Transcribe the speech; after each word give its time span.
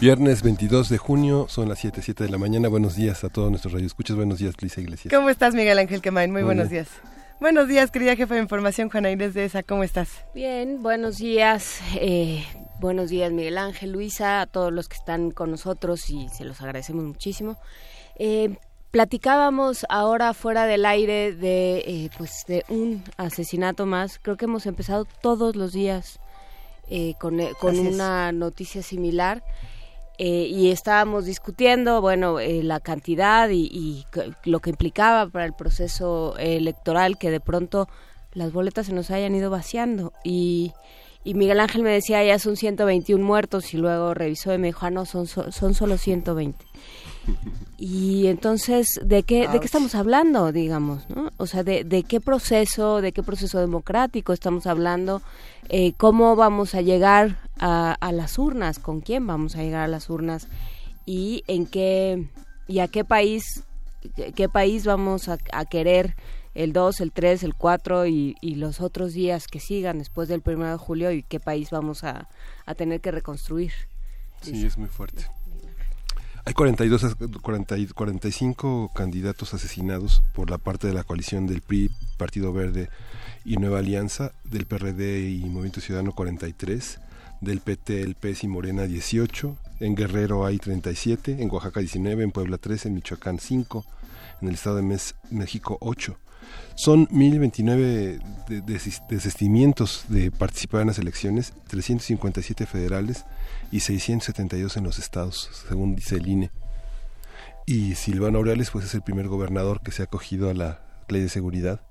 Viernes 0.00 0.44
22 0.44 0.90
de 0.90 0.96
junio, 0.96 1.46
son 1.48 1.68
las 1.68 1.80
7, 1.80 2.02
7 2.02 2.22
de 2.22 2.30
la 2.30 2.38
mañana. 2.38 2.68
Buenos 2.68 2.94
días 2.94 3.24
a 3.24 3.30
todos 3.30 3.50
nuestros 3.50 3.72
radioescuchas. 3.72 4.14
Buenos 4.14 4.38
días, 4.38 4.54
Lisa 4.60 4.80
Iglesias. 4.80 5.12
¿Cómo 5.12 5.28
estás, 5.28 5.56
Miguel 5.56 5.76
Ángel 5.76 6.00
Quemain? 6.00 6.30
Muy, 6.30 6.44
buenos 6.44 6.70
días. 6.70 6.86
Buenos 7.40 7.66
días, 7.66 7.90
querida 7.90 8.14
jefa 8.14 8.36
de 8.36 8.40
información, 8.40 8.90
Juana 8.90 9.10
Inés 9.10 9.34
de 9.34 9.44
ESA. 9.44 9.64
¿Cómo 9.64 9.82
estás? 9.82 10.24
Bien, 10.36 10.84
buenos 10.84 11.18
días. 11.18 11.80
Eh, 11.96 12.44
buenos 12.78 13.10
días, 13.10 13.32
Miguel 13.32 13.58
Ángel, 13.58 13.90
Luisa, 13.90 14.40
a 14.40 14.46
todos 14.46 14.72
los 14.72 14.88
que 14.88 14.94
están 14.94 15.32
con 15.32 15.50
nosotros 15.50 16.08
y 16.10 16.28
se 16.28 16.44
los 16.44 16.60
agradecemos 16.60 17.04
muchísimo. 17.04 17.58
Eh, 18.20 18.56
platicábamos 18.92 19.84
ahora 19.88 20.32
fuera 20.32 20.66
del 20.66 20.86
aire 20.86 21.32
de, 21.32 21.78
eh, 21.78 22.10
pues, 22.16 22.44
de 22.46 22.64
un 22.68 23.02
asesinato 23.16 23.84
más. 23.84 24.20
Creo 24.20 24.36
que 24.36 24.44
hemos 24.44 24.66
empezado 24.66 25.06
todos 25.22 25.56
los 25.56 25.72
días 25.72 26.20
con, 27.18 27.40
con 27.60 27.78
una 27.80 28.30
noticia 28.30 28.80
similar. 28.80 29.42
Eh, 30.18 30.48
y 30.50 30.70
estábamos 30.70 31.26
discutiendo, 31.26 32.00
bueno, 32.00 32.40
eh, 32.40 32.62
la 32.62 32.80
cantidad 32.80 33.48
y, 33.50 34.04
lo 34.44 34.58
que 34.60 34.70
implicaba 34.70 35.28
para 35.28 35.44
el 35.44 35.52
proceso 35.52 36.36
electoral 36.38 37.18
que 37.18 37.30
de 37.30 37.40
pronto 37.40 37.88
las 38.32 38.52
boletas 38.52 38.86
se 38.86 38.92
nos 38.92 39.10
hayan 39.10 39.34
ido 39.34 39.50
vaciando. 39.50 40.12
Y, 40.24 40.72
y 41.24 41.34
Miguel 41.34 41.60
Ángel 41.60 41.82
me 41.82 41.90
decía 41.90 42.24
ya 42.24 42.38
son 42.38 42.56
121 42.56 43.22
muertos 43.24 43.74
y 43.74 43.76
luego 43.76 44.14
revisó 44.14 44.54
y 44.54 44.58
me 44.58 44.68
dijo, 44.68 44.86
ah, 44.86 44.90
no, 44.90 45.04
son, 45.04 45.26
son 45.26 45.74
solo 45.74 45.98
120. 45.98 46.64
Y 47.80 48.26
entonces, 48.26 48.98
¿de 49.04 49.22
qué, 49.22 49.46
¿de 49.46 49.60
qué 49.60 49.66
estamos 49.66 49.94
hablando, 49.94 50.50
digamos? 50.50 51.08
¿no? 51.08 51.30
O 51.36 51.46
sea, 51.46 51.62
de, 51.62 51.84
de, 51.84 52.02
qué 52.02 52.20
proceso, 52.20 53.00
de 53.00 53.12
qué 53.12 53.22
proceso 53.22 53.60
democrático 53.60 54.32
estamos 54.32 54.66
hablando? 54.66 55.22
Eh, 55.68 55.92
¿Cómo 55.96 56.34
vamos 56.34 56.74
a 56.74 56.80
llegar 56.80 57.36
a, 57.60 57.92
a, 57.92 58.10
las 58.10 58.36
urnas? 58.36 58.80
¿Con 58.80 59.00
quién 59.00 59.28
vamos 59.28 59.54
a 59.54 59.62
llegar 59.62 59.82
a 59.82 59.88
las 59.88 60.10
urnas? 60.10 60.48
¿Y 61.06 61.44
en 61.46 61.66
qué, 61.66 62.28
y 62.66 62.80
a 62.80 62.88
qué 62.88 63.04
país, 63.04 63.62
qué 64.34 64.48
país 64.48 64.84
vamos 64.84 65.28
a, 65.28 65.38
a 65.52 65.64
querer 65.64 66.16
el 66.58 66.72
2, 66.72 67.00
el 67.02 67.12
3, 67.12 67.44
el 67.44 67.54
4 67.54 68.06
y, 68.06 68.34
y, 68.40 68.56
los 68.56 68.80
otros 68.80 69.12
días 69.12 69.46
que 69.46 69.60
sigan 69.60 69.98
después 69.98 70.28
del 70.28 70.42
1 70.44 70.72
de 70.72 70.76
julio 70.76 71.12
y 71.12 71.22
qué 71.22 71.38
país 71.38 71.70
vamos 71.70 72.02
a, 72.02 72.28
a 72.66 72.74
tener 72.74 73.00
que 73.00 73.12
reconstruir? 73.12 73.70
Sí, 74.42 74.66
es 74.66 74.76
muy 74.76 74.88
fuerte. 74.88 75.24
Hay 76.44 76.54
42, 76.54 77.14
40, 77.42 77.76
45 77.94 78.90
candidatos 78.92 79.54
asesinados 79.54 80.24
por 80.34 80.50
la 80.50 80.58
parte 80.58 80.88
de 80.88 80.94
la 80.94 81.04
coalición 81.04 81.46
del 81.46 81.60
PRI, 81.60 81.92
Partido 82.16 82.52
Verde 82.52 82.90
y 83.44 83.58
Nueva 83.58 83.78
Alianza, 83.78 84.32
del 84.42 84.66
PRD 84.66 85.30
y 85.30 85.44
Movimiento 85.44 85.80
Ciudadano 85.80 86.12
43, 86.12 86.98
del 87.40 87.60
PT, 87.60 88.02
el 88.02 88.16
PES 88.16 88.42
y 88.42 88.48
Morena 88.48 88.82
18, 88.82 89.56
en 89.78 89.94
Guerrero 89.94 90.44
hay 90.44 90.58
37, 90.58 91.40
en 91.40 91.50
Oaxaca 91.52 91.78
19, 91.78 92.24
en 92.24 92.32
Puebla 92.32 92.58
13, 92.58 92.88
en 92.88 92.94
Michoacán 92.94 93.38
5, 93.38 93.84
en 94.42 94.48
el 94.48 94.54
Estado 94.54 94.76
de 94.76 94.98
México 95.30 95.78
8. 95.80 96.18
Son 96.74 97.08
1029 97.10 98.20
desistimientos 99.08 100.04
de 100.08 100.30
participar 100.30 100.82
en 100.82 100.88
las 100.88 100.98
elecciones, 100.98 101.52
357 101.68 102.66
federales, 102.66 103.24
y 103.70 103.80
672 103.80 104.76
en 104.76 104.84
los 104.84 104.98
estados, 104.98 105.50
según 105.68 105.96
dice 105.96 106.16
el 106.16 106.26
INE. 106.26 106.50
Y 107.66 107.96
Silvano 107.96 108.38
Aureales 108.38 108.70
pues 108.70 108.86
es 108.86 108.94
el 108.94 109.02
primer 109.02 109.28
gobernador 109.28 109.82
que 109.82 109.92
se 109.92 110.02
ha 110.02 110.06
acogido 110.06 110.48
a 110.48 110.54
la 110.54 110.80
ley 111.08 111.22
de 111.22 111.28
seguridad 111.28 111.82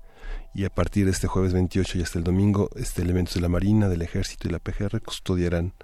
y 0.54 0.64
a 0.64 0.70
partir 0.70 1.04
de 1.04 1.12
este 1.12 1.28
jueves 1.28 1.52
28 1.52 1.98
y 1.98 2.02
hasta 2.02 2.18
el 2.18 2.24
domingo 2.24 2.68
este 2.74 3.02
elementos 3.02 3.34
de 3.34 3.40
la 3.40 3.48
Marina, 3.48 3.88
del 3.88 4.02
Ejército 4.02 4.48
y 4.48 4.50
la 4.50 4.58
PGR 4.58 5.00
custodiarán 5.00 5.74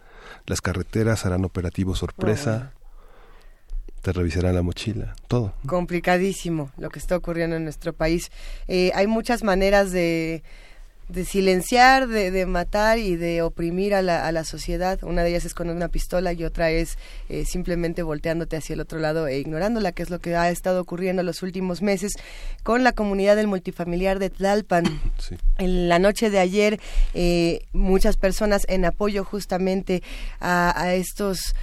las 0.46 0.60
carreteras, 0.60 1.26
harán 1.26 1.44
operativos 1.44 1.98
sorpresa, 1.98 2.72
te 4.04 4.12
revisarán 4.12 4.54
la 4.54 4.60
mochila, 4.60 5.16
todo. 5.28 5.54
Complicadísimo 5.66 6.70
lo 6.76 6.90
que 6.90 6.98
está 6.98 7.16
ocurriendo 7.16 7.56
en 7.56 7.64
nuestro 7.64 7.94
país. 7.94 8.30
Eh, 8.68 8.92
hay 8.94 9.06
muchas 9.06 9.42
maneras 9.42 9.92
de 9.92 10.42
de 11.08 11.24
silenciar, 11.26 12.08
de, 12.08 12.30
de, 12.30 12.46
matar 12.46 12.98
y 12.98 13.16
de 13.16 13.42
oprimir 13.42 13.94
a 13.94 14.00
la, 14.00 14.26
a 14.26 14.32
la, 14.32 14.42
sociedad. 14.44 14.98
Una 15.02 15.22
de 15.22 15.30
ellas 15.30 15.44
es 15.44 15.52
con 15.52 15.68
una 15.68 15.88
pistola 15.88 16.32
y 16.32 16.44
otra 16.44 16.70
es 16.70 16.96
eh, 17.28 17.44
simplemente 17.44 18.02
volteándote 18.02 18.56
hacia 18.56 18.72
el 18.72 18.80
otro 18.80 18.98
lado 18.98 19.26
e 19.26 19.38
ignorándola, 19.38 19.92
que 19.92 20.02
es 20.02 20.08
lo 20.08 20.18
que 20.18 20.34
ha 20.34 20.50
estado 20.50 20.80
ocurriendo 20.80 21.22
los 21.22 21.42
últimos 21.42 21.82
meses 21.82 22.12
con 22.62 22.84
la 22.84 22.92
comunidad 22.92 23.36
del 23.36 23.48
multifamiliar 23.48 24.18
de 24.18 24.30
Tlalpan. 24.30 24.84
Sí. 25.18 25.36
En 25.58 25.88
la 25.88 25.98
noche 25.98 26.28
de 26.28 26.38
ayer, 26.38 26.80
eh, 27.14 27.60
muchas 27.72 28.16
personas 28.16 28.66
en 28.68 28.84
apoyo 28.84 29.24
justamente 29.24 30.02
a, 30.40 30.78
a 30.78 30.94
estos 30.94 31.54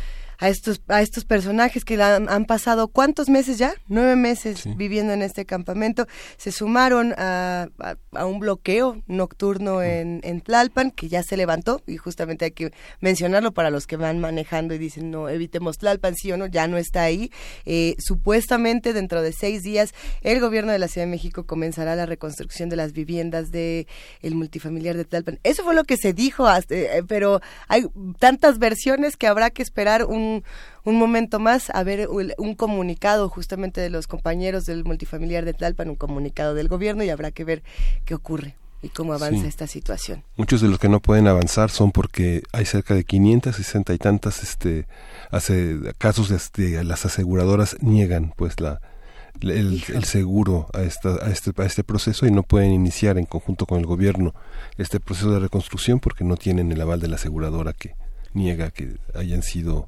a 0.42 0.50
estos, 0.50 0.82
a 0.88 1.02
estos 1.02 1.24
personajes 1.24 1.86
que 1.86 2.02
han, 2.02 2.28
han 2.28 2.46
pasado 2.46 2.88
cuántos 2.88 3.30
meses 3.30 3.60
ya, 3.60 3.76
nueve 3.88 4.16
meses 4.16 4.62
sí. 4.62 4.74
viviendo 4.76 5.14
en 5.14 5.22
este 5.22 5.46
campamento, 5.46 6.08
se 6.38 6.52
sumaron 6.52 7.14
a, 7.16 7.70
a, 7.80 7.96
a 8.14 8.26
un 8.26 8.40
bloqueo 8.40 9.04
nocturno 9.06 9.84
en, 9.84 10.20
en, 10.24 10.42
Tlalpan, 10.42 10.90
que 10.90 11.10
ya 11.10 11.22
se 11.22 11.38
levantó, 11.38 11.84
y 11.86 11.98
justamente 11.98 12.46
hay 12.46 12.52
que 12.52 12.72
mencionarlo 13.02 13.54
para 13.54 13.70
los 13.70 13.86
que 13.86 13.98
van 13.98 14.20
manejando 14.20 14.74
y 14.74 14.80
dicen, 14.80 15.12
no, 15.12 15.30
evitemos 15.30 15.78
Tlalpan, 15.78 16.16
sí 16.16 16.32
o 16.32 16.38
no, 16.38 16.48
ya 16.48 16.68
no 16.68 16.78
está 16.78 17.04
ahí. 17.04 17.32
Eh, 17.66 17.96
supuestamente 18.00 18.94
dentro 18.94 19.22
de 19.22 19.34
seis 19.34 19.62
días, 19.62 19.94
el 20.22 20.40
gobierno 20.40 20.72
de 20.72 20.80
la 20.80 20.88
Ciudad 20.88 21.06
de 21.06 21.12
México 21.12 21.46
comenzará 21.46 21.96
la 21.96 22.08
reconstrucción 22.08 22.68
de 22.70 22.78
las 22.78 22.94
viviendas 22.94 23.52
de 23.52 23.86
el 24.24 24.34
multifamiliar 24.34 24.98
de 24.98 25.06
Tlalpan. 25.06 25.40
Eso 25.44 25.64
fue 25.64 25.76
lo 25.76 25.84
que 25.84 25.98
se 25.98 26.14
dijo, 26.14 26.48
hasta, 26.48 26.74
eh, 26.74 27.04
pero 27.08 27.42
hay 27.68 27.86
tantas 28.18 28.58
versiones 28.58 29.18
que 29.18 29.28
habrá 29.28 29.52
que 29.52 29.62
esperar 29.62 30.06
un 30.06 30.31
un, 30.86 30.96
momento 30.96 31.40
más 31.40 31.70
a 31.70 31.84
ver 31.84 32.08
un 32.10 32.56
comunicado 32.56 33.30
justamente 33.30 33.82
de 33.82 33.90
los 33.90 34.08
compañeros 34.08 34.66
del 34.66 34.84
multifamiliar 34.84 35.46
de 35.46 35.54
Tlalpan, 35.54 35.90
un 35.90 35.96
comunicado 35.96 36.54
del 36.54 36.68
gobierno 36.68 37.04
y 37.04 37.10
habrá 37.10 37.32
que 37.32 37.44
ver 37.44 37.64
qué 38.06 38.16
ocurre 38.16 38.56
y 38.82 38.90
cómo 38.90 39.14
avanza 39.14 39.42
sí. 39.42 39.48
esta 39.48 39.68
situación. 39.68 40.24
Muchos 40.38 40.62
de 40.62 40.68
los 40.68 40.80
que 40.80 40.90
no 40.90 41.00
pueden 41.00 41.28
avanzar 41.28 41.70
son 41.70 41.92
porque 41.92 42.44
hay 42.52 42.66
cerca 42.66 42.96
de 42.96 43.04
560 43.04 43.94
y 43.94 43.98
tantas 43.98 44.44
este 44.44 44.88
hace 45.30 45.78
casos 45.98 46.30
de 46.30 46.38
este, 46.38 46.84
las 46.84 47.06
aseguradoras 47.06 47.78
niegan 47.82 48.34
pues 48.36 48.60
la 48.60 48.82
el, 49.40 49.84
el, 49.88 50.04
seguro 50.04 50.68
a, 50.74 50.82
esta, 50.82 51.16
a, 51.26 51.30
este, 51.30 51.52
a 51.58 51.66
este 51.66 51.84
proceso 51.84 52.28
y 52.28 52.32
no 52.32 52.44
pueden 52.44 52.72
iniciar 52.74 53.18
en 53.18 53.26
conjunto 53.26 53.66
con 53.66 53.80
el 53.80 53.86
gobierno 53.86 54.36
este 54.78 55.00
proceso 55.00 55.32
de 55.32 55.40
reconstrucción 55.40 56.00
porque 56.00 56.24
no 56.24 56.38
tienen 56.38 56.72
el 56.72 56.82
aval 56.82 57.00
de 57.00 57.08
la 57.08 57.16
aseguradora 57.16 57.74
que 57.74 57.96
niega 58.34 58.72
que 58.72 58.98
hayan 59.16 59.42
sido 59.42 59.88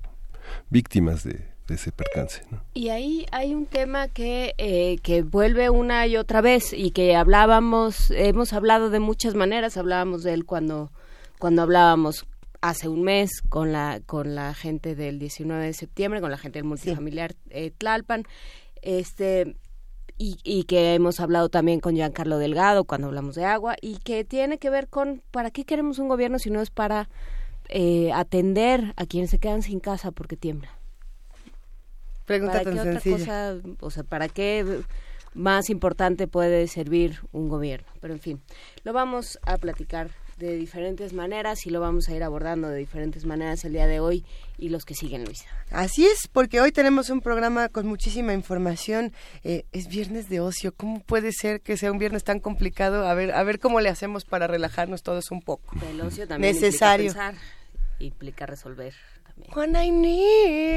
víctimas 0.69 1.23
de, 1.23 1.53
de 1.67 1.75
ese 1.75 1.91
percance. 1.91 2.41
¿no? 2.51 2.61
Y 2.73 2.89
ahí 2.89 3.25
hay 3.31 3.53
un 3.53 3.65
tema 3.65 4.07
que, 4.07 4.53
eh, 4.57 4.97
que 5.01 5.23
vuelve 5.23 5.69
una 5.69 6.05
y 6.07 6.17
otra 6.17 6.41
vez 6.41 6.73
y 6.73 6.91
que 6.91 7.15
hablábamos, 7.15 8.11
hemos 8.11 8.53
hablado 8.53 8.89
de 8.89 8.99
muchas 8.99 9.35
maneras, 9.35 9.77
hablábamos 9.77 10.23
de 10.23 10.33
él 10.33 10.45
cuando, 10.45 10.91
cuando 11.39 11.61
hablábamos 11.61 12.25
hace 12.61 12.87
un 12.87 13.03
mes 13.03 13.41
con 13.49 13.71
la, 13.71 14.01
con 14.05 14.35
la 14.35 14.53
gente 14.53 14.95
del 14.95 15.19
19 15.19 15.65
de 15.65 15.73
septiembre, 15.73 16.21
con 16.21 16.31
la 16.31 16.37
gente 16.37 16.59
del 16.59 16.65
multifamiliar 16.65 17.33
sí. 17.33 17.37
eh, 17.49 17.71
Tlalpan, 17.77 18.23
este, 18.81 19.57
y, 20.17 20.37
y, 20.43 20.63
que 20.63 20.93
hemos 20.93 21.19
hablado 21.19 21.49
también 21.49 21.81
con 21.81 21.95
Giancarlo 21.95 22.37
Delgado 22.37 22.85
cuando 22.85 23.07
hablamos 23.07 23.35
de 23.35 23.43
agua, 23.43 23.75
y 23.81 23.97
que 23.97 24.23
tiene 24.23 24.59
que 24.59 24.69
ver 24.69 24.87
con 24.87 25.21
para 25.31 25.51
qué 25.51 25.65
queremos 25.65 25.99
un 25.99 26.07
gobierno 26.07 26.39
si 26.39 26.51
no 26.51 26.61
es 26.61 26.69
para 26.69 27.09
eh, 27.75 28.11
atender 28.13 28.93
a 28.97 29.07
quienes 29.07 29.31
se 29.31 29.39
quedan 29.39 29.63
sin 29.63 29.79
casa 29.79 30.11
porque 30.11 30.37
tiembla. 30.37 30.69
Pregunta 32.25 32.59
¿Para 32.59 32.63
tan 32.65 32.73
qué 32.75 32.83
sencilla. 33.01 33.53
otra 33.53 33.61
cosa, 33.63 33.75
o 33.79 33.89
sea, 33.89 34.03
para 34.03 34.29
qué 34.29 34.81
más 35.33 35.71
importante 35.71 36.27
puede 36.27 36.67
servir 36.67 37.19
un 37.31 37.49
gobierno? 37.49 37.87
Pero 37.99 38.13
en 38.13 38.19
fin, 38.19 38.41
lo 38.83 38.93
vamos 38.93 39.39
a 39.41 39.57
platicar 39.57 40.11
de 40.37 40.55
diferentes 40.55 41.13
maneras 41.13 41.65
y 41.65 41.71
lo 41.71 41.79
vamos 41.79 42.09
a 42.09 42.15
ir 42.15 42.23
abordando 42.23 42.69
de 42.69 42.77
diferentes 42.77 43.25
maneras 43.25 43.65
el 43.65 43.73
día 43.73 43.87
de 43.87 43.99
hoy 43.99 44.23
y 44.59 44.69
los 44.69 44.85
que 44.85 44.93
siguen, 44.93 45.25
Luisa. 45.25 45.47
Así 45.71 46.05
es, 46.05 46.27
porque 46.31 46.61
hoy 46.61 46.71
tenemos 46.71 47.09
un 47.09 47.21
programa 47.21 47.69
con 47.69 47.87
muchísima 47.87 48.33
información. 48.33 49.13
Eh, 49.43 49.65
es 49.71 49.87
viernes 49.87 50.29
de 50.29 50.41
ocio. 50.41 50.73
¿Cómo 50.75 50.99
puede 51.01 51.31
ser 51.31 51.61
que 51.61 51.75
sea 51.75 51.91
un 51.91 51.97
viernes 51.97 52.23
tan 52.23 52.39
complicado? 52.39 53.07
A 53.07 53.15
ver, 53.15 53.31
a 53.33 53.43
ver 53.43 53.59
cómo 53.59 53.81
le 53.81 53.89
hacemos 53.89 54.25
para 54.25 54.45
relajarnos 54.45 55.01
todos 55.01 55.31
un 55.31 55.41
poco. 55.41 55.75
El 55.89 56.01
ocio 56.01 56.27
también 56.27 56.53
Necesario. 56.53 57.07
implica 57.07 57.31
pensar, 57.31 57.62
implica 58.05 58.45
resolver. 58.45 58.93
Juan 59.49 59.75
I 59.75 59.89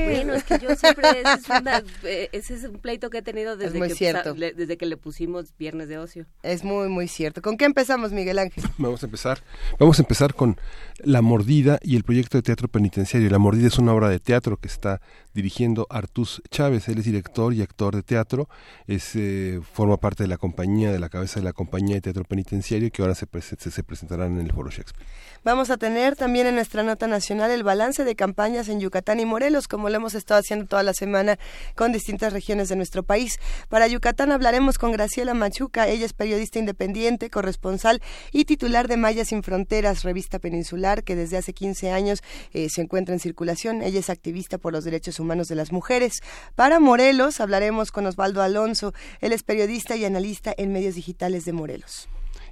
Bueno, 0.06 0.32
es 0.32 0.44
que 0.44 0.58
yo 0.58 0.74
siempre, 0.76 1.04
ese 1.10 1.34
es, 1.34 1.60
una, 1.60 1.82
eh, 2.04 2.30
ese 2.32 2.54
es 2.54 2.64
un 2.64 2.78
pleito 2.78 3.10
que 3.10 3.18
he 3.18 3.22
tenido 3.22 3.56
desde, 3.58 3.76
muy 3.78 3.88
que, 3.88 3.94
cierto. 3.94 4.34
le- 4.34 4.54
desde 4.54 4.78
que 4.78 4.86
le 4.86 4.96
pusimos 4.96 5.52
Viernes 5.58 5.88
de 5.88 5.98
Ocio. 5.98 6.24
Es 6.42 6.64
muy, 6.64 6.88
muy 6.88 7.06
cierto. 7.06 7.42
¿Con 7.42 7.58
qué 7.58 7.66
empezamos, 7.66 8.12
Miguel 8.12 8.38
Ángel? 8.38 8.64
Vamos 8.78 9.02
a 9.02 9.06
empezar. 9.06 9.42
Vamos 9.78 9.98
a 9.98 10.02
empezar 10.02 10.32
con 10.34 10.58
La 11.00 11.20
Mordida 11.20 11.78
y 11.82 11.96
el 11.96 12.04
proyecto 12.04 12.38
de 12.38 12.42
teatro 12.42 12.68
penitenciario. 12.68 13.28
La 13.28 13.38
Mordida 13.38 13.66
es 13.66 13.76
una 13.78 13.92
obra 13.92 14.08
de 14.08 14.20
teatro 14.20 14.56
que 14.56 14.68
está 14.68 15.02
dirigiendo 15.36 15.86
Artús 15.90 16.42
Chávez. 16.50 16.88
Él 16.88 16.98
es 16.98 17.04
director 17.04 17.52
y 17.52 17.62
actor 17.62 17.94
de 17.94 18.02
teatro. 18.02 18.48
Es, 18.86 19.14
eh, 19.14 19.60
forma 19.72 19.98
parte 19.98 20.24
de 20.24 20.28
la 20.28 20.38
compañía, 20.38 20.90
de 20.90 20.98
la 20.98 21.10
cabeza 21.10 21.38
de 21.38 21.44
la 21.44 21.52
compañía 21.52 21.96
de 21.96 22.00
teatro 22.00 22.24
penitenciario 22.24 22.90
que 22.90 23.02
ahora 23.02 23.14
se, 23.14 23.26
se 23.30 23.82
presentarán 23.84 24.40
en 24.40 24.46
el 24.46 24.52
Foro 24.52 24.70
Shakespeare. 24.70 25.06
Vamos 25.44 25.70
a 25.70 25.76
tener 25.76 26.16
también 26.16 26.48
en 26.48 26.56
nuestra 26.56 26.82
nota 26.82 27.06
nacional 27.06 27.50
el 27.52 27.62
balance 27.62 28.02
de 28.02 28.16
campañas 28.16 28.68
en 28.68 28.80
Yucatán 28.80 29.20
y 29.20 29.26
Morelos, 29.26 29.68
como 29.68 29.90
lo 29.90 29.96
hemos 29.96 30.14
estado 30.14 30.40
haciendo 30.40 30.66
toda 30.66 30.82
la 30.82 30.94
semana 30.94 31.38
con 31.76 31.92
distintas 31.92 32.32
regiones 32.32 32.68
de 32.68 32.76
nuestro 32.76 33.02
país. 33.04 33.38
Para 33.68 33.86
Yucatán 33.86 34.32
hablaremos 34.32 34.78
con 34.78 34.90
Graciela 34.90 35.34
Machuca. 35.34 35.86
Ella 35.86 36.06
es 36.06 36.14
periodista 36.14 36.58
independiente, 36.58 37.30
corresponsal 37.30 38.00
y 38.32 38.46
titular 38.46 38.88
de 38.88 38.96
Maya 38.96 39.24
Sin 39.24 39.42
Fronteras, 39.42 40.02
revista 40.02 40.38
peninsular, 40.38 41.04
que 41.04 41.14
desde 41.14 41.36
hace 41.36 41.52
15 41.52 41.92
años 41.92 42.22
eh, 42.54 42.68
se 42.70 42.80
encuentra 42.80 43.14
en 43.14 43.20
circulación. 43.20 43.82
Ella 43.82 44.00
es 44.00 44.08
activista 44.08 44.56
por 44.56 44.72
los 44.72 44.84
derechos 44.84 45.20
humanos 45.20 45.25
de 45.26 45.54
las 45.56 45.72
mujeres. 45.72 46.22
Para 46.54 46.78
Morelos 46.78 47.40
hablaremos 47.40 47.90
con 47.90 48.06
Osvaldo 48.06 48.42
Alonso. 48.42 48.94
Él 49.20 49.32
es 49.32 49.42
periodista 49.42 49.96
y 49.96 50.04
analista 50.04 50.54
en 50.56 50.72
medios 50.72 50.94
digitales 50.94 51.44
de 51.44 51.52
Morelos. 51.52 52.08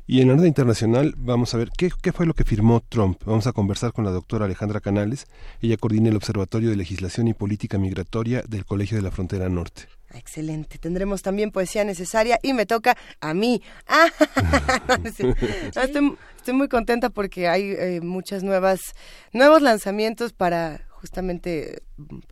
Y 0.06 0.20
en 0.20 0.28
la 0.28 0.34
orden 0.34 0.48
internacional 0.48 1.14
vamos 1.16 1.54
a 1.54 1.58
ver 1.58 1.70
qué, 1.78 1.90
qué 2.02 2.12
fue 2.12 2.26
lo 2.26 2.34
que 2.34 2.44
firmó 2.44 2.82
Trump. 2.88 3.22
Vamos 3.24 3.46
a 3.46 3.52
conversar 3.52 3.92
con 3.92 4.04
la 4.04 4.10
doctora 4.10 4.44
Alejandra 4.44 4.80
Canales. 4.80 5.26
Ella 5.62 5.76
coordina 5.76 6.10
el 6.10 6.16
Observatorio 6.16 6.70
de 6.70 6.76
Legislación 6.76 7.28
y 7.28 7.34
Política 7.34 7.78
Migratoria 7.78 8.42
del 8.46 8.66
Colegio 8.66 8.96
de 8.96 9.02
la 9.02 9.10
Frontera 9.12 9.48
Norte. 9.48 9.84
Excelente. 10.12 10.78
Tendremos 10.78 11.22
también 11.22 11.50
poesía 11.50 11.84
necesaria 11.84 12.38
y 12.42 12.52
me 12.52 12.66
toca 12.66 12.96
a 13.20 13.34
mí. 13.34 13.62
Ah. 13.86 14.10
No, 15.74 15.82
estoy 16.36 16.54
muy 16.54 16.68
contenta 16.68 17.10
porque 17.10 17.48
hay 17.48 17.74
eh, 17.78 18.00
muchas 18.02 18.42
nuevas, 18.42 18.80
nuevos 19.32 19.62
lanzamientos 19.62 20.32
para 20.32 20.86
justamente 21.04 21.82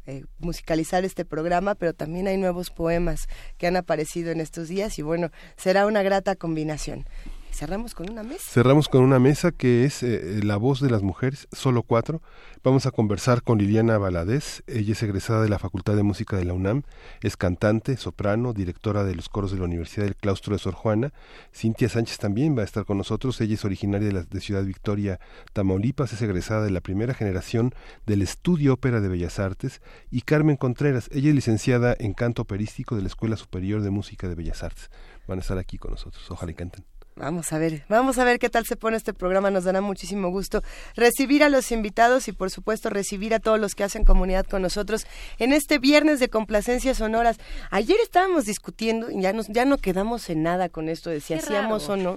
eh, 0.06 0.24
musicalizar 0.38 1.04
este 1.04 1.26
programa, 1.26 1.74
pero 1.74 1.92
también 1.92 2.26
hay 2.26 2.38
nuevos 2.38 2.70
poemas 2.70 3.28
que 3.58 3.66
han 3.66 3.76
aparecido 3.76 4.30
en 4.30 4.40
estos 4.40 4.68
días 4.68 4.98
y 4.98 5.02
bueno, 5.02 5.30
será 5.56 5.84
una 5.84 6.02
grata 6.02 6.36
combinación. 6.36 7.04
Cerramos 7.52 7.94
con 7.94 8.10
una 8.10 8.22
mesa. 8.22 8.44
Cerramos 8.48 8.88
con 8.88 9.02
una 9.02 9.18
mesa 9.18 9.52
que 9.52 9.84
es 9.84 10.02
eh, 10.02 10.40
La 10.42 10.56
voz 10.56 10.80
de 10.80 10.90
las 10.90 11.02
mujeres, 11.02 11.48
solo 11.52 11.82
cuatro. 11.82 12.22
Vamos 12.64 12.86
a 12.86 12.90
conversar 12.90 13.42
con 13.42 13.58
Liliana 13.58 13.98
Valadez. 13.98 14.62
Ella 14.66 14.92
es 14.92 15.02
egresada 15.02 15.42
de 15.42 15.50
la 15.50 15.58
Facultad 15.58 15.94
de 15.94 16.02
Música 16.02 16.36
de 16.36 16.46
la 16.46 16.54
UNAM. 16.54 16.82
Es 17.20 17.36
cantante, 17.36 17.98
soprano, 17.98 18.54
directora 18.54 19.04
de 19.04 19.14
los 19.14 19.28
coros 19.28 19.52
de 19.52 19.58
la 19.58 19.64
Universidad 19.64 20.06
del 20.06 20.16
Claustro 20.16 20.54
de 20.54 20.60
Sor 20.60 20.72
Juana. 20.72 21.12
Cintia 21.54 21.90
Sánchez 21.90 22.18
también 22.18 22.56
va 22.56 22.62
a 22.62 22.64
estar 22.64 22.86
con 22.86 22.96
nosotros. 22.96 23.40
Ella 23.40 23.54
es 23.54 23.64
originaria 23.66 24.08
de, 24.08 24.14
la, 24.14 24.22
de 24.22 24.40
Ciudad 24.40 24.64
Victoria, 24.64 25.20
Tamaulipas. 25.52 26.12
Es 26.14 26.22
egresada 26.22 26.64
de 26.64 26.70
la 26.70 26.80
primera 26.80 27.12
generación 27.12 27.74
del 28.06 28.22
Estudio 28.22 28.72
Ópera 28.74 29.00
de 29.00 29.08
Bellas 29.08 29.38
Artes. 29.38 29.82
Y 30.10 30.22
Carmen 30.22 30.56
Contreras. 30.56 31.10
Ella 31.12 31.28
es 31.28 31.34
licenciada 31.34 31.94
en 31.98 32.14
canto 32.14 32.42
operístico 32.42 32.96
de 32.96 33.02
la 33.02 33.08
Escuela 33.08 33.36
Superior 33.36 33.82
de 33.82 33.90
Música 33.90 34.26
de 34.26 34.36
Bellas 34.36 34.62
Artes. 34.62 34.90
Van 35.28 35.38
a 35.38 35.42
estar 35.42 35.58
aquí 35.58 35.76
con 35.76 35.90
nosotros. 35.90 36.30
Ojalá 36.30 36.50
y 36.50 36.54
canten. 36.54 36.91
Vamos 37.14 37.52
a 37.52 37.58
ver, 37.58 37.84
vamos 37.90 38.18
a 38.18 38.24
ver 38.24 38.38
qué 38.38 38.48
tal 38.48 38.64
se 38.64 38.74
pone 38.74 38.96
este 38.96 39.12
programa. 39.12 39.50
Nos 39.50 39.64
dará 39.64 39.80
muchísimo 39.82 40.30
gusto 40.30 40.62
recibir 40.96 41.44
a 41.44 41.50
los 41.50 41.70
invitados 41.70 42.26
y 42.28 42.32
por 42.32 42.50
supuesto 42.50 42.88
recibir 42.88 43.34
a 43.34 43.38
todos 43.38 43.60
los 43.60 43.74
que 43.74 43.84
hacen 43.84 44.04
comunidad 44.04 44.46
con 44.46 44.62
nosotros 44.62 45.06
en 45.38 45.52
este 45.52 45.78
viernes 45.78 46.20
de 46.20 46.28
complacencias 46.30 46.96
sonoras. 46.96 47.36
Ayer 47.70 47.98
estábamos 48.02 48.46
discutiendo 48.46 49.10
y 49.10 49.20
ya 49.20 49.32
nos 49.34 49.48
ya 49.48 49.64
no 49.66 49.76
quedamos 49.76 50.30
en 50.30 50.42
nada 50.42 50.70
con 50.70 50.88
esto 50.88 51.10
de 51.10 51.20
si 51.20 51.34
Qué 51.34 51.40
hacíamos 51.40 51.86
raro. 51.88 52.12
o 52.12 52.16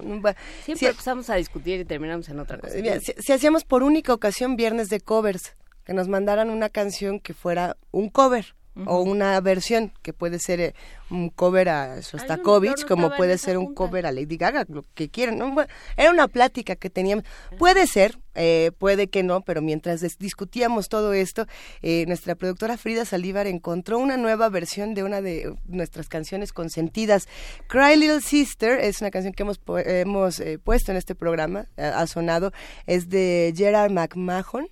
Siempre 0.64 0.76
si- 0.78 0.86
empezamos 0.86 1.28
a 1.28 1.34
discutir 1.34 1.80
y 1.80 1.84
terminamos 1.84 2.28
en 2.30 2.40
otra 2.40 2.58
cosa. 2.58 2.74
Si 3.18 3.32
hacíamos 3.32 3.64
por 3.64 3.82
única 3.82 4.14
ocasión 4.14 4.56
viernes 4.56 4.88
de 4.88 5.00
covers, 5.00 5.56
que 5.84 5.92
nos 5.92 6.08
mandaran 6.08 6.48
una 6.50 6.68
canción 6.70 7.20
que 7.20 7.34
fuera 7.34 7.76
un 7.92 8.08
cover 8.08 8.54
o 8.84 9.00
una 9.00 9.40
versión 9.40 9.92
que 10.02 10.12
puede 10.12 10.38
ser 10.38 10.60
eh, 10.60 10.74
un 11.10 11.30
cover 11.30 11.68
a 11.68 12.00
yo 12.00 12.18
Shostakovich 12.18 12.82
no 12.82 12.86
como 12.86 13.16
puede 13.16 13.38
ser 13.38 13.58
un 13.58 13.74
cover 13.74 14.06
a 14.06 14.12
Lady 14.12 14.36
Gaga, 14.36 14.64
lo 14.68 14.84
que 14.94 15.08
quieran. 15.08 15.38
¿no? 15.38 15.52
Bueno, 15.52 15.72
Era 15.96 16.10
una 16.10 16.28
plática 16.28 16.76
que 16.76 16.90
teníamos. 16.90 17.24
Puede 17.58 17.86
ser, 17.86 18.18
eh, 18.34 18.72
puede 18.78 19.08
que 19.08 19.22
no, 19.22 19.40
pero 19.42 19.62
mientras 19.62 20.00
discutíamos 20.18 20.88
todo 20.88 21.12
esto, 21.12 21.46
eh, 21.82 22.04
nuestra 22.06 22.34
productora 22.34 22.76
Frida 22.76 23.04
Saldívar 23.04 23.46
encontró 23.46 23.98
una 23.98 24.16
nueva 24.16 24.48
versión 24.48 24.94
de 24.94 25.04
una 25.04 25.20
de 25.20 25.54
nuestras 25.66 26.08
canciones 26.08 26.52
consentidas. 26.52 27.28
Cry 27.68 27.96
Little 27.96 28.20
Sister 28.20 28.80
es 28.80 29.00
una 29.00 29.10
canción 29.10 29.32
que 29.32 29.42
hemos, 29.42 29.60
hemos 29.84 30.40
eh, 30.40 30.58
puesto 30.58 30.90
en 30.90 30.98
este 30.98 31.14
programa, 31.14 31.66
eh, 31.76 31.84
ha 31.84 32.06
sonado, 32.06 32.52
es 32.86 33.08
de 33.08 33.52
Gerard 33.56 33.90
McMahon 33.90 34.68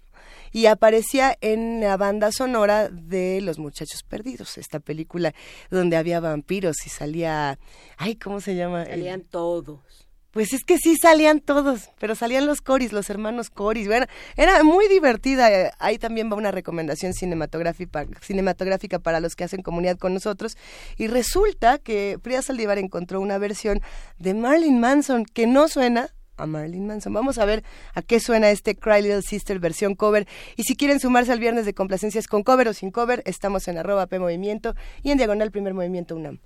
y 0.54 0.66
aparecía 0.66 1.36
en 1.40 1.80
la 1.80 1.96
banda 1.96 2.30
sonora 2.30 2.88
de 2.88 3.40
Los 3.40 3.58
Muchachos 3.58 4.04
Perdidos, 4.04 4.56
esta 4.56 4.78
película 4.78 5.34
donde 5.68 5.96
había 5.96 6.20
vampiros 6.20 6.76
y 6.86 6.90
salía, 6.90 7.58
ay, 7.96 8.14
¿cómo 8.14 8.40
se 8.40 8.54
llama? 8.54 8.86
Salían 8.86 9.22
todos. 9.22 9.80
Pues 10.30 10.52
es 10.52 10.62
que 10.62 10.78
sí 10.78 10.96
salían 10.96 11.40
todos, 11.40 11.90
pero 11.98 12.14
salían 12.14 12.46
los 12.46 12.60
Coris, 12.60 12.92
los 12.92 13.10
hermanos 13.10 13.50
Coris. 13.50 13.88
Bueno, 13.88 14.06
era 14.36 14.62
muy 14.62 14.86
divertida. 14.86 15.72
Ahí 15.80 15.98
también 15.98 16.30
va 16.30 16.36
una 16.36 16.52
recomendación 16.52 17.14
cinematográfica, 17.14 18.06
cinematográfica 18.20 19.00
para 19.00 19.18
los 19.18 19.34
que 19.34 19.42
hacen 19.42 19.62
comunidad 19.62 19.98
con 19.98 20.14
nosotros. 20.14 20.56
Y 20.96 21.08
resulta 21.08 21.78
que 21.78 22.20
Frida 22.22 22.42
Saldívar 22.42 22.78
encontró 22.78 23.20
una 23.20 23.38
versión 23.38 23.80
de 24.18 24.34
Marilyn 24.34 24.78
Manson 24.78 25.24
que 25.24 25.48
no 25.48 25.66
suena 25.66 26.14
a 26.36 26.46
Marilyn 26.46 26.86
Manson. 26.86 27.12
Vamos 27.12 27.38
a 27.38 27.44
ver 27.44 27.64
a 27.94 28.02
qué 28.02 28.20
suena 28.20 28.50
este 28.50 28.74
Cry 28.76 29.02
Little 29.02 29.22
Sister 29.22 29.58
versión 29.58 29.94
cover. 29.94 30.26
Y 30.56 30.64
si 30.64 30.76
quieren 30.76 31.00
sumarse 31.00 31.32
al 31.32 31.40
viernes 31.40 31.66
de 31.66 31.74
complacencias 31.74 32.26
con 32.26 32.42
cover 32.42 32.68
o 32.68 32.74
sin 32.74 32.90
cover, 32.90 33.22
estamos 33.26 33.68
en 33.68 33.78
arroba 33.78 34.06
P 34.06 34.18
Movimiento 34.18 34.74
y 35.02 35.10
en 35.10 35.18
diagonal 35.18 35.50
Primer 35.50 35.74
Movimiento 35.74 36.16
UNAM. 36.16 36.40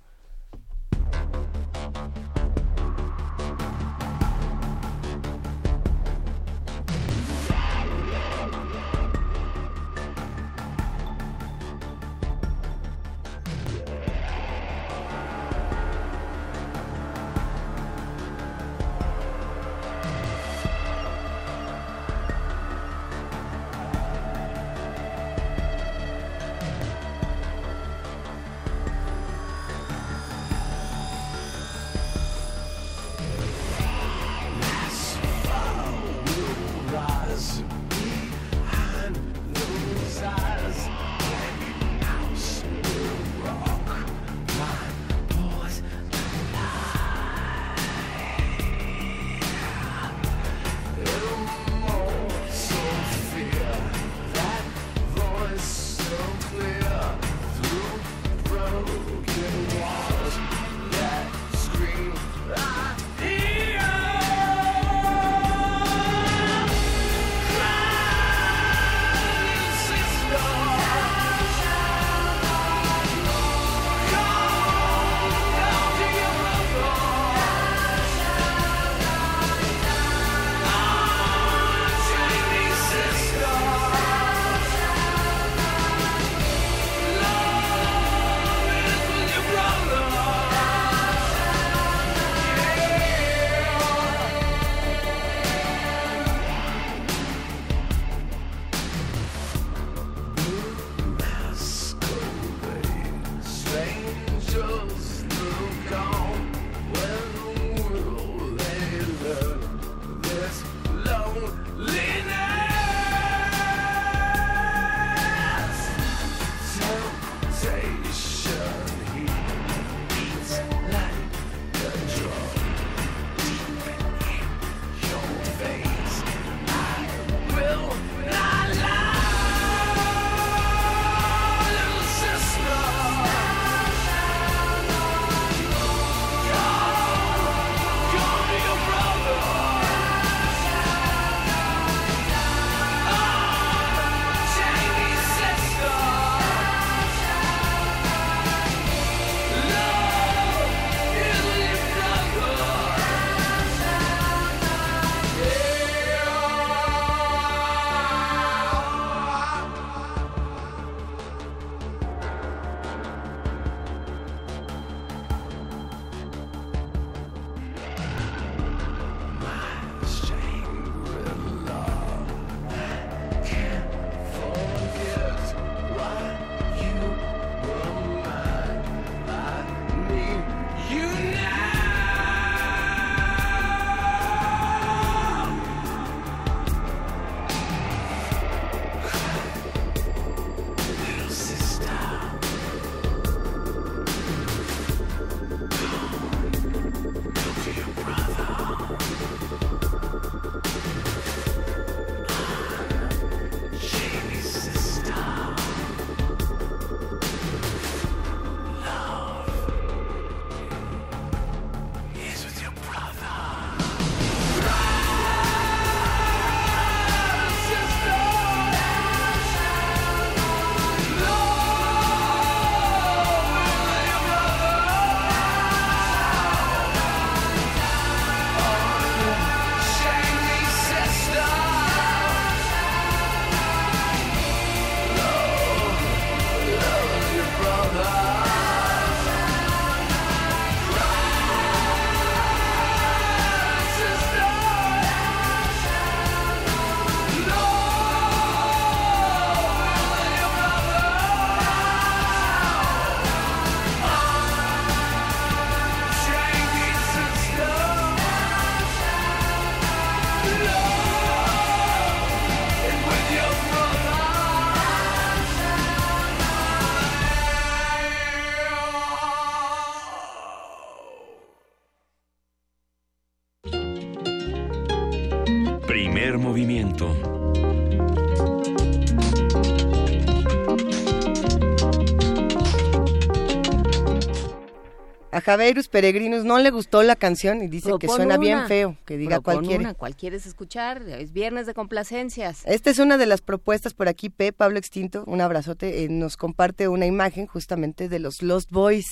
Javerus 285.49 285.87
Peregrinus 285.87 286.45
no 286.45 286.59
le 286.59 286.69
gustó 286.69 287.01
la 287.01 287.15
canción 287.15 287.63
y 287.63 287.67
dice 287.67 287.91
que 287.99 288.07
suena 288.07 288.37
bien 288.37 288.67
feo, 288.67 288.95
que 289.03 289.17
diga 289.17 289.39
cualquiera. 289.39 289.95
¿Cuál 289.95 290.15
quieres 290.15 290.45
escuchar? 290.45 291.01
Es 291.01 291.33
viernes 291.33 291.65
de 291.65 291.73
complacencias. 291.73 292.61
Esta 292.65 292.91
es 292.91 292.99
una 292.99 293.17
de 293.17 293.25
las 293.25 293.41
propuestas 293.41 293.95
por 293.95 294.07
aquí. 294.07 294.29
P. 294.29 294.53
Pablo 294.53 294.77
Extinto, 294.77 295.23
un 295.25 295.41
abrazote, 295.41 296.03
eh, 296.03 296.07
nos 296.07 296.37
comparte 296.37 296.87
una 296.87 297.07
imagen 297.07 297.47
justamente 297.47 298.09
de 298.09 298.19
los 298.19 298.43
Lost 298.43 298.69
Boys. 298.69 299.05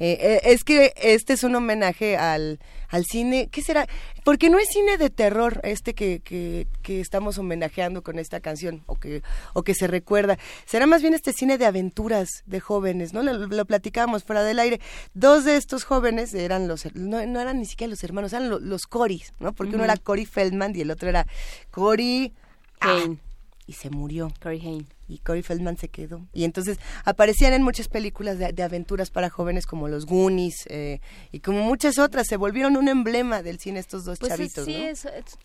Eh, 0.00 0.18
eh, 0.20 0.40
es 0.42 0.64
que 0.64 0.94
este 1.00 1.32
es 1.32 1.44
un 1.44 1.54
homenaje 1.54 2.16
al, 2.16 2.58
al 2.94 3.04
cine. 3.06 3.48
¿Qué 3.50 3.60
será? 3.60 3.88
Porque 4.22 4.50
no 4.50 4.58
es 4.60 4.68
cine 4.68 4.96
de 4.96 5.10
terror 5.10 5.60
este 5.64 5.94
que, 5.94 6.20
que, 6.20 6.68
que, 6.82 7.00
estamos 7.00 7.38
homenajeando 7.38 8.02
con 8.02 8.20
esta 8.20 8.38
canción 8.38 8.84
o 8.86 8.94
que, 8.94 9.22
o 9.52 9.64
que 9.64 9.74
se 9.74 9.88
recuerda. 9.88 10.38
Será 10.64 10.86
más 10.86 11.02
bien 11.02 11.12
este 11.12 11.32
cine 11.32 11.58
de 11.58 11.66
aventuras 11.66 12.44
de 12.46 12.60
jóvenes, 12.60 13.12
¿no? 13.12 13.24
Lo, 13.24 13.34
lo 13.48 13.64
platicábamos 13.64 14.22
fuera 14.22 14.44
del 14.44 14.60
aire. 14.60 14.80
Dos 15.12 15.44
de 15.44 15.56
estos 15.56 15.82
jóvenes 15.82 16.34
eran 16.34 16.68
los, 16.68 16.86
no, 16.94 17.18
eran 17.18 17.58
ni 17.58 17.66
siquiera 17.66 17.90
los 17.90 18.04
hermanos, 18.04 18.32
eran 18.32 18.48
los, 18.48 18.62
los 18.62 18.86
Corys, 18.86 19.34
¿no? 19.40 19.52
Porque 19.52 19.74
uno 19.74 19.82
era 19.82 19.96
Cory 19.96 20.24
Feldman 20.24 20.76
y 20.76 20.82
el 20.82 20.90
otro 20.92 21.08
era 21.08 21.26
Cory... 21.72 22.32
Hain. 22.80 23.18
y 23.66 23.72
se 23.72 23.90
murió. 23.90 24.32
Cory 24.40 24.60
Hain 24.60 24.93
y 25.06 25.18
Corey 25.18 25.42
Feldman 25.42 25.76
se 25.76 25.88
quedó. 25.88 26.26
Y 26.32 26.44
entonces 26.44 26.78
aparecían 27.04 27.52
en 27.52 27.62
muchas 27.62 27.88
películas 27.88 28.38
de, 28.38 28.62
aventuras 28.62 29.10
para 29.10 29.30
jóvenes 29.30 29.66
como 29.66 29.88
Los 29.88 30.06
Goonies 30.06 30.66
eh, 30.68 31.00
y 31.32 31.40
como 31.40 31.62
muchas 31.62 31.98
otras. 31.98 32.26
Se 32.26 32.36
volvieron 32.36 32.76
un 32.76 32.88
emblema 32.88 33.42
del 33.42 33.58
cine 33.58 33.80
estos 33.80 34.04
dos 34.04 34.18
pues 34.18 34.30
chavitos. 34.32 34.64
Sí, 34.64 34.84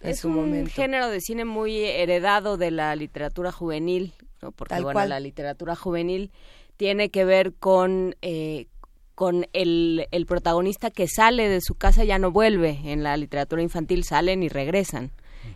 es, 0.01 0.25
un 0.25 0.67
género 0.67 1.09
de 1.09 1.19
cine 1.21 1.45
muy 1.45 1.77
heredado 1.77 2.57
de 2.57 2.71
la 2.71 2.95
literatura 2.95 3.51
juvenil, 3.51 4.13
¿no? 4.41 4.51
porque 4.51 4.79
bueno, 4.81 5.05
la 5.05 5.19
literatura 5.19 5.75
juvenil 5.75 6.31
tiene 6.77 7.09
que 7.09 7.25
ver 7.25 7.53
con... 7.53 8.15
Eh, 8.21 8.67
con 9.15 9.47
el, 9.51 10.07
el 10.11 10.25
protagonista 10.25 10.91
que 10.91 11.09
sale 11.09 11.49
de 11.49 11.59
su 11.59 11.75
casa 11.75 12.05
ya 12.05 12.17
no 12.17 12.31
vuelve. 12.31 12.79
En 12.85 13.03
la 13.03 13.17
literatura 13.17 13.61
infantil 13.61 14.05
salen 14.05 14.43
y 14.43 14.47
regresan 14.47 15.11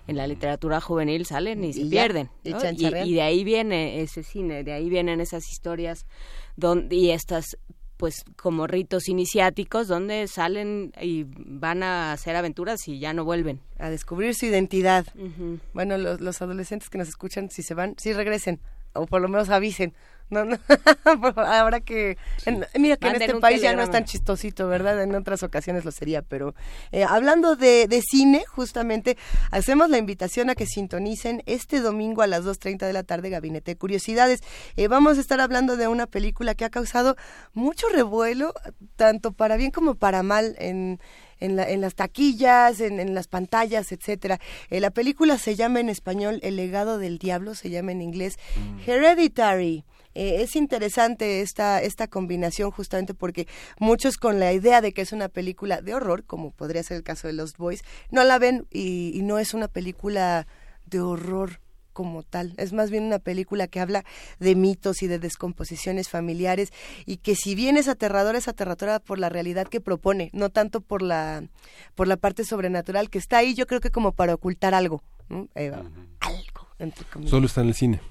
en 0.08 0.18
la 0.18 0.28
literatura 0.28 0.82
juvenil 0.82 1.26
salen 1.26 1.64
y 1.64 1.74
se 1.74 1.86
pierden. 1.86 2.30
Y, 2.44 3.14
de 3.14 3.22
ahí 3.22 3.44
viene 3.44 4.02
ese 4.02 4.24
cine, 4.24 4.64
de 4.64 4.74
ahí 4.74 4.90
vienen 4.90 5.22
esas 5.22 5.50
historias 5.50 6.06
donde, 6.56 6.96
y 6.96 7.12
estas 7.12 7.58
pues 7.98 8.26
como 8.36 8.68
ritos 8.68 9.08
iniciáticos 9.08 9.88
donde 9.88 10.28
salen 10.28 10.92
y 11.02 11.26
van 11.26 11.84
a 11.84 12.12
hacer 12.12 12.36
aventuras 12.36 12.88
y 12.88 13.00
ya 13.00 13.14
no 13.14 13.24
vuelven. 13.24 13.62
A 13.78 13.90
descubrir 13.90 14.36
su 14.36 14.46
identidad. 14.46 15.06
Bueno, 15.74 15.98
los, 15.98 16.20
los 16.20 16.42
adolescentes 16.42 16.90
que 16.90 16.98
nos 16.98 17.08
escuchan, 17.08 17.50
si 17.50 17.64
se 17.64 17.74
van, 17.74 17.96
si 17.98 18.12
regresen, 18.12 18.60
o 18.94 19.06
por 19.06 19.22
lo 19.22 19.30
menos 19.30 19.50
avisen 19.50 19.94
no, 20.30 20.46
no. 20.46 20.58
Ahora 21.38 21.82
que. 21.82 22.18
mira 22.78 22.98
que 22.98 23.08
en 23.08 23.22
este 23.22 23.36
país 23.36 23.62
ya 23.62 23.76
no 23.76 23.84
es 23.84 23.92
tan 23.92 24.06
chistosito, 24.06 24.68
¿verdad? 24.68 25.02
En 25.02 25.14
otras 25.16 25.44
ocasiones 25.44 25.86
lo 25.86 25.92
sería, 25.92 26.22
pero 26.22 26.56
eh, 26.92 27.04
hablando 27.04 27.56
de, 27.56 27.88
de, 27.88 28.02
cine, 28.02 28.44
justamente 28.48 29.18
hacemos 29.52 29.90
la 29.90 29.98
invitación 29.98 30.50
a 30.50 30.56
que 30.56 30.66
sintonicen 30.66 31.44
este 31.46 31.80
domingo 31.80 32.22
a 32.22 32.28
las 32.28 32.44
2.30 32.44 32.86
de 32.86 32.94
la 32.94 33.04
tarde 33.04 33.30
Gabinete 33.30 33.72
de 33.72 33.78
Curiosidades. 33.78 34.42
Eh, 34.76 34.88
vamos 34.88 35.18
a 35.18 35.22
estar 35.22 35.40
hablando 35.40 35.78
de 35.78 35.88
una 35.88 36.08
película 36.08 36.56
que 36.56 36.66
ha 36.66 36.70
causado 36.70 37.16
mucho 37.54 37.88
revuelo, 37.90 38.54
tanto 38.96 39.32
para 39.32 39.58
bien 39.58 39.72
como 39.72 39.96
para 39.96 40.24
mal 40.24 40.56
en 40.60 41.00
en, 41.44 41.58
la, 41.58 41.70
en 41.70 41.82
las 41.82 41.96
taquillas, 41.96 42.80
en, 42.80 43.00
en 43.00 43.14
las 43.14 43.28
pantallas, 43.28 43.92
etcétera. 43.92 44.40
Eh, 44.70 44.80
la 44.80 44.92
película 44.92 45.38
se 45.38 45.56
llama 45.56 45.82
en 45.82 45.90
español 45.90 46.40
El 46.42 46.56
legado 46.56 46.98
del 46.98 47.18
diablo, 47.18 47.54
se 47.54 47.70
llama 47.70 47.92
en 47.92 48.02
inglés 48.02 48.38
mm. 48.56 48.90
Hereditary. 48.90 49.84
Eh, 50.16 50.42
es 50.42 50.56
interesante 50.56 51.42
esta, 51.42 51.82
esta 51.82 52.08
combinación 52.08 52.72
justamente 52.72 53.14
porque 53.14 53.48
muchos 53.80 54.18
con 54.18 54.40
la 54.40 54.54
idea 54.54 54.82
de 54.82 54.94
que 54.94 55.02
es 55.02 55.12
una 55.12 55.30
película 55.30 55.82
de 55.82 55.94
horror, 55.94 56.24
como 56.24 56.52
podría 56.52 56.84
ser 56.84 56.98
el 56.98 57.04
caso 57.04 57.28
de 57.28 57.34
Lost 57.34 57.58
Boys, 57.58 57.84
no 58.12 58.24
la 58.24 58.40
ven 58.40 58.68
y, 58.72 59.12
y 59.16 59.22
no 59.22 59.40
es 59.40 59.54
una 59.54 59.68
película 59.68 60.48
de 60.86 61.02
horror 61.02 61.60
como 61.94 62.24
tal. 62.24 62.54
Es 62.58 62.74
más 62.74 62.92
bien 62.92 63.06
una 63.06 63.20
película 63.20 63.68
que 63.68 63.80
habla 63.80 64.04
de 64.40 64.56
mitos 64.56 65.02
y 65.04 65.08
de 65.08 65.20
descomposiciones 65.20 66.10
familiares 66.10 66.74
y 67.06 67.18
que 67.18 67.36
si 67.36 67.56
bien 67.56 67.78
es 67.78 67.88
aterradora, 67.88 68.38
es 68.38 68.48
aterradora 68.48 69.00
por 69.00 69.20
la 69.20 69.30
realidad 69.30 69.68
que 69.68 69.80
propone, 69.80 70.30
no 70.34 70.50
tanto 70.50 70.82
por 70.82 71.02
la, 71.02 71.44
por 71.96 72.08
la 72.08 72.18
parte 72.18 72.44
sobrenatural 72.44 73.10
que 73.10 73.20
está 73.20 73.38
ahí, 73.38 73.54
yo 73.54 73.68
creo 73.68 73.80
que 73.80 73.92
como 73.92 74.12
para 74.12 74.34
ocultar 74.34 74.74
algo. 74.74 75.04
Eh, 75.56 75.72
algo, 76.20 76.68
entre 76.80 77.06
Solo 77.28 77.46
está 77.46 77.62
en 77.62 77.68
el 77.68 77.76
cine. 77.76 78.02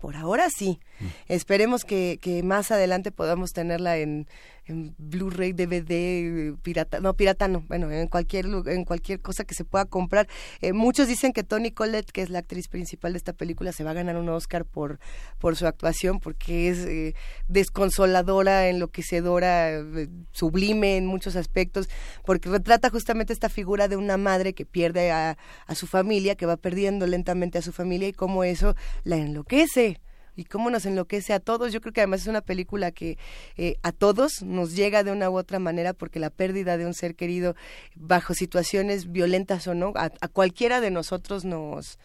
Por 0.00 0.16
ahora 0.16 0.48
sí. 0.50 0.78
Mm. 1.00 1.06
Esperemos 1.28 1.84
que, 1.84 2.18
que 2.20 2.42
más 2.42 2.70
adelante 2.70 3.10
podamos 3.10 3.52
tenerla 3.52 3.98
en, 3.98 4.26
Blu-ray, 4.66 5.52
DVD, 5.52 6.56
pirata, 6.62 6.98
no 6.98 7.12
pirata 7.12 7.48
no, 7.48 7.60
bueno, 7.68 7.90
en 7.90 8.08
cualquier 8.08 8.46
en 8.46 8.86
cualquier 8.86 9.20
cosa 9.20 9.44
que 9.44 9.54
se 9.54 9.64
pueda 9.64 9.84
comprar. 9.84 10.26
Eh, 10.62 10.72
muchos 10.72 11.06
dicen 11.06 11.34
que 11.34 11.42
Toni 11.42 11.70
Collette, 11.70 12.10
que 12.10 12.22
es 12.22 12.30
la 12.30 12.38
actriz 12.38 12.68
principal 12.68 13.12
de 13.12 13.18
esta 13.18 13.34
película, 13.34 13.72
se 13.72 13.84
va 13.84 13.90
a 13.90 13.94
ganar 13.94 14.16
un 14.16 14.30
Oscar 14.30 14.64
por 14.64 15.00
por 15.38 15.56
su 15.56 15.66
actuación 15.66 16.18
porque 16.18 16.70
es 16.70 16.78
eh, 16.78 17.14
desconsoladora, 17.46 18.70
enloquecedora, 18.70 19.70
eh, 19.70 20.08
sublime 20.32 20.96
en 20.96 21.04
muchos 21.04 21.36
aspectos, 21.36 21.90
porque 22.24 22.48
retrata 22.48 22.88
justamente 22.88 23.34
esta 23.34 23.50
figura 23.50 23.86
de 23.86 23.96
una 23.96 24.16
madre 24.16 24.54
que 24.54 24.64
pierde 24.64 25.10
a, 25.10 25.36
a 25.66 25.74
su 25.74 25.86
familia, 25.86 26.36
que 26.36 26.46
va 26.46 26.56
perdiendo 26.56 27.06
lentamente 27.06 27.58
a 27.58 27.62
su 27.62 27.72
familia 27.72 28.08
y 28.08 28.12
cómo 28.14 28.44
eso 28.44 28.74
la 29.02 29.16
enloquece 29.16 30.00
y 30.36 30.44
cómo 30.44 30.70
nos 30.70 30.86
enloquece 30.86 31.32
a 31.32 31.40
todos. 31.40 31.72
Yo 31.72 31.80
creo 31.80 31.92
que 31.92 32.00
además 32.00 32.22
es 32.22 32.26
una 32.26 32.40
película 32.40 32.90
que 32.90 33.18
eh, 33.56 33.76
a 33.82 33.92
todos 33.92 34.42
nos 34.42 34.74
llega 34.74 35.04
de 35.04 35.12
una 35.12 35.30
u 35.30 35.36
otra 35.36 35.58
manera 35.58 35.92
porque 35.92 36.18
la 36.18 36.30
pérdida 36.30 36.76
de 36.76 36.86
un 36.86 36.94
ser 36.94 37.14
querido 37.14 37.54
bajo 37.94 38.34
situaciones 38.34 39.10
violentas 39.10 39.66
o 39.66 39.74
no, 39.74 39.92
a, 39.96 40.10
cualquiera 40.28 40.80
de 40.80 40.90
nosotros 40.90 41.44
nos, 41.44 41.98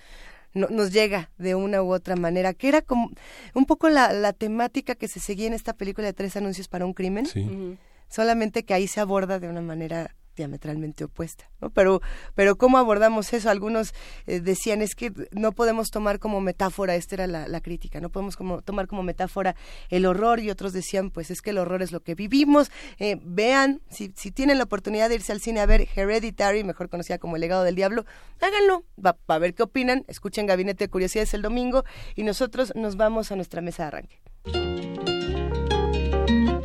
nos 0.54 0.92
llega 0.92 1.32
de 1.38 1.56
una 1.56 1.82
u 1.82 1.94
otra 1.94 2.16
manera, 2.16 2.54
que 2.54 2.68
era 2.68 2.82
como 2.82 3.12
un 3.54 3.66
poco 3.66 3.90
la, 3.90 4.14
la, 4.14 4.34
temática 4.34 4.96
que 4.96 5.08
se 5.08 5.20
seguía 5.20 5.48
en 5.48 5.54
esta 5.54 5.74
película 5.74 6.08
de 6.08 6.14
Tres 6.14 6.36
Anuncios 6.36 6.68
para 6.68 6.86
un 6.86 6.94
Crimen. 6.94 7.28
Solamente 8.10 8.64
que 8.64 8.74
ahí 8.74 8.88
se 8.88 9.00
aborda 9.00 9.40
de 9.40 9.48
una 9.48 9.62
manera 9.62 10.16
diametralmente 10.40 11.04
opuesta, 11.04 11.50
¿no? 11.62 11.70
Pero, 11.70 12.02
pero 12.34 12.58
¿cómo 12.58 12.78
abordamos 12.78 13.34
eso? 13.34 13.50
Algunos 13.50 13.94
eh, 14.26 14.40
decían, 14.40 14.82
es 14.82 14.96
que 14.96 15.12
no 15.32 15.52
podemos 15.52 15.90
tomar 15.90 16.20
como 16.20 16.42
metáfora, 16.42 16.96
esta 16.96 17.16
era 17.16 17.28
la, 17.28 17.62
crítica, 17.62 18.00
no 18.00 18.10
podemos 18.10 18.38
como, 18.38 18.62
tomar 18.62 18.88
como 18.88 19.04
metáfora 19.04 19.56
el 19.90 20.06
horror 20.06 20.40
y 20.40 20.50
otros 20.50 20.72
decían, 20.72 21.12
pues 21.12 21.30
es 21.30 21.42
que 21.42 21.50
el 21.50 21.58
horror 21.58 21.82
es 21.82 21.92
lo 21.92 22.00
que 22.00 22.16
vivimos. 22.16 22.72
Eh, 23.00 23.18
vean, 23.22 23.82
si, 23.90 24.10
tienen 24.10 24.58
la 24.58 24.64
oportunidad 24.64 25.10
de 25.10 25.16
irse 25.16 25.34
al 25.34 25.42
cine 25.42 25.60
a 25.60 25.66
ver 25.66 25.88
Hereditary, 25.94 26.64
mejor 26.64 26.90
conocida 26.90 27.18
como 27.18 27.36
El 27.36 27.42
legado 27.42 27.64
del 27.64 27.76
diablo, 27.76 28.06
háganlo, 28.40 28.86
va, 29.04 29.18
a 29.28 29.38
ver 29.38 29.54
qué 29.54 29.64
opinan, 29.64 30.06
escuchen 30.08 30.46
Gabinete 30.46 30.86
de 30.86 30.90
Curiosidades 30.90 31.34
el 31.34 31.42
domingo 31.42 31.84
y 32.16 32.24
nosotros 32.24 32.72
nos 32.76 32.96
vamos 32.96 33.32
a 33.32 33.36
nuestra 33.36 33.62
mesa 33.62 33.84
de 33.84 33.88
arranque. 33.88 34.22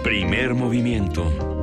Primer 0.04 0.54
movimiento 0.54 1.54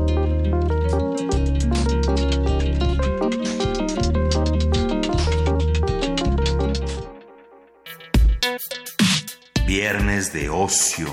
Viernes 9.74 10.34
de 10.34 10.50
ocio. 10.50 11.08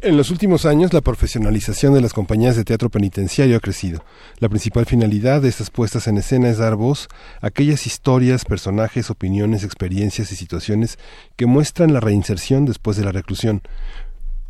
En 0.00 0.16
los 0.16 0.30
últimos 0.30 0.64
años, 0.64 0.94
la 0.94 1.02
profesionalización 1.02 1.92
de 1.92 2.00
las 2.00 2.14
compañías 2.14 2.56
de 2.56 2.64
teatro 2.64 2.88
penitenciario 2.88 3.58
ha 3.58 3.60
crecido. 3.60 4.02
La 4.38 4.48
principal 4.48 4.86
finalidad 4.86 5.42
de 5.42 5.50
estas 5.50 5.68
puestas 5.68 6.06
en 6.06 6.16
escena 6.16 6.48
es 6.48 6.56
dar 6.56 6.76
voz 6.76 7.08
a 7.42 7.48
aquellas 7.48 7.86
historias, 7.86 8.46
personajes, 8.46 9.10
opiniones, 9.10 9.64
experiencias 9.64 10.32
y 10.32 10.36
situaciones 10.36 10.98
que 11.36 11.44
muestran 11.44 11.92
la 11.92 12.00
reinserción 12.00 12.64
después 12.64 12.96
de 12.96 13.04
la 13.04 13.12
reclusión. 13.12 13.60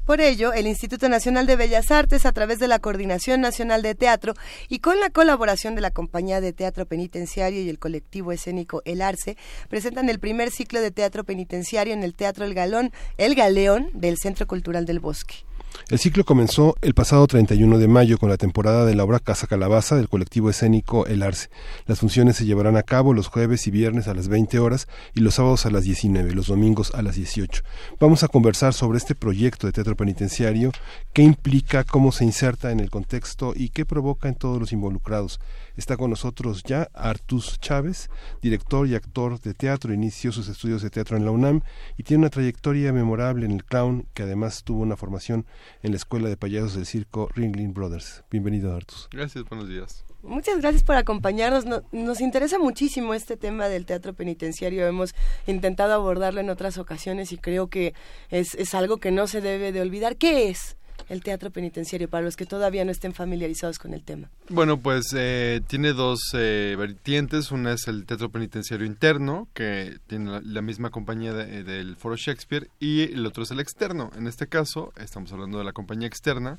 Por 0.07 0.21
ello, 0.21 0.53
el 0.53 0.69
Instituto 0.69 1.09
Nacional 1.09 1.47
de 1.47 1.57
Bellas 1.57 1.91
Artes, 1.91 2.27
a 2.27 2.33
través 2.33 2.61
de 2.61 2.69
la 2.69 2.79
Coordinación 2.79 3.41
Nacional 3.41 3.83
de 3.83 3.97
Teatro 3.97 4.35
y 4.69 4.79
con 4.79 5.01
la 5.01 5.11
colaboración 5.11 5.75
de 5.75 5.81
la 5.81 5.91
Compañía 5.91 6.41
de 6.41 6.53
Teatro 6.53 6.87
Penitenciario 6.87 7.61
y 7.61 7.69
el 7.69 7.81
colectivo 7.81 8.31
escénico 8.31 8.83
El 8.85 9.03
Arce, 9.03 9.37
presentan 9.69 10.09
el 10.09 10.21
primer 10.21 10.53
ciclo 10.53 10.81
de 10.81 10.93
teatro 10.93 11.25
penitenciario 11.25 11.93
en 11.93 12.05
el 12.05 12.15
Teatro 12.15 12.45
El 12.45 12.55
Galón, 12.55 12.93
El 13.19 13.35
Galeón 13.35 13.91
del 13.95 14.17
Centro 14.17 14.47
Cultural 14.47 14.87
del 14.87 15.01
Bosque. 15.01 15.45
El 15.89 15.99
ciclo 15.99 16.25
comenzó 16.25 16.75
el 16.83 16.95
pasado 16.95 17.27
31 17.27 17.79
de 17.79 17.87
mayo 17.87 18.19
con 18.19 18.29
la 18.29 18.37
temporada 18.37 18.85
de 18.85 18.95
la 18.95 19.05
obra 19.05 19.21
Casa 19.21 19.47
Calabaza 19.47 19.95
del 19.95 20.09
colectivo 20.09 20.51
escénico 20.51 21.07
El 21.07 21.23
Arce. 21.23 21.49
Las 21.87 22.01
funciones 22.01 22.37
se 22.37 22.45
llevarán 22.45 22.77
a 22.77 22.83
cabo 22.83 23.15
los 23.15 23.29
jueves 23.29 23.67
y 23.67 23.71
viernes 23.71 24.09
a 24.09 24.15
las 24.15 24.29
20 24.29 24.59
horas 24.59 24.89
y 25.15 25.21
los 25.21 25.35
sábados 25.35 25.65
a 25.65 25.71
las 25.71 25.85
19, 25.85 26.35
los 26.35 26.49
domingos 26.49 26.93
a 26.95 27.03
las 27.03 27.15
18. 27.15 27.63
Vamos 28.01 28.25
a 28.25 28.29
conversar 28.29 28.75
sobre 28.75 28.99
este 28.99 29.15
proyecto 29.15 29.67
de 29.67 29.73
teatro 29.73 29.97
penitenciario, 29.97 30.73
qué 31.13 31.23
implica, 31.23 31.85
cómo 31.85 32.11
se 32.11 32.25
inserta 32.25 32.73
en 32.73 32.81
el 32.81 32.91
contexto 32.91 33.53
y 33.55 33.69
qué 33.69 33.85
provoca 33.85 34.29
en 34.29 34.35
todos 34.35 34.59
los 34.59 34.73
involucrados. 34.73 35.41
Está 35.77 35.97
con 35.97 36.11
nosotros 36.11 36.63
ya 36.63 36.89
Artus 36.95 37.59
Chávez, 37.61 38.09
director 38.41 38.87
y 38.87 38.95
actor 38.95 39.41
de 39.41 39.55
teatro. 39.55 39.93
Inició 39.93 40.33
sus 40.33 40.49
estudios 40.49 40.83
de 40.83 40.91
teatro 40.91 41.17
en 41.17 41.25
la 41.25 41.31
UNAM 41.31 41.61
y 41.97 42.03
tiene 42.03 42.23
una 42.23 42.31
trayectoria 42.31 42.93
memorable 42.93 43.45
en 43.45 43.53
el 43.53 43.65
clown, 43.65 44.09
que 44.15 44.23
además 44.23 44.65
tuvo 44.65 44.83
una 44.83 44.97
formación 44.97 45.47
en 45.83 45.91
la 45.91 45.97
Escuela 45.97 46.29
de 46.29 46.37
Payasos 46.37 46.75
del 46.75 46.87
Circo 46.87 47.29
Ringling 47.35 47.75
Brothers. 47.75 48.25
Bienvenido, 48.31 48.75
Artus. 48.75 49.09
Gracias, 49.13 49.45
buenos 49.45 49.69
días. 49.69 50.05
Muchas 50.23 50.59
gracias 50.59 50.83
por 50.83 50.97
acompañarnos. 50.97 51.67
nos 51.93 52.21
interesa 52.21 52.59
muchísimo 52.59 53.15
este 53.15 53.37
tema 53.37 53.69
del 53.69 53.87
teatro 53.87 54.15
penitenciario. 54.15 54.87
Hemos 54.87 55.15
intentado 55.47 55.93
abordarlo 55.93 56.41
en 56.41 56.51
otras 56.51 56.79
ocasiones 56.79 57.33
y 57.33 57.39
creo 57.39 57.69
que 57.69 57.95
es, 58.31 58.55
es 58.55 58.75
algo 58.75 58.97
que 58.97 59.13
no 59.13 59.27
se 59.27 59.41
debe 59.41 59.73
de 59.73 59.83
olvidar. 59.83 60.17
¿Qué 60.17 60.49
es? 60.49 60.77
El 61.09 61.23
teatro 61.23 61.51
penitenciario 61.51 62.09
para 62.09 62.25
los 62.25 62.37
que 62.37 62.47
todavía 62.47 62.85
no 62.85 62.91
estén 62.91 63.15
familiarizados 63.15 63.79
con 63.79 63.95
el 63.95 64.03
tema? 64.03 64.31
Bueno, 64.49 64.79
pues 64.79 65.07
eh, 65.15 65.61
tiene 65.67 65.93
dos 65.93 66.21
eh, 66.35 66.75
vertientes. 66.79 67.51
Una 67.51 67.73
es 67.73 67.87
el 67.89 68.07
teatro 68.07 68.31
penitenciario 68.31 68.87
interno, 68.87 69.49
que 69.55 69.99
tiene 70.07 70.41
la, 70.43 70.63
misma 70.63 70.91
compañía 70.91 71.33
eh, 71.33 71.63
del 71.63 71.97
Foro 71.97 72.17
Shakespeare, 72.17 72.69
y 72.81 73.13
el 73.13 73.25
otro 73.27 73.45
es 73.45 73.51
el 73.51 73.61
externo. 73.61 74.11
En 74.17 74.27
este 74.27 74.47
caso, 74.47 74.93
estamos 74.97 75.33
hablando 75.33 75.59
de 75.59 75.65
la 75.65 75.73
compañía 75.73 76.09
externa. 76.09 76.59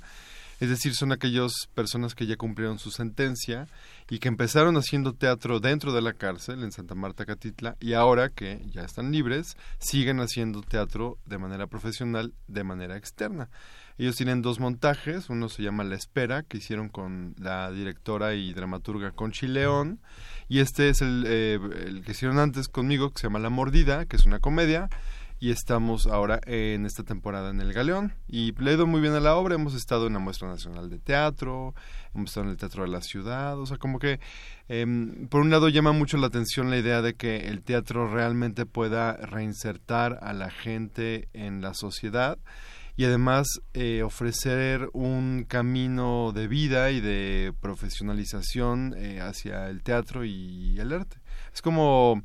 Es 0.60 0.69
decir, 0.69 0.95
son 0.95 1.12
aquellas 1.12 1.52
personas 1.76 2.15
que 2.15 2.26
ya 2.26 2.36
cumplieron 2.36 2.80
su 2.80 2.89
sentencia 2.89 3.67
y 4.10 4.17
que 4.17 4.28
empezaron 4.28 4.76
haciendo 4.76 5.13
teatro 5.13 5.60
dentro 5.60 5.93
de 5.93 6.02
la 6.02 6.13
cárcel 6.13 6.63
en 6.63 6.71
Santa 6.71 6.95
Marta 6.95 7.26
Catitla 7.26 7.76
y 7.80 7.93
ahora 7.93 8.30
que 8.30 8.62
ya 8.71 8.82
están 8.82 9.12
libres, 9.12 9.56
siguen 9.78 10.19
haciendo 10.19 10.63
teatro 10.63 11.19
de 11.28 11.38
manera 11.38 11.67
profesional, 11.67 12.34
de 12.47 12.63
manera 12.63 12.97
externa. 12.97 13.50
Ellos 13.98 14.16
tienen 14.16 14.42
dos 14.42 14.60
montajes, 14.60 15.30
uno 15.30 15.50
se 15.50 15.64
llama 15.64 15.84
La 15.84 15.96
Espera, 15.96 16.44
que 16.44 16.58
hicieron 16.58 16.90
con 16.90 17.34
la 17.40 17.72
directora 17.72 18.36
y 18.36 18.54
dramaturga 18.54 19.12
Conchi 19.12 19.48
León, 19.48 20.00
y 20.48 20.60
este 20.60 20.90
es 20.90 21.02
el, 21.02 21.24
eh, 21.26 21.60
el 21.86 22.04
que 22.04 22.12
hicieron 22.12 22.38
antes 22.38 22.68
conmigo, 22.68 23.10
que 23.10 23.22
se 23.22 23.28
llama 23.28 23.40
La 23.40 23.50
Mordida, 23.50 24.06
que 24.06 24.16
es 24.16 24.26
una 24.26 24.40
comedia, 24.40 24.90
y 25.40 25.52
estamos 25.52 26.08
ahora 26.08 26.40
en 26.46 26.86
esta 26.86 27.04
temporada 27.04 27.52
en 27.52 27.62
el 27.62 27.74
Galeón. 27.74 28.14
Y 28.28 28.54
le 28.60 28.72
he 28.72 28.74
ido 28.74 28.88
muy 28.88 29.02
bien 29.02 29.14
a 29.14 29.20
la 29.20 29.36
obra, 29.36 29.56
hemos 29.56 29.76
estado 29.76 30.08
en 30.08 30.14
la 30.14 30.20
Muestra 30.20 30.48
Nacional 30.48 30.90
de 30.90 31.00
Teatro, 31.00 31.76
hemos 32.16 32.32
estado 32.32 32.46
en 32.46 32.52
el 32.52 32.58
Teatro 32.58 32.84
de 32.84 32.90
la 32.90 33.02
Ciudad, 33.02 33.60
o 33.60 33.66
sea, 33.66 33.78
como 33.78 34.00
que 34.00 34.20
em, 34.68 35.28
por 35.28 35.42
un 35.42 35.50
lado 35.50 35.70
llama 35.70 35.92
mucho 35.92 36.18
la 36.18 36.28
atención 36.28 36.70
la 36.70 36.78
idea 36.78 37.02
de 37.02 37.14
que 37.14 37.48
el 37.48 37.62
teatro 37.62 38.12
realmente 38.12 38.66
pueda 38.66 39.14
reinsertar 39.14 40.20
a 40.22 40.34
la 40.34 40.50
gente 40.50 41.30
en 41.34 41.62
la 41.62 41.74
sociedad 41.74 42.38
y 42.98 43.06
además 43.06 43.62
eh, 43.76 44.02
ofrecer 44.02 44.90
un 44.92 45.46
camino 45.48 46.32
de 46.34 46.48
vida 46.48 46.90
y 46.90 47.00
de 47.00 47.54
profesionalización 47.62 48.96
eh, 48.98 49.22
hacia 49.22 49.70
el 49.70 49.84
teatro 49.84 50.26
y 50.26 50.80
el 50.80 50.92
arte. 50.92 51.18
Es 51.54 51.62
como 51.62 52.24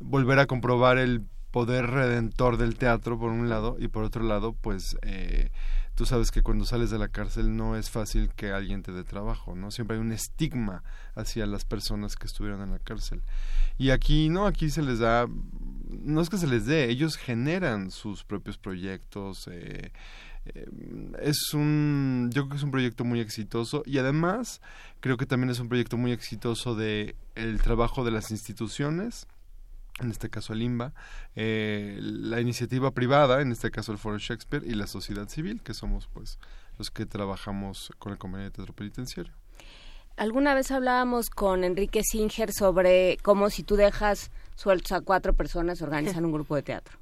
volver 0.00 0.40
a 0.40 0.46
comprobar 0.46 0.98
el 0.98 1.22
poder 1.52 1.86
redentor 1.86 2.56
del 2.56 2.76
teatro 2.76 3.16
por 3.16 3.30
un 3.30 3.48
lado 3.48 3.76
y 3.78 3.88
por 3.88 4.02
otro 4.02 4.24
lado 4.24 4.54
pues 4.60 4.96
eh, 5.02 5.50
tú 5.98 6.06
sabes 6.06 6.30
que 6.30 6.42
cuando 6.42 6.64
sales 6.64 6.90
de 6.90 6.98
la 6.98 7.08
cárcel 7.08 7.56
no 7.56 7.74
es 7.74 7.90
fácil 7.90 8.30
que 8.36 8.52
alguien 8.52 8.84
te 8.84 8.92
dé 8.92 9.02
trabajo, 9.02 9.56
¿no? 9.56 9.72
Siempre 9.72 9.96
hay 9.96 10.00
un 10.00 10.12
estigma 10.12 10.84
hacia 11.16 11.44
las 11.44 11.64
personas 11.64 12.14
que 12.14 12.28
estuvieron 12.28 12.62
en 12.62 12.70
la 12.70 12.78
cárcel. 12.78 13.20
Y 13.78 13.90
aquí 13.90 14.28
no, 14.28 14.46
aquí 14.46 14.70
se 14.70 14.82
les 14.82 15.00
da, 15.00 15.26
no 15.88 16.20
es 16.20 16.30
que 16.30 16.38
se 16.38 16.46
les 16.46 16.66
dé, 16.66 16.88
ellos 16.88 17.16
generan 17.16 17.90
sus 17.90 18.22
propios 18.22 18.58
proyectos. 18.58 19.48
Eh, 19.50 19.90
eh, 20.44 20.66
es 21.20 21.52
un, 21.52 22.30
yo 22.32 22.42
creo 22.42 22.50
que 22.50 22.56
es 22.58 22.62
un 22.62 22.70
proyecto 22.70 23.04
muy 23.04 23.18
exitoso 23.18 23.82
y 23.84 23.98
además 23.98 24.60
creo 25.00 25.16
que 25.16 25.26
también 25.26 25.50
es 25.50 25.58
un 25.58 25.68
proyecto 25.68 25.96
muy 25.96 26.12
exitoso 26.12 26.76
de 26.76 27.16
el 27.34 27.60
trabajo 27.60 28.04
de 28.04 28.12
las 28.12 28.30
instituciones 28.30 29.26
en 30.00 30.10
este 30.10 30.30
caso 30.30 30.52
el 30.52 30.62
IMBA, 30.62 30.92
eh, 31.36 31.98
la 32.00 32.40
iniciativa 32.40 32.92
privada, 32.92 33.40
en 33.40 33.52
este 33.52 33.70
caso 33.70 33.92
el 33.92 33.98
Foro 33.98 34.18
Shakespeare, 34.18 34.64
y 34.66 34.74
la 34.74 34.86
sociedad 34.86 35.28
civil, 35.28 35.60
que 35.62 35.74
somos 35.74 36.08
pues 36.12 36.38
los 36.78 36.90
que 36.90 37.06
trabajamos 37.06 37.92
con 37.98 38.12
el 38.12 38.18
Convenio 38.18 38.44
de 38.46 38.50
Teatro 38.52 38.74
Penitenciario. 38.74 39.32
Alguna 40.16 40.54
vez 40.54 40.70
hablábamos 40.72 41.30
con 41.30 41.62
Enrique 41.62 42.02
Singer 42.02 42.52
sobre 42.52 43.18
cómo 43.22 43.50
si 43.50 43.62
tú 43.62 43.76
dejas 43.76 44.32
sueltos 44.56 44.90
a 44.90 45.00
cuatro 45.00 45.32
personas 45.32 45.80
organizan 45.80 46.24
un 46.24 46.32
grupo 46.32 46.56
de 46.56 46.62
teatro. 46.62 46.98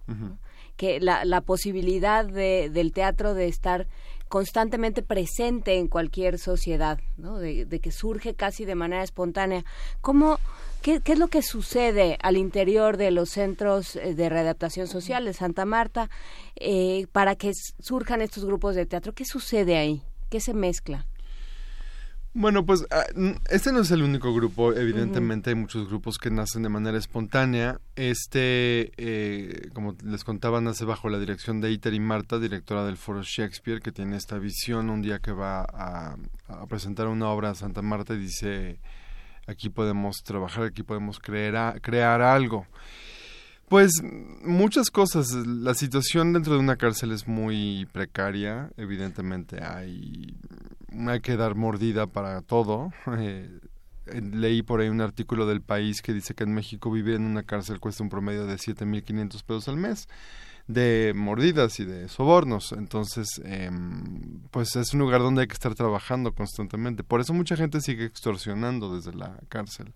Que 0.76 1.00
la, 1.00 1.24
la 1.24 1.40
posibilidad 1.40 2.26
de, 2.26 2.68
del 2.70 2.92
teatro 2.92 3.32
de 3.32 3.48
estar 3.48 3.86
constantemente 4.28 5.02
presente 5.02 5.78
en 5.78 5.88
cualquier 5.88 6.38
sociedad, 6.38 7.00
¿no? 7.16 7.38
de, 7.38 7.64
de, 7.64 7.80
que 7.80 7.92
surge 7.92 8.34
casi 8.34 8.66
de 8.66 8.74
manera 8.74 9.02
espontánea. 9.02 9.64
¿Cómo, 10.02 10.38
qué, 10.82 11.00
¿Qué 11.00 11.12
es 11.12 11.18
lo 11.18 11.28
que 11.28 11.42
sucede 11.42 12.18
al 12.22 12.36
interior 12.36 12.96
de 12.96 13.10
los 13.10 13.30
centros 13.30 13.96
eh, 13.96 14.14
de 14.14 14.28
readaptación 14.28 14.86
social 14.86 15.24
de 15.24 15.32
Santa 15.32 15.64
Marta 15.64 16.10
eh, 16.56 17.06
para 17.12 17.36
que 17.36 17.52
surjan 17.80 18.22
estos 18.22 18.44
grupos 18.44 18.74
de 18.74 18.86
teatro? 18.86 19.12
¿Qué 19.12 19.24
sucede 19.24 19.76
ahí? 19.76 20.02
¿Qué 20.30 20.40
se 20.40 20.54
mezcla? 20.54 21.06
Bueno, 22.38 22.66
pues 22.66 22.84
ah, 22.90 23.06
este 23.48 23.72
no 23.72 23.80
es 23.80 23.90
el 23.90 24.02
único 24.02 24.34
grupo, 24.34 24.74
evidentemente 24.74 25.48
hay 25.48 25.56
muchos 25.56 25.88
grupos 25.88 26.18
que 26.18 26.30
nacen 26.30 26.62
de 26.64 26.68
manera 26.68 26.98
espontánea. 26.98 27.80
Este, 27.94 28.92
eh, 28.98 29.70
como 29.72 29.96
les 30.04 30.22
contaba, 30.22 30.60
nace 30.60 30.84
bajo 30.84 31.08
la 31.08 31.18
dirección 31.18 31.62
de 31.62 31.70
Iter 31.70 31.94
y 31.94 32.00
Marta, 32.00 32.38
directora 32.38 32.84
del 32.84 32.98
Foro 32.98 33.22
Shakespeare, 33.22 33.80
que 33.80 33.90
tiene 33.90 34.18
esta 34.18 34.36
visión 34.38 34.90
un 34.90 35.00
día 35.00 35.18
que 35.20 35.32
va 35.32 35.62
a, 35.62 36.16
presentar 36.68 37.06
una 37.06 37.30
obra 37.30 37.48
a 37.48 37.54
Santa 37.54 37.80
Marta 37.80 38.12
y 38.12 38.18
dice, 38.18 38.80
aquí 39.46 39.68
podemos 39.70 40.22
trabajar, 40.22 40.64
aquí 40.64 40.82
podemos 40.82 41.18
crear, 41.18 41.80
crear 41.80 42.22
algo. 42.22 42.66
Pues 43.68 43.90
muchas 44.44 44.90
cosas. 44.90 45.32
La 45.32 45.74
situación 45.74 46.32
dentro 46.32 46.54
de 46.54 46.60
una 46.60 46.76
cárcel 46.76 47.10
es 47.10 47.26
muy 47.26 47.88
precaria. 47.92 48.70
Evidentemente 48.76 49.62
hay 49.62 50.36
hay 51.08 51.20
que 51.20 51.36
dar 51.36 51.54
mordida 51.54 52.06
para 52.06 52.42
todo. 52.42 52.92
Eh, 54.08 54.20
leí 54.20 54.62
por 54.62 54.80
ahí 54.80 54.88
un 54.88 55.00
artículo 55.00 55.46
del 55.46 55.62
país 55.62 56.00
que 56.00 56.12
dice 56.12 56.32
que 56.32 56.44
en 56.44 56.54
México 56.54 56.92
vivir 56.92 57.16
en 57.16 57.24
una 57.24 57.42
cárcel 57.42 57.80
cuesta 57.80 58.04
un 58.04 58.08
promedio 58.08 58.46
de 58.46 58.54
7.500 58.54 59.42
pesos 59.42 59.66
al 59.66 59.78
mes 59.78 60.06
de 60.66 61.12
mordidas 61.14 61.78
y 61.80 61.84
de 61.84 62.08
sobornos. 62.08 62.72
Entonces, 62.72 63.26
em, 63.44 64.40
pues 64.50 64.76
es 64.76 64.92
un 64.94 65.00
lugar 65.00 65.20
donde 65.20 65.42
hay 65.42 65.46
que 65.46 65.54
estar 65.54 65.74
trabajando 65.74 66.32
constantemente. 66.32 67.04
Por 67.04 67.20
eso 67.20 67.32
mucha 67.32 67.56
gente 67.56 67.80
sigue 67.80 68.04
extorsionando 68.04 68.94
desde 68.94 69.14
la 69.14 69.38
cárcel. 69.48 69.92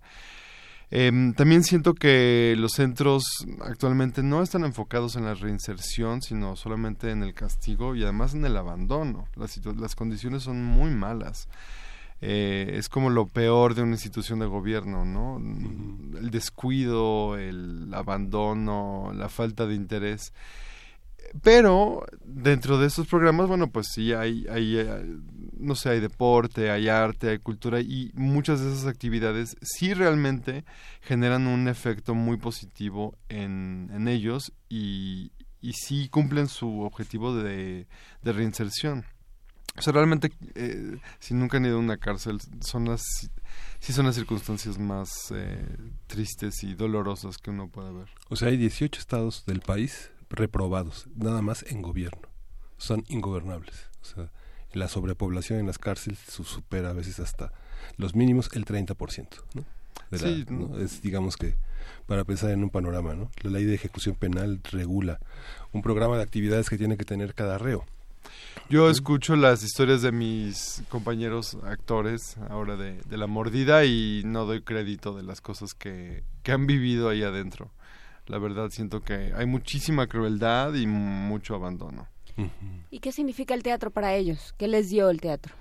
Em, 0.93 1.35
también 1.35 1.63
siento 1.63 1.95
que 1.95 2.55
los 2.59 2.73
centros 2.73 3.25
actualmente 3.61 4.25
no 4.25 4.43
están 4.43 4.65
enfocados 4.65 5.15
en 5.15 5.25
la 5.25 5.35
reinserción, 5.35 6.21
sino 6.21 6.57
solamente 6.57 7.11
en 7.11 7.23
el 7.23 7.33
castigo 7.33 7.95
y 7.95 8.03
además 8.03 8.35
en 8.35 8.45
el 8.45 8.57
abandono. 8.57 9.29
Las, 9.37 9.61
las 9.77 9.95
condiciones 9.95 10.43
son 10.43 10.65
muy 10.65 10.91
malas. 10.91 11.49
Eh, 12.23 12.73
es 12.75 12.89
como 12.89 13.09
lo 13.09 13.27
peor 13.27 13.75
de 13.75 13.83
una 13.83 13.93
institución 13.93 14.41
de 14.41 14.47
gobierno, 14.47 15.05
¿no? 15.05 15.39
El 16.19 16.31
descuido, 16.31 17.39
el 17.39 17.93
abandono, 17.95 19.13
la 19.15 19.29
falta 19.29 19.67
de 19.67 19.75
interés. 19.75 20.33
Pero 21.43 22.05
dentro 22.25 22.79
de 22.79 22.89
estos 22.89 23.07
programas, 23.07 23.47
bueno, 23.47 23.71
pues 23.71 23.89
sí 23.93 24.13
hay, 24.13 24.47
hay, 24.51 24.79
eh, 24.79 25.17
no 25.59 25.75
sé, 25.77 25.91
hay 25.91 26.01
deporte, 26.01 26.71
hay 26.71 26.89
arte, 26.89 27.31
hay 27.31 27.39
cultura 27.39 27.81
y 27.81 28.11
muchas 28.15 28.61
de 28.61 28.73
esas 28.73 28.87
actividades 28.87 29.57
sí 29.63 29.95
realmente 29.95 30.65
generan 31.01 31.47
un 31.47 31.69
efecto 31.69 32.15
muy 32.15 32.37
positivo 32.37 33.17
en, 33.29 33.91
en 33.95 34.09
ellos 34.09 34.53
y, 34.69 35.31
y 35.61 35.75
sí 35.75 36.09
cumplen 36.09 36.49
su 36.49 36.81
objetivo 36.81 37.35
de, 37.35 37.87
de 38.23 38.33
reinserción. 38.33 39.05
O 39.81 39.83
sea, 39.83 39.95
realmente, 39.95 40.31
eh, 40.57 40.99
si 41.21 41.33
nunca 41.33 41.57
han 41.57 41.65
ido 41.65 41.77
a 41.77 41.79
una 41.79 41.97
cárcel, 41.97 42.39
son 42.61 42.85
las, 42.85 43.03
sí 43.79 43.95
son 43.95 44.05
las 44.05 44.15
circunstancias 44.15 44.79
más 44.79 45.33
eh, 45.35 45.65
tristes 46.07 46.63
y 46.65 46.75
dolorosas 46.75 47.39
que 47.39 47.49
uno 47.49 47.67
puede 47.69 47.91
ver. 47.91 48.09
O 48.29 48.37
sea, 48.37 48.49
hay 48.49 48.59
18 48.59 49.01
estados 49.01 49.47
del 49.47 49.61
país 49.61 50.11
reprobados, 50.29 51.07
nada 51.17 51.41
más 51.41 51.65
en 51.67 51.81
gobierno. 51.81 52.29
Son 52.77 53.05
ingobernables. 53.09 53.89
O 54.03 54.05
sea, 54.05 54.31
la 54.75 54.87
sobrepoblación 54.87 55.59
en 55.59 55.67
las 55.67 55.79
cárceles 55.79 56.19
supera 56.19 56.91
a 56.91 56.93
veces 56.93 57.19
hasta 57.19 57.51
los 57.97 58.15
mínimos 58.15 58.51
el 58.53 58.67
30%. 58.67 59.29
¿no? 59.55 59.65
sí, 60.13 60.45
Es, 60.79 61.01
digamos 61.01 61.39
que, 61.39 61.55
para 62.05 62.25
pensar 62.25 62.51
en 62.51 62.63
un 62.63 62.69
panorama, 62.69 63.15
¿no? 63.15 63.31
La 63.41 63.53
ley 63.53 63.65
de 63.65 63.77
ejecución 63.77 64.15
penal 64.15 64.61
regula 64.71 65.21
un 65.73 65.81
programa 65.81 66.19
de 66.19 66.23
actividades 66.23 66.69
que 66.69 66.77
tiene 66.77 66.99
que 66.99 67.07
tener 67.07 67.33
cada 67.33 67.57
reo. 67.57 67.87
Yo 68.69 68.89
escucho 68.89 69.35
las 69.35 69.65
historias 69.65 70.03
de 70.03 70.13
mis 70.13 70.83
compañeros 70.89 71.57
actores 71.65 72.37
ahora 72.49 72.77
de, 72.77 73.01
de 73.03 73.17
la 73.17 73.27
mordida 73.27 73.85
y 73.85 74.23
no 74.25 74.45
doy 74.47 74.63
crédito 74.63 75.15
de 75.15 75.25
las 75.25 75.41
cosas 75.41 75.75
que, 75.75 76.23
que 76.43 76.53
han 76.53 76.67
vivido 76.67 77.09
ahí 77.09 77.23
adentro. 77.23 77.73
La 78.27 78.39
verdad 78.39 78.71
siento 78.71 79.03
que 79.03 79.33
hay 79.37 79.47
muchísima 79.47 80.07
crueldad 80.07 80.75
y 80.75 80.87
mucho 80.87 81.57
abandono. 81.57 82.07
¿Y 82.91 83.01
qué 83.01 83.13
significa 83.13 83.55
el 83.55 83.63
teatro 83.63 83.91
para 83.91 84.15
ellos? 84.15 84.55
¿Qué 84.57 84.69
les 84.69 84.89
dio 84.89 85.11
el 85.11 85.21
teatro? 85.21 85.55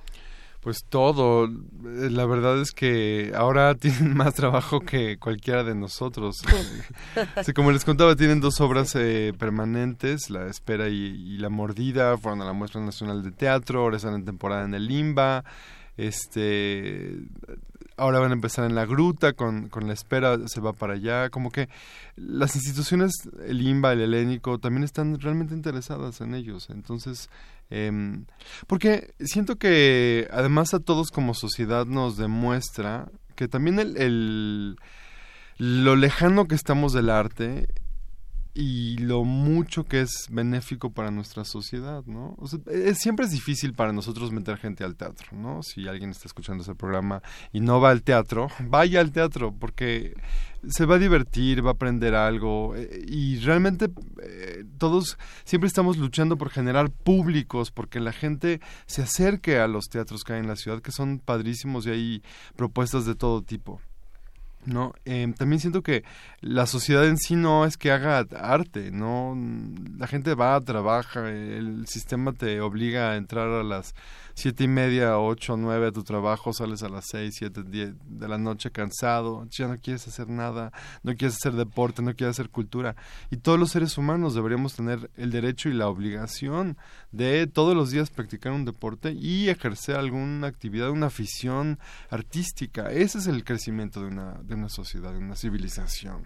Pues 0.61 0.83
todo. 0.87 1.49
La 1.81 2.25
verdad 2.25 2.59
es 2.61 2.71
que 2.71 3.31
ahora 3.35 3.75
tienen 3.79 4.15
más 4.15 4.33
trabajo 4.33 4.81
que 4.81 5.17
cualquiera 5.17 5.63
de 5.63 5.75
nosotros. 5.75 6.37
Sí, 7.43 7.53
como 7.53 7.71
les 7.71 7.85
contaba, 7.85 8.15
tienen 8.15 8.39
dos 8.39 8.59
obras 8.61 8.93
eh, 8.95 9.33
permanentes, 9.37 10.29
La 10.29 10.47
Espera 10.47 10.89
y, 10.89 10.93
y 10.93 11.37
La 11.37 11.49
Mordida, 11.49 12.17
fueron 12.17 12.41
a 12.41 12.45
la 12.45 12.53
Muestra 12.53 12.81
Nacional 12.81 13.23
de 13.23 13.31
Teatro, 13.31 13.81
ahora 13.81 13.97
están 13.97 14.13
en 14.13 14.25
temporada 14.25 14.65
en 14.65 14.73
el 14.73 14.87
Limba. 14.87 15.43
Este, 15.97 17.17
ahora 17.99 18.19
van 18.19 18.31
a 18.31 18.33
empezar 18.33 18.65
en 18.65 18.75
La 18.75 18.85
Gruta, 18.85 19.33
con, 19.33 19.67
con 19.67 19.87
La 19.87 19.93
Espera 19.93 20.37
se 20.47 20.61
va 20.61 20.73
para 20.73 20.93
allá. 20.93 21.29
Como 21.29 21.51
que 21.51 21.69
las 22.15 22.55
instituciones, 22.55 23.13
el 23.45 23.57
Limba, 23.57 23.93
el 23.93 24.01
Helénico, 24.01 24.59
también 24.59 24.83
están 24.83 25.19
realmente 25.19 25.53
interesadas 25.53 26.21
en 26.21 26.33
ellos. 26.33 26.69
Entonces, 26.69 27.29
Em, 27.71 28.25
porque 28.67 29.13
siento 29.19 29.57
que 29.57 30.27
además 30.31 30.73
a 30.73 30.79
todos 30.79 31.11
como 31.11 31.33
sociedad 31.35 31.85
nos 31.85 32.17
demuestra 32.17 33.09
que 33.35 33.47
también 33.47 33.79
el, 33.79 33.95
el- 33.97 34.75
lo 35.57 35.95
lejano 35.95 36.45
que 36.47 36.55
estamos 36.55 36.93
del 36.93 37.09
arte 37.09 37.67
y 38.53 38.97
lo 38.97 39.23
mucho 39.23 39.85
que 39.85 40.01
es 40.01 40.27
benéfico 40.29 40.91
para 40.91 41.11
nuestra 41.11 41.45
sociedad, 41.45 42.03
¿no? 42.05 42.35
Es- 42.71 42.97
siempre 42.97 43.25
es 43.25 43.31
difícil 43.31 43.73
para 43.73 43.93
nosotros 43.93 44.31
meter 44.31 44.57
gente 44.57 44.83
al 44.83 44.95
teatro, 44.95 45.27
¿no? 45.37 45.61
Si 45.63 45.87
alguien 45.87 46.09
está 46.09 46.27
escuchando 46.27 46.63
ese 46.63 46.75
programa 46.75 47.21
y 47.53 47.59
no 47.61 47.79
va 47.79 47.91
al 47.91 48.01
teatro, 48.03 48.47
vaya 48.67 48.99
al 49.01 49.11
teatro 49.11 49.53
porque 49.57 50.13
se 50.67 50.85
va 50.85 50.95
a 50.95 50.99
divertir, 50.99 51.63
va 51.65 51.69
a 51.69 51.73
aprender 51.73 52.15
algo 52.15 52.75
eh, 52.75 53.05
y 53.07 53.37
realmente 53.39 53.89
eh, 54.21 54.65
todos 54.77 55.17
siempre 55.45 55.67
estamos 55.67 55.97
luchando 55.97 56.37
por 56.37 56.49
generar 56.49 56.89
públicos, 56.91 57.71
porque 57.71 57.99
la 58.01 58.11
gente 58.11 58.59
se 58.85 59.03
acerque 59.03 59.59
a 59.59 59.67
los 59.67 59.85
teatros 59.87 60.23
que 60.23 60.33
hay 60.33 60.39
en 60.39 60.47
la 60.47 60.57
ciudad, 60.57 60.81
que 60.81 60.91
son 60.91 61.19
padrísimos 61.19 61.85
y 61.85 61.91
hay 61.91 62.23
propuestas 62.57 63.05
de 63.05 63.15
todo 63.15 63.41
tipo. 63.41 63.79
No, 64.65 64.93
Em, 65.05 65.33
también 65.33 65.59
siento 65.59 65.81
que 65.81 66.03
la 66.41 66.65
sociedad 66.65 67.05
en 67.07 67.17
sí 67.17 67.35
no 67.35 67.65
es 67.65 67.77
que 67.77 67.91
haga 67.91 68.19
arte, 68.19 68.91
no, 68.91 69.35
la 69.97 70.07
gente 70.07 70.35
va, 70.35 70.59
trabaja, 70.61 71.29
el 71.29 71.87
sistema 71.87 72.33
te 72.33 72.61
obliga 72.61 73.11
a 73.11 73.15
entrar 73.15 73.47
a 73.47 73.63
las 73.63 73.95
siete 74.33 74.63
y 74.63 74.67
media, 74.67 75.19
ocho, 75.19 75.57
nueve 75.57 75.87
a 75.87 75.91
tu 75.91 76.03
trabajo, 76.03 76.53
sales 76.53 76.83
a 76.83 76.89
las 76.89 77.07
seis, 77.07 77.35
siete, 77.37 77.63
diez 77.63 77.93
de 78.05 78.27
la 78.27 78.37
noche 78.37 78.71
cansado, 78.71 79.47
ya 79.49 79.67
no 79.67 79.77
quieres 79.77 80.07
hacer 80.07 80.29
nada, 80.29 80.71
no 81.03 81.15
quieres 81.15 81.35
hacer 81.35 81.53
deporte, 81.53 82.01
no 82.01 82.15
quieres 82.15 82.35
hacer 82.35 82.49
cultura. 82.49 82.95
Y 83.31 83.37
todos 83.37 83.59
los 83.59 83.71
seres 83.71 83.97
humanos 83.97 84.35
deberíamos 84.35 84.75
tener 84.75 85.09
el 85.15 85.31
derecho 85.31 85.69
y 85.69 85.73
la 85.73 85.87
obligación 85.87 86.77
de 87.11 87.47
todos 87.47 87.75
los 87.75 87.91
días 87.91 88.09
practicar 88.09 88.51
un 88.51 88.65
deporte 88.65 89.11
y 89.11 89.49
ejercer 89.49 89.95
alguna 89.95 90.47
actividad, 90.47 90.89
una 90.89 91.07
afición 91.07 91.79
artística. 92.09 92.91
Ese 92.91 93.17
es 93.17 93.27
el 93.27 93.43
crecimiento 93.43 94.01
de 94.01 94.07
una, 94.07 94.33
de 94.43 94.55
una 94.55 94.69
sociedad, 94.69 95.11
de 95.11 95.19
una 95.19 95.35
civilización. 95.35 96.23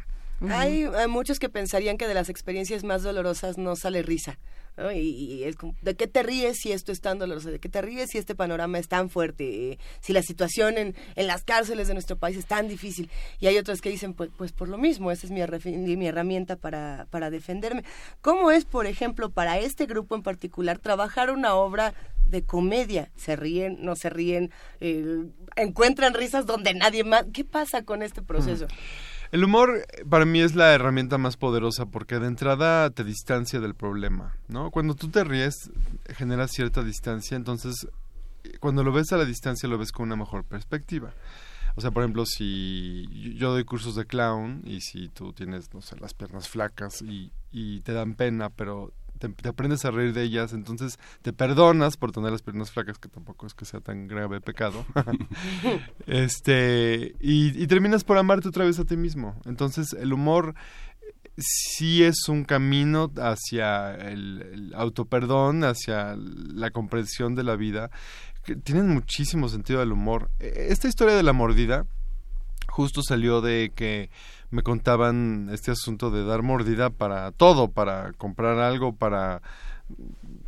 Hay, 0.49 0.83
hay 0.83 1.07
muchos 1.07 1.39
que 1.39 1.49
pensarían 1.49 1.97
que 1.97 2.07
de 2.07 2.13
las 2.13 2.29
experiencias 2.29 2.83
más 2.83 3.03
dolorosas 3.03 3.57
no 3.57 3.75
sale 3.75 4.01
risa. 4.01 4.37
¿no? 4.77 4.91
Y, 4.91 4.99
y 4.99 5.43
es 5.43 5.55
como, 5.55 5.75
¿de 5.81 5.95
qué 5.95 6.07
te 6.07 6.23
ríes 6.23 6.57
si 6.59 6.71
esto 6.71 6.91
es 6.91 7.01
tan 7.01 7.19
doloroso? 7.19 7.51
¿De 7.51 7.59
qué 7.59 7.69
te 7.69 7.81
ríes 7.81 8.09
si 8.09 8.17
este 8.17 8.35
panorama 8.35 8.79
es 8.79 8.87
tan 8.87 9.09
fuerte? 9.09 9.77
Si 10.01 10.13
la 10.13 10.23
situación 10.23 10.77
en, 10.77 10.95
en 11.15 11.27
las 11.27 11.43
cárceles 11.43 11.87
de 11.87 11.93
nuestro 11.93 12.17
país 12.17 12.37
es 12.37 12.45
tan 12.45 12.67
difícil. 12.67 13.09
Y 13.39 13.47
hay 13.47 13.57
otros 13.57 13.81
que 13.81 13.89
dicen, 13.89 14.13
pues, 14.13 14.29
pues 14.35 14.51
por 14.51 14.69
lo 14.69 14.77
mismo, 14.77 15.11
esa 15.11 15.27
es 15.27 15.31
mi, 15.31 15.95
mi 15.95 16.07
herramienta 16.07 16.55
para, 16.55 17.07
para 17.09 17.29
defenderme. 17.29 17.83
¿Cómo 18.21 18.51
es, 18.51 18.65
por 18.65 18.87
ejemplo, 18.87 19.29
para 19.29 19.59
este 19.59 19.85
grupo 19.85 20.15
en 20.15 20.23
particular, 20.23 20.79
trabajar 20.79 21.29
una 21.31 21.55
obra 21.55 21.93
de 22.25 22.43
comedia? 22.43 23.11
¿Se 23.15 23.35
ríen, 23.35 23.77
no 23.81 23.95
se 23.95 24.09
ríen? 24.09 24.51
Eh, 24.79 25.25
¿Encuentran 25.55 26.13
risas 26.13 26.45
donde 26.45 26.73
nadie 26.73 27.03
más? 27.03 27.25
¿Qué 27.31 27.43
pasa 27.43 27.83
con 27.83 28.01
este 28.01 28.21
proceso? 28.21 28.67
El 29.33 29.43
humor 29.43 29.83
eh, 29.97 30.05
para 30.07 30.25
mí 30.25 30.41
es 30.41 30.53
la 30.53 30.73
herramienta 30.75 31.17
más 31.17 31.37
poderosa 31.37 31.87
porque 31.87 32.19
de 32.19 32.27
entrada 32.27 32.91
te 32.91 33.03
distancia 33.03 33.59
del 33.59 33.73
problema, 33.73 34.37
¿no? 34.47 34.69
Cuando 34.69 34.93
tú 34.93 35.09
te 35.09 35.23
ríes 35.23 35.71
generas 36.15 36.51
cierta 36.51 36.83
distancia, 36.83 37.35
entonces 37.35 37.87
eh, 38.43 38.51
cuando 38.59 38.83
lo 38.83 38.91
ves 38.91 39.11
a 39.11 39.17
la 39.17 39.25
distancia 39.25 39.67
lo 39.67 39.79
ves 39.79 39.91
con 39.91 40.03
una 40.05 40.15
mejor 40.17 40.43
perspectiva. 40.43 41.13
O 41.75 41.81
sea, 41.81 41.89
por 41.89 42.03
ejemplo, 42.03 42.27
si 42.27 43.07
yo- 43.35 43.53
doy 43.53 43.63
cursos 43.65 43.95
de 43.95 44.05
clown 44.05 44.61
y 44.65 44.81
si 44.81 45.09
tú 45.09 45.33
tienes, 45.33 45.73
no 45.73 45.81
sé, 45.81 45.97
las 45.99 46.13
piernas 46.13 46.47
flacas 46.47 47.01
y, 47.01 47.31
y 47.51 47.79
te 47.79 47.93
dan 47.93 48.13
pena, 48.13 48.51
pero 48.51 48.93
te, 49.19 49.29
te 49.29 49.49
aprendes 49.49 49.85
a 49.85 49.91
reír 49.91 50.13
de 50.13 50.23
ellas, 50.23 50.53
entonces 50.53 50.99
te 51.21 51.33
perdonas 51.33 51.97
por 51.97 52.11
tener 52.11 52.31
las 52.31 52.41
piernas 52.41 52.71
flacas, 52.71 52.97
que 52.97 53.09
tampoco 53.09 53.45
es 53.47 53.53
que 53.53 53.65
sea 53.65 53.79
tan 53.79 54.07
grave 54.07 54.41
pecado. 54.41 54.85
este 56.07 57.15
y, 57.19 57.61
y 57.61 57.67
terminas 57.67 58.03
por 58.03 58.17
amarte 58.17 58.47
otra 58.49 58.65
vez 58.65 58.79
a 58.79 58.85
ti 58.85 58.97
mismo. 58.97 59.39
Entonces, 59.45 59.93
el 59.93 60.13
humor 60.13 60.55
sí 61.37 62.03
es 62.03 62.27
un 62.29 62.43
camino 62.43 63.11
hacia 63.17 63.95
el, 63.95 64.41
el 64.53 64.73
autoperdón, 64.75 65.63
hacia 65.63 66.15
la 66.17 66.71
comprensión 66.71 67.35
de 67.35 67.43
la 67.43 67.55
vida. 67.55 67.89
que 68.43 68.55
Tienen 68.55 68.89
muchísimo 68.89 69.49
sentido 69.49 69.79
del 69.79 69.91
humor. 69.91 70.29
E- 70.39 70.67
Esta 70.69 70.87
historia 70.87 71.15
de 71.15 71.23
la 71.23 71.33
mordida 71.33 71.85
justo 72.67 73.01
salió 73.03 73.41
de 73.41 73.71
que 73.75 74.09
me 74.53 74.61
contaban 74.61 75.49
este 75.51 75.71
asunto 75.71 76.11
de 76.11 76.23
dar 76.23 76.43
mordida 76.43 76.91
para 76.91 77.31
todo, 77.31 77.71
para 77.71 78.13
comprar 78.13 78.59
algo, 78.59 78.95
para 78.95 79.41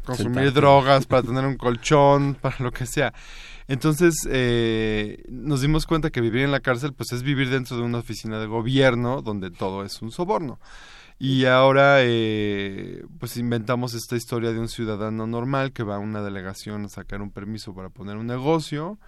consumir 0.06 0.36
Sentarte. 0.36 0.52
drogas, 0.52 1.06
para 1.08 1.24
tener 1.24 1.46
un 1.46 1.58
colchón, 1.58 2.36
para 2.36 2.58
lo 2.60 2.72
que 2.72 2.86
sea. 2.86 3.13
Entonces 3.68 4.15
eh, 4.30 5.24
nos 5.28 5.62
dimos 5.62 5.88
cuenta 5.88 6.12
que 6.12 6.22
vivir 6.22 6.44
en 6.44 6.52
la 6.52 6.60
cárcel 6.60 6.94
pues 6.94 7.12
es 7.13 7.24
vivir 7.24 7.50
dentro 7.50 7.78
de 7.78 7.84
una 7.84 7.98
oficina 7.98 8.39
de 8.39 8.46
gobierno 8.46 9.24
donde 9.24 9.50
todo 9.50 9.84
es 9.84 10.02
un 10.02 10.12
soborno. 10.12 10.60
Y 11.18 11.46
ahora 11.46 11.98
eh, 12.02 13.06
pues 13.20 13.38
inventamos 13.38 13.96
esta 13.96 14.15
historia 14.15 14.52
de 14.52 14.60
un 14.60 14.68
ciudadano 14.68 15.26
normal 15.26 15.72
que 15.72 15.84
va 15.84 15.96
a 15.96 16.00
una 16.00 16.22
delegación 16.22 16.86
a 16.86 16.89
sacar 16.89 17.22
un 17.22 17.32
permiso 17.32 17.74
para 17.74 17.89
poner 17.89 18.18
un 18.18 18.28
negocio 18.28 19.00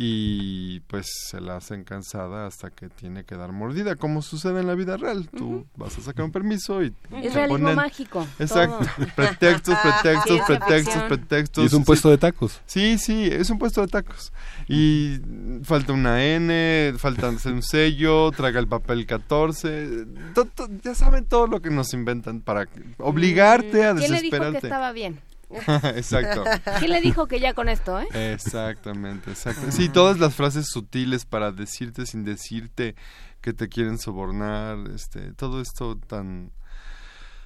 y 0.00 0.78
pues 0.86 1.08
se 1.28 1.40
la 1.40 1.56
hacen 1.56 1.82
cansada 1.82 2.46
hasta 2.46 2.70
que 2.70 2.88
tiene 2.88 3.24
que 3.24 3.34
dar 3.34 3.50
mordida, 3.50 3.96
como 3.96 4.22
sucede 4.22 4.60
en 4.60 4.68
la 4.68 4.76
vida 4.76 4.96
real. 4.96 5.28
Tú 5.36 5.66
vas 5.76 5.98
a 5.98 6.00
sacar 6.00 6.24
un 6.24 6.30
permiso 6.30 6.84
y 6.84 6.94
Es 7.20 7.34
realismo 7.34 7.68
ponen- 7.68 7.74
mágico. 7.74 8.24
Exacto, 8.38 8.78
todo. 8.96 9.06
pretextos, 9.16 9.76
pretextos, 9.82 10.40
pretextos, 10.46 11.02
pretextos. 11.02 11.64
Y 11.64 11.66
es 11.66 11.72
un 11.72 11.80
Sí, 11.82 11.86
puesto 11.86 12.10
de 12.10 12.18
tacos. 12.18 12.60
Sí, 12.66 12.96
sí, 12.96 13.24
es 13.24 13.50
un 13.50 13.58
puesto 13.58 13.80
de 13.80 13.88
tacos. 13.88 14.32
Y 14.68 15.18
falta 15.64 15.92
una 15.92 16.24
N, 16.24 16.94
falta 16.96 17.28
un 17.30 17.62
sello, 17.62 18.30
traga 18.30 18.60
el 18.60 18.68
papel 18.68 19.04
14. 19.04 20.06
to- 20.32 20.44
to- 20.44 20.68
ya 20.84 20.94
saben 20.94 21.24
todo 21.24 21.48
lo 21.48 21.60
que 21.60 21.70
nos 21.70 21.92
inventan 21.92 22.40
para 22.40 22.68
obligarte 22.98 23.84
a 23.84 23.94
Mm, 23.94 23.98
¿Quién 23.98 24.12
le 24.12 24.20
dijo 24.22 24.30
que 24.30 24.36
desesperarte. 24.38 24.66
estaba 24.68 24.92
bien? 24.92 25.18
Exacto. 25.96 26.44
¿Quién 26.78 26.90
le 26.90 27.00
dijo 27.00 27.26
que 27.26 27.40
ya 27.40 27.54
con 27.54 27.68
esto, 27.68 28.00
eh? 28.00 28.32
Exactamente, 28.32 29.30
exacto. 29.30 29.70
Sí, 29.70 29.88
todas 29.88 30.18
las 30.18 30.34
frases 30.34 30.68
sutiles 30.68 31.24
para 31.24 31.52
decirte 31.52 32.06
sin 32.06 32.24
decirte 32.24 32.94
que 33.40 33.52
te 33.52 33.68
quieren 33.68 33.98
sobornar, 33.98 34.78
este, 34.94 35.32
todo 35.32 35.60
esto 35.60 35.96
tan 35.96 36.52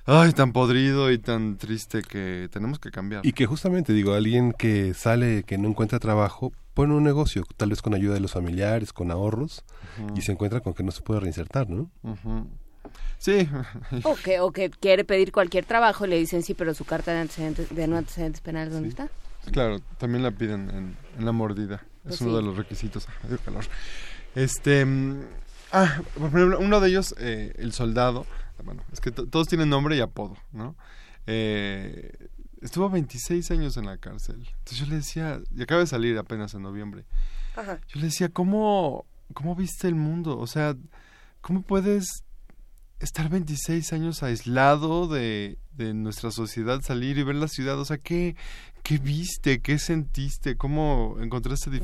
ay, 0.07 0.33
tan 0.33 0.53
podrido 0.53 1.11
y 1.11 1.19
tan 1.19 1.57
triste 1.57 2.03
que 2.03 2.49
tenemos 2.51 2.79
que 2.79 2.91
cambiar. 2.91 3.25
Y 3.25 3.33
que 3.33 3.47
justamente, 3.47 3.93
digo, 3.93 4.15
alguien 4.15 4.53
que 4.53 4.95
sale, 4.95 5.45
que 5.45 5.59
no 5.59 5.69
encuentra 5.69 5.99
trabajo, 5.99 6.53
pone 6.75 6.95
un 6.95 7.05
negocio, 7.05 7.45
tal 7.57 7.71
vez 7.71 7.83
con 7.83 7.95
ayuda 7.95 8.15
de 8.15 8.21
los 8.21 8.33
familiares, 8.33 8.93
con 8.93 9.11
ahorros, 9.11 9.65
y 10.17 10.23
se 10.23 10.33
encuentra 10.33 10.61
con 10.61 10.75
que 10.75 10.83
no 10.83 10.91
se 10.91 11.03
puede 11.03 11.21
reinsertar, 11.21 11.69
¿no? 11.69 11.91
Sí, 13.19 13.49
O 14.05 14.15
que, 14.17 14.41
o 14.41 14.51
que 14.53 14.71
quiere 14.71 15.05
pedir 15.05 15.31
cualquier 15.33 15.65
trabajo 15.65 16.05
y 16.07 16.09
le 16.11 16.19
dicen 16.19 16.43
sí, 16.43 16.55
pero 16.55 16.75
su 16.75 16.85
carta 16.85 17.13
de 17.13 17.21
antecedentes, 17.21 17.69
de 17.75 17.87
no 17.87 17.97
antecedentes 17.97 18.41
penales, 18.41 18.73
¿dónde 18.73 18.89
está? 18.89 19.09
Claro, 19.53 19.81
también 19.99 20.23
la 20.23 20.31
piden 20.33 20.71
en, 20.71 20.97
en 21.19 21.25
la 21.25 21.33
mordida. 21.33 21.85
Pues 22.03 22.17
es 22.17 22.21
uno 22.21 22.31
sí. 22.31 22.37
de 22.37 22.43
los 22.43 22.57
requisitos. 22.57 23.07
Ay, 23.29 23.37
calor. 23.45 23.65
Este. 24.35 24.85
mm, 24.85 25.21
Ah, 25.75 26.03
por 26.19 26.29
ejemplo, 26.29 26.59
uno 26.59 26.81
de 26.81 26.89
ellos, 26.91 27.15
eh, 27.19 27.55
el 27.59 27.73
soldado. 27.73 28.27
Bueno, 28.63 28.83
es 28.93 29.01
que 29.01 29.11
to- 29.11 29.27
todos 29.27 29.49
tienen 29.49 29.71
nombre 29.71 29.97
y 29.97 30.01
apodo, 30.01 30.37
¿no? 30.53 30.77
Eh, 31.27 32.13
estuvo 32.61 32.91
26 32.91 33.51
años 33.53 33.77
en 33.79 33.87
la 33.87 33.97
cárcel. 33.97 34.37
Entonces 34.59 34.79
yo 34.79 34.87
le 34.87 34.97
decía, 34.97 35.41
y 35.57 35.63
acaba 35.63 35.81
de 35.81 35.87
salir 35.87 36.19
apenas 36.19 36.53
en 36.55 36.63
noviembre. 36.63 37.05
Ajá. 37.57 37.81
Yo 37.89 38.01
le 38.01 38.07
decía, 38.07 38.29
¿cómo, 38.29 39.07
cómo 39.33 39.55
viste 39.57 39.89
el 39.89 39.95
mundo? 39.95 40.39
O 40.39 40.47
sea, 40.47 40.77
¿cómo 41.41 41.63
puedes 41.63 42.23
estar 43.03 43.29
26 43.29 43.93
años 43.93 44.23
aislado 44.23 45.09
de, 45.09 45.59
de 45.73 45.93
nuestra 45.93 46.31
sociedad, 46.31 46.81
salir 46.83 47.19
y 47.19 47.25
ver 47.25 47.35
la 47.35 47.49
ciudad, 47.49 47.79
o 47.79 47.85
sea, 47.85 47.99
¿qué, 47.99 48.37
qué 48.85 48.99
viste? 48.99 49.61
¿Qué 49.61 49.79
sentiste? 49.79 50.57
¿Cómo 50.57 51.17
encontraste? 51.21 51.81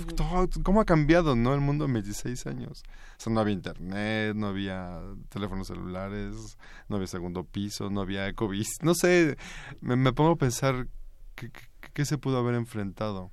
¿Cómo 0.62 0.80
ha 0.80 0.84
cambiado, 0.84 1.34
no, 1.34 1.54
el 1.54 1.60
mundo 1.60 1.86
en 1.86 1.94
26 1.94 2.46
años? 2.46 2.82
O 3.18 3.20
sea, 3.20 3.32
no 3.32 3.40
había 3.40 3.54
internet, 3.54 4.36
no 4.36 4.46
había 4.46 5.00
teléfonos 5.28 5.66
celulares, 5.66 6.56
no 6.88 6.96
había 6.96 7.08
segundo 7.08 7.44
piso, 7.44 7.90
no 7.90 8.00
había 8.00 8.28
ecovis, 8.28 8.78
no 8.82 8.94
sé, 8.94 9.36
me, 9.80 9.96
me 9.96 10.12
pongo 10.12 10.32
a 10.32 10.36
pensar 10.36 10.86
qué, 11.34 11.50
qué, 11.50 11.62
qué 11.92 12.04
se 12.04 12.18
pudo 12.18 12.38
haber 12.38 12.54
enfrentado. 12.54 13.32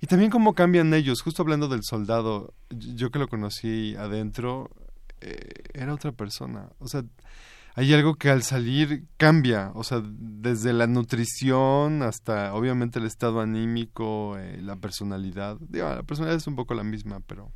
Y 0.00 0.08
también 0.08 0.30
cómo 0.30 0.54
cambian 0.54 0.92
ellos, 0.92 1.22
justo 1.22 1.42
hablando 1.42 1.68
del 1.68 1.84
soldado, 1.84 2.52
yo 2.70 3.10
que 3.10 3.18
lo 3.18 3.28
conocí 3.28 3.94
adentro, 3.96 4.68
eh, 5.22 5.38
era 5.72 5.94
otra 5.94 6.12
persona. 6.12 6.70
O 6.78 6.88
sea, 6.88 7.04
hay 7.74 7.94
algo 7.94 8.16
que 8.16 8.28
al 8.28 8.42
salir 8.42 9.04
cambia, 9.16 9.70
o 9.74 9.84
sea, 9.84 10.02
desde 10.04 10.72
la 10.72 10.86
nutrición 10.86 12.02
hasta 12.02 12.52
obviamente 12.54 12.98
el 12.98 13.06
estado 13.06 13.40
anímico, 13.40 14.36
eh, 14.38 14.60
la 14.60 14.76
personalidad. 14.76 15.56
Digo, 15.60 15.88
la 15.88 16.02
personalidad 16.02 16.36
es 16.36 16.46
un 16.46 16.56
poco 16.56 16.74
la 16.74 16.84
misma, 16.84 17.20
pero... 17.26 17.50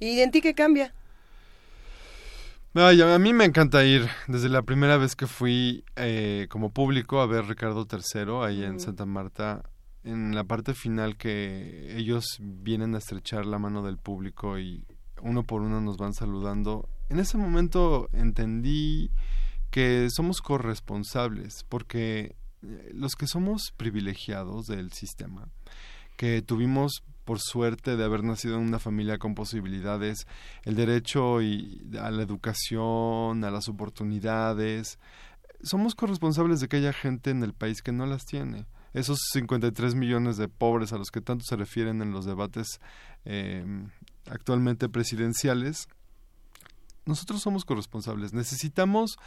¿Y 0.00 0.20
en 0.20 0.30
ti 0.30 0.40
qué 0.40 0.54
cambia? 0.54 0.94
Ay, 2.74 3.00
a 3.02 3.18
mí 3.18 3.32
me 3.32 3.44
encanta 3.44 3.84
ir. 3.84 4.08
Desde 4.26 4.48
la 4.48 4.62
primera 4.62 4.96
vez 4.96 5.16
que 5.16 5.26
fui 5.26 5.84
eh, 5.96 6.46
como 6.50 6.72
público 6.72 7.20
a 7.20 7.26
ver 7.26 7.46
Ricardo 7.46 7.86
III 7.90 8.46
ahí 8.46 8.62
en 8.62 8.78
Santa 8.78 9.06
Marta, 9.06 9.62
en 10.04 10.34
la 10.34 10.44
parte 10.44 10.74
final 10.74 11.16
que 11.16 11.96
ellos 11.96 12.38
vienen 12.40 12.94
a 12.94 12.98
estrechar 12.98 13.46
la 13.46 13.58
mano 13.58 13.82
del 13.82 13.98
público 13.98 14.58
y 14.58 14.84
uno 15.22 15.44
por 15.44 15.62
uno 15.62 15.80
nos 15.80 15.96
van 15.96 16.14
saludando. 16.14 16.88
En 17.08 17.18
ese 17.18 17.38
momento 17.38 18.08
entendí 18.12 19.10
que 19.70 20.08
somos 20.10 20.40
corresponsables, 20.40 21.64
porque 21.68 22.36
eh, 22.62 22.90
los 22.94 23.14
que 23.14 23.26
somos 23.26 23.72
privilegiados 23.76 24.66
del 24.66 24.92
sistema, 24.92 25.48
que 26.16 26.42
tuvimos 26.42 27.02
por 27.24 27.40
suerte 27.40 27.96
de 27.96 28.04
haber 28.04 28.24
nacido 28.24 28.56
en 28.56 28.62
una 28.62 28.78
familia 28.78 29.18
con 29.18 29.34
posibilidades, 29.34 30.26
el 30.64 30.76
derecho 30.76 31.42
y 31.42 31.86
a 32.00 32.10
la 32.10 32.22
educación, 32.22 33.44
a 33.44 33.50
las 33.50 33.68
oportunidades, 33.68 34.98
somos 35.62 35.94
corresponsables 35.94 36.60
de 36.60 36.68
que 36.68 36.78
haya 36.78 36.92
gente 36.92 37.30
en 37.30 37.42
el 37.42 37.52
país 37.52 37.82
que 37.82 37.92
no 37.92 38.06
las 38.06 38.24
tiene. 38.24 38.66
Esos 38.94 39.18
53 39.32 39.94
millones 39.94 40.38
de 40.38 40.48
pobres 40.48 40.92
a 40.92 40.98
los 40.98 41.10
que 41.10 41.20
tanto 41.20 41.44
se 41.44 41.56
refieren 41.56 42.00
en 42.00 42.12
los 42.12 42.24
debates 42.24 42.80
eh, 43.26 43.64
actualmente 44.30 44.88
presidenciales, 44.88 45.88
nosotros 47.04 47.40
somos 47.40 47.64
corresponsables. 47.64 48.32
Necesitamos 48.32 49.18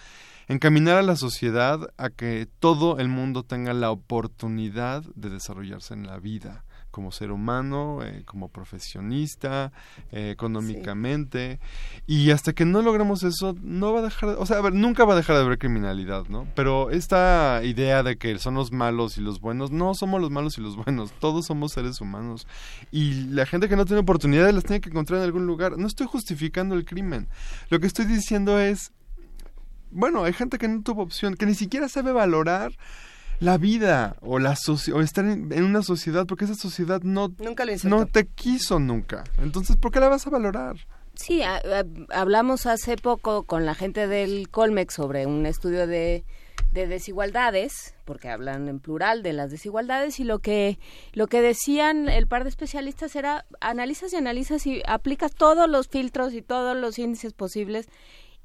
encaminar 0.48 0.98
a 0.98 1.02
la 1.02 1.16
sociedad 1.16 1.92
a 1.98 2.10
que 2.10 2.48
todo 2.60 3.00
el 3.00 3.08
mundo 3.08 3.44
tenga 3.44 3.74
la 3.74 3.92
oportunidad 3.92 5.04
de 5.16 5.30
desarrollarse 5.30 5.94
en 5.94 6.06
la 6.06 6.20
vida 6.20 6.64
como 6.92 7.12
ser 7.12 7.32
humano, 7.32 8.04
eh, 8.04 8.24
como 8.26 8.50
profesionista, 8.50 9.72
eh, 10.12 10.30
económicamente. 10.32 11.60
Y 12.06 12.32
hasta 12.32 12.54
que 12.54 12.66
no 12.66 12.82
logremos 12.82 13.24
eso, 13.24 13.56
no 13.62 13.94
va 13.94 14.00
a 14.00 14.04
dejar, 14.04 14.30
o 14.38 14.46
sea, 14.46 14.58
a 14.58 14.62
ver, 14.62 14.74
nunca 14.74 15.06
va 15.06 15.14
a 15.14 15.16
dejar 15.16 15.38
de 15.38 15.44
haber 15.44 15.58
criminalidad, 15.58 16.28
¿no? 16.28 16.48
Pero 16.56 16.92
esta 16.92 17.62
idea 17.64 18.04
de 18.04 18.18
que 18.18 18.38
son 18.38 18.56
los 18.56 18.72
malos 18.72 19.18
y 19.18 19.22
los 19.22 19.40
buenos, 19.40 19.72
no 19.72 19.96
somos 19.96 20.22
los 20.22 20.30
malos 20.30 20.58
y 20.58 20.62
los 20.62 20.76
buenos, 20.76 21.12
todos 21.20 21.46
somos 21.46 21.72
seres 21.72 22.02
humanos. 22.02 22.46
Y 22.92 23.26
la 23.30 23.46
gente 23.46 23.70
que 23.70 23.76
no 23.76 23.86
tiene 23.86 24.02
oportunidades 24.02 24.54
las 24.54 24.66
tiene 24.66 24.82
que 24.82 24.90
encontrar 24.90 25.20
en 25.20 25.26
algún 25.26 25.48
lugar. 25.48 25.78
No 25.78 25.88
estoy 25.88 26.08
justificando 26.08 26.76
el 26.76 26.86
crimen. 26.86 27.28
Lo 27.70 27.80
que 27.80 27.88
estoy 27.88 28.06
diciendo 28.06 28.60
es, 28.60 28.92
bueno, 29.92 30.24
hay 30.24 30.34
gente 30.34 30.58
que 30.58 30.68
no 30.68 30.82
tuvo 30.84 31.02
opción, 31.04 31.36
que 31.36 31.46
ni 31.46 31.56
siquiera 31.56 31.88
sabe 31.90 32.12
valorar 32.12 32.74
la 33.42 33.58
vida 33.58 34.16
o 34.22 34.40
la 34.40 34.56
o 34.94 35.02
estar 35.02 35.26
en, 35.26 35.64
una 35.64 35.82
sociedad 35.82 36.26
porque 36.26 36.46
esa 36.46 36.56
sociedad 36.56 37.02
no 37.02 37.34
no 37.84 38.06
te 38.06 38.28
quiso 38.28 38.80
nunca. 38.80 39.24
Entonces 39.42 39.76
por 39.76 39.92
qué 39.92 40.00
la 40.00 40.08
vas 40.08 40.26
a 40.28 40.30
valorar 40.30 40.78
sí 41.14 41.42
hablamos 42.10 42.66
hace 42.66 42.96
poco 42.96 43.44
con 43.44 43.66
la 43.66 43.76
gente 43.76 44.08
del 44.08 44.48
Colmex 44.50 44.94
sobre 44.94 45.26
un 45.26 45.46
estudio 45.46 45.86
de 45.86 46.24
de 46.72 46.88
desigualdades, 46.88 47.96
porque 48.06 48.30
hablan 48.30 48.70
en 48.70 48.80
plural 48.80 49.24
de 49.24 49.34
las 49.34 49.52
desigualdades 49.52 50.20
y 50.20 50.24
lo 50.24 50.40
que 50.40 50.80
lo 51.12 51.28
que 51.28 51.42
decían 51.42 52.08
el 52.08 52.28
par 52.28 52.44
de 52.44 52.50
especialistas 52.50 53.16
era 53.16 53.46
analizas 53.60 54.14
y 54.14 54.16
analizas 54.16 54.66
y 54.66 54.82
aplicas 54.88 55.34
todos 55.34 55.70
los 55.70 55.90
filtros 55.90 56.34
y 56.34 56.42
todos 56.42 56.78
los 56.78 56.98
índices 56.98 57.34
posibles 57.34 57.90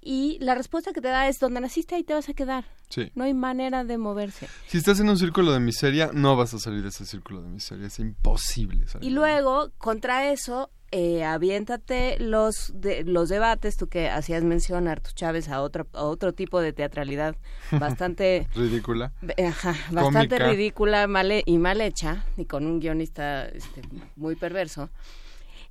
y 0.06 0.38
la 0.38 0.54
respuesta 0.54 0.92
que 0.92 1.00
te 1.00 1.08
da 1.08 1.26
es 1.26 1.40
donde 1.40 1.60
naciste 1.60 1.96
ahí 1.96 2.04
te 2.04 2.14
vas 2.14 2.28
a 2.28 2.32
quedar. 2.32 2.64
Sí. 2.90 3.10
No 3.16 3.24
hay 3.24 3.34
manera 3.34 3.82
de 3.82 3.98
moverse. 3.98 4.48
Si 4.68 4.78
estás 4.78 5.00
en 5.00 5.08
un 5.08 5.18
círculo 5.18 5.52
de 5.52 5.58
miseria, 5.58 6.10
no 6.14 6.36
vas 6.36 6.54
a 6.54 6.60
salir 6.60 6.82
de 6.82 6.90
ese 6.90 7.04
círculo 7.04 7.42
de 7.42 7.48
miseria, 7.48 7.88
es 7.88 7.98
imposible. 7.98 8.84
Y 9.00 9.10
luego, 9.10 9.72
contra 9.78 10.30
eso, 10.30 10.70
eh, 10.92 11.24
aviéntate 11.24 12.20
los 12.20 12.70
de, 12.72 13.02
los 13.02 13.28
debates, 13.28 13.76
tú 13.76 13.88
que 13.88 14.08
hacías 14.08 14.44
mención, 14.44 14.86
Artur 14.86 15.12
Chávez, 15.12 15.48
a 15.48 15.60
otro, 15.60 15.88
a 15.92 16.04
otro 16.04 16.32
tipo 16.32 16.60
de 16.60 16.72
teatralidad 16.72 17.34
bastante... 17.72 18.46
ridícula. 18.54 19.12
Ajá, 19.44 19.74
bastante 19.90 20.38
ridícula 20.38 21.08
mal, 21.08 21.42
y 21.44 21.58
mal 21.58 21.80
hecha, 21.80 22.24
y 22.36 22.44
con 22.44 22.64
un 22.64 22.78
guionista 22.78 23.46
este, 23.46 23.82
muy 24.14 24.36
perverso. 24.36 24.88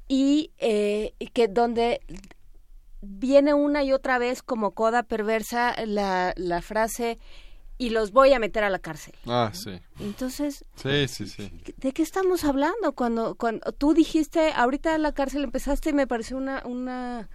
Y 0.10 0.52
eh, 0.60 1.14
que 1.34 1.48
donde 1.48 2.02
viene 3.06 3.54
una 3.54 3.84
y 3.84 3.94
otra 3.94 4.18
vez 4.18 4.44
como 4.44 4.72
coda 4.72 5.04
perversa 5.04 5.76
la, 5.86 6.34
la 6.36 6.62
frase 6.62 7.20
y 7.78 7.90
los 7.90 8.12
voy 8.12 8.34
a 8.34 8.40
meter 8.40 8.64
a 8.64 8.70
la 8.70 8.80
cárcel. 8.80 9.14
Ah, 9.26 9.52
sí. 9.54 9.80
Entonces, 10.00 10.66
sí, 10.76 11.08
sí, 11.08 11.28
sí. 11.28 11.52
¿de 11.78 11.92
qué 11.92 12.04
estamos 12.04 12.44
hablando? 12.46 12.94
Cuando, 12.94 13.36
cuando 13.36 13.72
tú 13.74 13.94
dijiste, 13.94 14.52
ahorita 14.54 14.98
la 14.98 15.14
cárcel 15.14 15.44
empezaste, 15.44 15.92
me 15.92 16.08
pareció 16.08 16.38
una, 16.38 16.64
una, 16.66 17.30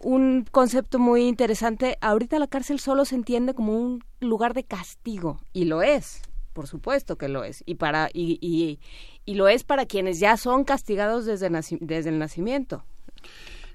un 0.00 0.46
concepto 0.50 0.98
muy 0.98 1.22
interesante. 1.22 1.96
Ahorita 2.00 2.38
la 2.38 2.48
cárcel 2.48 2.80
solo 2.80 3.04
se 3.04 3.14
entiende 3.14 3.54
como 3.54 3.78
un 3.78 4.04
lugar 4.20 4.52
de 4.52 4.64
castigo, 4.64 5.40
y 5.52 5.64
lo 5.64 5.82
es, 5.82 6.20
por 6.52 6.66
supuesto 6.66 7.16
que 7.16 7.28
lo 7.28 7.44
es, 7.44 7.62
y, 7.64 7.76
para, 7.76 8.10
y, 8.12 8.38
y, 8.42 8.78
y 9.24 9.34
lo 9.34 9.48
es 9.48 9.64
para 9.64 9.86
quienes 9.86 10.20
ya 10.20 10.36
son 10.36 10.64
castigados 10.64 11.24
desde, 11.24 11.48
desde 11.80 12.10
el 12.10 12.18
nacimiento. 12.18 12.84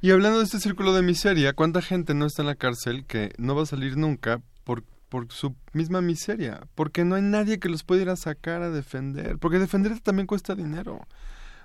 Y 0.01 0.11
hablando 0.11 0.39
de 0.39 0.45
este 0.45 0.59
círculo 0.59 0.93
de 0.93 1.01
miseria, 1.01 1.53
¿cuánta 1.53 1.81
gente 1.81 2.13
no 2.13 2.25
está 2.25 2.43
en 2.43 2.47
la 2.47 2.55
cárcel 2.55 3.05
que 3.05 3.33
no 3.37 3.55
va 3.55 3.63
a 3.63 3.67
salir 3.67 3.97
nunca 3.97 4.41
por, 4.63 4.83
por 5.09 5.31
su 5.31 5.55
misma 5.73 6.01
miseria? 6.01 6.67
Porque 6.75 7.03
no 7.03 7.15
hay 7.15 7.23
nadie 7.23 7.59
que 7.59 7.69
los 7.69 7.83
pueda 7.83 8.03
ir 8.03 8.09
a 8.09 8.15
sacar 8.15 8.61
a 8.61 8.69
defender. 8.69 9.39
Porque 9.39 9.59
defenderte 9.59 10.01
también 10.01 10.27
cuesta 10.27 10.55
dinero. 10.55 11.01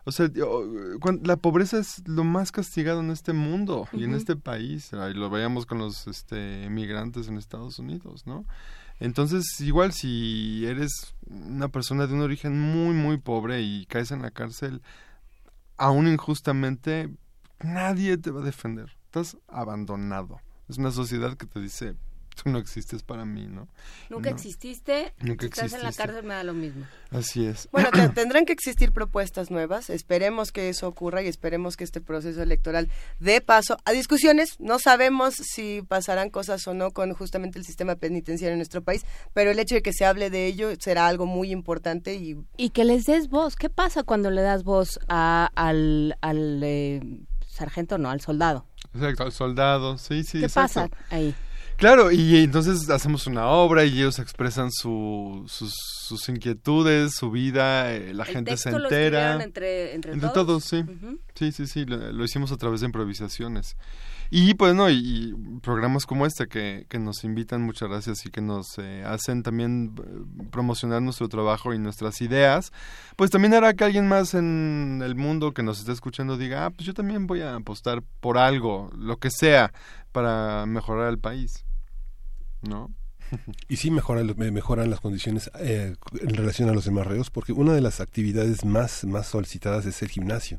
O 0.04 0.10
sea, 0.10 0.28
la 1.22 1.36
pobreza 1.36 1.78
es 1.78 2.02
lo 2.08 2.24
más 2.24 2.50
castigado 2.50 3.00
en 3.00 3.10
este 3.10 3.32
mundo 3.32 3.86
y 3.92 4.04
en 4.04 4.14
este 4.14 4.34
país. 4.34 4.90
Y 4.92 5.14
lo 5.14 5.30
veíamos 5.30 5.64
con 5.64 5.78
los 5.78 6.08
este, 6.08 6.68
migrantes 6.70 7.28
en 7.28 7.38
Estados 7.38 7.78
Unidos, 7.78 8.26
¿no? 8.26 8.44
Entonces, 8.98 9.60
igual 9.60 9.92
si 9.92 10.64
eres 10.66 11.14
una 11.26 11.68
persona 11.68 12.06
de 12.06 12.14
un 12.14 12.20
origen 12.20 12.58
muy, 12.58 12.94
muy 12.94 13.16
pobre 13.18 13.62
y 13.62 13.86
caes 13.86 14.10
en 14.10 14.22
la 14.22 14.30
cárcel, 14.30 14.82
aún 15.76 16.08
injustamente, 16.08 17.08
nadie 17.62 18.16
te 18.18 18.30
va 18.30 18.40
a 18.40 18.44
defender. 18.44 18.96
Estás 19.06 19.36
abandonado. 19.48 20.40
Es 20.68 20.78
una 20.78 20.90
sociedad 20.90 21.36
que 21.36 21.46
te 21.46 21.60
dice, 21.60 21.96
tú 22.34 22.50
no 22.50 22.58
existes 22.58 23.02
para 23.02 23.24
mí, 23.24 23.46
¿no? 23.46 23.68
Nunca 24.10 24.30
exististe, 24.30 25.14
nunca 25.20 25.46
estás 25.46 25.72
en 25.72 25.82
la 25.82 25.92
cárcel, 25.92 26.24
me 26.24 26.34
da 26.34 26.44
lo 26.44 26.54
mismo. 26.54 26.86
Así 27.10 27.44
es. 27.44 27.68
Bueno, 27.72 27.90
tendrán 28.14 28.44
que 28.44 28.52
existir 28.52 28.92
propuestas 28.92 29.50
nuevas, 29.50 29.90
esperemos 29.90 30.52
que 30.52 30.68
eso 30.68 30.88
ocurra 30.88 31.22
y 31.22 31.28
esperemos 31.28 31.76
que 31.76 31.84
este 31.84 32.00
proceso 32.00 32.42
electoral 32.42 32.88
dé 33.20 33.40
paso 33.40 33.76
a 33.84 33.92
discusiones. 33.92 34.58
No 34.58 34.78
sabemos 34.78 35.34
si 35.34 35.82
pasarán 35.82 36.30
cosas 36.30 36.66
o 36.66 36.74
no 36.74 36.92
con 36.92 37.12
justamente 37.12 37.58
el 37.58 37.64
sistema 37.64 37.96
penitenciario 37.96 38.52
en 38.52 38.58
nuestro 38.58 38.82
país, 38.82 39.04
pero 39.32 39.50
el 39.50 39.58
hecho 39.58 39.74
de 39.74 39.82
que 39.82 39.92
se 39.92 40.04
hable 40.04 40.30
de 40.30 40.46
ello 40.46 40.70
será 40.78 41.06
algo 41.06 41.26
muy 41.26 41.50
importante 41.50 42.14
y... 42.14 42.36
Y 42.56 42.70
que 42.70 42.84
les 42.84 43.04
des 43.04 43.28
voz. 43.28 43.56
¿Qué 43.56 43.68
pasa 43.68 44.02
cuando 44.02 44.30
le 44.30 44.42
das 44.42 44.64
voz 44.64 44.98
a, 45.08 45.50
al... 45.54 46.16
al 46.20 46.62
eh, 46.62 47.00
sargento 47.62 47.96
no, 47.98 48.10
al 48.10 48.20
soldado. 48.20 48.66
Exacto, 48.94 49.22
al 49.24 49.32
soldado, 49.32 49.98
sí, 49.98 50.24
sí. 50.24 50.40
¿Qué 50.40 50.48
pasa 50.48 50.88
ahí? 51.10 51.34
Claro, 51.76 52.12
y 52.12 52.36
entonces 52.36 52.88
hacemos 52.90 53.26
una 53.26 53.48
obra 53.48 53.84
y 53.84 53.98
ellos 53.98 54.18
expresan 54.18 54.70
su, 54.70 55.44
sus, 55.48 55.74
sus 55.74 56.28
inquietudes, 56.28 57.14
su 57.14 57.30
vida, 57.30 57.92
eh, 57.92 58.14
la 58.14 58.24
gente 58.24 58.56
se 58.56 58.70
entera. 58.70 59.36
Lo 59.36 59.40
entre, 59.40 59.94
entre, 59.94 60.12
entre 60.12 60.28
todos? 60.30 60.64
sí. 60.64 60.84
Sí, 61.34 61.50
sí, 61.50 61.66
sí, 61.66 61.84
lo, 61.84 62.24
hicimos 62.24 62.52
a 62.52 62.56
través 62.56 62.80
de 62.80 62.86
improvisaciones. 62.86 63.76
Y 64.34 64.54
pues 64.54 64.74
no, 64.74 64.88
y, 64.88 65.34
programas 65.62 66.06
como 66.06 66.24
este 66.24 66.46
que, 66.46 66.86
que, 66.88 66.98
nos 66.98 67.22
invitan, 67.22 67.60
muchas 67.60 67.90
gracias, 67.90 68.24
y 68.24 68.30
que 68.30 68.40
nos 68.40 68.78
eh, 68.78 69.04
hacen 69.04 69.42
también 69.42 69.94
promocionar 70.50 71.02
nuestro 71.02 71.28
trabajo 71.28 71.74
y 71.74 71.78
nuestras 71.78 72.22
ideas, 72.22 72.72
pues 73.16 73.30
también 73.30 73.52
hará 73.52 73.74
que 73.74 73.84
alguien 73.84 74.08
más 74.08 74.32
en 74.32 75.02
el 75.04 75.16
mundo 75.16 75.52
que 75.52 75.62
nos 75.62 75.80
esté 75.80 75.92
escuchando 75.92 76.38
diga, 76.38 76.64
ah, 76.64 76.70
pues 76.70 76.86
yo 76.86 76.94
también 76.94 77.26
voy 77.26 77.42
a 77.42 77.56
apostar 77.56 78.02
por 78.20 78.38
algo, 78.38 78.90
lo 78.96 79.18
que 79.18 79.28
sea, 79.30 79.70
para 80.12 80.64
mejorar 80.64 81.10
el 81.10 81.18
país, 81.18 81.66
¿no? 82.62 82.90
Y 83.68 83.76
sí 83.76 83.90
mejoran, 83.90 84.34
mejoran 84.38 84.88
las 84.88 85.00
condiciones 85.00 85.50
eh, 85.60 85.94
en 86.22 86.34
relación 86.34 86.70
a 86.70 86.72
los 86.72 86.86
demás 86.86 87.06
reos, 87.06 87.28
porque 87.28 87.52
una 87.52 87.74
de 87.74 87.82
las 87.82 88.00
actividades 88.00 88.64
más, 88.64 89.04
más 89.04 89.26
solicitadas 89.26 89.84
es 89.84 90.00
el 90.00 90.08
gimnasio. 90.08 90.58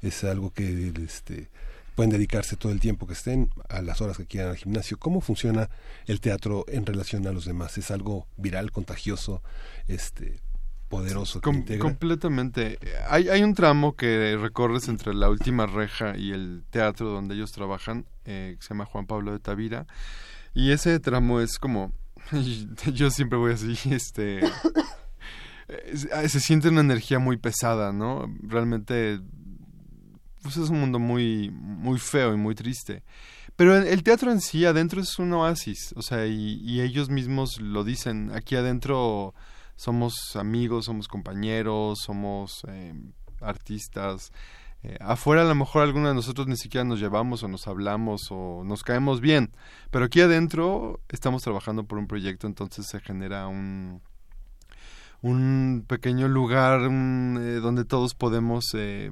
Es 0.00 0.24
algo 0.24 0.52
que 0.52 0.90
este, 1.04 1.50
pueden 1.94 2.10
dedicarse 2.10 2.56
todo 2.56 2.72
el 2.72 2.80
tiempo 2.80 3.06
que 3.06 3.12
estén 3.12 3.50
a 3.68 3.82
las 3.82 4.00
horas 4.00 4.16
que 4.16 4.26
quieran 4.26 4.50
al 4.50 4.56
gimnasio. 4.56 4.98
¿Cómo 4.98 5.20
funciona 5.20 5.70
el 6.06 6.20
teatro 6.20 6.64
en 6.68 6.86
relación 6.86 7.26
a 7.26 7.32
los 7.32 7.44
demás? 7.44 7.78
¿Es 7.78 7.90
algo 7.90 8.26
viral, 8.36 8.70
contagioso, 8.70 9.42
este 9.88 10.40
poderoso? 10.88 11.40
completamente. 11.40 12.78
Hay, 13.08 13.28
hay 13.28 13.42
un 13.42 13.54
tramo 13.54 13.96
que 13.96 14.36
recorres 14.40 14.88
entre 14.88 15.14
la 15.14 15.30
última 15.30 15.66
reja 15.66 16.16
y 16.16 16.32
el 16.32 16.64
teatro 16.70 17.10
donde 17.10 17.34
ellos 17.34 17.52
trabajan, 17.52 18.06
eh, 18.24 18.56
que 18.58 18.62
se 18.62 18.70
llama 18.70 18.86
Juan 18.86 19.06
Pablo 19.06 19.32
de 19.32 19.38
Tavira 19.38 19.86
y 20.54 20.70
ese 20.70 21.00
tramo 21.00 21.40
es 21.40 21.58
como, 21.58 21.92
yo 22.94 23.10
siempre 23.10 23.38
voy 23.38 23.52
así, 23.52 23.76
este, 23.90 24.40
ah, 26.12 26.28
se 26.28 26.40
siente 26.40 26.68
una 26.68 26.80
energía 26.80 27.18
muy 27.18 27.36
pesada, 27.36 27.92
¿no? 27.92 28.32
Realmente, 28.40 29.20
pues 30.44 30.58
es 30.58 30.68
un 30.68 30.78
mundo 30.78 30.98
muy, 30.98 31.50
muy 31.50 31.98
feo 31.98 32.34
y 32.34 32.36
muy 32.36 32.54
triste. 32.54 33.02
Pero 33.56 33.76
el 33.76 34.02
teatro 34.02 34.30
en 34.30 34.40
sí, 34.40 34.64
adentro 34.66 35.00
es 35.00 35.18
un 35.18 35.32
oasis, 35.32 35.94
o 35.96 36.02
sea, 36.02 36.26
y, 36.26 36.80
ellos 36.80 37.08
mismos 37.08 37.60
lo 37.60 37.82
dicen, 37.82 38.30
aquí 38.34 38.56
adentro 38.56 39.34
somos 39.74 40.14
amigos, 40.34 40.84
somos 40.84 41.08
compañeros, 41.08 42.00
somos 42.04 42.62
eh, 42.68 42.94
artistas, 43.40 44.32
eh, 44.82 44.98
afuera 45.00 45.42
a 45.42 45.46
lo 45.46 45.54
mejor 45.54 45.82
algunos 45.82 46.10
de 46.10 46.14
nosotros 46.14 46.46
ni 46.46 46.56
siquiera 46.56 46.84
nos 46.84 47.00
llevamos 47.00 47.42
o 47.42 47.48
nos 47.48 47.66
hablamos 47.66 48.26
o 48.30 48.64
nos 48.64 48.82
caemos 48.82 49.20
bien, 49.20 49.50
pero 49.90 50.04
aquí 50.04 50.20
adentro 50.20 51.00
estamos 51.08 51.42
trabajando 51.42 51.84
por 51.84 51.98
un 51.98 52.06
proyecto, 52.06 52.46
entonces 52.46 52.86
se 52.86 53.00
genera 53.00 53.46
un, 53.46 54.02
un 55.22 55.86
pequeño 55.88 56.28
lugar 56.28 56.80
eh, 56.82 57.60
donde 57.62 57.86
todos 57.86 58.14
podemos 58.14 58.64
eh, 58.74 59.10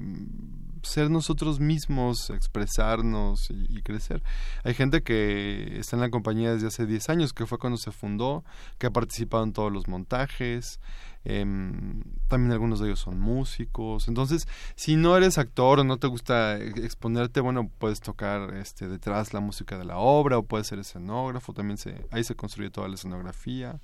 ser 0.83 1.09
nosotros 1.09 1.59
mismos, 1.59 2.29
expresarnos 2.29 3.49
y, 3.49 3.81
crecer. 3.81 4.21
Hay 4.63 4.73
gente 4.73 5.01
que 5.01 5.79
está 5.79 5.95
en 5.95 6.01
la 6.01 6.09
compañía 6.09 6.53
desde 6.53 6.67
hace 6.67 6.85
10 6.85 7.09
años, 7.09 7.33
que 7.33 7.45
fue 7.45 7.57
cuando 7.57 7.77
se 7.77 7.91
fundó, 7.91 8.43
que 8.77 8.87
ha 8.87 8.91
participado 8.91 9.43
en 9.43 9.53
todos 9.53 9.71
los 9.71 9.87
montajes, 9.87 10.79
Em, 11.25 12.03
también 12.27 12.51
algunos 12.51 12.79
de 12.79 12.87
ellos 12.87 12.99
son 12.99 13.19
músicos. 13.19 14.07
Entonces, 14.07 14.47
si 14.75 14.95
no 14.95 15.15
eres 15.15 15.37
actor 15.37 15.79
o 15.79 15.83
no 15.83 15.97
te 15.97 16.07
gusta 16.07 16.57
exponerte, 16.57 17.39
bueno, 17.39 17.69
puedes 17.77 18.01
tocar 18.01 18.53
este 18.55 18.87
detrás 18.87 19.33
la 19.33 19.39
música 19.39 19.77
de 19.77 19.85
la 19.85 19.97
obra 19.97 20.37
o 20.37 20.43
puedes 20.43 20.67
ser 20.67 20.79
escenógrafo. 20.79 21.53
También 21.53 21.77
se, 21.77 22.05
ahí 22.11 22.23
se 22.23 22.35
construye 22.35 22.69
toda 22.69 22.87
la 22.89 22.95
escenografía. 22.95 23.79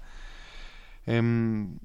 Em, 1.06 1.80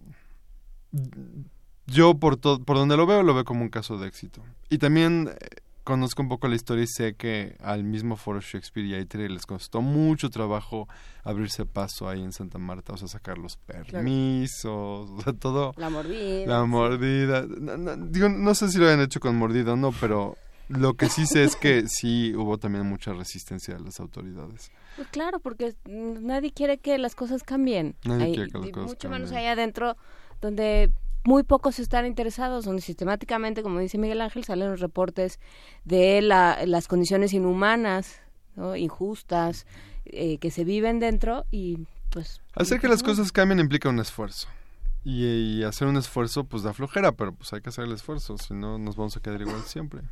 yo 1.87 2.14
por, 2.14 2.38
por 2.40 2.76
donde 2.76 2.96
lo 2.96 3.06
veo, 3.06 3.22
lo 3.22 3.35
veo 3.35 3.44
como 3.44 3.62
un 3.62 3.68
caso 3.68 3.98
de 3.98 4.08
éxito. 4.08 4.42
Y 4.70 4.78
también 4.78 5.30
eh, 5.30 5.56
conozco 5.85 6.22
un 6.22 6.28
poco 6.28 6.48
la 6.48 6.56
historia 6.56 6.85
y 6.85 6.87
sé 6.87 7.14
que 7.14 7.56
al 7.60 7.85
mismo 7.85 8.16
Foro 8.16 8.40
Shakespeare 8.40 8.87
y 8.87 8.94
a 8.94 9.28
les 9.28 9.46
costó 9.46 9.82
mucho 9.82 10.30
trabajo 10.30 10.88
abrirse 11.22 11.66
paso 11.66 12.08
ahí 12.08 12.22
en 12.22 12.32
Santa 12.32 12.58
Marta, 12.58 12.94
o 12.94 12.96
sea, 12.96 13.06
sacar 13.06 13.38
los 13.38 13.56
permisos, 13.58 15.10
o 15.10 15.20
sea, 15.22 15.32
todo. 15.35 15.74
La 15.76 15.90
mordida. 15.90 16.46
La 16.46 16.64
mordida. 16.64 17.46
No, 17.46 17.96
digo, 17.96 18.28
no 18.28 18.54
sé 18.54 18.70
si 18.70 18.78
lo 18.78 18.87
habían 18.87 19.02
hecho 19.02 19.20
con 19.20 19.37
mordida 19.37 19.74
o 19.74 19.76
no, 19.76 19.92
pero 20.00 20.37
lo 20.68 20.94
que 20.94 21.08
sí 21.10 21.26
sé 21.26 21.44
es 21.44 21.54
que 21.54 21.85
sí 21.87 22.35
hubo 22.35 22.58
también 22.58 22.87
mucha 22.87 23.12
resistencia 23.12 23.74
de 23.74 23.80
las 23.80 24.00
autoridades. 24.00 24.72
Pues 24.96 25.08
claro, 25.08 25.38
porque 25.38 25.74
nadie 25.85 26.50
quiere 26.52 26.78
que 26.78 26.96
las 26.96 27.14
cosas 27.14 27.42
cambien. 27.42 27.94
Nadie 28.04 28.35
quiere 28.35 28.50
que 28.50 28.58
las 28.58 28.70
cosas 28.70 28.88
mucho 28.88 29.08
cambien. 29.08 29.22
menos 29.22 29.37
allá 29.37 29.52
adentro, 29.52 29.96
donde 30.40 30.90
muy 31.25 31.42
pocos 31.42 31.79
están 31.79 32.06
interesados, 32.06 32.64
donde 32.64 32.83
sistemáticamente, 32.83 33.62
como 33.62 33.79
dice 33.79 33.98
Miguel 33.98 34.20
Ángel, 34.20 34.44
salen 34.44 34.70
los 34.70 34.81
reportes 34.81 35.40
de 35.85 36.20
las 36.22 36.88
condiciones 36.88 37.33
inhumanas, 37.33 38.20
injustas, 38.77 39.66
eh, 40.04 40.38
que 40.38 40.50
se 40.50 40.64
viven 40.64 41.00
dentro 41.00 41.46
y 41.50 41.79
pues... 42.10 42.40
Hacer 42.54 42.81
que 42.81 42.88
las 42.88 43.02
cosas 43.02 43.33
cambien 43.33 43.58
implica 43.58 43.88
un 43.88 43.98
esfuerzo. 43.98 44.48
Y, 45.02 45.62
hacer 45.64 45.88
un 45.88 45.96
esfuerzo 45.96 46.44
pues 46.44 46.62
da 46.62 46.72
flojera, 46.72 47.12
pero 47.12 47.35
pues 47.35 47.52
hay 47.52 47.60
que 47.60 47.68
hacer 47.68 47.85
el 47.85 47.92
esfuerzo, 47.92 48.38
si 48.38 48.54
no 48.54 48.79
nos 48.79 48.96
vamos 48.96 49.16
a 49.16 49.20
quedar 49.20 49.40
igual 49.40 49.62
siempre. 49.62 50.02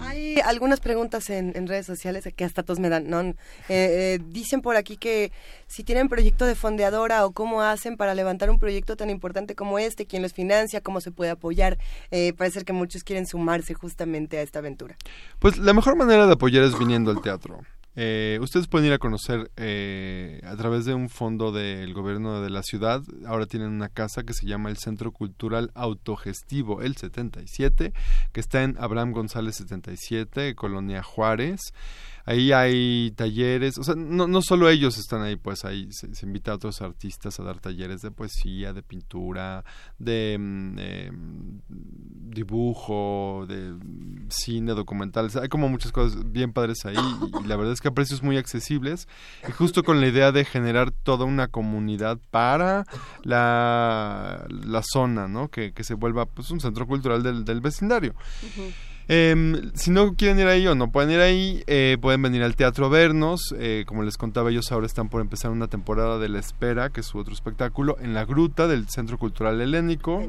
Hay 0.00 0.38
algunas 0.44 0.80
preguntas 0.80 1.30
en, 1.30 1.66
redes 1.66 1.86
sociales 1.86 2.28
que 2.34 2.44
hasta 2.44 2.62
todos 2.62 2.78
me 2.78 2.88
dan. 2.88 3.08
¿no? 3.08 3.20
Eh, 3.20 3.34
eh, 3.68 4.18
dicen 4.28 4.60
por 4.60 4.76
aquí 4.76 4.96
que 4.96 5.32
si 5.66 5.84
tienen 5.84 6.08
proyecto 6.08 6.44
de 6.46 6.54
fondeadora 6.54 7.24
o 7.26 7.32
cómo 7.32 7.62
hacen 7.62 7.96
para 7.96 8.14
levantar 8.14 8.50
un 8.50 8.58
proyecto 8.58 8.96
tan 8.96 9.10
importante 9.10 9.54
como 9.54 9.78
este, 9.78 10.06
quién 10.06 10.22
los 10.22 10.32
financia, 10.32 10.80
cómo 10.80 11.00
se 11.00 11.10
puede 11.10 11.30
apoyar. 11.30 11.78
Eh, 12.10 12.32
parece 12.36 12.64
que 12.64 12.72
muchos 12.72 13.04
quieren 13.04 13.26
sumarse 13.26 13.74
justamente 13.74 14.38
a 14.38 14.42
esta 14.42 14.58
aventura. 14.60 14.96
Pues 15.38 15.58
la 15.58 15.72
mejor 15.72 15.96
manera 15.96 16.26
de 16.26 16.32
apoyar 16.32 16.64
es 16.64 16.78
viniendo 16.78 17.10
al 17.10 17.20
teatro. 17.22 17.60
Eh, 17.98 18.38
ustedes 18.42 18.66
pueden 18.66 18.88
ir 18.88 18.92
a 18.92 18.98
conocer 18.98 19.50
eh, 19.56 20.42
a 20.44 20.54
través 20.56 20.84
de 20.84 20.92
un 20.92 21.08
fondo 21.08 21.50
del 21.50 21.94
gobierno 21.94 22.42
de 22.42 22.50
la 22.50 22.62
ciudad. 22.62 23.02
Ahora 23.26 23.46
tienen 23.46 23.70
una 23.70 23.88
casa 23.88 24.22
que 24.22 24.34
se 24.34 24.46
llama 24.46 24.68
el 24.68 24.76
Centro 24.76 25.12
Cultural 25.12 25.70
Autogestivo, 25.74 26.82
el 26.82 26.96
77, 26.96 27.94
que 28.32 28.40
está 28.40 28.62
en 28.62 28.76
Abraham 28.78 29.12
González 29.12 29.56
77, 29.56 30.54
Colonia 30.54 31.02
Juárez. 31.02 31.72
Ahí 32.28 32.50
hay 32.50 33.12
talleres, 33.12 33.78
o 33.78 33.84
sea, 33.84 33.94
no, 33.94 34.26
no 34.26 34.42
solo 34.42 34.68
ellos 34.68 34.98
están 34.98 35.22
ahí, 35.22 35.36
pues 35.36 35.64
ahí 35.64 35.88
se, 35.92 36.08
invita 36.26 36.50
a 36.50 36.56
otros 36.56 36.82
artistas 36.82 37.38
a 37.38 37.44
dar 37.44 37.60
talleres 37.60 38.02
de 38.02 38.10
poesía, 38.10 38.72
de 38.72 38.82
pintura, 38.82 39.64
de 40.00 40.36
mm, 40.36 40.78
em, 40.80 41.60
dibujo, 41.68 43.46
de 43.48 43.76
cine, 44.28 44.72
documentales. 44.74 45.36
Hay 45.36 45.48
como 45.48 45.68
muchas 45.68 45.92
cosas 45.92 46.32
bien 46.32 46.52
padres 46.52 46.84
ahí 46.84 46.96
y, 46.96 47.46
la 47.46 47.54
verdad 47.54 47.72
es 47.72 47.80
que 47.80 47.88
a 47.88 47.94
precios 47.94 48.24
muy 48.24 48.38
accesibles 48.38 49.06
y 49.48 49.52
justo 49.52 49.84
con 49.84 50.00
la 50.00 50.08
idea 50.08 50.32
de 50.32 50.44
generar 50.44 50.90
toda 50.90 51.26
una 51.26 51.46
comunidad 51.46 52.18
para 52.32 52.86
la, 53.22 54.46
la 54.48 54.82
zona, 54.82 55.28
¿no? 55.28 55.48
Que, 55.48 55.72
que 55.72 55.84
se 55.84 55.94
vuelva 55.94 56.26
pues 56.26 56.50
un 56.50 56.58
centro 56.58 56.88
cultural 56.88 57.22
del, 57.22 57.44
del 57.44 57.60
vecindario. 57.60 58.16
Eh, 59.08 59.70
si 59.74 59.90
no 59.92 60.14
quieren 60.14 60.40
ir 60.40 60.48
ahí 60.48 60.66
o 60.66 60.74
no 60.74 60.90
pueden 60.90 61.10
ir 61.10 61.20
ahí, 61.20 61.62
eh, 61.66 61.96
pueden 62.00 62.22
venir 62.22 62.42
al 62.42 62.56
teatro 62.56 62.86
a 62.86 62.88
vernos. 62.88 63.54
Eh, 63.58 63.84
como 63.86 64.02
les 64.02 64.16
contaba, 64.16 64.50
ellos 64.50 64.72
ahora 64.72 64.86
están 64.86 65.08
por 65.08 65.20
empezar 65.20 65.50
una 65.50 65.68
temporada 65.68 66.18
de 66.18 66.28
La 66.28 66.40
Espera, 66.40 66.90
que 66.90 67.00
es 67.00 67.06
su 67.06 67.18
otro 67.18 67.32
espectáculo, 67.32 67.96
en 68.00 68.14
la 68.14 68.24
gruta 68.24 68.66
del 68.66 68.88
Centro 68.88 69.18
Cultural 69.18 69.60
Helénico. 69.60 70.22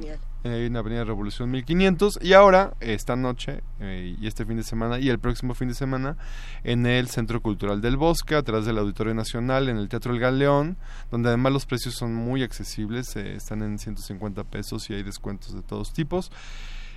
en 0.43 0.77
Avenida 0.77 1.03
Revolución 1.03 1.51
1500 1.51 2.19
y 2.21 2.31
ahora 2.31 2.73
esta 2.79 3.17
noche 3.17 3.63
eh, 3.81 4.15
y 4.17 4.27
este 4.27 4.45
fin 4.45 4.55
de 4.55 4.63
semana 4.63 4.97
y 4.97 5.09
el 5.09 5.19
próximo 5.19 5.53
fin 5.55 5.67
de 5.67 5.73
semana 5.73 6.15
en 6.63 6.85
el 6.85 7.09
Centro 7.09 7.41
Cultural 7.41 7.81
del 7.81 7.97
Bosque 7.97 8.35
atrás 8.35 8.65
del 8.65 8.77
Auditorio 8.77 9.13
Nacional 9.13 9.67
en 9.67 9.75
el 9.75 9.89
Teatro 9.89 10.13
El 10.13 10.19
Galeón 10.19 10.77
donde 11.11 11.29
además 11.29 11.51
los 11.51 11.65
precios 11.65 11.95
son 11.95 12.15
muy 12.15 12.43
accesibles 12.43 13.13
están 13.17 13.61
en 13.61 13.77
150 13.77 14.45
pesos 14.45 14.89
y 14.89 14.93
hay 14.93 15.03
descuentos 15.03 15.53
de 15.53 15.63
todos 15.63 15.91
tipos 15.91 16.31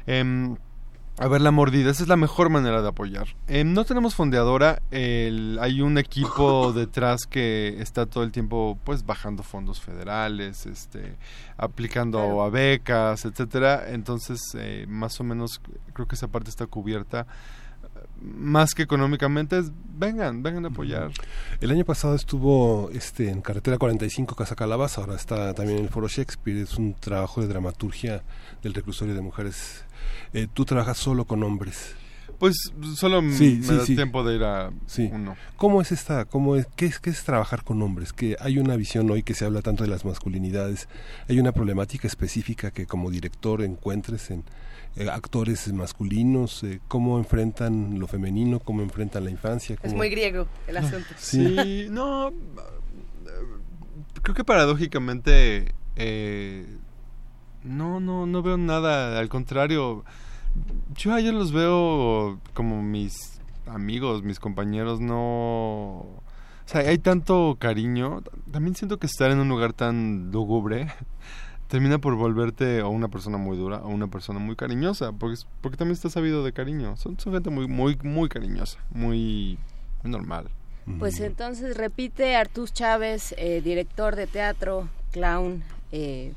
em, 0.06 0.56
a 1.20 1.28
ver 1.28 1.42
la 1.42 1.50
mordida, 1.50 1.90
esa 1.90 2.02
es 2.02 2.08
la 2.08 2.16
mejor 2.16 2.48
manera 2.48 2.80
de 2.80 2.88
apoyar. 2.88 3.28
Eh, 3.46 3.62
no 3.62 3.84
tenemos 3.84 4.14
fondeadora, 4.14 4.80
hay 4.90 5.80
un 5.82 5.98
equipo 5.98 6.72
detrás 6.74 7.26
que 7.28 7.76
está 7.78 8.06
todo 8.06 8.24
el 8.24 8.32
tiempo 8.32 8.78
pues 8.84 9.04
bajando 9.04 9.42
fondos 9.42 9.82
federales, 9.82 10.64
este, 10.64 11.16
aplicando 11.58 12.42
a 12.42 12.48
becas, 12.48 13.26
etcétera. 13.26 13.90
Entonces, 13.90 14.40
eh, 14.56 14.86
más 14.88 15.20
o 15.20 15.24
menos 15.24 15.60
creo 15.92 16.08
que 16.08 16.14
esa 16.14 16.28
parte 16.28 16.48
está 16.48 16.66
cubierta 16.66 17.26
más 18.22 18.74
que 18.74 18.82
económicamente 18.82 19.62
vengan, 19.96 20.42
vengan 20.42 20.64
a 20.66 20.68
apoyar. 20.68 21.10
El 21.60 21.70
año 21.70 21.84
pasado 21.84 22.14
estuvo 22.14 22.90
este 22.92 23.30
en 23.30 23.40
Carretera 23.40 23.78
45 23.78 24.34
Casa 24.34 24.54
Calabaza, 24.54 25.00
ahora 25.00 25.14
está 25.14 25.54
también 25.54 25.78
en 25.78 25.84
el 25.84 25.90
Foro 25.90 26.08
Shakespeare, 26.08 26.58
es 26.58 26.76
un 26.76 26.94
trabajo 26.94 27.40
de 27.40 27.48
dramaturgia 27.48 28.22
del 28.62 28.74
reclusorio 28.74 29.14
de 29.14 29.22
mujeres 29.22 29.84
eh, 30.32 30.46
tú 30.52 30.64
trabajas 30.64 30.98
solo 30.98 31.24
con 31.24 31.42
hombres. 31.42 31.94
Pues 32.38 32.72
solo 32.96 33.20
me 33.20 33.60
da 33.60 33.84
tiempo 33.84 34.24
de 34.24 34.36
ir 34.36 34.44
a 34.44 34.70
uno. 35.12 35.36
¿Cómo 35.56 35.82
es 35.82 35.92
esta, 35.92 36.24
cómo 36.24 36.56
es, 36.56 36.66
qué 36.74 36.86
es, 36.86 36.98
qué 36.98 37.10
es 37.10 37.22
trabajar 37.22 37.64
con 37.64 37.82
hombres? 37.82 38.14
Que 38.14 38.34
hay 38.40 38.58
una 38.58 38.76
visión 38.76 39.10
hoy 39.10 39.22
que 39.22 39.34
se 39.34 39.44
habla 39.44 39.60
tanto 39.60 39.84
de 39.84 39.90
las 39.90 40.06
masculinidades, 40.06 40.88
hay 41.28 41.38
una 41.38 41.52
problemática 41.52 42.08
específica 42.08 42.70
que 42.70 42.86
como 42.86 43.10
director 43.10 43.62
encuentres 43.62 44.30
en 44.30 44.44
eh, 44.96 45.10
actores 45.10 45.70
masculinos, 45.70 46.64
eh, 46.64 46.80
cómo 46.88 47.18
enfrentan 47.18 47.98
lo 47.98 48.06
femenino, 48.06 48.58
cómo 48.58 48.80
enfrentan 48.80 49.24
la 49.24 49.30
infancia. 49.30 49.76
Es 49.82 49.92
muy 49.92 50.08
griego 50.08 50.46
el 50.66 50.78
asunto. 50.78 51.08
sí, 51.18 51.88
no, 51.90 52.32
creo 54.22 54.34
que 54.34 54.44
paradójicamente 54.44 55.74
no, 57.64 58.00
no, 58.00 58.26
no 58.26 58.42
veo 58.42 58.56
nada, 58.56 59.18
al 59.18 59.28
contrario, 59.28 60.04
yo 60.96 61.14
a 61.14 61.20
ellos 61.20 61.34
los 61.34 61.52
veo 61.52 62.40
como 62.54 62.82
mis 62.82 63.40
amigos, 63.66 64.22
mis 64.22 64.40
compañeros 64.40 65.00
no... 65.00 65.16
O 65.16 66.72
sea, 66.72 66.82
hay 66.82 66.98
tanto 66.98 67.56
cariño. 67.58 68.22
También 68.52 68.76
siento 68.76 68.98
que 68.98 69.06
estar 69.06 69.30
en 69.32 69.40
un 69.40 69.48
lugar 69.48 69.72
tan 69.72 70.30
lúgubre 70.30 70.88
termina 71.68 71.98
por 71.98 72.14
volverte 72.14 72.82
o 72.82 72.90
una 72.90 73.08
persona 73.08 73.38
muy 73.38 73.56
dura 73.56 73.78
o 73.78 73.88
una 73.88 74.08
persona 74.08 74.38
muy 74.38 74.54
cariñosa, 74.56 75.12
porque, 75.12 75.40
porque 75.60 75.76
también 75.76 75.94
está 75.94 76.10
sabido 76.10 76.44
de 76.44 76.52
cariño. 76.52 76.96
Son, 76.96 77.18
son 77.18 77.32
gente 77.32 77.50
muy, 77.50 77.66
muy, 77.66 77.96
muy 78.02 78.28
cariñosa, 78.28 78.78
muy, 78.90 79.58
muy 80.02 80.12
normal. 80.12 80.48
Pues 80.98 81.20
entonces 81.20 81.76
repite 81.76 82.36
Artús 82.36 82.72
Chávez, 82.72 83.34
eh, 83.38 83.60
director 83.62 84.16
de 84.16 84.26
teatro, 84.26 84.88
clown. 85.12 85.62
Eh, 85.92 86.32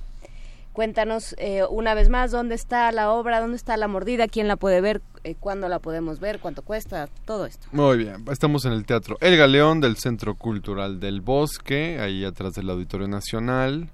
cuéntanos 0.74 1.36
eh, 1.38 1.64
una 1.70 1.94
vez 1.94 2.10
más 2.10 2.32
dónde 2.32 2.56
está 2.56 2.92
la 2.92 3.12
obra, 3.12 3.40
dónde 3.40 3.56
está 3.56 3.78
la 3.78 3.88
mordida, 3.88 4.28
quién 4.28 4.48
la 4.48 4.58
puede 4.58 4.82
ver, 4.82 5.02
eh, 5.24 5.36
cuándo 5.40 5.70
la 5.70 5.80
podemos 5.80 6.20
ver, 6.20 6.40
cuánto 6.40 6.64
cuesta, 6.64 7.08
todo 7.26 7.46
esto. 7.46 7.68
Muy 7.72 7.98
bien, 7.98 8.26
estamos 8.32 8.66
en 8.66 8.74
el 8.74 8.86
Teatro 8.86 9.18
El 9.22 9.38
Galeón 9.38 9.80
del 9.80 9.96
Centro 9.98 10.36
Cultural 10.36 11.00
del 11.00 11.22
Bosque, 11.22 12.00
ahí 12.00 12.26
atrás 12.26 12.54
del 12.54 12.70
Auditorio 12.70 13.08
Nacional. 13.08 13.90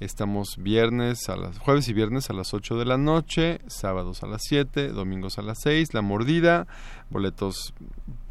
Estamos 0.00 0.56
viernes 0.58 1.28
a 1.28 1.36
las 1.36 1.58
jueves 1.60 1.88
y 1.88 1.92
viernes 1.92 2.28
a 2.28 2.32
las 2.32 2.52
8 2.52 2.76
de 2.78 2.84
la 2.84 2.98
noche, 2.98 3.60
sábados 3.68 4.24
a 4.24 4.26
las 4.26 4.42
7, 4.42 4.88
domingos 4.88 5.38
a 5.38 5.42
las 5.42 5.60
6, 5.62 5.94
La 5.94 6.02
Mordida, 6.02 6.66
boletos 7.10 7.72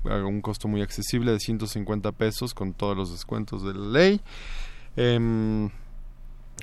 a 0.04 0.16
un 0.18 0.41
costo 0.41 0.68
muy 0.68 0.82
accesible 0.82 1.32
de 1.32 1.39
150 1.39 2.12
pesos 2.12 2.54
con 2.54 2.74
todos 2.74 2.97
los 2.97 3.12
descuentos 3.12 3.64
de 3.64 3.74
la 3.74 3.88
ley. 3.88 4.22
Em, 4.97 5.70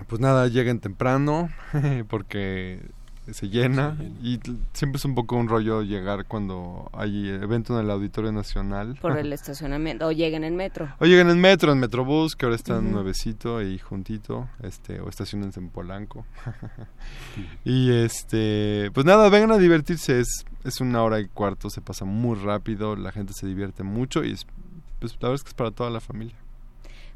pues 0.08 0.20
nada, 0.20 0.48
lleguen 0.48 0.80
temprano 0.80 1.48
porque 2.08 2.80
se 3.32 3.48
llena, 3.48 3.96
y 4.22 4.40
siempre 4.72 4.96
es 4.98 5.04
un 5.04 5.14
poco 5.14 5.36
un 5.36 5.48
rollo 5.48 5.82
llegar 5.82 6.24
cuando 6.24 6.90
hay 6.92 7.28
evento 7.28 7.78
en 7.78 7.84
el 7.84 7.90
Auditorio 7.90 8.32
Nacional. 8.32 8.98
Por 9.00 9.16
el 9.18 9.32
estacionamiento, 9.32 10.06
o 10.06 10.12
lleguen 10.12 10.42
en 10.42 10.56
metro. 10.56 10.88
O 10.98 11.04
lleguen 11.04 11.30
en 11.30 11.40
metro, 11.40 11.72
en 11.72 11.78
Metrobús, 11.78 12.34
que 12.34 12.46
ahora 12.46 12.56
está 12.56 12.78
Ujú. 12.78 12.88
nuevecito 12.88 13.58
ahí 13.58 13.78
juntito, 13.78 14.48
este, 14.62 15.00
o 15.00 15.08
estacionense 15.08 15.60
en 15.60 15.68
Polanco. 15.68 16.26
y 17.64 17.92
este, 17.92 18.90
pues 18.94 19.06
nada, 19.06 19.28
vengan 19.28 19.52
a 19.52 19.58
divertirse, 19.58 20.20
es, 20.20 20.44
es 20.64 20.80
una 20.80 21.02
hora 21.02 21.20
y 21.20 21.28
cuarto, 21.28 21.70
se 21.70 21.80
pasa 21.80 22.04
muy 22.04 22.36
rápido, 22.36 22.96
la 22.96 23.12
gente 23.12 23.32
se 23.32 23.46
divierte 23.46 23.82
mucho 23.82 24.24
y 24.24 24.32
es, 24.32 24.46
pues 24.98 25.12
la 25.20 25.28
verdad 25.28 25.34
es 25.36 25.42
que 25.44 25.50
es 25.50 25.54
para 25.54 25.70
toda 25.70 25.90
la 25.90 26.00
familia. 26.00 26.36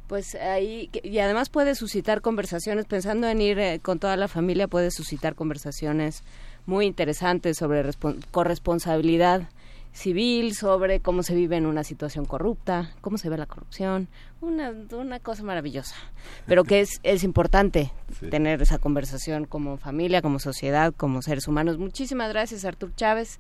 Pues 0.06 0.34
ahí, 0.34 0.90
y 1.02 1.18
además 1.18 1.48
puede 1.48 1.74
suscitar 1.74 2.20
conversaciones, 2.20 2.84
pensando 2.84 3.26
en 3.26 3.40
ir 3.40 3.58
eh, 3.58 3.80
con 3.80 3.98
toda 3.98 4.16
la 4.16 4.28
familia, 4.28 4.68
puede 4.68 4.90
suscitar 4.90 5.34
conversaciones 5.34 6.22
muy 6.66 6.84
interesantes 6.86 7.56
sobre 7.56 7.82
respon- 7.84 8.22
corresponsabilidad 8.30 9.48
civil, 9.92 10.54
sobre 10.54 11.00
cómo 11.00 11.22
se 11.22 11.34
vive 11.34 11.56
en 11.56 11.66
una 11.66 11.84
situación 11.84 12.24
corrupta, 12.24 12.90
cómo 13.00 13.16
se 13.16 13.28
ve 13.30 13.38
la 13.38 13.46
corrupción, 13.46 14.08
una, 14.40 14.74
una 14.92 15.20
cosa 15.20 15.42
maravillosa, 15.44 15.94
pero 16.46 16.64
que 16.64 16.80
es, 16.80 17.00
es 17.04 17.22
importante 17.24 17.92
Sí. 18.20 18.28
tener 18.28 18.60
esa 18.60 18.78
conversación 18.78 19.44
como 19.46 19.76
familia, 19.78 20.20
como 20.22 20.38
sociedad, 20.38 20.92
como 20.96 21.22
seres 21.22 21.48
humanos. 21.48 21.78
Muchísimas 21.78 22.28
gracias, 22.28 22.64
Artur 22.64 22.92
Chávez, 22.94 23.38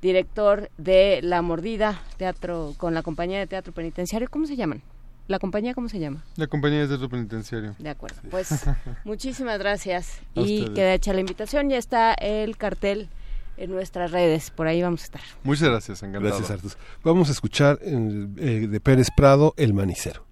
director 0.00 0.70
de 0.78 1.20
La 1.22 1.42
Mordida, 1.42 2.02
teatro 2.18 2.74
con 2.76 2.94
la 2.94 3.02
compañía 3.02 3.38
de 3.38 3.46
teatro 3.46 3.72
penitenciario. 3.72 4.28
¿Cómo 4.30 4.46
se 4.46 4.56
llaman? 4.56 4.82
¿La 5.26 5.38
compañía 5.38 5.72
cómo 5.74 5.88
se 5.88 5.98
llama? 5.98 6.22
La 6.36 6.46
compañía 6.46 6.80
de 6.80 6.88
teatro 6.88 7.08
penitenciario. 7.08 7.74
De 7.78 7.88
acuerdo. 7.88 8.16
Pues 8.30 8.48
muchísimas 9.04 9.58
gracias. 9.58 10.18
A 10.36 10.40
Y 10.40 10.58
ustedes. 10.60 10.70
queda 10.74 10.94
hecha 10.94 11.12
la 11.14 11.20
invitación. 11.20 11.70
Ya 11.70 11.78
está 11.78 12.12
el 12.14 12.56
cartel 12.58 13.08
en 13.56 13.70
nuestras 13.70 14.10
redes. 14.10 14.50
Por 14.50 14.66
ahí 14.66 14.82
vamos 14.82 15.00
a 15.02 15.04
estar. 15.04 15.20
Muchas 15.42 15.68
gracias, 15.68 16.02
encantado. 16.02 16.26
Gracias, 16.36 16.50
Artus. 16.50 16.76
Vamos 17.02 17.28
a 17.30 17.32
escuchar 17.32 17.78
eh, 17.82 18.26
eh, 18.38 18.66
de 18.68 18.80
Pérez 18.80 19.08
Prado, 19.16 19.54
El 19.56 19.72
Manicero. 19.72 20.26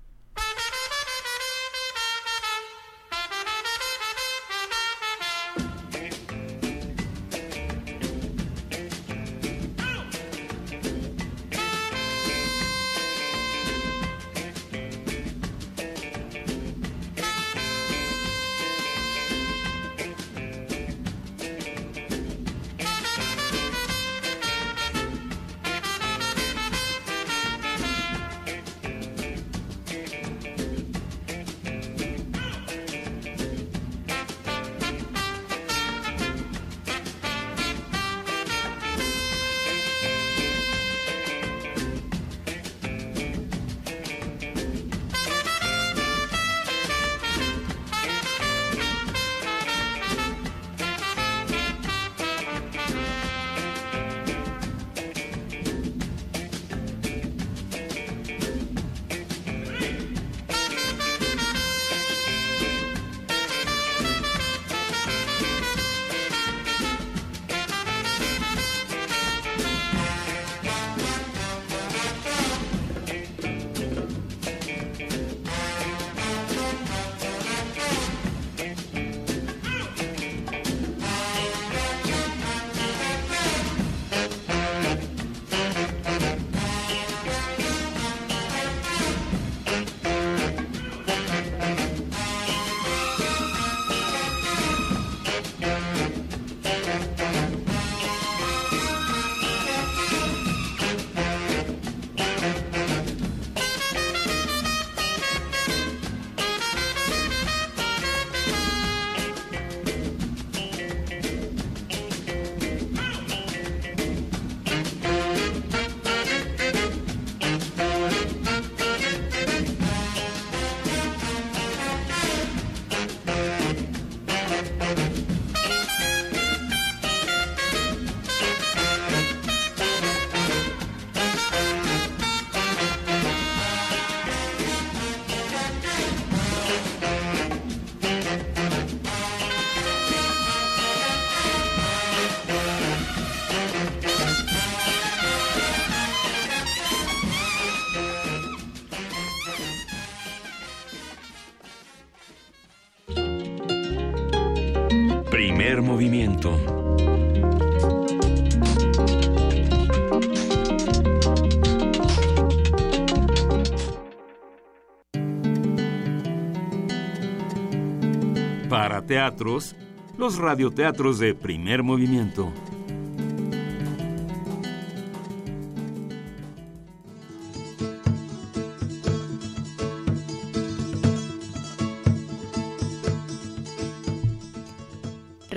teatros, 169.06 169.76
los 170.18 170.38
radioteatros 170.38 171.18
de 171.18 171.34
primer 171.34 171.82
movimiento. 171.82 172.52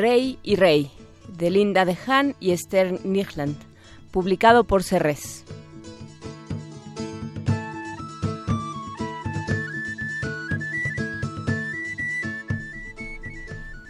Rey 0.06 0.38
y 0.44 0.56
Rey, 0.56 0.92
de 1.36 1.50
Linda 1.50 1.84
de 1.84 1.96
Hahn 1.96 2.36
y 2.40 2.56
Stern 2.56 3.00
Nichland, 3.04 3.58
publicado 4.12 4.64
por 4.64 4.84
Cerrés. 4.84 5.35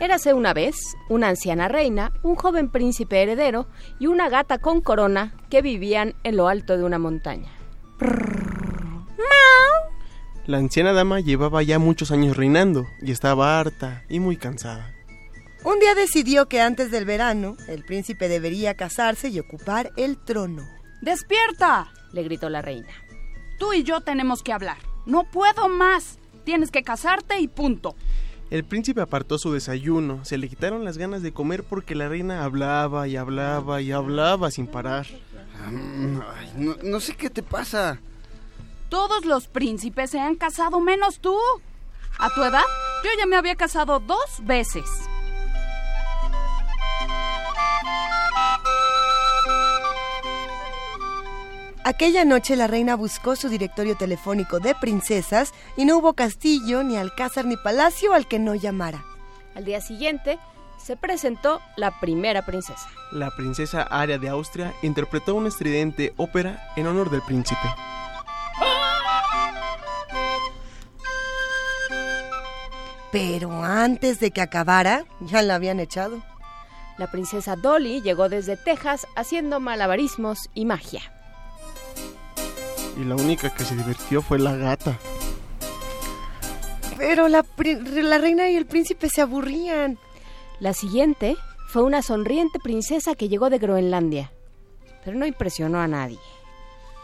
Érase 0.05 0.35
una 0.35 0.53
vez 0.53 0.95
una 1.09 1.29
anciana 1.29 1.67
reina, 1.67 2.13
un 2.21 2.35
joven 2.35 2.69
príncipe 2.69 3.23
heredero 3.23 3.65
y 3.97 4.05
una 4.05 4.29
gata 4.29 4.59
con 4.59 4.81
corona 4.81 5.33
que 5.49 5.63
vivían 5.63 6.13
en 6.23 6.37
lo 6.37 6.47
alto 6.47 6.77
de 6.77 6.83
una 6.83 6.99
montaña. 6.99 7.51
La 10.45 10.57
anciana 10.57 10.93
dama 10.93 11.21
llevaba 11.21 11.63
ya 11.63 11.79
muchos 11.79 12.11
años 12.11 12.37
reinando 12.37 12.85
y 13.01 13.11
estaba 13.11 13.59
harta 13.59 14.03
y 14.07 14.19
muy 14.19 14.37
cansada. 14.37 14.93
Un 15.63 15.79
día 15.79 15.95
decidió 15.95 16.47
que 16.47 16.61
antes 16.61 16.91
del 16.91 17.05
verano 17.05 17.57
el 17.67 17.83
príncipe 17.83 18.29
debería 18.29 18.75
casarse 18.75 19.29
y 19.29 19.39
ocupar 19.39 19.91
el 19.97 20.23
trono. 20.23 20.61
¡Despierta! 21.01 21.91
le 22.13 22.21
gritó 22.21 22.49
la 22.49 22.61
reina. 22.61 22.93
Tú 23.57 23.73
y 23.73 23.81
yo 23.81 24.01
tenemos 24.01 24.43
que 24.43 24.53
hablar. 24.53 24.77
No 25.07 25.23
puedo 25.23 25.67
más. 25.67 26.19
Tienes 26.43 26.69
que 26.69 26.83
casarte 26.83 27.39
y 27.39 27.47
punto. 27.47 27.95
El 28.51 28.63
príncipe 28.63 29.01
apartó 29.01 29.37
su 29.37 29.51
desayuno, 29.51 30.23
se 30.23 30.37
le 30.37 30.47
quitaron 30.47 30.85
las 30.85 30.97
ganas 30.97 31.23
de 31.23 31.33
comer 31.33 31.63
porque 31.63 31.95
la 31.95 32.07
reina 32.07 32.43
hablaba 32.43 33.07
y 33.07 33.17
hablaba 33.17 33.81
y 33.81 33.91
hablaba 33.91 34.51
sin 34.51 34.67
parar. 34.67 35.07
Ay, 35.65 36.53
no, 36.55 36.75
no 36.83 36.99
sé 36.99 37.15
qué 37.15 37.29
te 37.29 37.41
pasa. 37.41 37.99
Todos 38.89 39.25
los 39.25 39.47
príncipes 39.47 40.11
se 40.11 40.19
han 40.19 40.35
casado 40.35 40.79
menos 40.79 41.19
tú. 41.19 41.37
A 42.19 42.29
tu 42.29 42.43
edad, 42.43 42.63
yo 43.03 43.09
ya 43.17 43.25
me 43.25 43.35
había 43.35 43.55
casado 43.55 43.99
dos 43.99 44.41
veces. 44.43 44.85
Aquella 51.87 52.25
noche 52.25 52.55
la 52.55 52.65
reina 52.65 52.95
buscó 52.95 53.35
su 53.35 53.47
directorio 53.47 53.95
telefónico 53.95 54.59
de 54.59 54.73
princesas 54.73 55.53
y 55.77 55.85
no 55.85 55.99
hubo 55.99 56.13
castillo, 56.13 56.81
ni 56.81 56.97
alcázar, 56.97 57.45
ni 57.45 57.57
palacio 57.57 58.15
al 58.15 58.27
que 58.27 58.39
no 58.39 58.55
llamara. 58.55 59.05
Al 59.53 59.65
día 59.65 59.79
siguiente 59.81 60.39
se 60.83 60.97
presentó 60.97 61.61
la 61.77 61.99
primera 61.99 62.43
princesa. 62.43 62.89
La 63.11 63.29
princesa 63.29 63.83
Aria 63.83 64.17
de 64.17 64.29
Austria 64.29 64.73
interpretó 64.81 65.35
una 65.35 65.49
estridente 65.49 66.15
ópera 66.17 66.59
en 66.75 66.87
honor 66.87 67.11
del 67.11 67.21
príncipe. 67.21 67.61
Pero 73.11 73.63
antes 73.63 74.19
de 74.19 74.31
que 74.31 74.41
acabara, 74.41 75.05
ya 75.21 75.43
la 75.43 75.53
habían 75.53 75.79
echado. 75.79 76.23
La 76.97 77.11
princesa 77.11 77.55
Dolly 77.55 78.01
llegó 78.01 78.27
desde 78.27 78.57
Texas 78.57 79.05
haciendo 79.15 79.59
malabarismos 79.59 80.49
y 80.55 80.65
magia. 80.65 81.14
Y 82.97 83.03
la 83.03 83.15
única 83.15 83.53
que 83.53 83.63
se 83.63 83.75
divirtió 83.75 84.21
fue 84.21 84.39
la 84.39 84.55
gata. 84.55 84.97
Pero 86.97 87.27
la, 87.27 87.45
la 87.57 88.17
reina 88.17 88.49
y 88.49 88.55
el 88.55 88.65
príncipe 88.65 89.09
se 89.09 89.21
aburrían. 89.21 89.97
La 90.59 90.73
siguiente 90.73 91.35
fue 91.67 91.83
una 91.83 92.01
sonriente 92.01 92.59
princesa 92.59 93.15
que 93.15 93.27
llegó 93.27 93.49
de 93.49 93.57
Groenlandia, 93.57 94.31
pero 95.03 95.17
no 95.17 95.25
impresionó 95.25 95.79
a 95.79 95.87
nadie. 95.87 96.19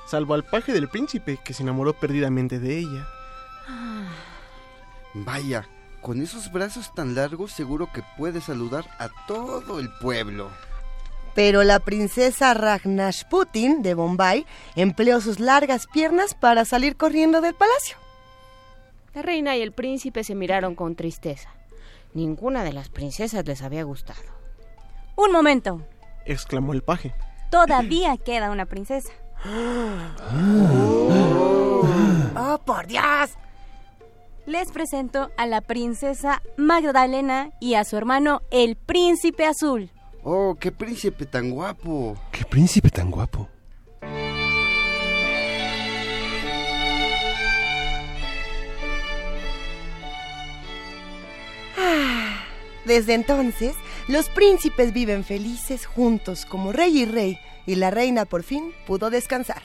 Salvo 0.08 0.34
al 0.34 0.46
paje 0.46 0.72
del 0.72 0.88
príncipe, 0.88 1.40
que 1.44 1.54
se 1.54 1.64
enamoró 1.64 1.94
perdidamente 1.94 2.60
de 2.60 2.80
ella. 2.80 3.08
Vaya, 5.14 5.68
con 6.02 6.22
esos 6.22 6.52
brazos 6.52 6.94
tan 6.94 7.16
largos 7.16 7.52
seguro 7.52 7.90
que 7.94 8.02
puede 8.18 8.42
saludar 8.42 8.86
a 8.98 9.10
todo 9.28 9.80
el 9.80 9.90
pueblo. 10.00 10.50
Pero 11.34 11.64
la 11.64 11.80
princesa 11.80 12.54
Ragnashputin 12.54 13.82
de 13.82 13.94
Bombay 13.94 14.46
empleó 14.76 15.22
sus 15.22 15.40
largas 15.40 15.88
piernas 15.88 16.34
para 16.34 16.66
salir 16.66 16.98
corriendo 16.98 17.42
del 17.42 17.54
palacio. 17.54 17.98
La 19.14 19.22
reina 19.22 19.56
y 19.56 19.62
el 19.62 19.72
príncipe 19.72 20.24
se 20.24 20.36
miraron 20.36 20.76
con 20.76 20.96
tristeza. 20.96 21.50
Ninguna 22.14 22.64
de 22.64 22.74
las 22.74 22.90
princesas 22.90 23.46
les 23.46 23.62
había 23.62 23.84
gustado. 23.84 24.20
Un 25.16 25.32
momento, 25.32 25.82
exclamó 26.26 26.74
el 26.74 26.82
paje. 26.82 27.14
Todavía 27.50 28.18
queda 28.26 28.52
una 28.52 28.66
princesa. 28.66 29.12
¡Oh, 32.36 32.60
por 32.66 32.88
Dios! 32.88 33.32
Les 34.46 34.72
presento 34.72 35.30
a 35.38 35.46
la 35.46 35.62
princesa 35.62 36.42
Magdalena 36.58 37.52
y 37.60 37.76
a 37.76 37.84
su 37.84 37.98
hermano 37.98 38.42
el 38.50 38.76
príncipe 38.76 39.46
azul. 39.46 39.92
¡Oh, 40.24 40.56
qué 40.60 40.72
príncipe 40.72 41.26
tan 41.26 41.50
guapo! 41.50 42.16
¡Qué 42.32 42.46
príncipe 42.46 42.90
tan 42.90 43.10
guapo! 43.10 43.50
Desde 52.86 53.14
entonces, 53.16 53.76
los 54.08 54.30
príncipes 54.30 54.94
viven 54.94 55.24
felices 55.24 55.88
juntos 55.88 56.46
como 56.46 56.72
rey 56.72 57.00
y 57.00 57.06
rey, 57.06 57.40
y 57.66 57.76
la 57.76 57.90
reina 57.90 58.26
por 58.26 58.44
fin 58.44 58.74
pudo 58.86 59.10
descansar. 59.10 59.62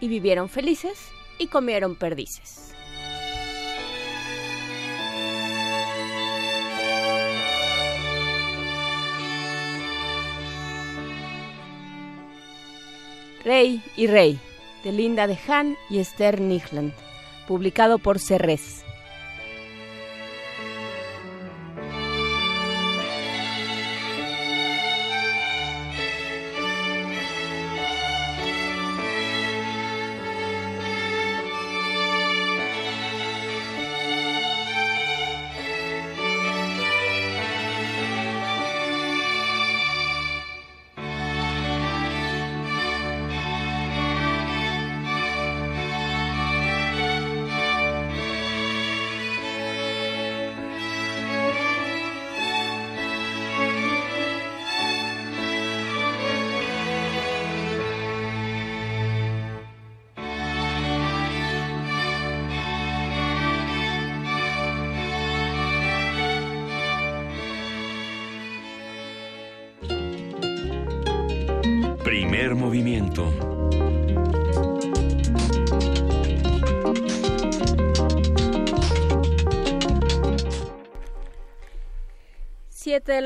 Y 0.00 0.08
vivieron 0.08 0.50
felices 0.50 0.98
y 1.38 1.46
comieron 1.46 1.96
perdices. 1.96 2.75
Rey 13.46 13.80
y 13.96 14.08
Rey, 14.08 14.40
de 14.82 14.90
Linda 14.90 15.28
de 15.28 15.38
Han 15.46 15.76
y 15.88 16.00
Esther 16.00 16.40
Nigland, 16.40 16.92
publicado 17.46 17.98
por 17.98 18.18
Cerrés. 18.18 18.84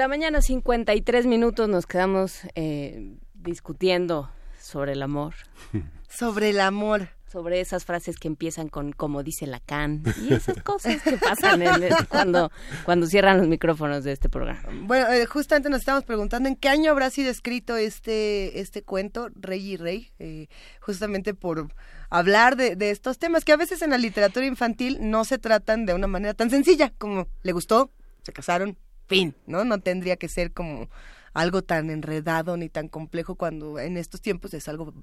La 0.00 0.08
mañana, 0.08 0.40
53 0.40 1.26
minutos, 1.26 1.68
nos 1.68 1.86
quedamos 1.86 2.40
eh, 2.54 3.16
discutiendo 3.34 4.30
sobre 4.58 4.92
el 4.92 5.02
amor. 5.02 5.34
Sobre 6.08 6.50
el 6.50 6.58
amor. 6.60 7.10
Sobre 7.30 7.60
esas 7.60 7.84
frases 7.84 8.16
que 8.16 8.26
empiezan 8.26 8.68
con 8.68 8.90
como 8.90 9.22
dice 9.22 9.46
Lacan 9.46 10.02
y 10.28 10.34
esas 10.34 10.60
cosas 10.64 11.00
que 11.02 11.16
pasan 11.18 11.62
en 11.62 11.84
el- 11.84 11.94
cuando, 12.08 12.50
cuando 12.84 13.06
cierran 13.06 13.38
los 13.38 13.46
micrófonos 13.46 14.02
de 14.02 14.10
este 14.12 14.28
programa. 14.28 14.62
Bueno, 14.82 15.06
eh, 15.12 15.26
justamente 15.26 15.70
nos 15.70 15.78
estábamos 15.80 16.04
preguntando 16.04 16.48
en 16.48 16.56
qué 16.56 16.68
año 16.68 16.90
habrá 16.90 17.10
sido 17.10 17.30
escrito 17.30 17.76
este, 17.76 18.58
este 18.58 18.82
cuento, 18.82 19.28
Rey 19.36 19.74
y 19.74 19.76
Rey, 19.76 20.10
eh, 20.18 20.48
justamente 20.80 21.32
por 21.34 21.68
hablar 22.08 22.56
de, 22.56 22.74
de 22.74 22.90
estos 22.90 23.18
temas 23.18 23.44
que 23.44 23.52
a 23.52 23.56
veces 23.56 23.82
en 23.82 23.90
la 23.90 23.98
literatura 23.98 24.44
infantil 24.46 24.98
no 25.00 25.24
se 25.24 25.38
tratan 25.38 25.86
de 25.86 25.94
una 25.94 26.08
manera 26.08 26.34
tan 26.34 26.50
sencilla 26.50 26.92
como 26.98 27.28
le 27.42 27.52
gustó, 27.52 27.92
se 28.24 28.32
casaron, 28.32 28.76
fin, 29.10 29.34
¿no? 29.46 29.64
No 29.64 29.80
tendría 29.80 30.16
que 30.16 30.28
ser 30.28 30.52
como 30.52 30.88
algo 31.34 31.62
tan 31.62 31.90
enredado 31.90 32.56
ni 32.56 32.68
tan 32.68 32.88
complejo 32.88 33.34
cuando 33.34 33.78
en 33.78 33.96
estos 33.96 34.20
tiempos 34.20 34.54
es 34.54 34.68
algo 34.68 34.94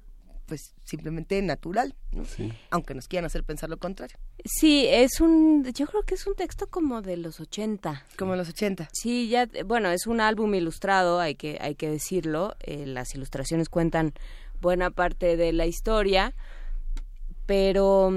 pues 0.46 0.74
simplemente 0.82 1.40
natural, 1.42 1.94
¿no? 2.10 2.24
aunque 2.70 2.94
nos 2.94 3.06
quieran 3.06 3.26
hacer 3.26 3.44
pensar 3.44 3.68
lo 3.68 3.76
contrario. 3.76 4.16
Sí, 4.46 4.86
es 4.88 5.20
un, 5.20 5.62
yo 5.74 5.86
creo 5.86 6.02
que 6.04 6.14
es 6.14 6.26
un 6.26 6.34
texto 6.34 6.68
como 6.68 7.02
de 7.02 7.18
los 7.18 7.38
80. 7.38 8.02
Como 8.16 8.32
de 8.32 8.38
los 8.38 8.48
80. 8.48 8.88
Sí, 8.94 9.28
ya, 9.28 9.46
bueno, 9.66 9.90
es 9.90 10.06
un 10.06 10.22
álbum 10.22 10.54
ilustrado, 10.54 11.20
hay 11.20 11.34
que, 11.34 11.58
hay 11.60 11.74
que 11.74 11.90
decirlo. 11.90 12.56
Eh, 12.60 12.86
las 12.86 13.14
ilustraciones 13.14 13.68
cuentan 13.68 14.14
buena 14.58 14.90
parte 14.90 15.36
de 15.36 15.52
la 15.52 15.66
historia, 15.66 16.34
pero, 17.48 18.12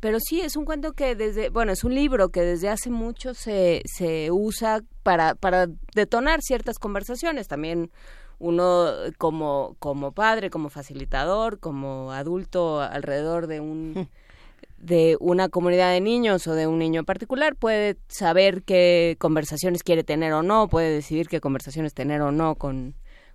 pero 0.00 0.18
sí, 0.20 0.42
es 0.42 0.56
un 0.56 0.66
cuento 0.66 0.92
que 0.92 1.14
desde, 1.14 1.48
bueno, 1.48 1.72
es 1.72 1.84
un 1.84 1.94
libro 1.94 2.28
que 2.28 2.42
desde 2.42 2.68
hace 2.68 2.90
mucho 2.90 3.32
se, 3.32 3.80
se 3.86 4.30
usa 4.30 4.82
para, 5.02 5.34
para 5.36 5.68
detonar 5.94 6.42
ciertas 6.42 6.78
conversaciones. 6.78 7.48
También 7.48 7.90
uno 8.38 8.90
como, 9.16 9.74
como 9.78 10.12
padre, 10.12 10.50
como 10.50 10.68
facilitador, 10.68 11.60
como 11.60 12.12
adulto 12.12 12.82
alrededor 12.82 13.46
de 13.46 13.60
un 13.60 14.10
de 14.76 15.16
una 15.18 15.48
comunidad 15.48 15.90
de 15.90 16.02
niños 16.02 16.46
o 16.46 16.52
de 16.52 16.66
un 16.66 16.78
niño 16.78 17.00
en 17.00 17.06
particular 17.06 17.56
puede 17.56 17.96
saber 18.08 18.64
qué 18.64 19.16
conversaciones 19.18 19.82
quiere 19.82 20.04
tener 20.04 20.34
o 20.34 20.42
no, 20.42 20.68
puede 20.68 20.90
decidir 20.90 21.28
qué 21.28 21.40
conversaciones 21.40 21.94
tener 21.94 22.20
o 22.20 22.32
no 22.32 22.56
con, 22.56 22.94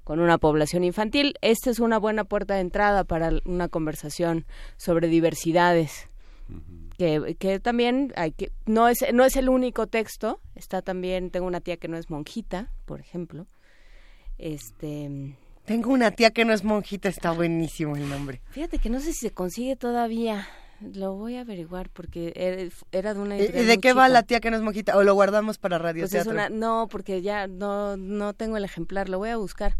con 0.09 0.21
una 0.21 0.39
población 0.39 0.83
infantil. 0.83 1.35
Esta 1.41 1.69
es 1.69 1.77
una 1.77 1.99
buena 1.99 2.23
puerta 2.23 2.55
de 2.55 2.61
entrada 2.61 3.03
para 3.03 3.29
una 3.45 3.67
conversación 3.67 4.47
sobre 4.75 5.07
diversidades. 5.07 6.09
Que, 6.97 7.35
que, 7.37 7.59
también 7.59 8.11
hay 8.15 8.31
que 8.31 8.51
no 8.65 8.87
es 8.87 9.05
no 9.13 9.23
es 9.23 9.35
el 9.35 9.49
único 9.49 9.85
texto 9.85 10.41
está 10.55 10.81
también 10.81 11.29
tengo 11.29 11.45
una 11.45 11.61
tía 11.61 11.77
que 11.77 11.87
no 11.87 11.95
es 11.95 12.09
monjita 12.09 12.71
por 12.85 12.99
ejemplo 12.99 13.45
este. 14.39 15.35
Tengo 15.65 15.91
una 15.91 16.09
tía 16.09 16.31
que 16.31 16.43
no 16.43 16.53
es 16.53 16.63
monjita, 16.63 17.07
está 17.07 17.31
buenísimo 17.31 17.95
el 17.95 18.09
nombre. 18.09 18.41
Fíjate 18.49 18.79
que 18.79 18.89
no 18.89 18.99
sé 18.99 19.13
si 19.13 19.27
se 19.27 19.31
consigue 19.31 19.75
todavía. 19.75 20.47
Lo 20.81 21.13
voy 21.13 21.35
a 21.35 21.41
averiguar 21.41 21.89
porque 21.89 22.71
era 22.91 23.13
de 23.13 23.19
una 23.19 23.37
¿Y 23.37 23.47
de 23.47 23.77
qué 23.79 23.93
va 23.93 24.07
la 24.07 24.23
tía 24.23 24.39
que 24.39 24.49
no 24.49 24.57
es 24.57 24.63
monjita? 24.63 24.95
¿O 24.95 25.03
lo 25.03 25.13
guardamos 25.13 25.57
para 25.57 25.77
radio 25.77 26.07
pues 26.09 26.27
no, 26.51 26.87
porque 26.89 27.21
ya 27.21 27.47
no, 27.47 27.97
no 27.97 28.33
tengo 28.33 28.57
el 28.57 28.63
ejemplar, 28.63 29.09
lo 29.09 29.17
voy 29.17 29.29
a 29.29 29.37
buscar. 29.37 29.75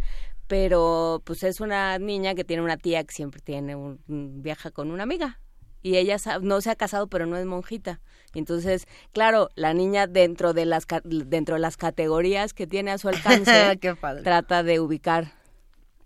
Pero 0.48 1.22
pues 1.26 1.44
es 1.44 1.62
una 1.62 2.00
niña 2.00 2.36
que 2.36 2.44
tiene 2.44 2.64
una 2.64 2.78
tía 2.78 3.04
que 3.04 3.14
siempre 3.14 3.40
tiene 3.40 3.76
un, 3.76 4.00
viaja 4.42 4.72
con 4.72 4.92
una 4.92 5.04
amiga. 5.04 5.40
Y 5.82 5.96
ella 5.96 6.18
no 6.42 6.60
se 6.60 6.70
ha 6.72 6.76
casado 6.76 7.08
pero 7.08 7.26
no 7.26 7.38
es 7.38 7.46
monjita. 7.46 8.02
Entonces 8.34 8.86
claro 9.14 9.50
la 9.56 9.74
niña 9.74 10.08
dentro 10.08 10.54
de 10.54 10.66
las 10.66 10.86
dentro 11.04 11.56
de 11.56 11.62
las 11.62 11.78
categorías 11.78 12.54
que 12.54 12.68
tiene 12.68 12.92
a 12.92 12.98
su 12.98 13.08
alcance 13.10 13.80
trata 14.24 14.64
de 14.64 14.80
ubicar 14.80 15.32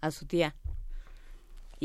a 0.02 0.12
su 0.12 0.26
tía 0.26 0.56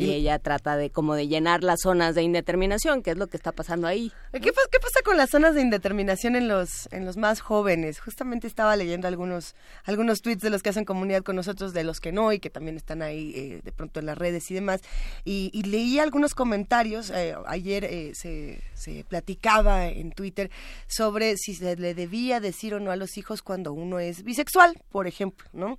y, 0.05 0.13
ella 0.13 0.39
trata 0.39 0.77
de 0.77 0.91
como 0.91 1.15
de 1.15 1.29
llenar 1.29 1.63
las 1.63 1.81
zonas 1.83 2.15
de 2.15 2.23
indeterminación, 2.23 3.03
que 3.03 3.11
es 3.11 3.19
lo 3.19 3.27
que 3.27 3.37
está 3.37 3.53
pasando 3.53 3.87
ahí. 3.87 4.13
¿Qué, 4.33 4.41
¿Qué, 4.41 4.53
pasa 4.53 5.01
con 5.05 5.17
las 5.17 5.31
zonas 5.31 5.55
de 5.55 5.61
indeterminación 5.61 6.37
en 6.37 6.49
los 6.49 6.89
en 6.93 7.05
los 7.05 7.17
más 7.17 7.41
jóvenes? 7.41 8.01
Justamente 8.01 8.47
estaba 8.47 8.77
leyendo 8.77 9.09
algunos 9.09 9.55
algunos 9.85 10.21
tweets 10.21 10.43
de 10.43 10.51
los 10.51 10.63
que 10.63 10.71
hacen 10.71 10.85
comunidad 10.85 11.23
con 11.23 11.37
nosotros, 11.37 11.73
de 11.73 11.85
los 11.85 12.01
que 12.01 12.13
no 12.13 12.33
y 12.33 12.39
que 12.39 12.51
también 12.51 12.77
están 12.77 13.03
ahí 13.03 13.33
eh, 13.35 13.61
de 13.63 13.73
pronto 13.73 14.01
en 14.01 14.07
las 14.07 14.19
redes 14.19 14.51
y 14.51 14.55
demás. 14.55 14.81
Y, 15.25 15.63
leí 15.69 15.99
algunos 15.99 16.35
comentarios. 16.35 17.11
Eh, 17.11 17.35
ayer 17.47 17.85
eh, 17.85 18.13
se, 18.15 18.63
se 18.75 19.05
platicaba 19.05 19.87
en 19.87 20.13
Twitter 20.13 20.51
sobre 20.87 21.37
si 21.37 21.55
se 21.55 21.77
le 21.77 21.95
debía 21.95 22.41
decir 22.41 22.75
o 22.75 22.81
no 22.81 22.91
a 22.91 22.97
los 22.97 23.19
hijos 23.19 23.43
cuando 23.43 23.73
uno 23.73 23.99
es 23.99 24.23
bisexual, 24.23 24.79
por 24.91 25.07
ejemplo, 25.07 25.49
¿no? 25.53 25.79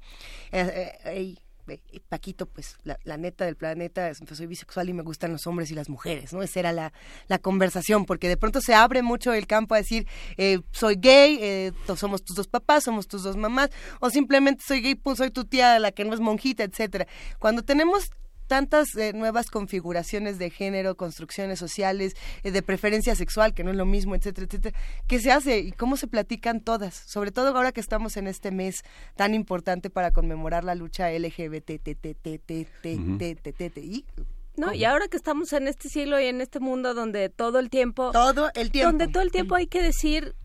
Paquito, 2.10 2.46
pues 2.46 2.78
la, 2.84 3.18
neta 3.18 3.46
del 3.46 3.56
planeta, 3.56 4.12
pues, 4.26 4.38
soy 4.38 4.48
bisexual 4.48 4.90
y 4.90 4.94
me 4.94 5.04
gustan 5.04 5.32
los 5.32 5.46
hombres 5.48 5.72
y 5.72 5.76
las 5.76 5.90
mujeres, 5.90 6.34
¿no? 6.34 6.42
Esa 6.42 6.60
era 6.60 6.72
la, 6.72 6.94
la 7.28 7.40
conversación, 7.40 8.06
porque 8.06 8.28
de 8.28 8.38
pronto 8.38 8.62
se 8.62 8.74
abre 8.74 9.02
mucho 9.02 9.34
el 9.34 9.48
campo 9.48 9.76
a 9.76 9.78
decir, 9.78 10.08
eh, 10.38 10.60
soy 10.72 10.96
gay, 10.96 11.38
eh, 11.42 11.72
somos 11.96 12.24
tus 12.24 12.36
dos 12.36 12.48
papás, 12.48 12.84
somos 12.84 13.08
tus 13.08 13.24
dos 13.24 13.38
mamás, 13.38 13.70
o 14.00 14.10
simplemente 14.10 14.64
soy 14.66 14.82
gay, 14.82 14.96
pues 14.96 15.18
soy 15.18 15.32
tu 15.32 15.46
tía, 15.46 15.80
la 15.80 15.92
que 15.92 16.06
no 16.06 16.14
es 16.14 16.20
monjita, 16.20 16.64
etcétera. 16.64 17.08
Cuando 17.40 17.64
tenemos 17.64 18.12
tantas 18.50 18.94
eh, 18.98 19.14
nuevas 19.14 19.50
configuraciones 19.50 20.38
de 20.40 20.50
género, 20.50 20.98
construcciones 20.98 21.60
sociales, 21.60 22.18
eh, 22.44 22.52
de 22.52 22.62
preferencia 22.62 23.16
sexual, 23.16 23.54
que 23.54 23.64
no 23.64 23.72
es 23.72 23.78
lo 23.78 23.86
mismo, 23.86 24.16
etcétera, 24.16 24.48
etcétera. 24.48 24.78
¿Qué 25.08 25.22
se 25.22 25.32
hace 25.32 25.60
y 25.60 25.72
cómo 25.72 25.96
se 25.96 26.08
platican 26.08 26.60
todas? 26.60 26.96
Sobre 26.96 27.32
todo 27.32 27.56
ahora 27.56 27.72
que 27.72 27.80
estamos 27.80 28.18
en 28.18 28.28
este 28.28 28.52
mes 28.52 28.84
tan 29.16 29.34
importante 29.34 29.90
para 29.90 30.12
conmemorar 30.12 30.66
la 30.66 30.76
lucha 30.76 31.10
LGBTTTTTTTTI. 31.12 34.06
No, 34.58 34.74
y 34.74 34.84
ahora 34.84 35.08
que 35.08 35.16
estamos 35.16 35.54
en 35.54 35.70
este 35.70 35.88
siglo 35.88 36.20
y 36.20 36.26
en 36.26 36.42
este 36.42 36.60
mundo 36.60 36.94
donde 36.94 37.30
todo 37.30 37.60
el 37.60 37.70
tiempo... 37.70 38.12
Todo 38.12 38.50
el 38.56 38.72
tiempo. 38.72 38.90
Donde 38.90 39.08
todo 39.08 39.24
el 39.24 39.32
tiempo 39.32 39.56
hay 39.56 39.68
que 39.68 39.82
decir, 39.82 40.36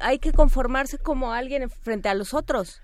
hay 0.00 0.18
que 0.20 0.32
conformarse 0.32 0.96
como 0.98 1.32
alguien 1.32 1.68
frente 1.68 2.08
a 2.08 2.14
los 2.14 2.32
otros 2.32 2.80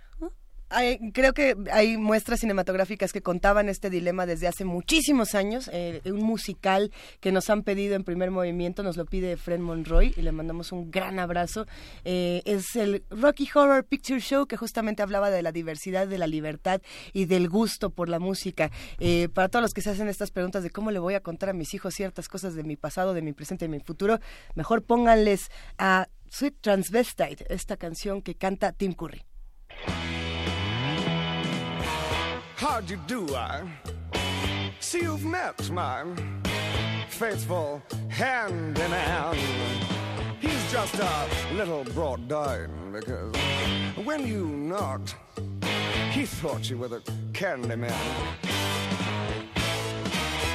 creo 1.12 1.32
que 1.32 1.56
hay 1.72 1.96
muestras 1.96 2.40
cinematográficas 2.40 3.12
que 3.12 3.22
contaban 3.22 3.68
este 3.68 3.90
dilema 3.90 4.26
desde 4.26 4.46
hace 4.46 4.64
muchísimos 4.64 5.34
años. 5.34 5.68
Eh, 5.72 6.00
un 6.06 6.22
musical 6.22 6.92
que 7.20 7.32
nos 7.32 7.50
han 7.50 7.62
pedido 7.62 7.96
en 7.96 8.04
primer 8.04 8.30
movimiento, 8.30 8.82
nos 8.82 8.96
lo 8.96 9.04
pide 9.04 9.36
Fred 9.36 9.58
Monroy 9.58 10.14
y 10.16 10.22
le 10.22 10.32
mandamos 10.32 10.72
un 10.72 10.90
gran 10.90 11.18
abrazo. 11.18 11.66
Eh, 12.04 12.42
es 12.44 12.76
el 12.76 13.02
Rocky 13.10 13.48
Horror 13.52 13.84
Picture 13.84 14.20
Show 14.20 14.46
que 14.46 14.56
justamente 14.56 15.02
hablaba 15.02 15.30
de 15.30 15.42
la 15.42 15.52
diversidad, 15.52 16.06
de 16.06 16.18
la 16.18 16.26
libertad 16.26 16.80
y 17.12 17.24
del 17.24 17.48
gusto 17.48 17.90
por 17.90 18.08
la 18.08 18.18
música. 18.18 18.70
Eh, 18.98 19.28
para 19.32 19.48
todos 19.48 19.62
los 19.62 19.74
que 19.74 19.82
se 19.82 19.90
hacen 19.90 20.08
estas 20.08 20.30
preguntas 20.30 20.62
de 20.62 20.70
cómo 20.70 20.90
le 20.90 20.98
voy 20.98 21.14
a 21.14 21.20
contar 21.20 21.50
a 21.50 21.52
mis 21.52 21.74
hijos 21.74 21.94
ciertas 21.94 22.28
cosas 22.28 22.54
de 22.54 22.62
mi 22.62 22.76
pasado, 22.76 23.14
de 23.14 23.22
mi 23.22 23.32
presente 23.32 23.64
de 23.64 23.70
mi 23.70 23.80
futuro, 23.80 24.20
mejor 24.54 24.82
pónganles 24.82 25.50
a 25.78 26.08
Sweet 26.30 26.60
Transvestite, 26.60 27.44
esta 27.48 27.76
canción 27.76 28.22
que 28.22 28.36
canta 28.36 28.72
Tim 28.72 28.92
Curry. 28.92 29.24
How'd 32.60 32.90
you 32.90 32.98
do? 33.06 33.26
I 33.34 33.62
see 34.80 35.00
you've 35.00 35.24
met 35.24 35.70
my 35.70 36.04
faithful 37.08 37.80
handyman. 38.10 39.34
He's 40.40 40.70
just 40.70 40.94
a 40.96 41.26
little 41.54 41.84
brought 41.84 42.28
down 42.28 42.92
because 42.92 43.34
when 44.04 44.26
you 44.26 44.44
knocked, 44.46 45.16
he 46.10 46.26
thought 46.26 46.68
you 46.68 46.76
were 46.76 46.88
the 46.88 47.02
candy 47.32 47.76
man. 47.76 48.36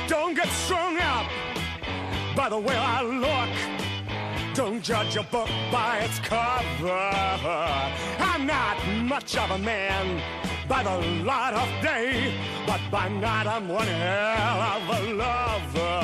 Don't 0.07 0.35
get 0.35 0.49
strung 0.49 0.99
up 0.99 1.25
by 2.35 2.49
the 2.49 2.59
way 2.59 2.77
I 2.77 3.01
look. 3.01 4.53
Don't 4.53 4.83
judge 4.83 5.15
a 5.15 5.23
book 5.23 5.49
by 5.71 6.01
its 6.01 6.19
cover. 6.19 7.11
I'm 8.19 8.45
not 8.45 8.77
much 9.07 9.35
of 9.35 9.49
a 9.49 9.57
man 9.57 10.21
by 10.67 10.83
the 10.83 10.97
light 11.23 11.53
of 11.53 11.69
day, 11.83 12.33
but 12.65 12.81
by 12.89 13.07
night 13.07 13.45
I'm 13.45 13.67
one 13.67 13.87
hell 13.87 14.61
of 14.61 14.89
a 14.97 15.13
lover. 15.13 16.01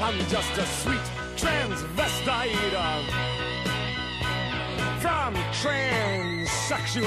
I'm 0.00 0.18
just 0.28 0.58
a 0.58 0.66
sweet 0.66 1.06
transvestite 1.36 3.06
from 5.00 5.34
transsexual 5.62 7.06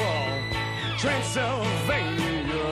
Transylvania. 0.97 2.63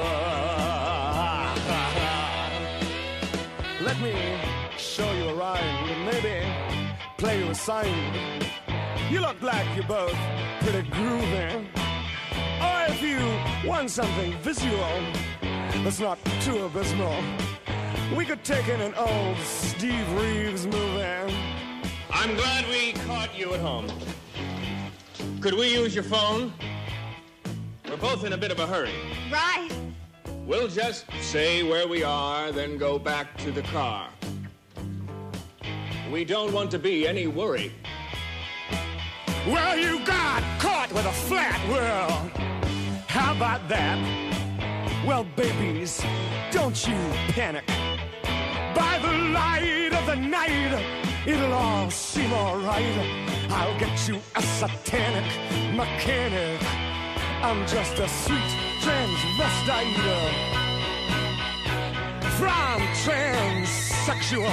Let 3.81 3.99
me 3.99 4.39
show 4.77 5.11
you 5.13 5.29
a 5.29 5.35
rhyme 5.35 5.89
and 5.89 6.05
maybe 6.05 6.45
play 7.17 7.39
you 7.39 7.49
a 7.49 7.55
sign. 7.55 7.93
You 9.09 9.19
look 9.21 9.41
like 9.41 9.65
you're 9.75 9.87
both 9.87 10.15
pretty 10.61 10.87
groovy. 10.89 11.67
Or 12.61 12.85
if 12.87 13.01
you 13.01 13.19
want 13.67 13.91
something 13.91 14.33
visual 14.39 15.01
that's 15.83 15.99
not 15.99 16.17
too 16.41 16.65
abysmal, 16.65 17.15
we 18.15 18.25
could 18.25 18.43
take 18.43 18.67
in 18.67 18.81
an 18.81 18.93
old 18.95 19.37
Steve 19.37 20.11
Reeves 20.13 20.65
movie. 20.65 21.33
I'm 22.09 22.35
glad 22.35 22.67
we 22.69 22.93
caught 22.93 23.37
you 23.37 23.53
at 23.53 23.59
home. 23.59 23.87
Could 25.39 25.53
we 25.53 25.73
use 25.73 25.93
your 25.93 26.03
phone? 26.03 26.51
We're 27.87 27.97
both 27.97 28.23
in 28.23 28.33
a 28.33 28.37
bit 28.37 28.51
of 28.51 28.59
a 28.59 28.65
hurry. 28.65 28.93
Right. 29.31 29.69
We'll 30.45 30.67
just 30.67 31.05
say 31.21 31.61
where 31.61 31.87
we 31.87 32.03
are, 32.03 32.51
then 32.51 32.77
go 32.77 32.97
back 32.97 33.37
to 33.37 33.51
the 33.51 33.61
car. 33.63 34.09
We 36.11 36.25
don't 36.25 36.53
want 36.53 36.71
to 36.71 36.79
be 36.79 37.07
any 37.07 37.27
worry. 37.27 37.71
Well, 39.45 39.77
you 39.77 39.99
got 40.05 40.41
caught 40.59 40.91
with 40.91 41.05
a 41.05 41.11
flat 41.11 41.59
world. 41.69 42.31
How 43.07 43.35
about 43.35 43.67
that? 43.69 43.97
Well, 45.05 45.25
babies, 45.35 46.01
don't 46.51 46.87
you 46.87 46.95
panic. 47.29 47.65
By 48.75 48.99
the 49.01 49.13
light 49.33 49.93
of 49.93 50.05
the 50.05 50.15
night, 50.15 50.73
it'll 51.25 51.53
all 51.53 51.89
seem 51.91 52.33
alright. 52.33 52.97
I'll 53.49 53.77
get 53.79 54.07
you 54.07 54.19
a 54.35 54.41
satanic 54.41 55.25
mechanic. 55.75 56.61
I'm 57.41 57.65
just 57.67 57.99
a 57.99 58.07
sweet 58.07 58.51
transvestite 58.81 60.47
from 62.37 62.81
transsexual 63.03 64.51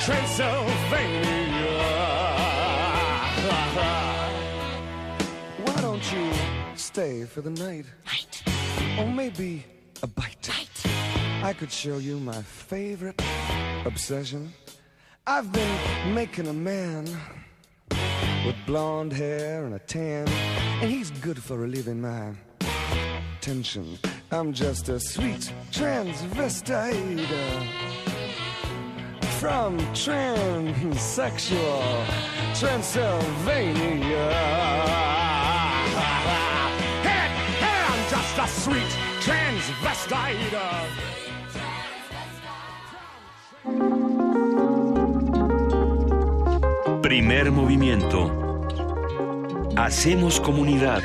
Transylvania. 0.00 2.37
Why 5.64 5.80
don't 5.80 6.12
you 6.12 6.32
stay 6.76 7.24
for 7.24 7.40
the 7.40 7.50
night? 7.50 7.86
Or 8.98 9.06
maybe 9.06 9.64
a 10.02 10.06
bite. 10.06 10.50
I 11.42 11.52
could 11.52 11.70
show 11.70 11.98
you 11.98 12.18
my 12.18 12.42
favorite 12.42 13.20
obsession. 13.84 14.52
I've 15.26 15.52
been 15.52 16.14
making 16.14 16.48
a 16.48 16.52
man 16.52 17.04
with 18.44 18.56
blonde 18.66 19.12
hair 19.12 19.64
and 19.64 19.74
a 19.74 19.78
tan, 19.78 20.28
and 20.28 20.90
he's 20.90 21.10
good 21.10 21.42
for 21.42 21.56
relieving 21.56 22.00
my 22.00 22.32
tension. 23.40 23.98
I'm 24.32 24.52
just 24.52 24.88
a 24.88 24.98
sweet 24.98 25.52
transvestite 25.70 28.07
from 29.38 29.78
transsexual 29.94 32.02
Transylvania. 32.58 34.34
Hey, 37.06 37.30
hey, 37.62 37.78
I'm 37.86 38.02
just 38.10 38.34
a 38.38 38.46
sweet 38.48 38.90
transvestite. 39.22 40.50
Primer 47.00 47.50
movimiento. 47.52 48.30
Hacemos 49.76 50.40
comunidad. 50.40 51.04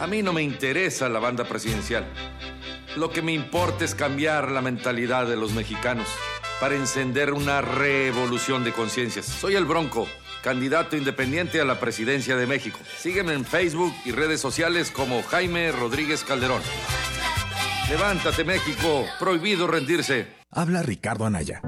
A 0.00 0.06
mí 0.06 0.22
no 0.22 0.32
me 0.32 0.42
interesa 0.42 1.10
la 1.10 1.18
banda 1.18 1.44
presidencial. 1.44 2.06
Lo 2.96 3.10
que 3.10 3.20
me 3.20 3.32
importa 3.32 3.84
es 3.84 3.94
cambiar 3.94 4.50
la 4.50 4.62
mentalidad 4.62 5.26
de 5.26 5.36
los 5.36 5.52
mexicanos 5.52 6.08
para 6.58 6.74
encender 6.74 7.34
una 7.34 7.60
revolución 7.60 8.64
de 8.64 8.72
conciencias. 8.72 9.26
Soy 9.26 9.56
el 9.56 9.66
Bronco, 9.66 10.08
candidato 10.42 10.96
independiente 10.96 11.60
a 11.60 11.66
la 11.66 11.78
presidencia 11.78 12.34
de 12.36 12.46
México. 12.46 12.78
Sígueme 12.96 13.34
en 13.34 13.44
Facebook 13.44 13.92
y 14.06 14.12
redes 14.12 14.40
sociales 14.40 14.90
como 14.90 15.22
Jaime 15.22 15.70
Rodríguez 15.70 16.24
Calderón. 16.24 16.62
Levántate 17.90 18.42
México, 18.42 19.04
prohibido 19.18 19.66
rendirse. 19.66 20.28
Habla 20.50 20.82
Ricardo 20.82 21.26
Anaya. 21.26 21.60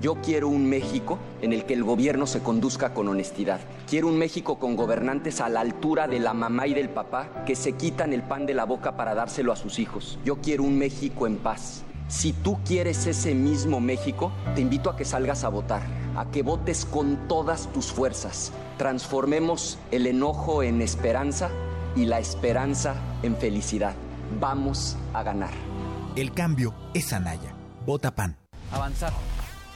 Yo 0.00 0.14
quiero 0.22 0.46
un 0.46 0.68
México 0.68 1.18
en 1.42 1.52
el 1.52 1.64
que 1.64 1.74
el 1.74 1.82
gobierno 1.82 2.28
se 2.28 2.40
conduzca 2.40 2.94
con 2.94 3.08
honestidad. 3.08 3.58
Quiero 3.88 4.06
un 4.06 4.16
México 4.16 4.60
con 4.60 4.76
gobernantes 4.76 5.40
a 5.40 5.48
la 5.48 5.60
altura 5.60 6.06
de 6.06 6.20
la 6.20 6.34
mamá 6.34 6.68
y 6.68 6.74
del 6.74 6.88
papá 6.88 7.42
que 7.44 7.56
se 7.56 7.72
quitan 7.72 8.12
el 8.12 8.22
pan 8.22 8.46
de 8.46 8.54
la 8.54 8.64
boca 8.64 8.96
para 8.96 9.16
dárselo 9.16 9.52
a 9.52 9.56
sus 9.56 9.80
hijos. 9.80 10.20
Yo 10.24 10.36
quiero 10.36 10.62
un 10.62 10.78
México 10.78 11.26
en 11.26 11.38
paz. 11.38 11.82
Si 12.06 12.32
tú 12.32 12.58
quieres 12.64 13.06
ese 13.06 13.34
mismo 13.34 13.80
México, 13.80 14.30
te 14.54 14.60
invito 14.60 14.88
a 14.88 14.96
que 14.96 15.04
salgas 15.04 15.42
a 15.42 15.48
votar, 15.48 15.82
a 16.16 16.30
que 16.30 16.42
votes 16.42 16.84
con 16.84 17.26
todas 17.26 17.66
tus 17.72 17.86
fuerzas. 17.86 18.52
Transformemos 18.76 19.80
el 19.90 20.06
enojo 20.06 20.62
en 20.62 20.80
esperanza 20.80 21.50
y 21.96 22.04
la 22.04 22.20
esperanza 22.20 22.94
en 23.24 23.36
felicidad. 23.36 23.94
Vamos 24.38 24.96
a 25.12 25.24
ganar. 25.24 25.50
El 26.14 26.32
cambio 26.32 26.72
es 26.94 27.12
Anaya. 27.12 27.52
Vota 27.84 28.14
PAN. 28.14 28.36
Avanzar. 28.70 29.12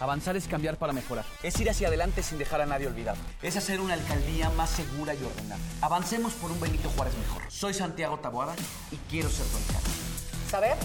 Avanzar 0.03 0.37
es 0.37 0.49
cambiar 0.49 0.79
para 0.79 0.93
mejorar. 0.93 1.25
Es 1.45 1.61
ir 1.61 1.71
hacia 1.71 1.87
adelante 1.87 2.25
sin 2.25 2.37
dejar 2.37 2.61
a 2.61 2.67
nadie 2.67 2.89
olvidado. 2.89 3.19
Es 3.41 3.57
hacer 3.57 3.81
una 3.81 3.95
alcaldía 3.95 4.51
más 4.51 4.71
segura 4.71 5.15
y 5.15 5.23
ordenada. 5.23 5.63
Avancemos 5.81 6.33
por 6.33 6.51
un 6.51 6.59
Benito 6.59 6.91
Juárez 6.91 7.15
mejor. 7.19 7.43
Soy 7.49 7.73
Santiago 7.73 8.19
Taboada 8.19 8.53
y 8.91 8.97
quiero 9.09 9.31
ser 9.31 9.47
tu 9.47 9.59
alcalde. 9.59 9.91
Saber 10.51 10.77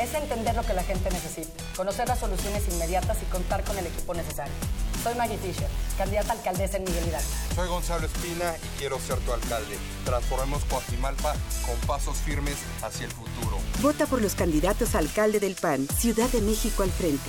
es 0.00 0.14
entender 0.14 0.54
lo 0.54 0.62
que 0.62 0.72
la 0.72 0.82
gente 0.84 1.10
necesita, 1.10 1.50
conocer 1.76 2.08
las 2.08 2.18
soluciones 2.18 2.66
inmediatas 2.72 3.18
y 3.22 3.26
contar 3.26 3.62
con 3.62 3.76
el 3.76 3.86
equipo 3.86 4.14
necesario. 4.14 4.54
Soy 5.02 5.14
Maggie 5.16 5.36
Fisher, 5.36 5.68
candidata 5.98 6.32
a 6.32 6.36
alcaldesa 6.36 6.78
en 6.78 6.84
Miguel 6.84 7.08
Hidalgo. 7.08 7.28
Soy 7.54 7.68
Gonzalo 7.68 8.06
Espina 8.06 8.54
y 8.56 8.78
quiero 8.78 8.98
ser 9.00 9.18
tu 9.18 9.34
alcalde. 9.34 9.76
Transformemos 10.06 10.64
Coajimalpa 10.64 11.34
con 11.66 11.76
pasos 11.86 12.16
firmes 12.16 12.56
hacia 12.82 13.04
el 13.04 13.12
futuro. 13.12 13.58
Vota 13.82 14.06
por 14.06 14.22
los 14.22 14.34
candidatos 14.34 14.94
a 14.94 14.98
alcalde 15.00 15.40
del 15.40 15.56
PAN, 15.56 15.86
Ciudad 15.88 16.30
de 16.30 16.40
México 16.40 16.82
al 16.82 16.90
frente. 16.90 17.28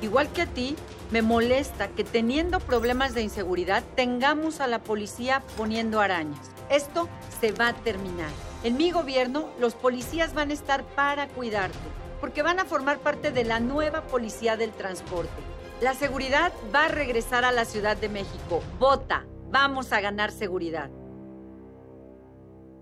Igual 0.00 0.28
que 0.32 0.42
a 0.42 0.46
ti, 0.46 0.76
me 1.10 1.22
molesta 1.22 1.88
que 1.88 2.04
teniendo 2.04 2.60
problemas 2.60 3.14
de 3.14 3.22
inseguridad 3.22 3.82
tengamos 3.96 4.60
a 4.60 4.66
la 4.66 4.78
policía 4.78 5.42
poniendo 5.56 6.00
arañas. 6.00 6.50
Esto 6.70 7.08
se 7.40 7.52
va 7.52 7.68
a 7.68 7.72
terminar. 7.72 8.30
En 8.62 8.76
mi 8.76 8.90
gobierno, 8.90 9.48
los 9.58 9.74
policías 9.74 10.34
van 10.34 10.50
a 10.50 10.54
estar 10.54 10.84
para 10.84 11.28
cuidarte, 11.28 11.78
porque 12.20 12.42
van 12.42 12.60
a 12.60 12.64
formar 12.64 12.98
parte 12.98 13.32
de 13.32 13.44
la 13.44 13.58
nueva 13.58 14.02
policía 14.02 14.56
del 14.56 14.70
transporte. 14.72 15.42
La 15.80 15.94
seguridad 15.94 16.52
va 16.74 16.86
a 16.86 16.88
regresar 16.88 17.44
a 17.44 17.52
la 17.52 17.64
Ciudad 17.64 17.96
de 17.96 18.08
México. 18.08 18.62
Vota. 18.78 19.24
Vamos 19.50 19.92
a 19.92 20.00
ganar 20.00 20.30
seguridad. 20.30 20.90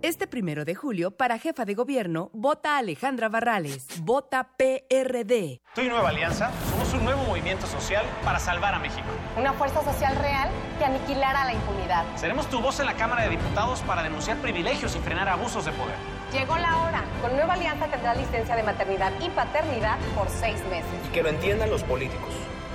Este 0.02 0.26
primero 0.26 0.64
de 0.64 0.74
julio, 0.74 1.10
para 1.10 1.38
jefa 1.38 1.64
de 1.64 1.74
gobierno, 1.74 2.30
vota 2.32 2.76
Alejandra 2.76 3.28
Barrales. 3.28 3.86
Vota 4.02 4.52
PRD. 4.56 5.60
Tú 5.74 5.80
y 5.80 5.88
Nueva 5.88 6.10
Alianza 6.10 6.50
somos 6.70 6.85
un 6.96 7.04
nuevo 7.04 7.22
movimiento 7.24 7.66
social 7.66 8.04
para 8.24 8.38
salvar 8.38 8.74
a 8.74 8.78
México. 8.78 9.06
Una 9.36 9.52
fuerza 9.52 9.82
social 9.84 10.16
real 10.16 10.48
que 10.78 10.84
aniquilara 10.84 11.44
la 11.44 11.52
impunidad. 11.52 12.04
Seremos 12.16 12.48
tu 12.48 12.60
voz 12.60 12.80
en 12.80 12.86
la 12.86 12.94
Cámara 12.94 13.22
de 13.24 13.30
Diputados 13.30 13.80
para 13.80 14.02
denunciar 14.02 14.38
privilegios 14.38 14.96
y 14.96 15.00
frenar 15.00 15.28
abusos 15.28 15.64
de 15.64 15.72
poder. 15.72 15.96
Llegó 16.32 16.56
la 16.56 16.78
hora. 16.78 17.04
Con 17.20 17.36
Nueva 17.36 17.54
Alianza 17.54 17.86
tendrá 17.86 18.14
licencia 18.14 18.56
de 18.56 18.62
maternidad 18.62 19.12
y 19.20 19.28
paternidad 19.30 19.98
por 20.14 20.28
seis 20.28 20.58
meses. 20.70 20.90
Y 21.06 21.12
que 21.12 21.22
lo 21.22 21.28
entiendan 21.28 21.70
los 21.70 21.82
políticos. 21.82 22.30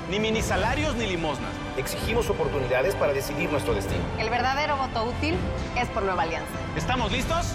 Ni 0.10 0.20
mini 0.20 0.42
salarios 0.42 0.96
ni 0.96 1.08
limosnas. 1.08 1.52
Exigimos 1.78 2.30
oportunidades 2.30 2.96
para 2.96 3.14
decidir 3.14 3.50
nuestro 3.50 3.74
destino. 3.74 4.04
El 4.20 4.30
verdadero 4.30 4.78
voto 4.78 5.06
útil 5.06 5.36
es 5.78 5.88
por 5.90 6.04
Nueva 6.04 6.24
Alianza. 6.24 6.52
¿Estamos 6.76 7.12
listos? 7.12 7.54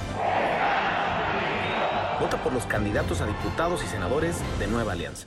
Vota 2.21 2.39
por 2.39 2.53
los 2.53 2.65
candidatos 2.65 3.21
a 3.21 3.27
diputados 3.27 3.85
y 3.85 3.87
senadores 3.87 4.41
de 4.59 4.67
Nueva 4.67 4.93
Alianza. 4.93 5.27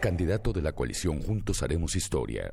Candidato 0.00 0.52
de 0.52 0.62
la 0.62 0.72
coalición 0.72 1.22
Juntos 1.22 1.62
Haremos 1.62 1.96
Historia. 1.96 2.52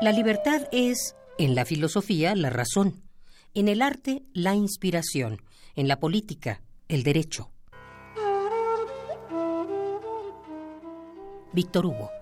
La 0.00 0.10
libertad 0.10 0.62
es, 0.72 1.14
en 1.38 1.54
la 1.54 1.64
filosofía, 1.64 2.34
la 2.34 2.50
razón, 2.50 3.02
en 3.54 3.68
el 3.68 3.80
arte, 3.82 4.24
la 4.32 4.54
inspiración, 4.54 5.40
en 5.76 5.86
la 5.86 6.00
política, 6.00 6.60
el 6.88 7.04
derecho. 7.04 7.50
Víctor 11.52 11.86
Hugo. 11.86 12.21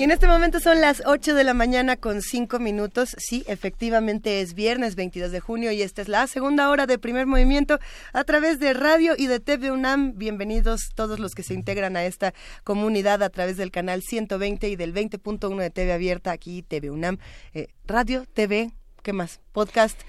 Y 0.00 0.04
en 0.04 0.12
este 0.12 0.26
momento 0.26 0.60
son 0.60 0.80
las 0.80 1.02
8 1.04 1.34
de 1.34 1.44
la 1.44 1.52
mañana 1.52 1.94
con 1.94 2.22
5 2.22 2.58
minutos. 2.58 3.14
Sí, 3.18 3.44
efectivamente 3.46 4.40
es 4.40 4.54
viernes 4.54 4.94
22 4.96 5.30
de 5.30 5.40
junio 5.40 5.72
y 5.72 5.82
esta 5.82 6.00
es 6.00 6.08
la 6.08 6.26
segunda 6.26 6.70
hora 6.70 6.86
de 6.86 6.98
primer 6.98 7.26
movimiento 7.26 7.78
a 8.14 8.24
través 8.24 8.58
de 8.60 8.72
radio 8.72 9.12
y 9.14 9.26
de 9.26 9.40
TV 9.40 9.70
UNAM. 9.70 10.14
Bienvenidos 10.16 10.88
todos 10.94 11.20
los 11.20 11.34
que 11.34 11.42
se 11.42 11.52
integran 11.52 11.98
a 11.98 12.06
esta 12.06 12.32
comunidad 12.64 13.22
a 13.22 13.28
través 13.28 13.58
del 13.58 13.70
canal 13.70 14.00
120 14.00 14.70
y 14.70 14.76
del 14.76 14.94
20.1 14.94 15.58
de 15.58 15.68
TV 15.68 15.92
Abierta, 15.92 16.30
aquí 16.30 16.62
TV 16.62 16.88
UNAM. 16.88 17.18
Eh, 17.52 17.66
radio, 17.84 18.24
TV, 18.32 18.70
¿qué 19.02 19.12
más? 19.12 19.42
Podcast. 19.52 20.00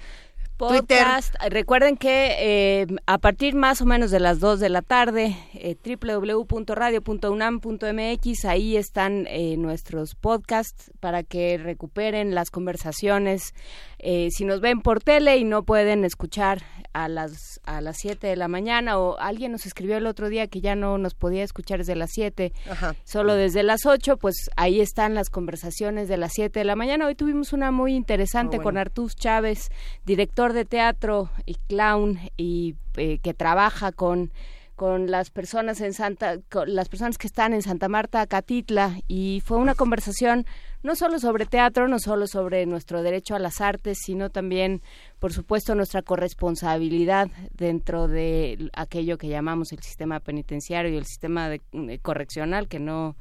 Podcast. 0.62 1.34
Recuerden 1.50 1.96
que 1.96 2.36
eh, 2.38 2.86
a 3.06 3.18
partir 3.18 3.56
más 3.56 3.80
o 3.80 3.84
menos 3.84 4.12
de 4.12 4.20
las 4.20 4.38
2 4.38 4.60
de 4.60 4.68
la 4.68 4.82
tarde, 4.82 5.36
eh, 5.54 5.76
www.radio.unam.mx, 5.84 8.44
ahí 8.44 8.76
están 8.76 9.26
eh, 9.26 9.56
nuestros 9.56 10.14
podcasts 10.14 10.92
para 11.00 11.24
que 11.24 11.58
recuperen 11.58 12.36
las 12.36 12.52
conversaciones. 12.52 13.54
Eh, 14.02 14.28
si 14.32 14.44
nos 14.44 14.60
ven 14.60 14.80
por 14.80 15.00
tele 15.00 15.36
y 15.36 15.44
no 15.44 15.62
pueden 15.62 16.04
escuchar 16.04 16.62
a 16.92 17.08
las 17.08 17.60
a 17.64 17.80
las 17.80 17.96
7 17.98 18.26
de 18.26 18.36
la 18.36 18.48
mañana 18.48 18.98
o 18.98 19.18
alguien 19.18 19.52
nos 19.52 19.64
escribió 19.64 19.96
el 19.96 20.06
otro 20.06 20.28
día 20.28 20.48
que 20.48 20.60
ya 20.60 20.74
no 20.74 20.98
nos 20.98 21.14
podía 21.14 21.44
escuchar 21.44 21.78
desde 21.78 21.94
las 21.94 22.10
7, 22.12 22.52
solo 23.04 23.34
desde 23.34 23.62
las 23.62 23.86
8, 23.86 24.16
pues 24.16 24.50
ahí 24.56 24.80
están 24.80 25.14
las 25.14 25.30
conversaciones 25.30 26.08
de 26.08 26.16
las 26.16 26.32
7 26.34 26.58
de 26.58 26.64
la 26.64 26.76
mañana. 26.76 27.06
Hoy 27.06 27.14
tuvimos 27.14 27.52
una 27.52 27.70
muy 27.70 27.94
interesante 27.94 28.56
Ah, 28.58 28.62
con. 28.62 28.76
Artús 28.76 29.14
Chávez, 29.14 29.68
director 30.04 30.52
de 30.52 30.64
teatro 30.64 31.30
y 31.46 31.54
clown 31.68 32.18
y 32.36 32.74
eh, 32.96 33.18
que 33.22 33.34
trabaja 33.34 33.92
con 33.92 34.32
con 34.82 35.12
las 35.12 35.30
personas 35.30 35.80
en 35.80 35.92
Santa 35.92 36.38
con 36.50 36.74
las 36.74 36.88
personas 36.88 37.16
que 37.16 37.28
están 37.28 37.54
en 37.54 37.62
Santa 37.62 37.86
Marta, 37.88 38.26
Catitla 38.26 38.98
y 39.06 39.40
fue 39.46 39.56
una 39.58 39.76
conversación 39.76 40.44
no 40.82 40.96
solo 40.96 41.20
sobre 41.20 41.46
teatro, 41.46 41.86
no 41.86 42.00
solo 42.00 42.26
sobre 42.26 42.66
nuestro 42.66 43.00
derecho 43.04 43.36
a 43.36 43.38
las 43.38 43.60
artes, 43.60 43.98
sino 44.04 44.28
también, 44.30 44.82
por 45.20 45.32
supuesto, 45.32 45.76
nuestra 45.76 46.02
corresponsabilidad 46.02 47.28
dentro 47.52 48.08
de 48.08 48.70
aquello 48.72 49.18
que 49.18 49.28
llamamos 49.28 49.70
el 49.70 49.78
sistema 49.84 50.18
penitenciario 50.18 50.90
y 50.92 50.96
el 50.96 51.06
sistema 51.06 51.48
de- 51.48 51.60
eh, 51.74 52.00
correccional 52.02 52.66
que 52.66 52.80
no 52.80 53.14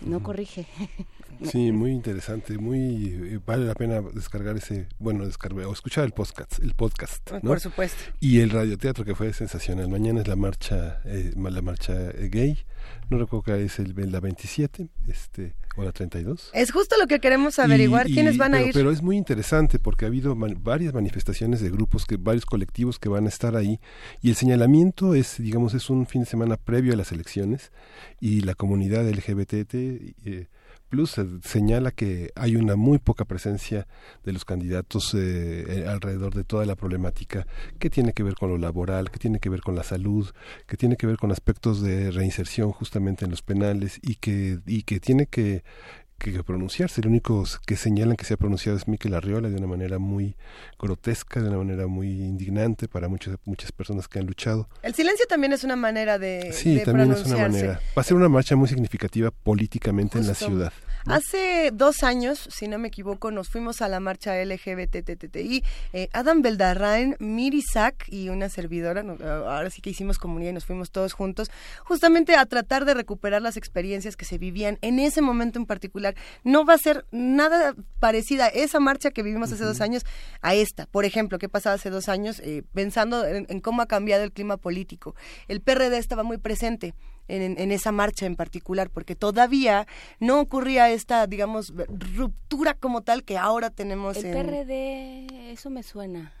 no 0.00 0.24
corrige. 0.24 0.66
Sí, 1.44 1.72
muy 1.72 1.92
interesante, 1.92 2.58
muy 2.58 3.06
eh, 3.06 3.40
vale 3.44 3.66
la 3.66 3.74
pena 3.74 4.00
descargar 4.00 4.56
ese, 4.56 4.88
bueno, 4.98 5.26
descargar 5.26 5.66
o 5.66 5.72
escuchar 5.72 6.04
el 6.04 6.12
podcast, 6.12 6.58
el 6.62 6.74
podcast, 6.74 7.30
¿no? 7.32 7.40
Por 7.40 7.60
supuesto. 7.60 7.98
Y 8.20 8.40
el 8.40 8.50
radioteatro 8.50 9.04
que 9.04 9.14
fue 9.14 9.32
sensacional. 9.32 9.88
Mañana 9.88 10.20
es 10.22 10.28
la 10.28 10.36
marcha, 10.36 11.00
eh, 11.04 11.32
la 11.36 11.62
marcha 11.62 11.92
eh, 12.10 12.28
gay. 12.30 12.58
No 13.10 13.18
recuerdo 13.18 13.42
que 13.44 13.64
es 13.64 13.78
el, 13.78 13.94
la 14.10 14.20
27, 14.20 14.88
este, 15.08 15.54
o 15.76 15.82
la 15.84 15.92
32. 15.92 16.50
Es 16.54 16.70
justo 16.72 16.96
lo 17.00 17.06
que 17.06 17.18
queremos 17.20 17.58
averiguar. 17.58 18.08
Y- 18.08 18.14
¿Quiénes 18.14 18.36
y- 18.36 18.38
van 18.38 18.54
a 18.54 18.58
pero, 18.58 18.68
ir? 18.68 18.74
Pero 18.74 18.90
es 18.90 19.02
muy 19.02 19.16
interesante 19.16 19.78
porque 19.78 20.04
ha 20.04 20.08
habido 20.08 20.34
man- 20.36 20.58
varias 20.62 20.94
manifestaciones 20.94 21.60
de 21.60 21.70
grupos, 21.70 22.04
que 22.06 22.16
varios 22.16 22.46
colectivos 22.46 22.98
que 22.98 23.08
van 23.08 23.26
a 23.26 23.28
estar 23.28 23.56
ahí 23.56 23.80
y 24.22 24.30
el 24.30 24.36
señalamiento 24.36 25.14
es, 25.14 25.36
digamos, 25.38 25.74
es 25.74 25.90
un 25.90 26.06
fin 26.06 26.22
de 26.22 26.26
semana 26.26 26.56
previo 26.56 26.92
a 26.92 26.96
las 26.96 27.12
elecciones 27.12 27.72
y 28.20 28.40
la 28.40 28.54
comunidad 28.54 29.08
LGBT 29.08 29.74
eh, 29.74 30.46
Plus 30.88 31.18
eh, 31.18 31.26
señala 31.42 31.90
que 31.90 32.30
hay 32.36 32.56
una 32.56 32.76
muy 32.76 32.98
poca 32.98 33.24
presencia 33.24 33.86
de 34.24 34.32
los 34.32 34.44
candidatos 34.44 35.14
eh, 35.14 35.64
eh, 35.68 35.86
alrededor 35.88 36.34
de 36.34 36.44
toda 36.44 36.64
la 36.64 36.76
problemática 36.76 37.46
que 37.78 37.90
tiene 37.90 38.12
que 38.12 38.22
ver 38.22 38.34
con 38.34 38.50
lo 38.50 38.58
laboral, 38.58 39.10
que 39.10 39.18
tiene 39.18 39.40
que 39.40 39.48
ver 39.48 39.60
con 39.60 39.74
la 39.74 39.82
salud, 39.82 40.30
que 40.66 40.76
tiene 40.76 40.96
que 40.96 41.06
ver 41.06 41.16
con 41.16 41.32
aspectos 41.32 41.82
de 41.82 42.10
reinserción 42.10 42.70
justamente 42.70 43.24
en 43.24 43.32
los 43.32 43.42
penales 43.42 43.98
y 44.02 44.16
que, 44.16 44.60
y 44.66 44.84
que 44.84 45.00
tiene 45.00 45.26
que 45.26 45.64
que, 46.18 46.42
pronunciarse. 46.42 47.00
El 47.00 47.08
único 47.08 47.44
que 47.66 47.76
señalan 47.76 48.16
que 48.16 48.24
se 48.24 48.34
ha 48.34 48.36
pronunciado 48.36 48.76
es 48.76 48.88
Miquel 48.88 49.14
Arriola 49.14 49.48
de 49.48 49.56
una 49.56 49.66
manera 49.66 49.98
muy 49.98 50.36
grotesca, 50.78 51.40
de 51.40 51.48
una 51.48 51.58
manera 51.58 51.86
muy 51.86 52.08
indignante 52.08 52.88
para 52.88 53.08
muchas 53.08 53.36
muchas 53.44 53.72
personas 53.72 54.08
que 54.08 54.18
han 54.18 54.26
luchado. 54.26 54.68
El 54.82 54.94
silencio 54.94 55.26
también 55.26 55.52
es 55.52 55.64
una 55.64 55.76
manera 55.76 56.18
de, 56.18 56.52
Sí, 56.52 56.76
de 56.76 56.84
también 56.84 57.12
es 57.12 57.24
una 57.24 57.36
manera. 57.36 57.80
Va 57.96 58.02
a 58.02 58.04
ser 58.04 58.16
una 58.16 58.28
marcha 58.28 58.56
muy 58.56 58.68
significativa 58.68 59.30
políticamente 59.30 60.18
en 60.18 60.26
la 60.26 60.34
ciudad. 60.34 60.72
Hace 61.06 61.70
dos 61.72 62.02
años, 62.02 62.48
si 62.50 62.66
no 62.66 62.78
me 62.78 62.88
equivoco, 62.88 63.30
nos 63.30 63.48
fuimos 63.48 63.80
a 63.80 63.88
la 63.88 64.00
marcha 64.00 64.34
LGBTTTI. 64.44 65.62
Eh, 65.92 66.08
Adam 66.12 66.42
Beldarrain, 66.42 67.16
Miri 67.20 67.62
Sack 67.62 68.08
y 68.08 68.28
una 68.28 68.48
servidora, 68.48 69.04
no, 69.04 69.16
ahora 69.24 69.70
sí 69.70 69.80
que 69.80 69.90
hicimos 69.90 70.18
comunidad 70.18 70.50
y 70.50 70.54
nos 70.54 70.64
fuimos 70.64 70.90
todos 70.90 71.12
juntos, 71.12 71.50
justamente 71.84 72.34
a 72.34 72.44
tratar 72.46 72.84
de 72.84 72.94
recuperar 72.94 73.40
las 73.40 73.56
experiencias 73.56 74.16
que 74.16 74.24
se 74.24 74.36
vivían 74.36 74.78
en 74.82 74.98
ese 74.98 75.22
momento 75.22 75.60
en 75.60 75.66
particular. 75.66 76.05
No 76.44 76.64
va 76.64 76.74
a 76.74 76.78
ser 76.78 77.06
nada 77.10 77.74
parecida 77.98 78.48
esa 78.48 78.80
marcha 78.80 79.10
que 79.10 79.22
vivimos 79.22 79.52
hace 79.52 79.64
dos 79.64 79.80
años 79.80 80.04
a 80.40 80.54
esta. 80.54 80.86
Por 80.86 81.04
ejemplo, 81.04 81.38
¿qué 81.38 81.48
pasaba 81.48 81.74
hace 81.74 81.90
dos 81.90 82.08
años? 82.08 82.40
Eh, 82.40 82.62
pensando 82.72 83.26
en, 83.26 83.46
en 83.48 83.60
cómo 83.60 83.82
ha 83.82 83.86
cambiado 83.86 84.24
el 84.24 84.32
clima 84.32 84.56
político. 84.56 85.14
El 85.48 85.60
PRD 85.60 85.98
estaba 85.98 86.22
muy 86.22 86.38
presente 86.38 86.94
en, 87.28 87.58
en 87.58 87.72
esa 87.72 87.92
marcha 87.92 88.26
en 88.26 88.36
particular, 88.36 88.90
porque 88.90 89.14
todavía 89.14 89.86
no 90.20 90.40
ocurría 90.40 90.90
esta, 90.90 91.26
digamos, 91.26 91.72
ruptura 92.16 92.74
como 92.74 93.02
tal 93.02 93.24
que 93.24 93.36
ahora 93.36 93.70
tenemos 93.70 94.16
El 94.16 94.26
en... 94.26 94.32
PRD, 94.32 95.52
eso 95.52 95.70
me 95.70 95.82
suena. 95.82 96.32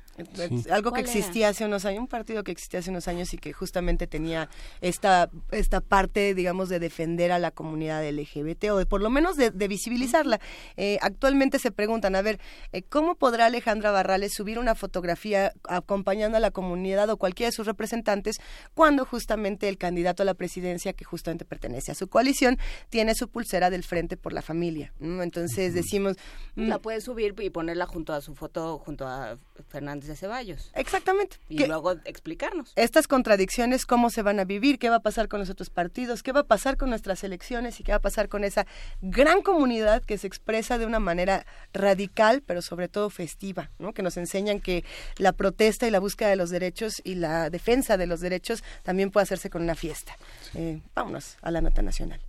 Algo 0.70 0.92
que 0.92 1.00
existía 1.00 1.48
hace 1.48 1.64
unos 1.64 1.84
años, 1.84 2.00
un 2.00 2.08
partido 2.08 2.42
que 2.42 2.52
existía 2.52 2.80
hace 2.80 2.90
unos 2.90 3.08
años 3.08 3.32
y 3.34 3.38
que 3.38 3.52
justamente 3.52 4.06
tenía 4.06 4.48
esta, 4.80 5.30
esta 5.50 5.80
parte, 5.80 6.34
digamos, 6.34 6.68
de 6.68 6.78
defender 6.78 7.32
a 7.32 7.38
la 7.38 7.50
comunidad 7.50 8.06
LGBT 8.08 8.64
o 8.70 8.78
de 8.78 8.86
por 8.86 9.02
lo 9.02 9.10
menos 9.10 9.36
de, 9.36 9.50
de 9.50 9.68
visibilizarla. 9.68 10.40
Eh, 10.76 10.98
actualmente 11.02 11.58
se 11.58 11.70
preguntan, 11.70 12.14
a 12.14 12.22
ver, 12.22 12.40
eh, 12.72 12.82
¿cómo 12.82 13.16
podrá 13.16 13.46
Alejandra 13.46 13.90
Barrales 13.90 14.32
subir 14.34 14.58
una 14.58 14.74
fotografía 14.74 15.52
acompañando 15.68 16.36
a 16.36 16.40
la 16.40 16.50
comunidad 16.50 17.10
o 17.10 17.16
cualquiera 17.16 17.48
de 17.48 17.56
sus 17.56 17.66
representantes 17.66 18.36
cuando 18.74 19.04
justamente 19.04 19.68
el 19.68 19.78
candidato 19.78 20.22
a 20.22 20.26
la 20.26 20.34
presidencia, 20.34 20.92
que 20.92 21.04
justamente 21.04 21.44
pertenece 21.44 21.92
a 21.92 21.94
su 21.94 22.08
coalición, 22.08 22.58
tiene 22.88 23.14
su 23.14 23.28
pulsera 23.28 23.70
del 23.70 23.84
Frente 23.84 24.16
por 24.16 24.32
la 24.32 24.42
Familia? 24.42 24.92
¿no? 24.98 25.22
Entonces 25.22 25.74
decimos... 25.74 26.16
mm, 26.54 26.68
La 26.68 26.78
puede 26.78 27.00
subir 27.00 27.34
y 27.38 27.50
ponerla 27.50 27.86
junto 27.86 28.12
a 28.12 28.20
su 28.20 28.34
foto, 28.34 28.78
junto 28.78 29.06
a 29.06 29.38
Fernández 29.68 30.05
de 30.08 30.16
Ceballos. 30.16 30.70
Exactamente. 30.74 31.36
Y 31.48 31.66
luego 31.66 31.92
explicarnos. 32.04 32.72
estas 32.76 33.08
contradicciones, 33.08 33.86
cómo 33.86 34.10
se 34.10 34.22
van 34.22 34.40
a 34.40 34.44
vivir, 34.44 34.78
qué 34.78 34.90
va 34.90 34.96
a 34.96 35.00
pasar 35.00 35.28
con 35.28 35.40
los 35.40 35.50
otros 35.50 35.70
partidos, 35.70 36.22
qué 36.22 36.32
va 36.32 36.40
a 36.40 36.44
pasar 36.44 36.76
con 36.76 36.90
nuestras 36.90 37.24
elecciones 37.24 37.80
y 37.80 37.84
qué 37.84 37.92
va 37.92 37.96
a 37.96 38.02
pasar 38.02 38.28
con 38.28 38.44
esa 38.44 38.66
gran 39.00 39.42
comunidad 39.42 40.02
que 40.02 40.18
se 40.18 40.26
expresa 40.26 40.78
de 40.78 40.86
una 40.86 41.00
manera 41.00 41.46
radical, 41.72 42.42
pero 42.44 42.62
sobre 42.62 42.88
todo 42.88 43.10
festiva, 43.10 43.70
¿no? 43.78 43.92
que 43.92 44.02
nos 44.02 44.16
enseñan 44.16 44.60
que 44.60 44.84
la 45.18 45.32
protesta 45.32 45.86
y 45.86 45.90
la 45.90 45.98
búsqueda 45.98 46.28
de 46.28 46.36
los 46.36 46.50
derechos 46.50 47.00
y 47.04 47.14
la 47.14 47.50
defensa 47.50 47.96
de 47.96 48.06
los 48.06 48.20
derechos 48.20 48.62
también 48.82 49.10
puede 49.10 49.24
hacerse 49.24 49.50
con 49.50 49.62
una 49.62 49.74
fiesta. 49.74 50.16
Eh, 50.54 50.80
vámonos 50.94 51.36
a 51.42 51.50
la 51.50 51.60
nota 51.60 51.82
nacional. 51.82 52.20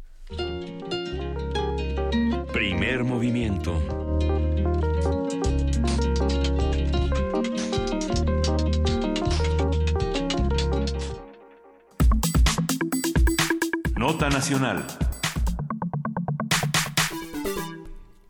Primer 2.52 3.04
movimiento. 3.04 4.07
Nacional. 14.08 14.86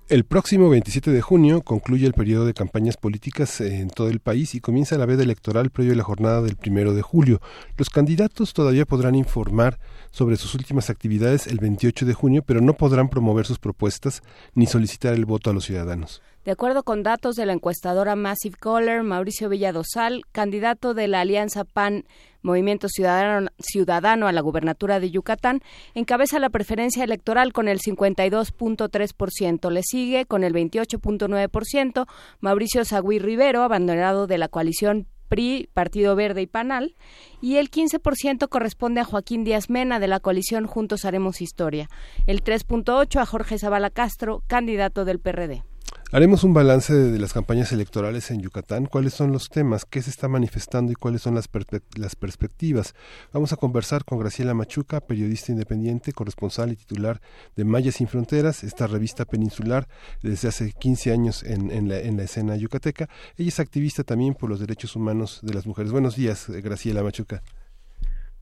El 0.09 0.23
próximo 0.23 0.69
27 0.69 1.11
de 1.11 1.21
junio 1.21 1.61
concluye 1.61 2.07
el 2.07 2.13
periodo 2.13 2.47
de 2.47 2.55
campañas 2.55 2.97
políticas 2.97 3.61
en 3.61 3.91
todo 3.91 4.09
el 4.09 4.19
país 4.19 4.55
y 4.55 4.59
comienza 4.59 4.97
la 4.97 5.05
veda 5.05 5.21
electoral 5.21 5.69
previo 5.69 5.93
a 5.93 5.95
la 5.95 6.03
jornada 6.03 6.41
del 6.41 6.55
primero 6.55 6.95
de 6.95 7.03
julio. 7.03 7.41
Los 7.77 7.91
candidatos 7.91 8.53
todavía 8.53 8.85
podrán 8.85 9.13
informar 9.13 9.77
sobre 10.09 10.37
sus 10.37 10.55
últimas 10.55 10.89
actividades 10.89 11.45
el 11.45 11.59
28 11.59 12.07
de 12.07 12.13
junio, 12.15 12.43
pero 12.43 12.59
no 12.59 12.73
podrán 12.73 13.07
promover 13.09 13.45
sus 13.45 13.59
propuestas 13.59 14.23
ni 14.55 14.65
solicitar 14.65 15.13
el 15.13 15.25
voto 15.25 15.51
a 15.51 15.53
los 15.53 15.65
ciudadanos. 15.65 16.23
De 16.47 16.53
acuerdo 16.53 16.83
con 16.83 17.03
datos 17.03 17.35
de 17.35 17.45
la 17.45 17.51
encuestadora 17.51 18.15
Massive 18.15 18.55
Caller, 18.57 19.03
Mauricio 19.03 19.49
Villadosal, 19.49 20.23
candidato 20.31 20.93
de 20.93 21.09
la 21.09 21.19
Alianza 21.19 21.65
PAN 21.65 22.05
Movimiento 22.41 22.87
Ciudadano, 22.87 23.49
Ciudadano 23.59 24.29
a 24.29 24.31
la 24.31 24.39
gubernatura 24.39 25.01
de 25.01 25.11
Yucatán, 25.11 25.59
encabeza 25.93 26.39
la 26.39 26.49
preferencia 26.49 27.03
electoral 27.03 27.51
con 27.51 27.67
el 27.67 27.79
52.3%. 27.79 29.69
Le 29.69 29.83
sigue 29.83 30.23
con 30.25 30.45
el 30.45 30.53
28.9% 30.53 32.07
Mauricio 32.39 32.85
Sagüí 32.85 33.19
Rivero, 33.19 33.63
abanderado 33.63 34.25
de 34.25 34.37
la 34.37 34.47
coalición 34.47 35.05
PRI, 35.27 35.67
Partido 35.73 36.15
Verde 36.15 36.43
y 36.43 36.47
Panal, 36.47 36.95
y 37.41 37.57
el 37.57 37.69
15% 37.69 38.47
corresponde 38.47 39.01
a 39.01 39.03
Joaquín 39.03 39.43
Díaz 39.43 39.69
Mena 39.69 39.99
de 39.99 40.07
la 40.07 40.21
coalición 40.21 40.65
Juntos 40.65 41.03
Haremos 41.03 41.41
Historia, 41.41 41.89
el 42.25 42.41
3.8% 42.41 43.19
a 43.19 43.25
Jorge 43.25 43.59
Zavala 43.59 43.89
Castro, 43.89 44.43
candidato 44.47 45.03
del 45.03 45.19
PRD. 45.19 45.65
Haremos 46.13 46.45
un 46.45 46.53
balance 46.53 46.93
de, 46.93 47.19
las 47.19 47.33
campañas 47.33 47.73
electorales 47.73 48.31
en 48.31 48.39
Yucatán, 48.39 48.85
cuáles 48.85 49.13
son 49.13 49.33
los 49.33 49.49
temas, 49.49 49.83
qué 49.83 50.01
se 50.01 50.09
está 50.09 50.29
manifestando 50.29 50.93
y 50.93 50.95
cuáles 50.95 51.21
son 51.21 51.35
las, 51.35 51.49
las 51.97 52.15
perspectivas. 52.15 52.95
Vamos 53.33 53.51
a 53.51 53.57
conversar 53.57 54.05
con 54.05 54.17
Graciela 54.17 54.53
Machuca, 54.53 55.01
periodista 55.01 55.51
independiente, 55.51 56.13
corresponsal 56.13 56.71
y 56.71 56.77
titular 56.77 57.19
de 57.57 57.65
Maya 57.65 57.91
Sin 57.91 58.07
Fronteras, 58.07 58.63
esta 58.63 58.87
revista 58.87 59.25
peninsular 59.25 59.87
desde 60.23 60.47
hace 60.47 60.71
15 60.71 61.11
años 61.11 61.43
en, 61.43 61.71
en 61.71 61.89
la, 61.89 61.99
en 61.99 62.15
la 62.15 62.23
escena 62.23 62.55
yucateca. 62.55 63.09
Ella 63.37 63.49
es 63.49 63.59
activista 63.59 64.05
también 64.05 64.33
por 64.33 64.49
los 64.49 64.61
derechos 64.61 64.95
humanos 64.95 65.41
de 65.43 65.53
las 65.53 65.67
mujeres. 65.67 65.91
Buenos 65.91 66.15
días, 66.15 66.47
eh, 66.47 66.61
Graciela 66.61 67.03
Machuca. 67.03 67.41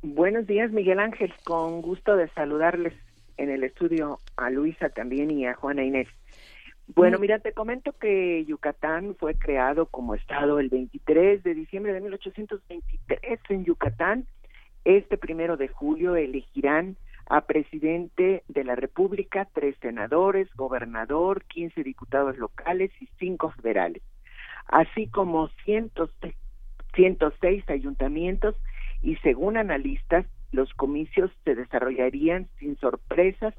Buenos 0.04 0.46
días, 0.46 0.72
Miguel 0.72 1.00
Ángel. 1.00 1.34
Con 1.44 1.82
gusto 1.82 2.16
de 2.16 2.30
saludarles 2.30 2.94
en 3.38 3.50
el 3.50 3.64
estudio 3.64 4.20
a 4.38 4.52
Luisa 4.52 4.90
también 4.90 5.32
y 5.32 5.48
a 5.48 5.56
Juana 5.56 5.84
Inés. 5.84 6.08
Bueno, 6.88 7.18
mira, 7.20 7.40
te 7.40 7.52
comento 7.52 7.94
que 7.94 8.46
Yucatán 8.46 9.16
fue 9.20 9.36
creado 9.36 9.88
como 9.88 10.14
estado 10.16 10.60
el 10.60 10.70
23 10.70 11.44
de 11.44 11.54
diciembre 11.56 11.94
de 11.94 12.02
1823 12.02 13.40
en 13.50 13.66
Yucatán. 13.66 14.28
Este 14.84 15.18
primero 15.18 15.58
de 15.58 15.68
julio 15.68 16.16
elegirán 16.16 16.96
a 17.28 17.42
presidente 17.42 18.44
de 18.48 18.64
la 18.64 18.76
República, 18.76 19.48
tres 19.52 19.76
senadores, 19.82 20.48
gobernador, 20.56 21.44
15 21.46 21.84
diputados 21.84 22.38
locales 22.38 22.92
y 23.02 23.10
cinco 23.18 23.50
federales, 23.52 24.04
así 24.68 25.08
como 25.08 25.48
cientos 25.64 26.12
de- 26.22 26.36
106 26.94 27.68
ayuntamientos 27.70 28.56
y 29.02 29.16
según 29.18 29.58
analistas, 29.58 30.26
los 30.56 30.74
comicios 30.74 31.32
se 31.44 31.56
desarrollarían 31.56 32.48
sin 32.60 32.78
sorpresas, 32.78 33.54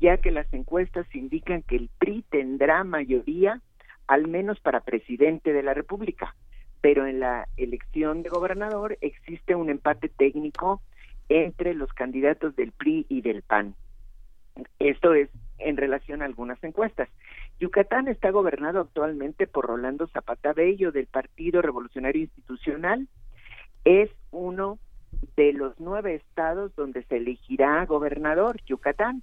ya 0.00 0.18
que 0.18 0.30
las 0.30 0.52
encuestas 0.52 1.06
indican 1.14 1.62
que 1.62 1.76
el 1.76 1.90
PRI 1.98 2.24
tendrá 2.30 2.84
mayoría, 2.84 3.60
al 4.06 4.28
menos 4.28 4.60
para 4.60 4.80
presidente 4.80 5.52
de 5.52 5.62
la 5.62 5.74
República. 5.74 6.36
Pero 6.80 7.06
en 7.06 7.20
la 7.20 7.48
elección 7.56 8.22
de 8.22 8.28
gobernador 8.28 8.98
existe 9.00 9.54
un 9.54 9.70
empate 9.70 10.08
técnico 10.08 10.82
entre 11.28 11.74
los 11.74 11.92
candidatos 11.92 12.54
del 12.56 12.72
PRI 12.72 13.06
y 13.08 13.22
del 13.22 13.42
PAN. 13.42 13.74
Esto 14.78 15.14
es 15.14 15.30
en 15.58 15.76
relación 15.76 16.22
a 16.22 16.26
algunas 16.26 16.62
encuestas. 16.62 17.08
Yucatán 17.60 18.08
está 18.08 18.30
gobernado 18.30 18.80
actualmente 18.80 19.46
por 19.46 19.66
Rolando 19.66 20.08
Zapata 20.08 20.52
Bello 20.52 20.92
del 20.92 21.06
Partido 21.06 21.62
Revolucionario 21.62 22.22
Institucional. 22.22 23.08
Es 23.84 24.10
uno 24.30 24.78
de 25.36 25.52
los 25.52 25.78
nueve 25.78 26.14
estados 26.14 26.74
donde 26.76 27.02
se 27.04 27.16
elegirá 27.16 27.84
gobernador, 27.86 28.60
Yucatán. 28.66 29.22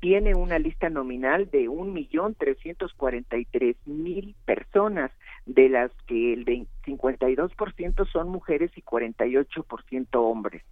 Tiene 0.00 0.34
una 0.34 0.58
lista 0.58 0.90
nominal 0.90 1.50
de 1.50 1.68
un 1.68 1.92
millón 1.92 2.34
trescientos 2.34 2.92
cuarenta 2.94 3.38
y 3.38 3.46
tres 3.46 3.76
mil 3.86 4.34
personas, 4.44 5.10
de 5.46 5.68
las 5.68 5.90
que 6.06 6.32
el 6.32 6.44
20 6.44 6.70
52% 6.86 8.06
son 8.10 8.28
mujeres 8.28 8.70
y 8.76 8.82
48% 8.82 10.06
hombres. 10.14 10.62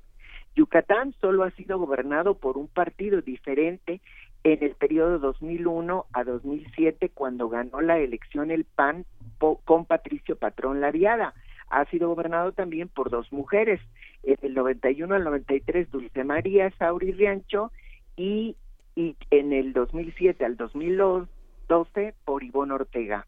Yucatán 0.55 1.15
solo 1.21 1.43
ha 1.43 1.51
sido 1.51 1.79
gobernado 1.79 2.39
por 2.39 2.57
un 2.57 2.69
partido 2.69 3.21
diferente 3.21 4.01
en 4.45 4.63
el 4.63 4.77
periodo 4.77 5.19
2001 5.19 6.07
a 6.13 6.25
2007 6.25 7.11
cuando 7.13 7.49
ganó 7.49 7.81
la 7.81 7.99
elección 7.99 8.51
el 8.51 8.65
PAN 8.65 9.05
con 9.39 9.85
Patricio 9.85 10.37
Patrón 10.37 10.81
Laviada. 10.81 11.35
Ha 11.75 11.85
sido 11.87 12.09
gobernado 12.09 12.53
también 12.53 12.89
por 12.89 13.11
dos 13.11 13.33
mujeres, 13.33 13.81
en 14.23 14.37
el 14.43 14.55
91 14.55 15.13
al 15.13 15.25
93 15.25 15.91
Dulce 15.91 16.23
María 16.23 16.71
Sauri 16.79 17.11
Riancho 17.11 17.73
y, 18.17 18.55
y 18.95 19.17
en 19.31 19.53
el 19.53 19.73
2007 19.73 20.45
al 20.45 20.57
2012 20.57 22.15
por 22.25 22.45
Ivonne 22.45 22.75
Ortega. 22.75 23.27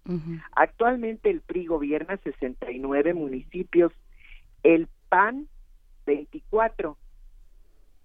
Actualmente 0.52 1.28
el 1.28 1.40
PRI 1.40 1.66
gobierna 1.66 2.18
69 2.18 3.14
municipios, 3.14 3.92
el 4.62 4.86
PAN 5.08 5.48
24, 6.06 6.96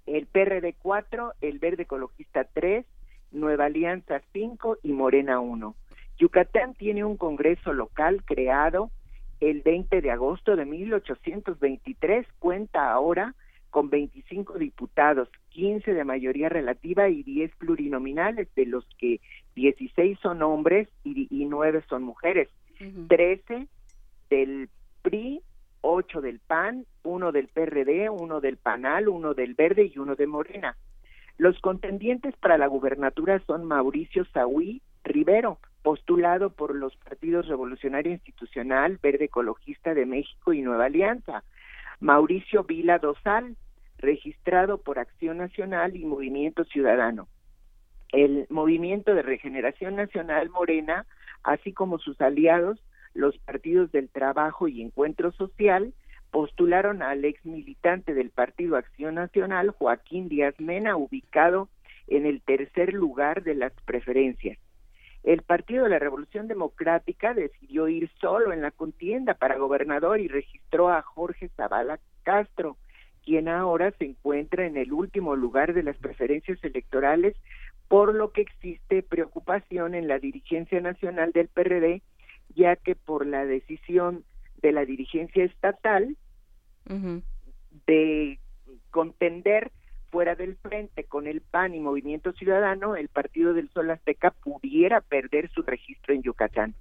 el 0.08 0.26
PRD 0.26 0.74
4, 0.82 1.34
el 1.42 1.60
Verde 1.60 1.84
Ecologista 1.84 2.46
3, 2.46 2.84
Nueva 3.32 3.66
Alianza 3.66 4.24
5 4.34 4.80
y 4.82 4.92
Morena 4.92 5.40
1. 5.40 5.76
Yucatán 6.18 6.74
tiene 6.74 7.04
un 7.04 7.16
congreso 7.16 7.74
local 7.74 8.24
creado 8.26 8.90
el 9.42 9.62
20 9.62 10.02
de 10.02 10.12
agosto 10.12 10.56
de 10.56 10.66
1823, 10.66 12.28
cuenta 12.40 12.92
ahora 12.92 13.36
con 13.72 13.90
25 13.90 14.60
diputados, 14.60 15.30
15 15.50 15.94
de 15.94 16.04
mayoría 16.04 16.50
relativa 16.50 17.10
y 17.10 17.24
10 17.24 17.56
plurinominales, 17.56 18.54
de 18.56 18.66
los 18.66 18.86
que 18.98 19.20
16 19.56 20.20
son 20.20 20.44
hombres 20.44 20.88
y, 21.04 21.28
y 21.30 21.46
9 21.46 21.84
son 21.90 22.04
mujeres, 22.04 22.50
13 23.08 23.68
del 24.30 24.70
PRI, 25.02 25.42
8 25.82 26.22
del 26.22 26.40
PAN, 26.40 26.86
1 27.04 27.32
del 27.32 27.48
PRD, 27.48 28.10
1 28.10 28.42
del 28.42 28.58
PANAL, 28.58 29.08
1 29.08 29.34
del 29.34 29.56
Verde 29.56 29.92
y 29.94 29.98
1 29.98 30.16
de 30.16 30.28
Morena. 30.28 30.78
Los 31.38 31.60
contendientes 31.60 32.36
para 32.38 32.58
la 32.58 32.68
gubernatura 32.68 33.42
son 33.48 33.66
Mauricio 33.66 34.26
Saúl 34.26 34.82
Rivero, 35.04 35.58
postulado 35.82 36.52
por 36.52 36.76
los 36.76 36.96
partidos 36.98 37.48
Revolucionario 37.48 38.12
Institucional, 38.12 39.00
Verde 39.02 39.26
Ecologista 39.26 39.94
de 39.94 40.06
México 40.06 40.54
y 40.54 40.62
Nueva 40.62 40.86
Alianza. 40.86 41.44
Mauricio 42.00 42.64
Vila 42.64 43.00
Dosal, 43.00 43.56
registrado 43.98 44.80
por 44.80 45.00
Acción 45.00 45.38
Nacional 45.38 45.96
y 45.96 46.06
Movimiento 46.06 46.64
Ciudadano. 46.66 47.28
El 48.12 48.48
Movimiento 48.50 49.14
de 49.16 49.22
Regeneración 49.22 49.96
Nacional 49.96 50.50
Morena, 50.50 51.06
así 51.44 51.74
como 51.74 52.00
sus 52.00 52.20
aliados, 52.20 52.84
los 53.14 53.38
partidos 53.40 53.92
del 53.92 54.10
Trabajo 54.10 54.68
y 54.68 54.82
Encuentro 54.82 55.32
Social, 55.32 55.94
postularon 56.32 57.02
al 57.02 57.26
ex 57.26 57.46
militante 57.46 58.14
del 58.14 58.30
Partido 58.30 58.78
Acción 58.78 59.16
Nacional, 59.16 59.70
Joaquín 59.72 60.30
Díaz 60.30 60.60
Mena, 60.60 60.96
ubicado 60.96 61.70
en 62.08 62.26
el 62.26 62.42
tercer 62.42 62.94
lugar 62.94 63.44
de 63.44 63.56
las 63.56 63.74
preferencias. 63.86 64.58
El 65.24 65.44
Partido 65.44 65.84
de 65.84 65.92
la 65.92 66.00
Revolución 66.00 66.48
Democrática 66.48 67.34
decidió 67.34 67.88
ir 67.88 68.10
solo 68.20 68.54
en 68.54 68.62
la 68.62 68.72
contienda 68.72 69.36
para 69.36 69.58
gobernador 69.58 70.20
y 70.20 70.28
registró 70.28 70.90
a 70.90 71.02
Jorge 71.04 71.50
Zavala 71.50 72.00
Castro, 72.24 72.78
quien 73.24 73.48
ahora 73.48 73.92
se 73.92 74.06
encuentra 74.06 74.66
en 74.66 74.78
el 74.78 74.92
último 74.92 75.36
lugar 75.36 75.74
de 75.74 75.84
las 75.84 75.96
preferencias 75.98 76.64
electorales, 76.64 77.36
por 77.88 78.16
lo 78.16 78.32
que 78.32 78.42
existe 78.42 79.04
preocupación 79.04 79.94
en 79.94 80.08
la 80.08 80.18
dirigencia 80.18 80.82
nacional 80.82 81.32
del 81.34 81.50
PRD, 81.50 82.02
ya 82.56 82.76
que 82.76 82.96
por 82.96 83.28
la 83.28 83.46
decisión 83.46 84.24
de 84.62 84.72
la 84.72 84.86
dirigencia 84.86 85.44
estatal 85.44 86.16
de 87.86 88.40
contender 88.90 89.72
fuera 90.12 90.36
del 90.36 90.58
frente 90.58 91.06
con 91.06 91.26
el 91.26 91.42
PAN 91.42 91.74
y 91.74 91.80
Movimiento 91.80 92.34
Ciudadano, 92.34 92.96
el 92.96 93.08
Partido 93.08 93.54
del 93.54 93.70
Sol 93.70 93.90
Azteca 93.90 94.32
pudiera 94.32 95.02
perder 95.02 95.50
su 95.50 95.64
registro 95.64 96.14
en 96.14 96.22
Yucatán. 96.22 96.76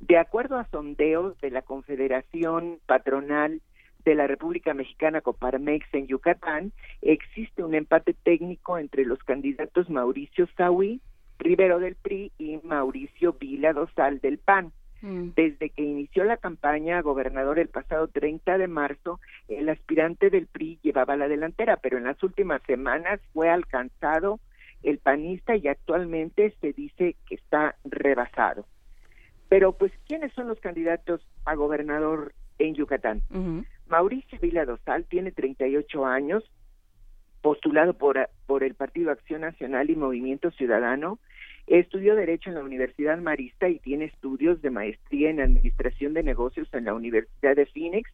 De 0.00 0.16
acuerdo 0.16 0.56
a 0.56 0.68
sondeos 0.68 1.38
de 1.40 1.50
la 1.50 1.62
Confederación 1.62 2.78
Patronal 2.86 3.60
de 4.04 4.14
la 4.14 4.28
República 4.28 4.72
Mexicana 4.74 5.20
Coparmex 5.20 5.92
en 5.92 6.06
Yucatán, 6.06 6.72
existe 7.02 7.64
un 7.64 7.74
empate 7.74 8.14
técnico 8.14 8.78
entre 8.78 9.04
los 9.04 9.18
candidatos 9.24 9.90
Mauricio 9.90 10.48
Saui, 10.56 11.00
Rivero 11.38 11.80
del 11.80 11.96
PRI 11.96 12.32
y 12.38 12.58
Mauricio 12.62 13.32
Vila 13.32 13.72
Dosal 13.72 14.20
del 14.20 14.38
PAN. 14.38 14.72
Mm. 15.00 15.30
Desde 15.36 15.70
que 15.70 15.82
inició 15.82 16.24
la 16.24 16.36
campaña 16.36 16.98
a 16.98 17.02
gobernador 17.02 17.58
el 17.58 17.68
pasado 17.68 18.08
30 18.08 18.58
de 18.58 18.68
marzo, 18.68 19.20
el 19.48 19.68
aspirante 19.68 20.30
del 20.30 20.46
PRI 20.46 20.78
llevaba 20.82 21.16
la 21.16 21.28
delantera, 21.28 21.76
pero 21.76 21.98
en 21.98 22.04
las 22.04 22.22
últimas 22.22 22.62
semanas 22.62 23.20
fue 23.32 23.48
alcanzado 23.48 24.40
el 24.82 24.98
panista 24.98 25.56
y 25.56 25.68
actualmente 25.68 26.54
se 26.60 26.72
dice 26.72 27.16
que 27.26 27.34
está 27.34 27.76
rebasado. 27.84 28.66
Pero 29.48 29.72
pues, 29.72 29.92
¿quiénes 30.06 30.32
son 30.34 30.48
los 30.48 30.60
candidatos 30.60 31.26
a 31.44 31.54
gobernador 31.54 32.34
en 32.58 32.74
Yucatán? 32.74 33.22
Mauricio 33.88 34.38
Vila 34.40 34.64
Dosal 34.64 35.04
tiene 35.04 35.32
38 35.32 36.04
años, 36.04 36.44
postulado 37.40 37.94
por, 37.94 38.28
por 38.46 38.62
el 38.62 38.74
Partido 38.74 39.10
Acción 39.10 39.40
Nacional 39.40 39.90
y 39.90 39.96
Movimiento 39.96 40.50
Ciudadano. 40.50 41.18
Estudió 41.68 42.16
Derecho 42.16 42.48
en 42.48 42.54
la 42.56 42.62
Universidad 42.62 43.18
Marista 43.18 43.68
y 43.68 43.78
tiene 43.78 44.06
estudios 44.06 44.62
de 44.62 44.70
maestría 44.70 45.28
en 45.28 45.40
Administración 45.40 46.14
de 46.14 46.22
Negocios 46.22 46.66
en 46.72 46.86
la 46.86 46.94
Universidad 46.94 47.56
de 47.56 47.66
Phoenix, 47.66 48.10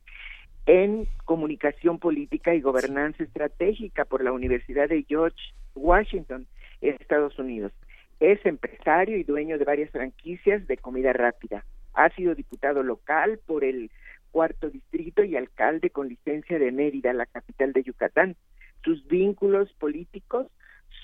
en 0.67 1.07
Comunicación 1.25 2.01
Política 2.01 2.53
y 2.53 2.61
Gobernanza 2.61 3.23
Estratégica 3.23 4.07
por 4.07 4.25
la 4.25 4.33
Universidad 4.33 4.89
de 4.89 5.05
George 5.05 5.39
Washington, 5.77 6.49
Estados 6.81 7.39
Unidos. 7.39 7.71
Es 8.19 8.45
empresario 8.45 9.17
y 9.19 9.23
dueño 9.23 9.57
de 9.57 9.65
varias 9.65 9.91
franquicias 9.91 10.67
de 10.67 10.77
comida 10.77 11.13
rápida. 11.13 11.65
Ha 11.93 12.11
sido 12.11 12.35
diputado 12.35 12.83
local 12.83 13.39
por 13.47 13.63
el 13.63 13.93
cuarto 14.33 14.69
distrito 14.69 15.23
y 15.23 15.37
alcalde 15.37 15.91
con 15.91 16.09
licencia 16.09 16.59
de 16.59 16.73
Mérida, 16.73 17.13
la 17.13 17.27
capital 17.27 17.73
de 17.73 17.85
Yucatán. 17.85 18.35
Sus 18.83 19.07
vínculos 19.07 19.73
políticos 19.75 20.49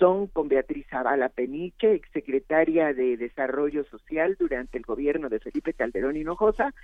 son 0.00 0.28
con 0.28 0.48
Beatriz 0.48 0.86
Zavala 0.88 1.28
Peniche, 1.28 1.92
exsecretaria 1.92 2.94
de 2.94 3.18
Desarrollo 3.18 3.84
Social 3.84 4.34
durante 4.40 4.78
el 4.78 4.84
gobierno 4.84 5.28
de 5.28 5.40
Felipe 5.40 5.74
Calderón 5.74 6.16
Hinojosa, 6.16 6.74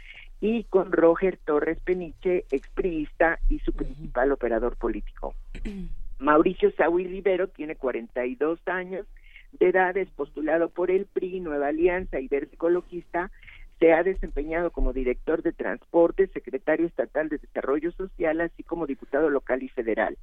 y 0.41 0.65
con 0.65 0.93
Roger 0.93 1.39
Torres 1.45 1.81
Peniche, 1.81 2.45
expriista 2.53 3.41
y 3.49 3.59
su 3.61 3.73
principal 3.73 4.31
operador 4.33 4.77
político. 4.77 5.35
Mauricio 6.19 6.71
Saúl 6.73 7.05
Rivero 7.05 7.49
tiene 7.49 7.75
42 7.75 8.61
años 8.67 9.07
de 9.53 9.69
edad, 9.71 9.97
es 9.97 10.11
postulado 10.11 10.69
por 10.69 10.91
el 10.91 11.07
PRI, 11.07 11.41
Nueva 11.41 11.69
Alianza 11.69 12.21
y 12.21 12.29
Verde 12.29 12.51
Ecologista, 12.53 13.31
se 13.79 13.93
ha 13.93 14.03
desempeñado 14.03 14.71
como 14.71 14.93
director 14.93 15.43
de 15.43 15.53
transporte, 15.53 16.27
secretario 16.29 16.87
estatal 16.87 17.31
de 17.31 17.39
Desarrollo 17.39 17.93
Social, 17.93 18.41
así 18.43 18.63
como 18.63 18.87
diputado 18.87 19.31
local 19.31 19.63
y 19.63 19.69
federal. 19.69 20.17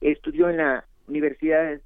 Estudió 0.00 0.48
en 0.48 0.58
la 0.58 0.84
Universidad 1.08 1.80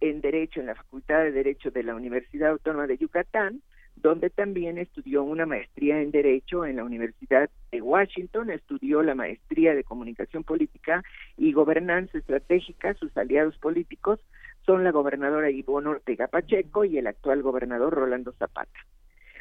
en 0.00 0.20
Derecho, 0.20 0.60
en 0.60 0.66
la 0.66 0.74
Facultad 0.74 1.24
de 1.24 1.32
Derecho 1.32 1.70
de 1.70 1.82
la 1.82 1.94
Universidad 1.94 2.50
Autónoma 2.50 2.86
de 2.86 2.98
Yucatán, 2.98 3.62
donde 3.96 4.30
también 4.30 4.78
estudió 4.78 5.24
una 5.24 5.46
maestría 5.46 6.00
en 6.00 6.10
Derecho 6.10 6.64
en 6.64 6.76
la 6.76 6.84
Universidad 6.84 7.50
de 7.72 7.82
Washington, 7.82 8.50
estudió 8.50 9.02
la 9.02 9.14
maestría 9.14 9.74
de 9.74 9.84
Comunicación 9.84 10.44
Política 10.44 11.02
y 11.36 11.52
Gobernanza 11.52 12.18
Estratégica. 12.18 12.94
Sus 12.94 13.16
aliados 13.16 13.58
políticos 13.58 14.20
son 14.64 14.84
la 14.84 14.92
gobernadora 14.92 15.50
Ivonne 15.50 15.88
Ortega 15.88 16.28
Pacheco 16.28 16.84
y 16.84 16.98
el 16.98 17.06
actual 17.06 17.42
gobernador 17.42 17.94
Rolando 17.94 18.32
Zapata. 18.32 18.78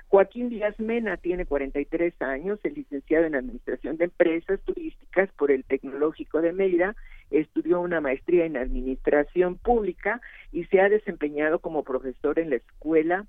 Joaquín 0.09 0.47
Díaz 0.47 0.79
Mena 0.79 1.17
tiene 1.17 1.45
43 1.45 2.21
años, 2.21 2.59
es 2.63 2.77
licenciado 2.77 3.25
en 3.25 3.35
Administración 3.35 3.97
de 3.97 4.05
Empresas 4.05 4.59
Turísticas 4.61 5.29
por 5.37 5.51
el 5.51 5.65
Tecnológico 5.65 6.41
de 6.41 6.53
Mérida, 6.53 6.95
estudió 7.31 7.81
una 7.81 8.01
maestría 8.01 8.45
en 8.45 8.57
Administración 8.57 9.57
Pública 9.57 10.21
y 10.51 10.65
se 10.65 10.79
ha 10.79 10.89
desempeñado 10.89 11.59
como 11.59 11.83
profesor 11.83 12.39
en 12.39 12.49
la 12.49 12.57
escuela 12.57 13.25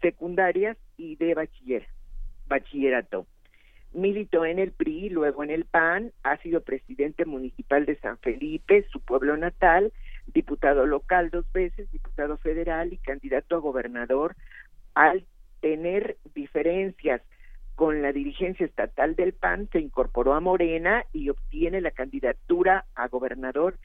secundarias 0.00 0.76
y 0.96 1.16
de 1.16 1.34
bachiller, 1.34 1.86
bachillerato. 2.48 3.26
Militó 3.92 4.44
en 4.44 4.58
el 4.58 4.72
PRI, 4.72 5.08
luego 5.08 5.42
en 5.42 5.50
el 5.50 5.64
PAN, 5.64 6.12
ha 6.22 6.36
sido 6.38 6.60
presidente 6.60 7.24
municipal 7.24 7.86
de 7.86 7.96
San 7.96 8.18
Felipe, 8.18 8.86
su 8.92 9.00
pueblo 9.00 9.36
natal, 9.36 9.92
diputado 10.26 10.86
local 10.86 11.30
dos 11.30 11.50
veces, 11.52 11.90
diputado 11.92 12.36
federal 12.36 12.92
y 12.92 12.98
candidato 12.98 13.56
a 13.56 13.60
gobernador 13.60 14.36
al 14.94 15.24
tener 15.60 16.18
diferencias 16.34 17.22
con 17.76 18.00
la 18.00 18.10
dirigencia 18.10 18.64
estatal 18.64 19.14
del 19.14 19.34
PAN, 19.34 19.68
se 19.70 19.78
incorporó 19.78 20.32
a 20.32 20.40
Morena 20.40 21.04
y 21.12 21.28
obtiene 21.28 21.82
la 21.82 21.90
candidatura 21.90 22.86
a 22.94 23.06
gobernador. 23.08 23.76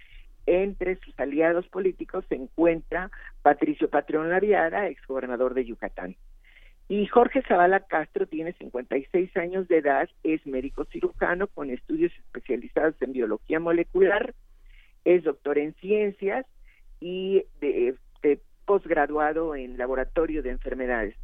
Entre 0.46 0.96
sus 0.96 1.20
aliados 1.20 1.68
políticos 1.68 2.26
se 2.30 2.36
encuentra 2.36 3.12
Patricio 3.42 3.90
Patrón 3.90 4.30
Laviada, 4.30 4.88
exgobernador 4.88 5.54
de 5.54 5.66
Yucatán. 5.66 6.16
Y 6.88 7.06
Jorge 7.06 7.42
Zavala 7.44 7.82
Castro 7.82 8.26
tiene 8.28 8.54
56 8.54 9.36
años 9.38 9.68
de 9.68 9.78
edad, 9.78 10.10
es 10.24 10.46
médico 10.48 10.86
cirujano 10.86 11.48
con 11.48 11.70
estudios 11.70 12.14
especializados 12.14 12.96
en 13.02 13.12
biología 13.12 13.60
molecular, 13.60 14.34
es 15.04 15.24
doctor 15.24 15.58
en 15.58 15.74
ciencias 15.76 16.46
y 17.02 17.44
de, 17.60 17.96
de 18.24 18.40
posgraduado 18.66 19.56
en 19.56 19.78
laboratorio 19.78 20.44
de 20.44 20.52
enfermedades 20.52 21.16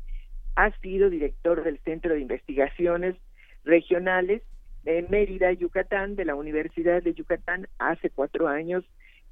ha 0.57 0.71
sido 0.79 1.11
director 1.11 1.63
del 1.63 1.77
Centro 1.85 2.15
de 2.15 2.19
Investigaciones 2.19 3.15
Regionales 3.63 4.41
de 4.83 5.03
Mérida, 5.03 5.51
Yucatán, 5.51 6.15
de 6.15 6.25
la 6.25 6.33
Universidad 6.33 7.03
de 7.03 7.13
Yucatán. 7.13 7.67
Hace 7.77 8.09
cuatro 8.09 8.47
años 8.47 8.83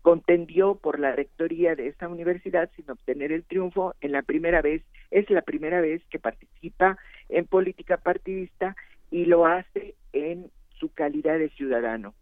contendió 0.03 0.75
por 0.75 0.99
la 0.99 1.13
rectoría 1.13 1.75
de 1.75 1.87
esa 1.87 2.09
universidad 2.09 2.69
sin 2.75 2.91
obtener 2.91 3.31
el 3.31 3.43
triunfo 3.43 3.95
en 4.01 4.11
la 4.11 4.21
primera 4.21 4.61
vez, 4.61 4.83
es 5.09 5.27
la 5.31 5.41
primera 5.41 5.81
vez 5.81 6.03
que 6.11 6.19
participa 6.19 6.99
en 7.29 7.47
política 7.47 7.97
partidista 7.97 8.75
y 9.09 9.25
lo 9.25 9.47
hace 9.47 9.95
en 10.13 10.51
su 10.79 10.93
calidad 10.93 11.39
de 11.39 11.49
ciudadano. 11.49 12.13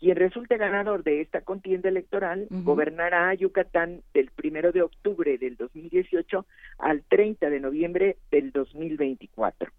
Quien 0.00 0.16
resulte 0.16 0.56
ganador 0.56 1.04
de 1.04 1.20
esta 1.20 1.42
contienda 1.42 1.90
electoral 1.90 2.46
gobernará 2.48 3.28
a 3.28 3.34
Yucatán 3.34 4.00
del 4.14 4.30
primero 4.30 4.72
de 4.72 4.80
octubre 4.80 5.36
del 5.36 5.56
2018 5.56 6.46
al 6.78 7.02
30 7.02 7.50
de 7.50 7.60
noviembre 7.60 8.16
del 8.30 8.50
2024. 8.50 9.70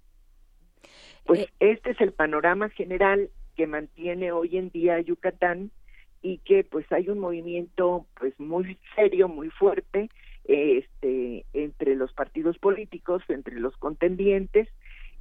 Pues 1.26 1.40
Eh. 1.40 1.50
este 1.60 1.92
es 1.92 2.02
el 2.02 2.14
panorama 2.14 2.70
general 2.70 3.32
que 3.56 3.66
mantiene 3.66 4.32
hoy 4.32 4.58
en 4.58 4.70
día 4.70 5.02
Yucatán 5.02 5.72
y 6.22 6.38
que 6.38 6.64
pues 6.64 6.86
hay 6.92 7.10
un 7.10 7.18
movimiento 7.18 8.06
pues 8.20 8.40
muy 8.40 8.78
serio, 8.96 9.28
muy 9.28 9.50
fuerte 9.50 10.12
este 10.46 11.46
entre 11.54 11.96
los 11.96 12.14
partidos 12.14 12.60
políticos, 12.60 13.24
entre 13.28 13.60
los 13.60 13.76
contendientes 13.78 14.68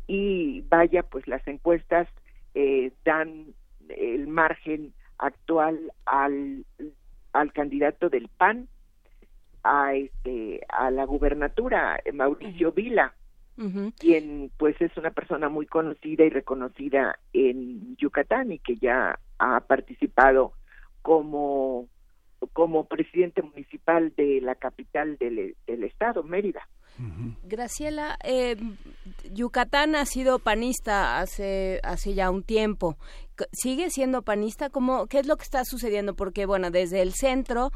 y 0.06 0.60
vaya 0.68 1.05
pues 1.05 1.27
las 1.27 1.47
encuestas 1.48 2.06
eh, 2.55 2.93
dan 3.02 3.55
el 3.96 4.26
margen 4.28 4.92
actual 5.18 5.92
al, 6.06 6.64
al 7.32 7.52
candidato 7.52 8.08
del 8.08 8.28
PAN 8.28 8.68
a 9.62 9.94
este 9.94 10.60
a 10.68 10.90
la 10.90 11.04
gubernatura 11.04 12.00
Mauricio 12.14 12.72
Vila 12.72 13.14
quien 13.98 14.50
pues 14.56 14.80
es 14.80 14.96
una 14.96 15.10
persona 15.10 15.50
muy 15.50 15.66
conocida 15.66 16.24
y 16.24 16.30
reconocida 16.30 17.18
en 17.34 17.94
Yucatán 17.96 18.52
y 18.52 18.58
que 18.58 18.76
ya 18.76 19.18
ha 19.38 19.60
participado 19.60 20.54
como 21.02 21.86
como 22.52 22.84
presidente 22.86 23.42
municipal 23.42 24.12
de 24.16 24.40
la 24.40 24.54
capital 24.54 25.16
del, 25.18 25.56
del 25.66 25.84
estado 25.84 26.22
Mérida 26.22 26.66
Graciela, 27.44 28.18
eh, 28.24 28.56
Yucatán 29.32 29.94
ha 29.94 30.04
sido 30.04 30.38
panista 30.38 31.20
hace, 31.20 31.80
hace 31.82 32.12
ya 32.14 32.30
un 32.30 32.42
tiempo. 32.42 32.96
¿Sigue 33.52 33.88
siendo 33.90 34.20
panista? 34.22 34.68
¿Cómo, 34.68 35.06
¿Qué 35.06 35.18
es 35.18 35.26
lo 35.26 35.36
que 35.36 35.44
está 35.44 35.64
sucediendo? 35.64 36.14
Porque, 36.14 36.44
bueno, 36.44 36.70
desde 36.70 37.00
el 37.00 37.12
centro 37.14 37.70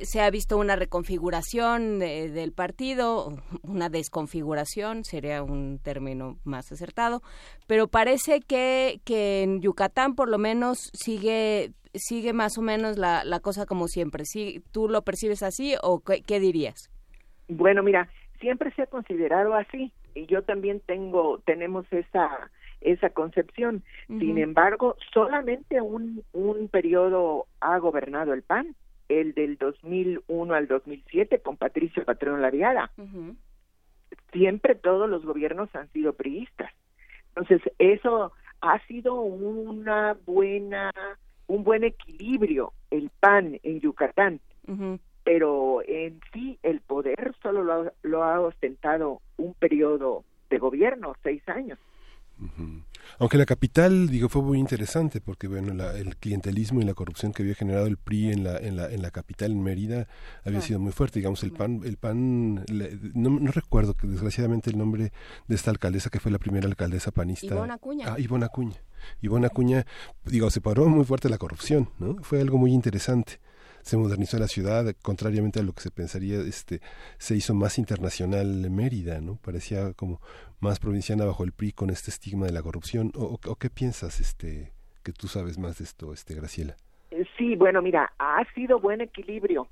se 0.00 0.22
ha 0.22 0.30
visto 0.30 0.56
una 0.56 0.74
reconfiguración 0.74 1.98
de- 1.98 2.30
del 2.30 2.52
partido, 2.52 3.36
una 3.62 3.90
desconfiguración, 3.90 5.04
sería 5.04 5.42
un 5.42 5.78
término 5.78 6.38
más 6.44 6.72
acertado, 6.72 7.22
pero 7.66 7.88
parece 7.88 8.40
que, 8.40 9.00
que 9.04 9.42
en 9.42 9.60
Yucatán 9.60 10.14
por 10.14 10.30
lo 10.30 10.38
menos 10.38 10.90
sigue 10.94 11.72
sigue 11.94 12.32
más 12.32 12.58
o 12.58 12.62
menos 12.62 12.98
la, 12.98 13.24
la 13.24 13.40
cosa 13.40 13.66
como 13.66 13.88
siempre. 13.88 14.24
¿Sí, 14.24 14.62
¿Tú 14.72 14.88
lo 14.88 15.02
percibes 15.02 15.42
así 15.42 15.74
o 15.82 16.00
qué, 16.00 16.22
qué 16.22 16.40
dirías? 16.40 16.90
Bueno, 17.48 17.82
mira, 17.82 18.08
siempre 18.40 18.72
se 18.72 18.82
ha 18.82 18.86
considerado 18.86 19.54
así 19.54 19.92
y 20.14 20.26
yo 20.26 20.42
también 20.42 20.80
tengo 20.80 21.38
tenemos 21.44 21.86
esa 21.92 22.50
esa 22.82 23.10
concepción. 23.10 23.84
Sin 24.08 24.38
embargo, 24.38 24.96
solamente 25.14 25.80
un, 25.80 26.24
un 26.32 26.68
periodo 26.68 27.46
ha 27.60 27.78
gobernado 27.78 28.32
el 28.32 28.42
PAN, 28.42 28.74
el 29.08 29.34
del 29.34 29.56
2001 29.56 30.52
al 30.52 30.66
2007 30.66 31.40
con 31.40 31.56
Patricio 31.56 32.04
Patrón 32.04 32.42
Laviada. 32.42 32.90
Siempre 34.32 34.74
todos 34.74 35.08
los 35.08 35.24
gobiernos 35.24 35.74
han 35.74 35.88
sido 35.92 36.14
priistas. 36.14 36.72
Entonces, 37.28 37.62
eso 37.78 38.32
ha 38.60 38.78
sido 38.86 39.20
una 39.20 40.16
buena 40.26 40.90
un 41.52 41.64
buen 41.64 41.84
equilibrio 41.84 42.72
el 42.90 43.10
PAN 43.20 43.60
en 43.62 43.80
Yucatán. 43.80 44.40
Pero 45.22 45.82
en 45.86 46.18
sí 46.32 46.58
el 46.62 46.80
poder 46.80 47.34
solo 47.42 47.62
lo, 47.62 47.92
lo 48.02 48.24
ha 48.24 48.40
ostentado 48.40 49.20
un 49.36 49.52
periodo 49.52 50.24
de 50.48 50.58
gobierno, 50.58 51.14
seis 51.22 51.46
años. 51.48 51.78
Aunque 53.18 53.38
la 53.38 53.46
capital, 53.46 54.08
digo, 54.08 54.28
fue 54.28 54.42
muy 54.42 54.58
interesante 54.58 55.20
porque, 55.20 55.48
bueno, 55.48 55.72
el 55.90 56.16
clientelismo 56.16 56.80
y 56.80 56.84
la 56.84 56.94
corrupción 56.94 57.32
que 57.32 57.42
había 57.42 57.54
generado 57.54 57.86
el 57.86 57.96
PRI 57.96 58.32
en 58.32 58.44
la, 58.44 58.56
en 58.58 58.76
la, 58.76 58.90
en 58.90 59.02
la 59.02 59.10
capital, 59.10 59.52
en 59.52 59.62
Mérida, 59.62 60.08
había 60.44 60.60
sido 60.60 60.78
muy 60.80 60.92
fuerte. 60.92 61.18
Digamos, 61.18 61.42
el 61.42 61.52
PAN, 61.52 61.82
el 61.84 61.96
PAN 61.96 62.64
no, 63.14 63.30
no, 63.30 63.50
recuerdo 63.52 63.94
que 63.94 64.06
desgraciadamente 64.06 64.70
el 64.70 64.78
nombre 64.78 65.12
de 65.46 65.54
esta 65.54 65.70
alcaldesa 65.70 66.10
que 66.10 66.20
fue 66.20 66.32
la 66.32 66.38
primera 66.38 66.66
alcaldesa 66.66 67.10
panista. 67.10 67.54
Ivona 67.54 67.74
Acuña. 67.74 68.12
Ah, 68.12 68.18
Ivona 68.18 68.46
Acuña. 68.46 68.82
Ivona 69.20 69.48
Acuña, 69.48 69.86
digo, 70.24 70.50
se 70.50 70.60
paró 70.60 70.88
muy 70.88 71.04
fuerte 71.04 71.28
la 71.28 71.38
corrupción, 71.38 71.90
¿no? 71.98 72.16
Fue 72.22 72.40
algo 72.40 72.58
muy 72.58 72.72
interesante 72.72 73.40
se 73.82 73.96
modernizó 73.96 74.38
la 74.38 74.46
ciudad, 74.46 74.94
contrariamente 75.02 75.60
a 75.60 75.62
lo 75.62 75.72
que 75.72 75.82
se 75.82 75.90
pensaría, 75.90 76.40
este, 76.40 76.80
se 77.18 77.34
hizo 77.36 77.54
más 77.54 77.78
internacional 77.78 78.70
Mérida, 78.70 79.20
¿no? 79.20 79.36
Parecía 79.36 79.92
como 79.94 80.20
más 80.60 80.78
provinciana 80.78 81.24
bajo 81.24 81.44
el 81.44 81.52
PRI 81.52 81.72
con 81.72 81.90
este 81.90 82.10
estigma 82.10 82.46
de 82.46 82.52
la 82.52 82.62
corrupción. 82.62 83.12
¿O, 83.14 83.38
qué 83.56 83.70
piensas, 83.70 84.20
este, 84.20 84.72
que 85.02 85.12
tú 85.12 85.26
sabes 85.28 85.58
más 85.58 85.78
de 85.78 85.84
esto, 85.84 86.12
este, 86.12 86.34
Graciela? 86.34 86.76
Eh, 87.10 87.24
sí, 87.36 87.56
bueno, 87.56 87.82
mira, 87.82 88.12
ha 88.18 88.44
sido 88.54 88.78
buen 88.80 89.00
equilibrio. 89.00 89.68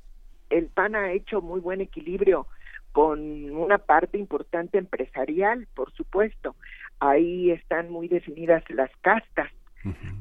El 0.50 0.66
PAN 0.66 0.96
ha 0.96 1.12
hecho 1.12 1.40
muy 1.40 1.60
buen 1.60 1.80
equilibrio 1.80 2.46
con 2.92 3.50
una 3.52 3.78
parte 3.78 4.18
importante 4.18 4.78
empresarial, 4.78 5.68
por 5.74 5.92
supuesto. 5.92 6.56
Ahí 6.98 7.52
están 7.52 7.90
muy 7.90 8.08
definidas 8.08 8.64
las 8.68 8.90
castas 9.00 9.50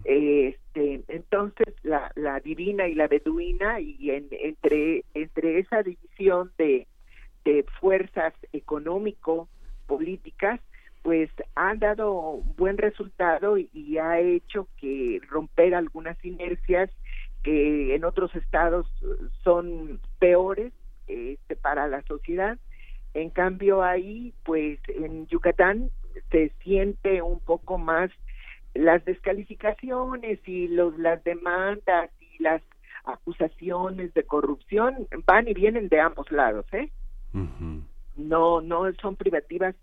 este, 0.03 1.02
entonces 1.07 1.76
la, 1.84 2.11
la 2.15 2.40
divina 2.40 2.88
y 2.88 2.95
la 2.95 3.07
beduina 3.07 3.80
y 3.80 4.11
entre 4.11 5.03
entre 5.14 5.60
esa 5.60 5.84
división 5.84 6.52
de, 6.57 6.88
fuerzas 7.80 8.34
económico 8.53 9.49
políticas 9.88 10.60
pues 11.02 11.31
han 11.56 11.80
dado 11.80 12.44
buen 12.57 12.77
resultado 12.77 13.57
y, 13.57 13.98
ha 13.98 14.19
hecho 14.19 14.68
que 14.77 15.19
romper 15.27 15.73
algunas 15.73 16.23
inercias 16.23 16.91
que 17.41 17.95
en 17.95 18.03
otros 18.03 18.36
estados 18.36 18.86
son 19.44 19.99
peores 20.19 20.73
este, 21.07 21.56
para 21.56 21.88
la 21.88 22.03
sociedad. 22.03 22.60
En 23.15 23.31
cambio 23.31 23.81
ahí 23.81 24.31
pues 24.44 24.77
en 24.90 25.26
Yucatán 25.26 25.90
se 26.30 26.52
siente 26.61 27.23
un 27.23 27.40
poco 27.40 27.80
más 27.80 28.11
las 28.73 29.03
descalificaciones 29.05 30.39
y 30.47 30.67
los, 30.67 30.97
las 30.97 31.23
demandas 31.23 32.11
y 32.19 32.43
las 32.43 32.61
acusaciones 33.03 34.13
de 34.13 34.23
corrupción 34.23 35.07
van 35.25 35.47
y 35.47 35.53
vienen 35.53 35.89
de 35.89 35.99
ambos 35.99 36.31
lados, 36.31 36.65
¿eh? 36.73 36.89
No, 38.15 38.61
no 38.61 38.91
son 39.01 39.15
privativas 39.15 39.75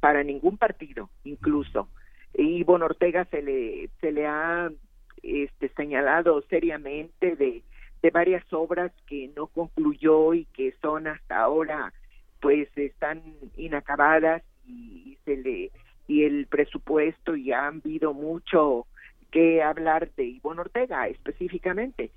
para 0.00 0.22
ningún 0.22 0.56
partido, 0.56 1.10
incluso. 1.24 1.88
Y 2.32 2.62
Bon 2.64 2.82
Ortega 2.82 3.24
se 3.26 3.42
le, 3.42 3.90
se 4.00 4.12
le 4.12 4.26
ha 4.26 4.70
este, 5.22 5.68
señalado 5.70 6.42
seriamente 6.42 7.36
de, 7.36 7.62
de 8.02 8.10
varias 8.10 8.44
obras 8.52 8.92
que 9.06 9.30
no 9.36 9.46
concluyó 9.46 10.34
y 10.34 10.44
que 10.46 10.72
son 10.82 11.06
hasta 11.06 11.40
ahora, 11.40 11.92
pues, 12.40 12.68
están 12.76 13.22
inacabadas 13.56 14.42
y 14.66 15.18
se 15.24 15.36
le 15.36 15.70
y 16.06 16.24
el 16.24 16.46
presupuesto 16.46 17.36
y 17.36 17.52
ha 17.52 17.66
habido 17.68 18.12
mucho 18.12 18.86
que 19.34 19.62
hablar 19.62 20.10
de 20.16 20.24
Ivonne 20.24 20.60
Ortega 20.60 21.08
específicamente. 21.08 22.10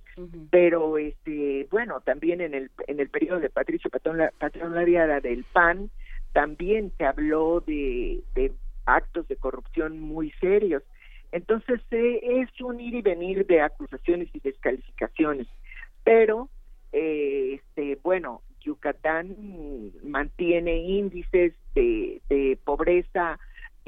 Pero 0.51 0.99
este 0.99 1.67
bueno 1.71 1.99
también 2.01 2.41
en 2.41 2.53
el 2.53 2.69
en 2.85 2.99
el 2.99 3.09
periodo 3.09 3.39
de 3.39 3.49
Patricio 3.49 3.89
Patrón, 3.89 4.19
Patrón 4.37 4.73
del 4.73 5.45
PAN 5.51 5.89
también 6.33 6.91
se 6.97 7.05
habló 7.05 7.61
de, 7.61 8.21
de 8.35 8.51
actos 8.85 9.27
de 9.27 9.35
corrupción 9.35 9.99
muy 9.99 10.29
serios. 10.39 10.83
Entonces 11.31 11.81
eh, 11.89 12.19
es 12.21 12.61
un 12.61 12.79
ir 12.79 12.93
y 12.93 13.01
venir 13.01 13.47
de 13.47 13.61
acusaciones 13.61 14.29
y 14.33 14.39
descalificaciones. 14.39 15.47
Pero 16.03 16.49
eh, 16.91 17.59
este 17.59 17.97
bueno 18.03 18.43
Yucatán 18.61 19.35
mantiene 20.03 20.77
índices 20.77 21.53
de, 21.73 22.21
de 22.29 22.59
pobreza 22.63 23.39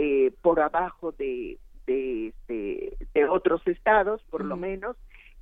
eh, 0.02 0.32
por 0.42 0.62
abajo 0.62 1.12
de, 1.12 1.58
de, 1.86 2.34
de, 2.48 3.26
otros 3.30 3.62
estados, 3.68 4.22
por 4.30 4.46
lo 4.46 4.56
menos, 4.56 4.96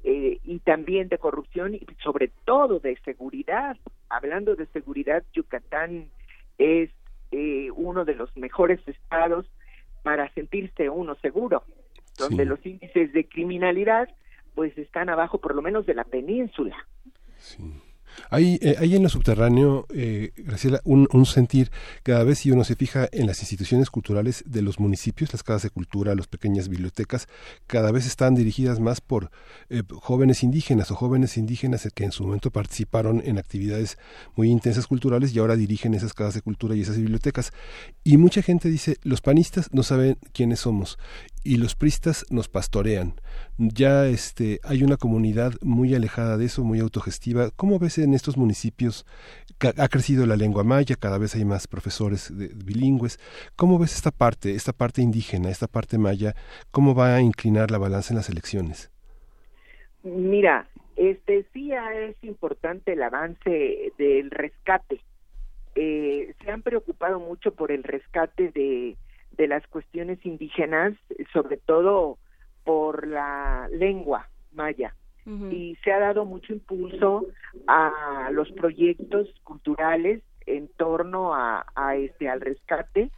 eh, 0.03 0.39
y 0.43 0.57
también 0.57 1.09
de 1.09 1.19
corrupción 1.19 1.75
y 1.75 1.85
sobre 2.01 2.31
todo 2.43 2.79
de 2.79 2.97
seguridad. 3.05 3.77
Hablando 4.09 4.55
de 4.55 4.65
seguridad, 4.65 5.23
Yucatán 5.31 6.09
es 6.57 6.89
eh, 7.29 7.69
uno 7.75 8.03
de 8.03 8.15
los 8.15 8.35
mejores 8.35 8.79
estados 8.87 9.45
para 10.01 10.33
sentirse 10.33 10.89
uno 10.89 11.13
seguro, 11.21 11.61
donde 12.17 12.43
los 12.43 12.65
índices 12.65 13.13
de 13.13 13.29
criminalidad 13.29 14.09
pues 14.55 14.75
están 14.75 15.09
abajo 15.09 15.37
por 15.37 15.53
lo 15.53 15.61
menos 15.61 15.85
de 15.85 15.93
la 15.93 16.03
península. 16.03 16.75
Sí. 17.35 17.79
Hay, 18.29 18.59
eh, 18.61 18.75
hay 18.79 18.95
en 18.95 19.03
lo 19.03 19.09
subterráneo, 19.09 19.85
eh, 19.93 20.31
Graciela, 20.37 20.81
un, 20.83 21.07
sentir, 21.25 21.71
cada 22.03 22.23
vez 22.23 22.39
si 22.39 22.51
uno 22.51 22.63
se 22.63 22.75
fija 22.75 23.07
en 23.11 23.27
las 23.27 23.39
instituciones 23.41 23.89
culturales 23.89 24.43
de 24.45 24.61
los 24.61 24.79
municipios, 24.79 25.31
las 25.33 25.43
casas 25.43 25.63
de 25.63 25.69
cultura, 25.69 26.15
las 26.15 26.27
pequeñas 26.27 26.69
bibliotecas, 26.69 27.27
cada 27.67 27.91
vez 27.91 28.05
están 28.05 28.35
dirigidas 28.35 28.79
más 28.79 29.01
por 29.01 29.31
eh, 29.69 29.83
jóvenes 30.01 30.43
indígenas 30.43 30.91
o 30.91 30.95
jóvenes 30.95 31.37
indígenas 31.37 31.87
que 31.93 32.03
en 32.03 32.11
su 32.11 32.23
momento 32.23 32.51
participaron 32.51 33.21
en 33.25 33.37
actividades 33.37 33.97
muy 34.35 34.49
intensas 34.49 34.87
culturales 34.87 35.33
y 35.33 35.39
ahora 35.39 35.55
dirigen 35.55 35.93
esas 35.93 36.13
casas 36.13 36.35
de 36.35 36.41
cultura 36.41 36.75
y 36.75 36.81
esas 36.81 36.97
bibliotecas. 36.97 37.53
Y 38.03 38.17
mucha 38.17 38.41
gente 38.41 38.69
dice, 38.69 38.97
los 39.03 39.21
panistas 39.21 39.69
no 39.73 39.83
saben 39.83 40.17
quiénes 40.33 40.59
somos 40.59 40.97
y 41.47 41.55
los 41.55 41.75
pristas 41.75 42.25
nos 42.29 42.49
pastorean. 42.49 43.13
Ya 43.57 44.07
este 44.07 44.59
hay 44.63 44.83
una 44.83 44.97
comunidad 44.97 45.53
muy 45.61 45.95
alejada 45.95 46.35
de 46.35 46.45
eso, 46.45 46.65
muy 46.65 46.79
autogestiva. 46.79 47.51
¿Cómo 47.55 47.79
ves 47.79 47.97
en 47.99 48.13
estos 48.13 48.35
municipios 48.35 49.05
ha 49.59 49.87
crecido 49.87 50.25
la 50.25 50.35
lengua 50.35 50.63
maya, 50.63 50.95
cada 50.99 51.17
vez 51.17 51.35
hay 51.35 51.45
más 51.45 51.67
profesores 51.67 52.31
bilingües. 52.63 53.17
¿Cómo 53.55 53.79
ves 53.79 53.95
esta 53.95 54.11
parte, 54.11 54.53
esta 54.53 54.73
parte 54.73 55.01
indígena, 55.01 55.49
esta 55.49 55.67
parte 55.67 55.97
maya, 55.97 56.35
cómo 56.69 56.93
va 56.93 57.15
a 57.15 57.21
inclinar 57.21 57.71
la 57.71 57.79
balanza 57.79 58.13
en 58.13 58.17
las 58.17 58.29
elecciones? 58.29 58.91
Mira, 60.03 60.67
este 60.95 61.45
sí 61.53 61.71
es 61.71 62.23
importante 62.23 62.93
el 62.93 63.01
avance 63.01 63.93
del 63.97 64.29
rescate. 64.29 65.01
Eh, 65.75 66.33
se 66.43 66.51
han 66.51 66.61
preocupado 66.61 67.19
mucho 67.19 67.53
por 67.53 67.71
el 67.71 67.83
rescate 67.83 68.51
de 68.51 68.95
de 69.37 69.47
las 69.47 69.65
cuestiones 69.67 70.23
indígenas, 70.25 70.93
sobre 71.31 71.57
todo 71.57 72.17
por 72.63 73.07
la 73.07 73.69
lengua 73.71 74.27
maya. 74.53 74.93
Y 75.51 75.75
se 75.83 75.91
ha 75.91 75.99
dado 75.99 76.23
mucho 76.23 76.53
impulso 76.53 77.25
a 77.67 78.29
los 78.31 78.49
proyectos 78.53 79.27
culturales 79.43 80.23
en 80.45 80.69
torno 80.69 81.33
a, 81.35 81.65
este 81.97 82.29
al 82.29 82.39
rescate 82.39 83.11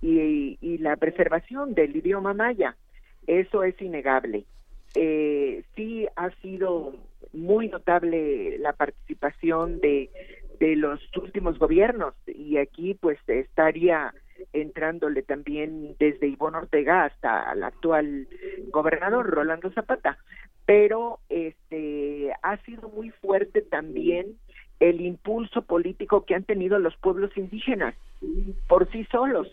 y, 0.00 0.56
y, 0.62 0.78
la 0.78 0.96
preservación 0.96 1.74
del 1.74 1.94
idioma 1.94 2.32
maya. 2.32 2.76
Eso 3.26 3.62
es 3.62 3.78
innegable. 3.82 4.46
Eh, 4.94 5.62
sí 5.76 6.06
ha 6.16 6.30
sido 6.40 6.94
muy 7.34 7.68
notable 7.68 8.56
la 8.58 8.72
participación 8.72 9.80
de, 9.80 10.08
de 10.58 10.76
los 10.76 11.00
últimos 11.16 11.58
gobiernos 11.58 12.14
y 12.26 12.56
aquí 12.56 12.94
pues 12.94 13.18
estaría 13.26 14.12
entrándole 14.52 15.22
también 15.22 15.96
desde 15.98 16.26
Ivonne 16.26 16.58
Ortega 16.58 17.04
hasta 17.04 17.52
el 17.52 17.62
actual 17.62 18.28
gobernador 18.68 19.26
Rolando 19.26 19.70
Zapata. 19.72 20.18
Pero 20.66 21.20
este 21.28 22.32
ha 22.42 22.56
sido 22.58 22.88
muy 22.88 23.10
fuerte 23.10 23.62
también 23.62 24.36
el 24.78 25.00
impulso 25.00 25.62
político 25.62 26.24
que 26.24 26.34
han 26.34 26.44
tenido 26.44 26.78
los 26.78 26.96
pueblos 26.96 27.36
indígenas 27.36 27.94
por 28.68 28.90
sí 28.90 29.04
solos. 29.10 29.48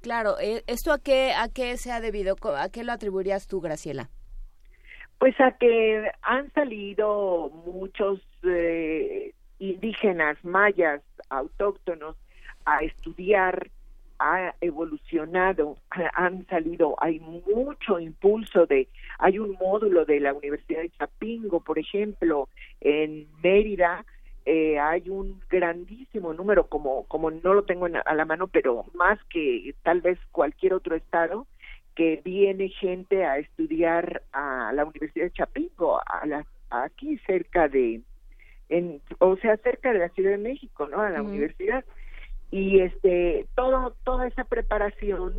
Claro, 0.00 0.38
eh, 0.38 0.62
¿esto 0.66 0.92
a 0.92 0.98
qué, 0.98 1.32
a 1.32 1.48
qué 1.48 1.76
se 1.76 1.90
ha 1.90 2.00
debido? 2.00 2.36
¿A 2.56 2.68
qué 2.68 2.84
lo 2.84 2.92
atribuirías 2.92 3.46
tú, 3.46 3.60
Graciela? 3.60 4.10
Pues 5.18 5.38
a 5.40 5.52
que 5.52 6.10
han 6.22 6.52
salido 6.52 7.50
muchos 7.64 8.20
eh, 8.42 9.32
indígenas 9.58 10.36
mayas 10.44 11.02
autóctonos 11.30 12.16
a 12.64 12.78
estudiar 12.78 13.70
ha 14.18 14.54
evolucionado, 14.60 15.76
han 16.14 16.46
salido, 16.46 16.96
hay 17.00 17.20
mucho 17.20 17.98
impulso 17.98 18.66
de, 18.66 18.88
hay 19.18 19.38
un 19.38 19.56
módulo 19.60 20.04
de 20.04 20.20
la 20.20 20.32
Universidad 20.32 20.82
de 20.82 20.90
Chapingo, 20.90 21.60
por 21.60 21.78
ejemplo, 21.78 22.48
en 22.80 23.26
Mérida, 23.42 24.04
eh, 24.46 24.78
hay 24.78 25.08
un 25.08 25.40
grandísimo 25.48 26.34
número, 26.34 26.68
como, 26.68 27.04
como 27.04 27.30
no 27.30 27.54
lo 27.54 27.64
tengo 27.64 27.86
a 27.86 28.14
la 28.14 28.24
mano, 28.24 28.46
pero 28.46 28.84
más 28.94 29.18
que 29.30 29.74
tal 29.82 30.02
vez 30.02 30.18
cualquier 30.32 30.74
otro 30.74 30.94
estado, 30.94 31.46
que 31.94 32.20
viene 32.24 32.68
gente 32.68 33.24
a 33.24 33.38
estudiar 33.38 34.22
a 34.32 34.72
la 34.74 34.84
Universidad 34.84 35.26
de 35.26 35.32
Chapingo, 35.32 36.00
a 36.04 36.26
la, 36.26 36.44
aquí 36.70 37.18
cerca 37.26 37.68
de, 37.68 38.02
en, 38.68 39.00
o 39.18 39.36
sea, 39.36 39.56
cerca 39.58 39.92
de 39.92 40.00
la 40.00 40.08
Ciudad 40.10 40.32
de 40.32 40.38
México, 40.38 40.88
¿no? 40.88 41.00
A 41.00 41.10
la 41.10 41.22
universidad. 41.22 41.84
Y 42.54 42.78
este, 42.78 43.48
todo, 43.56 43.96
toda 44.04 44.28
esa 44.28 44.44
preparación 44.44 45.34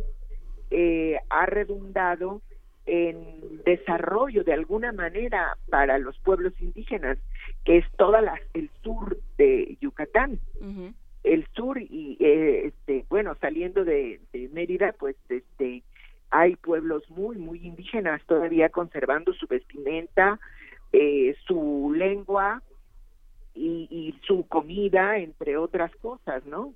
eh, 0.70 1.16
ha 1.30 1.46
redundado 1.46 2.42
en 2.84 3.62
desarrollo 3.64 4.44
de 4.44 4.52
alguna 4.52 4.92
manera 4.92 5.56
para 5.70 5.96
los 5.96 6.18
pueblos 6.18 6.52
indígenas, 6.60 7.16
que 7.64 7.78
es 7.78 7.86
toda 7.96 8.20
la, 8.20 8.38
el 8.52 8.68
sur 8.82 9.16
de 9.38 9.78
Yucatán. 9.80 10.38
El 11.24 11.46
sur 11.54 11.80
y 11.80 12.18
eh, 12.20 12.66
este 12.66 13.06
bueno, 13.08 13.34
saliendo 13.40 13.86
de, 13.86 14.20
de, 14.34 14.50
Mérida, 14.50 14.92
pues 14.92 15.16
este 15.30 15.84
hay 16.28 16.54
pueblos 16.56 17.08
muy 17.08 17.38
muy 17.38 17.66
indígenas 17.66 18.20
todavía 18.26 18.68
conservando 18.68 19.32
su 19.32 19.46
vestimenta, 19.46 20.38
eh, 20.92 21.34
su 21.46 21.94
lengua 21.96 22.62
y, 23.54 23.88
y 23.90 24.20
su 24.26 24.46
comida, 24.46 25.16
entre 25.16 25.56
otras 25.56 25.90
cosas, 25.96 26.44
¿no? 26.44 26.74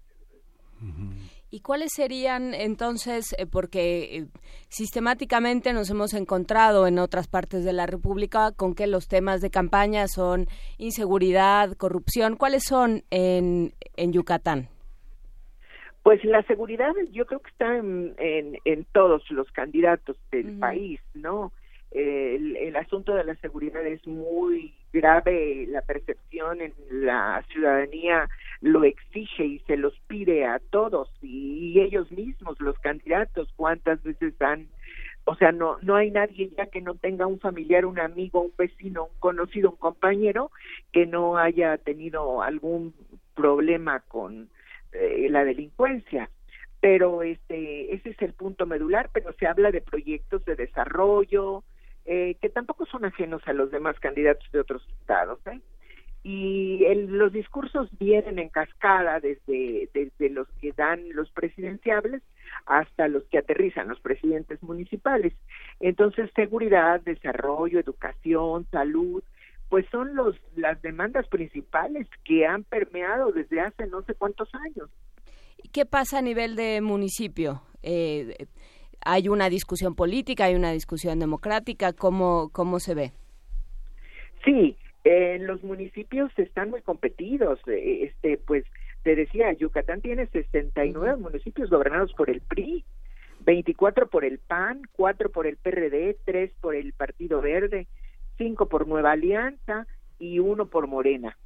¿Y 1.53 1.61
cuáles 1.61 1.93
serían 1.93 2.55
entonces, 2.55 3.35
eh, 3.37 3.45
porque 3.45 4.17
eh, 4.17 4.27
sistemáticamente 4.69 5.73
nos 5.73 5.91
hemos 5.91 6.15
encontrado 6.15 6.87
en 6.87 6.99
otras 7.01 7.27
partes 7.27 7.65
de 7.65 7.73
la 7.73 7.87
República 7.87 8.53
con 8.57 8.75
que 8.75 8.87
los 8.87 9.09
temas 9.09 9.41
de 9.41 9.51
campaña 9.51 10.07
son 10.07 10.47
inseguridad, 10.79 11.77
corrupción, 11.77 12.37
¿cuáles 12.37 12.63
son 12.65 13.03
en, 13.11 13.73
en 13.97 14.13
Yucatán? 14.13 14.69
Pues 16.05 16.25
la 16.25 16.43
seguridad 16.45 16.93
yo 17.11 17.27
creo 17.27 17.41
que 17.41 17.51
está 17.51 17.77
en, 17.77 18.15
en, 18.65 18.85
todos 18.93 19.29
los 19.31 19.51
candidatos 19.51 20.17
del 20.31 20.59
país, 20.59 21.01
¿no? 21.15 21.53
El, 21.91 22.57
el 22.57 22.77
asunto 22.77 23.15
de 23.15 23.25
la 23.25 23.35
seguridad 23.37 23.85
es 23.85 24.07
muy 24.07 24.73
grave, 24.93 25.67
la 25.69 25.83
percepción 25.83 26.61
en 26.61 26.73
la 26.91 27.45
ciudadanía 27.53 28.29
lo 28.61 28.85
exige 28.85 29.45
y 29.45 29.59
se 29.61 29.77
los 29.77 29.99
pide 30.07 30.45
a 30.45 30.59
todos 30.59 31.11
y 31.23 31.81
ellos 31.81 32.11
mismos, 32.13 32.61
los 32.61 32.79
candidatos, 32.79 33.53
cuántas 33.57 34.03
veces 34.03 34.35
han 34.41 34.69
o 35.25 35.35
sea, 35.37 35.53
no, 35.53 35.77
no 35.83 35.97
hay 35.97 36.11
nadie 36.11 36.51
ya 36.57 36.67
que 36.67 36.81
no 36.81 36.95
tenga 36.95 37.27
un 37.27 37.39
familiar, 37.39 37.85
un 37.85 38.01
amigo, 38.01 38.41
un 38.41 38.53
vecino, 38.57 39.05
un 39.05 39.19
conocido, 39.19 39.71
un 39.71 39.77
compañero 39.77 40.51
que 40.93 41.07
no 41.07 41.37
haya 41.37 41.77
tenido 41.79 42.43
algún 42.43 42.95
problema 43.35 44.01
con 44.01 44.49
eh, 44.93 45.29
la 45.31 45.45
delincuencia. 45.45 46.31
Pero 46.81 47.23
este, 47.23 47.95
ese 47.95 48.11
es 48.11 48.23
el 48.23 48.33
punto 48.33 48.67
medular, 48.67 49.11
pero 49.13 49.33
se 49.35 49.47
habla 49.47 49.71
de 49.71 49.83
proyectos 49.83 50.45
de 50.47 50.57
desarrollo, 50.57 51.63
eh, 52.07 52.37
que 52.41 52.49
tampoco 52.49 52.87
son 52.87 53.05
ajenos 53.05 53.43
a 53.47 53.53
los 53.53 53.71
demás 53.71 54.01
candidatos 54.01 54.51
de 54.51 54.61
otros 54.61 54.83
estados. 55.01 55.39
¿eh? 55.47 55.61
Y 56.23 56.85
el, 56.85 57.07
los 57.07 57.33
discursos 57.33 57.89
vienen 57.99 58.39
en 58.39 58.51
cascada 58.51 59.21
desde, 59.21 59.89
desde 59.95 60.29
los 60.29 60.49
que 60.61 60.73
dan 60.73 61.09
los 61.15 61.31
presidenciables 61.31 62.23
hasta 62.67 63.09
los 63.09 63.25
que 63.25 63.39
aterrizan 63.39 63.89
los 63.89 64.01
presidentes 64.01 64.63
municipales. 64.63 65.33
Entonces, 65.81 66.31
seguridad, 66.35 67.01
desarrollo, 67.01 67.81
educación, 67.81 68.67
salud, 68.71 69.23
pues 69.71 69.87
son 69.91 70.15
los 70.15 70.37
las 70.57 70.83
demandas 70.83 71.27
principales 71.29 72.07
que 72.25 72.45
han 72.45 72.65
permeado 72.65 73.33
desde 73.33 73.61
hace 73.61 73.87
no 73.87 74.03
sé 74.03 74.15
cuántos 74.15 74.49
años. 74.55 74.91
¿Qué 75.73 75.87
pasa 75.87 76.19
a 76.19 76.23
nivel 76.23 76.57
de 76.57 76.81
municipio? 76.81 77.63
Eh, 77.83 78.47
¿Hay 79.03 79.29
una 79.29 79.49
discusión 79.49 79.95
política, 79.95 80.45
hay 80.45 80.55
una 80.55 80.73
discusión 80.73 81.19
democrática? 81.19 81.93
¿Cómo, 81.93 82.51
cómo 82.53 82.81
se 82.81 82.95
ve? 82.95 83.13
Sí, 84.45 84.77
en 85.05 85.47
los 85.47 85.63
municipios 85.63 86.31
están 86.37 86.71
muy 86.71 86.83
competidos, 86.83 87.59
eh, 87.67 88.05
este, 88.05 88.37
pues 88.39 88.65
te 89.03 89.17
decía, 89.17 89.53
Yucatán 89.53 90.03
tiene 90.03 90.27
69 90.27 91.17
municipios 91.17 91.71
gobernados 91.71 92.13
por 92.13 92.29
el 92.29 92.41
PRI, 92.43 92.85
24 93.45 94.09
por 94.09 94.25
el 94.25 94.39
PAN, 94.39 94.83
4 94.93 95.31
por 95.31 95.47
el 95.47 95.57
PRD, 95.57 96.19
3 96.25 96.53
por 96.61 96.75
el 96.75 96.93
Partido 96.93 97.41
Verde, 97.41 97.87
5 98.37 98.69
por 98.69 98.87
Nueva 98.87 99.13
Alianza 99.13 99.87
y 100.19 100.39
1 100.39 100.67
por 100.67 100.87
Morena. 100.87 101.37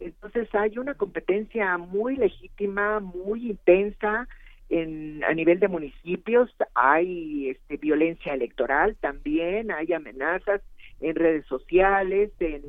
Entonces 0.00 0.48
hay 0.54 0.78
una 0.78 0.94
competencia 0.94 1.76
muy 1.78 2.16
legítima, 2.16 3.00
muy 3.00 3.50
intensa 3.50 4.28
en, 4.68 5.22
a 5.24 5.32
nivel 5.32 5.60
de 5.60 5.68
municipios, 5.68 6.50
hay 6.74 7.50
este, 7.50 7.76
violencia 7.76 8.34
electoral 8.34 8.96
también, 9.00 9.70
hay 9.70 9.92
amenazas 9.92 10.62
en 11.00 11.14
redes 11.14 11.46
sociales, 11.46 12.30
en 12.40 12.62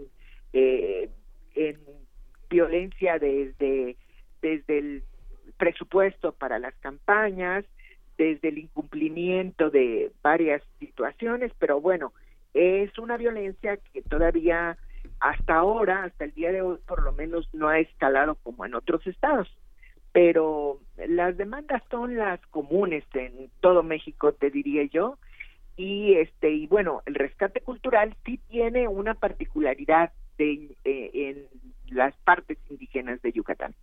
eh, 0.54 1.10
en 1.56 1.78
violencia 2.50 3.20
desde, 3.20 3.98
desde 4.42 4.78
el 4.78 5.04
presupuesto 5.58 6.32
para 6.32 6.60
las 6.60 6.76
campañas, 6.76 7.66
desde 8.18 8.50
el 8.50 8.58
incumplimiento 8.60 9.70
de 9.70 10.12
varias 10.22 10.62
situaciones, 10.80 11.52
pero 11.60 11.80
bueno, 11.82 12.14
es 12.54 12.98
una 12.98 13.18
violencia 13.18 13.78
que 13.94 14.02
todavía 14.02 14.78
hasta 15.20 15.56
ahora, 15.56 16.04
hasta 16.04 16.26
el 16.26 16.34
día 16.34 16.52
de 16.52 16.62
hoy, 16.62 16.78
por 16.88 17.04
lo 17.04 17.12
menos 17.14 17.48
no 17.54 17.70
ha 17.70 17.80
escalado 17.80 18.36
como 18.36 18.66
en 18.66 18.76
otros 18.76 19.06
estados. 19.08 19.48
Pero 20.12 20.80
las 20.96 21.38
demandas 21.38 21.84
son 21.92 22.18
las 22.18 22.40
comunes 22.48 23.04
en 23.14 23.50
todo 23.60 23.84
México, 23.84 24.32
te 24.34 24.50
diría 24.50 24.84
yo, 24.86 25.18
y 25.76 26.16
este 26.16 26.50
y 26.50 26.66
bueno, 26.66 27.04
el 27.06 27.14
rescate 27.14 27.62
cultural 27.62 28.16
sí 28.26 28.40
tiene 28.50 28.88
una 28.88 29.14
particularidad 29.14 30.12
de, 30.38 30.76
eh, 30.84 31.12
en 31.14 31.48
las 31.96 32.16
partes 32.18 32.58
indígenas 32.70 33.22
de 33.22 33.32
Yucatán. 33.32 33.74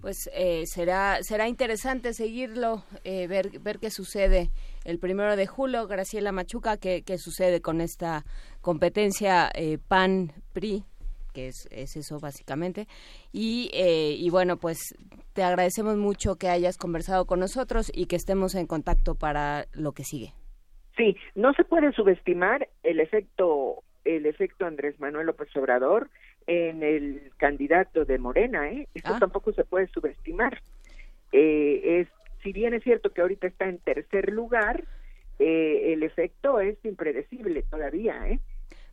Pues 0.00 0.30
eh, 0.34 0.64
será 0.66 1.18
será 1.22 1.48
interesante 1.48 2.12
seguirlo, 2.12 2.82
eh, 3.04 3.26
ver 3.26 3.58
ver 3.60 3.78
qué 3.78 3.90
sucede 3.90 4.50
el 4.84 4.98
primero 4.98 5.36
de 5.36 5.46
julio. 5.46 5.86
Graciela 5.86 6.32
Machuca, 6.32 6.76
qué, 6.76 7.02
qué 7.02 7.18
sucede 7.18 7.60
con 7.60 7.80
esta 7.80 8.24
competencia 8.60 9.50
PAN 9.88 10.32
PRI 10.52 10.84
que 11.32 11.46
es, 11.46 11.68
es, 11.70 11.96
eso 11.96 12.18
básicamente. 12.18 12.88
Y, 13.32 13.70
y 13.72 14.28
bueno, 14.30 14.56
pues 14.56 14.78
te 15.32 15.44
agradecemos 15.44 15.96
mucho 15.96 16.34
que 16.34 16.48
hayas 16.48 16.76
conversado 16.76 17.24
con 17.24 17.38
nosotros 17.38 17.92
y 17.94 18.06
que 18.06 18.16
estemos 18.16 18.56
en 18.56 18.66
contacto 18.66 19.14
para 19.14 19.66
lo 19.72 19.92
que 19.92 20.02
sigue. 20.02 20.32
Sí, 20.96 21.16
no 21.36 21.52
se 21.54 21.64
puede 21.64 21.92
subestimar 21.92 22.68
el 22.82 22.98
efecto 22.98 23.84
el 24.04 24.26
efecto 24.26 24.66
Andrés 24.66 24.98
Manuel 25.00 25.26
López 25.26 25.48
Obrador 25.56 26.08
en 26.46 26.82
el 26.82 27.30
candidato 27.36 28.04
de 28.04 28.18
Morena, 28.18 28.70
¿eh? 28.70 28.88
Eso 28.94 29.14
Ah. 29.14 29.18
tampoco 29.20 29.52
se 29.52 29.64
puede 29.64 29.86
subestimar. 29.88 30.60
Eh, 31.32 32.00
es, 32.00 32.08
si 32.42 32.52
bien 32.52 32.74
es 32.74 32.82
cierto 32.82 33.10
que 33.10 33.20
ahorita 33.20 33.46
está 33.46 33.66
en 33.68 33.78
tercer 33.78 34.30
lugar, 34.30 34.84
eh, 35.38 35.92
el 35.92 36.02
efecto 36.02 36.60
es 36.60 36.76
impredecible 36.84 37.62
todavía, 37.70 38.28
¿eh? 38.28 38.40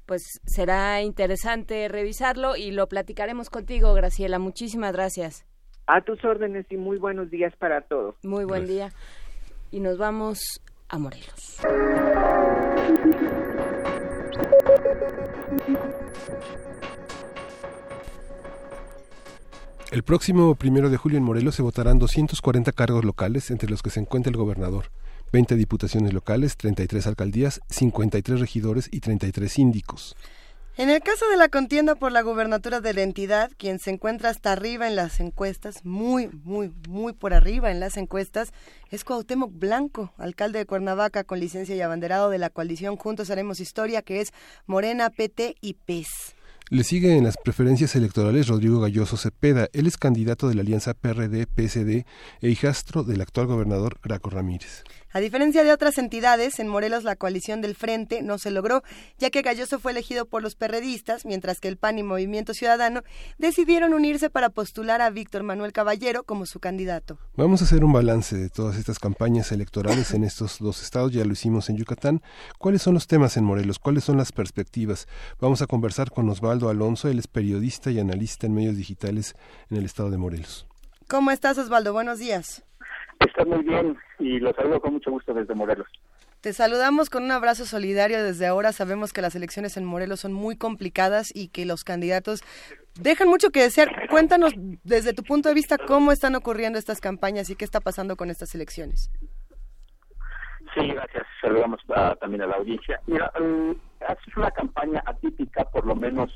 Pues 0.05 0.21
será 0.45 1.01
interesante 1.01 1.87
revisarlo 1.89 2.55
y 2.55 2.71
lo 2.71 2.87
platicaremos 2.87 3.49
contigo, 3.49 3.93
Graciela. 3.93 4.39
Muchísimas 4.39 4.93
gracias. 4.93 5.45
A 5.87 6.01
tus 6.01 6.23
órdenes 6.23 6.65
y 6.69 6.77
muy 6.77 6.97
buenos 6.97 7.29
días 7.31 7.53
para 7.57 7.81
todos. 7.81 8.15
Muy 8.23 8.45
buen 8.45 8.65
día. 8.67 8.89
Y 9.71 9.79
nos 9.81 9.97
vamos 9.97 10.39
a 10.89 10.97
Morelos. 10.97 11.59
El 19.91 20.03
próximo 20.03 20.55
primero 20.55 20.89
de 20.89 20.97
julio 20.97 21.17
en 21.17 21.23
Morelos 21.23 21.55
se 21.55 21.61
votarán 21.61 21.97
240 21.97 22.71
cargos 22.73 23.05
locales, 23.05 23.51
entre 23.51 23.69
los 23.69 23.81
que 23.81 23.89
se 23.89 23.99
encuentra 23.99 24.29
el 24.29 24.37
gobernador, 24.37 24.91
20 25.31 25.55
diputaciones 25.55 26.13
locales, 26.13 26.57
33 26.57 27.07
alcaldías, 27.07 27.61
53 27.69 28.39
regidores 28.39 28.89
y 28.91 28.99
33 28.99 29.51
síndicos. 29.51 30.15
En 30.79 30.91
el 30.91 31.01
caso 31.01 31.27
de 31.31 31.37
la 31.37 31.49
contienda 31.49 31.95
por 31.95 32.11
la 32.11 32.21
gubernatura 32.21 32.81
de 32.81 32.93
la 32.93 33.01
entidad, 33.01 33.49
quien 33.57 33.79
se 33.79 33.89
encuentra 33.89 34.29
hasta 34.29 34.51
arriba 34.51 34.87
en 34.87 34.95
las 34.95 35.19
encuestas, 35.19 35.83
muy, 35.83 36.29
muy, 36.43 36.71
muy 36.87 37.13
por 37.13 37.33
arriba 37.33 37.71
en 37.71 37.79
las 37.79 37.97
encuestas, 37.97 38.53
es 38.91 39.03
Cuauhtémoc 39.03 39.51
Blanco, 39.57 40.13
alcalde 40.19 40.59
de 40.59 40.67
Cuernavaca 40.67 41.23
con 41.23 41.39
licencia 41.39 41.75
y 41.75 41.81
abanderado 41.81 42.29
de 42.29 42.37
la 42.37 42.51
coalición 42.51 42.95
Juntos 42.95 43.31
Haremos 43.31 43.59
Historia, 43.59 44.03
que 44.03 44.21
es 44.21 44.31
Morena, 44.67 45.09
PT 45.09 45.55
y 45.61 45.73
PES. 45.73 46.35
Le 46.69 46.83
sigue 46.83 47.17
en 47.17 47.23
las 47.23 47.37
preferencias 47.37 47.95
electorales 47.95 48.47
Rodrigo 48.47 48.81
Galloso 48.81 49.15
Cepeda. 49.15 49.69
Él 49.71 49.87
es 49.87 49.97
candidato 49.97 50.49
de 50.49 50.55
la 50.55 50.61
alianza 50.61 50.93
PRD-PSD 50.93 52.05
e 52.41 52.49
hijastro 52.49 53.03
del 53.03 53.21
actual 53.21 53.47
gobernador 53.47 53.99
Graco 54.03 54.29
Ramírez. 54.29 54.83
A 55.17 55.19
diferencia 55.19 55.63
de 55.63 55.71
otras 55.71 55.97
entidades, 55.97 56.59
en 56.59 56.67
Morelos 56.67 57.03
la 57.03 57.15
coalición 57.15 57.59
del 57.59 57.73
Frente 57.73 58.21
no 58.21 58.37
se 58.37 58.51
logró, 58.51 58.83
ya 59.17 59.31
que 59.31 59.41
Galloso 59.41 59.79
fue 59.79 59.91
elegido 59.91 60.27
por 60.27 60.43
los 60.43 60.53
perredistas, 60.53 61.25
mientras 61.25 61.59
que 61.59 61.67
el 61.67 61.77
PAN 61.77 61.97
y 61.97 62.03
Movimiento 62.03 62.53
Ciudadano 62.53 63.01
decidieron 63.39 63.95
unirse 63.95 64.29
para 64.29 64.49
postular 64.51 65.01
a 65.01 65.09
Víctor 65.09 65.41
Manuel 65.41 65.73
Caballero 65.73 66.21
como 66.21 66.45
su 66.45 66.59
candidato. 66.59 67.17
Vamos 67.35 67.63
a 67.63 67.65
hacer 67.65 67.83
un 67.83 67.93
balance 67.93 68.37
de 68.37 68.51
todas 68.51 68.77
estas 68.77 68.99
campañas 68.99 69.51
electorales 69.51 70.13
en 70.13 70.23
estos 70.23 70.59
dos 70.59 70.83
estados, 70.83 71.11
ya 71.11 71.25
lo 71.25 71.33
hicimos 71.33 71.67
en 71.71 71.77
Yucatán. 71.77 72.21
¿Cuáles 72.59 72.83
son 72.83 72.93
los 72.93 73.07
temas 73.07 73.37
en 73.37 73.43
Morelos? 73.43 73.79
¿Cuáles 73.79 74.03
son 74.03 74.17
las 74.17 74.31
perspectivas? 74.31 75.07
Vamos 75.39 75.63
a 75.63 75.65
conversar 75.65 76.11
con 76.11 76.29
Osvaldo 76.29 76.69
Alonso, 76.69 77.09
él 77.09 77.17
es 77.17 77.25
periodista 77.25 77.89
y 77.89 77.99
analista 77.99 78.45
en 78.45 78.53
medios 78.53 78.77
digitales 78.77 79.33
en 79.71 79.77
el 79.77 79.85
estado 79.85 80.11
de 80.11 80.17
Morelos. 80.19 80.67
¿Cómo 81.07 81.31
estás, 81.31 81.57
Osvaldo? 81.57 81.91
Buenos 81.91 82.19
días. 82.19 82.66
Está 83.19 83.45
muy 83.45 83.63
bien 83.63 83.97
y 84.19 84.39
los 84.39 84.55
saludo 84.55 84.81
con 84.81 84.93
mucho 84.93 85.11
gusto 85.11 85.33
desde 85.33 85.55
Morelos. 85.55 85.87
Te 86.41 86.53
saludamos 86.53 87.09
con 87.09 87.23
un 87.23 87.31
abrazo 87.31 87.65
solidario 87.65 88.23
desde 88.23 88.45
ahora. 88.45 88.71
Sabemos 88.71 89.11
que 89.11 89.21
las 89.21 89.35
elecciones 89.35 89.75
en 89.75 89.85
Morelos 89.85 90.19
son 90.19 90.33
muy 90.33 90.55
complicadas 90.55 91.31
y 91.33 91.49
que 91.49 91.65
los 91.65 91.83
candidatos 91.83 92.43
dejan 92.99 93.27
mucho 93.27 93.49
que 93.49 93.61
desear. 93.61 94.07
Cuéntanos 94.09 94.53
desde 94.83 95.13
tu 95.13 95.23
punto 95.23 95.49
de 95.49 95.55
vista 95.55 95.77
cómo 95.77 96.11
están 96.11 96.35
ocurriendo 96.35 96.77
estas 96.77 97.01
campañas 97.01 97.49
y 97.49 97.55
qué 97.55 97.65
está 97.65 97.79
pasando 97.79 98.15
con 98.15 98.29
estas 98.29 98.53
elecciones. 98.53 99.11
Sí, 100.75 100.87
gracias. 100.87 101.25
Saludamos 101.41 101.81
también 102.19 102.43
a 102.43 102.47
la 102.47 102.55
audiencia. 102.57 102.99
Mira, 103.07 103.31
um, 103.39 103.71
es 103.71 104.37
una 104.37 104.51
campaña 104.51 105.01
atípica, 105.05 105.65
por 105.65 105.85
lo 105.87 105.95
menos 105.95 106.31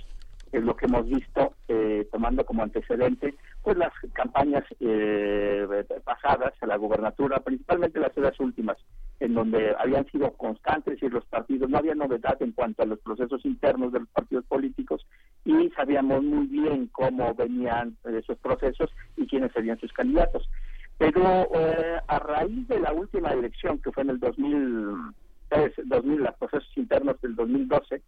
es 0.52 0.64
lo 0.64 0.76
que 0.76 0.86
hemos 0.86 1.08
visto, 1.08 1.54
eh, 1.68 2.08
tomando 2.12 2.46
como 2.46 2.64
antecedente 2.64 3.36
pues 3.64 3.78
las 3.78 3.94
campañas 4.14 4.64
eh, 4.80 5.68
pasadas 6.04 6.54
a 6.62 6.66
la 6.66 6.78
gubernatura, 6.78 7.40
principalmente 7.40 8.00
las 8.00 8.14
ciudades 8.14 8.40
últimas, 8.40 8.78
en 9.20 9.36
donde 9.36 9.76
habían 9.78 10.06
sido 10.12 10.32
constantes 10.34 11.02
y 11.02 11.10
los 11.10 11.26
partidos, 11.26 11.70
no 11.70 11.78
había 11.78 11.96
novedad 11.96 12.42
en 12.42 12.52
cuanto 12.54 12.84
a 12.84 12.88
los 12.88 13.00
procesos 13.00 13.46
internos 13.46 13.92
de 13.94 14.00
los 14.00 14.10
partidos 14.10 14.46
políticos 14.46 15.06
y 15.46 15.70
sabíamos 15.72 16.24
muy 16.24 16.48
bien 16.48 16.88
cómo 16.88 17.34
venían 17.34 17.96
esos 18.06 18.38
procesos 18.40 18.90
y 19.18 19.28
quiénes 19.28 19.52
serían 19.52 19.80
sus 19.80 19.92
candidatos. 19.94 20.50
Pero 20.98 21.50
eh, 21.56 22.00
a 22.08 22.20
raíz 22.20 22.68
de 22.68 22.80
la 22.80 22.94
última 22.94 23.32
elección, 23.32 23.80
que 23.80 23.92
fue 23.92 24.04
en 24.04 24.12
el 24.12 24.20
2003, 24.20 25.74
2000, 25.86 26.20
los 26.20 26.36
procesos 26.36 26.78
internos 26.78 27.20
del 27.22 27.36
2012, 27.36 28.02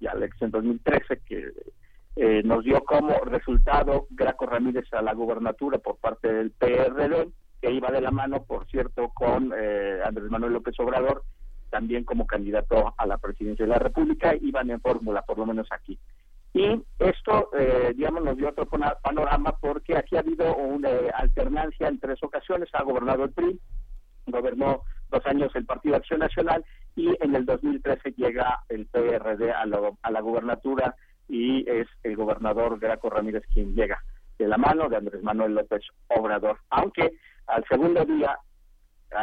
y 0.00 0.04
la 0.04 0.12
elección 0.12 0.50
2013, 0.50 1.20
que 1.26 1.52
eh, 2.16 2.42
nos 2.44 2.64
dio 2.64 2.82
como 2.84 3.14
resultado 3.24 4.06
Graco 4.10 4.46
Ramírez 4.46 4.92
a 4.92 5.02
la 5.02 5.14
gubernatura 5.14 5.78
por 5.78 5.96
parte 5.98 6.32
del 6.32 6.50
PRD, 6.50 7.28
que 7.60 7.70
iba 7.70 7.90
de 7.90 8.00
la 8.00 8.10
mano, 8.10 8.44
por 8.44 8.66
cierto, 8.66 9.10
con 9.14 9.52
eh, 9.56 10.00
Andrés 10.04 10.30
Manuel 10.30 10.54
López 10.54 10.78
Obrador, 10.80 11.24
también 11.70 12.04
como 12.04 12.26
candidato 12.26 12.94
a 12.96 13.06
la 13.06 13.18
presidencia 13.18 13.64
de 13.64 13.72
la 13.72 13.78
República, 13.78 14.34
iban 14.40 14.70
en 14.70 14.80
fórmula, 14.80 15.22
por 15.22 15.38
lo 15.38 15.46
menos 15.46 15.66
aquí. 15.70 15.98
Y 16.54 16.82
esto, 16.98 17.50
eh, 17.52 17.92
digamos, 17.94 18.24
nos 18.24 18.38
dio 18.38 18.48
otro 18.48 18.66
panorama 18.66 19.54
porque 19.60 19.94
aquí 19.94 20.16
ha 20.16 20.20
habido 20.20 20.56
una 20.56 20.88
alternancia 21.14 21.86
en 21.86 22.00
tres 22.00 22.18
ocasiones. 22.22 22.70
Ha 22.72 22.82
gobernado 22.82 23.24
el 23.24 23.32
PRI, 23.32 23.60
gobernó 24.26 24.82
dos 25.10 25.24
años 25.26 25.54
el 25.54 25.66
Partido 25.66 25.96
Acción 25.96 26.20
Nacional 26.20 26.64
y 26.94 27.14
en 27.22 27.34
el 27.34 27.44
2013 27.46 28.12
llega 28.12 28.60
el 28.68 28.86
PRD 28.86 29.52
a, 29.52 29.64
a 30.02 30.10
la 30.10 30.20
gubernatura 30.20 30.94
y 31.28 31.68
es 31.68 31.86
el 32.02 32.16
gobernador 32.16 32.78
Graco 32.78 33.10
Ramírez 33.10 33.44
quien 33.52 33.74
llega 33.74 34.02
de 34.38 34.48
la 34.48 34.56
mano 34.56 34.88
de 34.88 34.96
Andrés 34.96 35.22
Manuel 35.22 35.54
López 35.54 35.82
Obrador, 36.08 36.58
aunque 36.70 37.12
al 37.46 37.64
segundo 37.68 38.04
día 38.04 38.38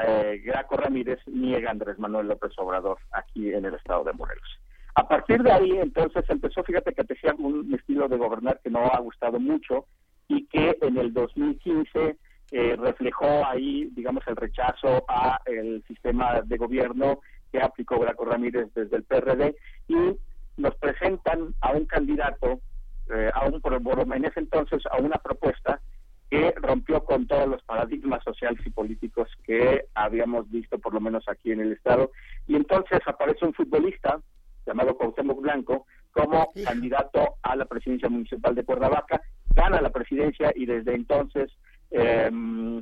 eh, 0.05 0.41
Graco 0.43 0.77
Ramírez 0.77 1.19
niega 1.27 1.71
Andrés 1.71 1.99
Manuel 1.99 2.27
López 2.27 2.51
Obrador 2.57 2.97
aquí 3.11 3.53
en 3.53 3.65
el 3.65 3.75
estado 3.75 4.03
de 4.03 4.13
Morelos. 4.13 4.59
A 4.95 5.07
partir 5.07 5.41
de 5.41 5.51
ahí, 5.51 5.71
entonces, 5.71 6.23
empezó, 6.30 6.63
fíjate 6.63 6.93
que 6.93 7.03
decía 7.03 7.34
un 7.38 7.73
estilo 7.73 8.07
de 8.07 8.17
gobernar 8.17 8.59
que 8.63 8.69
no 8.69 8.85
ha 8.85 8.99
gustado 8.99 9.39
mucho 9.39 9.88
y 10.27 10.45
que 10.47 10.77
en 10.81 10.97
el 10.97 11.13
2015 11.13 12.15
eh, 12.55 12.75
reflejó 12.75 13.43
ahí, 13.47 13.89
digamos, 13.95 14.23
el 14.27 14.35
rechazo 14.35 15.03
a 15.07 15.41
el 15.47 15.84
sistema 15.88 16.39
de 16.43 16.57
gobierno 16.57 17.21
que 17.51 17.59
aplicó 17.59 17.97
Graco 17.97 18.25
Ramírez 18.25 18.71
desde 18.75 18.95
el 18.95 19.03
PRD 19.05 19.55
y 19.88 19.95
nos 20.57 20.75
presentan 20.75 21.55
a 21.61 21.71
un 21.71 21.85
candidato, 21.85 22.61
eh, 23.09 23.31
a 23.34 23.45
un, 23.45 23.59
en 24.13 24.25
ese 24.25 24.39
entonces, 24.39 24.84
a 24.91 24.97
una 24.97 25.17
propuesta 25.17 25.81
que 26.30 26.53
rompió 26.57 27.03
con 27.03 27.25
todos 27.25 27.47
los 27.47 27.63
paradigmas 27.63 28.23
sociales 28.23 28.61
y 28.63 28.69
políticos 28.69 29.30
que 29.43 29.85
habíamos 29.95 30.47
visto, 30.51 30.77
por 30.77 30.93
lo 30.93 31.01
menos 31.01 31.27
aquí 31.27 31.51
en 31.51 31.61
el 31.61 31.71
Estado. 31.71 32.11
Y 32.45 32.55
entonces 32.55 32.99
aparece 33.07 33.45
un 33.45 33.55
futbolista 33.55 34.21
llamado 34.67 34.95
Cuauhtémoc 34.95 35.41
Blanco 35.41 35.88
como 36.11 36.51
candidato 36.63 37.38
a 37.41 37.55
la 37.55 37.65
presidencia 37.65 38.09
municipal 38.09 38.53
de 38.53 38.63
Cuernavaca, 38.63 39.23
gana 39.55 39.81
la 39.81 39.89
presidencia 39.89 40.53
y 40.55 40.67
desde 40.67 40.93
entonces 40.93 41.51
eh, 41.94 42.30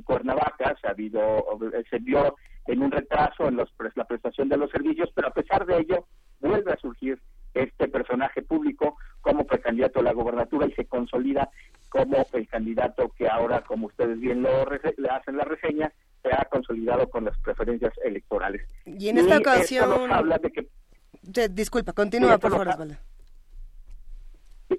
Cuernavaca 0.04 0.74
se, 0.80 0.88
ha 0.88 0.90
habido, 0.90 1.44
se 1.88 1.98
vio 1.98 2.34
en 2.66 2.82
un 2.82 2.90
retraso 2.90 3.48
en 3.48 3.56
los, 3.56 3.68
la 3.94 4.04
prestación 4.04 4.48
de 4.48 4.56
los 4.56 4.70
servicios, 4.70 5.10
pero 5.14 5.28
a 5.28 5.32
pesar 5.32 5.66
de 5.66 5.78
ello 5.78 6.06
vuelve 6.40 6.72
a 6.72 6.78
surgir 6.78 7.20
este 7.54 7.88
personaje 7.88 8.42
público 8.42 8.96
como 9.20 9.44
precandidato 9.46 10.00
a 10.00 10.04
la 10.04 10.12
gobernatura 10.12 10.66
y 10.66 10.72
se 10.72 10.86
consolida 10.86 11.50
como 11.90 12.26
el 12.32 12.48
candidato 12.48 13.10
que 13.16 13.28
ahora, 13.28 13.62
como 13.62 13.88
ustedes 13.88 14.18
bien 14.18 14.42
lo 14.42 14.64
le 14.64 15.08
hacen 15.10 15.36
la 15.36 15.44
reseña, 15.44 15.92
se 16.22 16.30
ha 16.32 16.46
consolidado 16.50 17.08
con 17.10 17.26
las 17.26 17.38
preferencias 17.40 17.92
electorales. 18.04 18.66
Y 18.86 19.08
en 19.08 19.18
esta 19.18 19.38
ocasión... 19.38 19.92
Esto 19.92 20.14
habla 20.14 20.38
de 20.38 20.50
que... 20.50 21.48
disculpa, 21.50 21.92
continúa, 21.92 22.38
por 22.38 22.52
favor, 22.52 22.68
Osvaldo. 22.68 22.94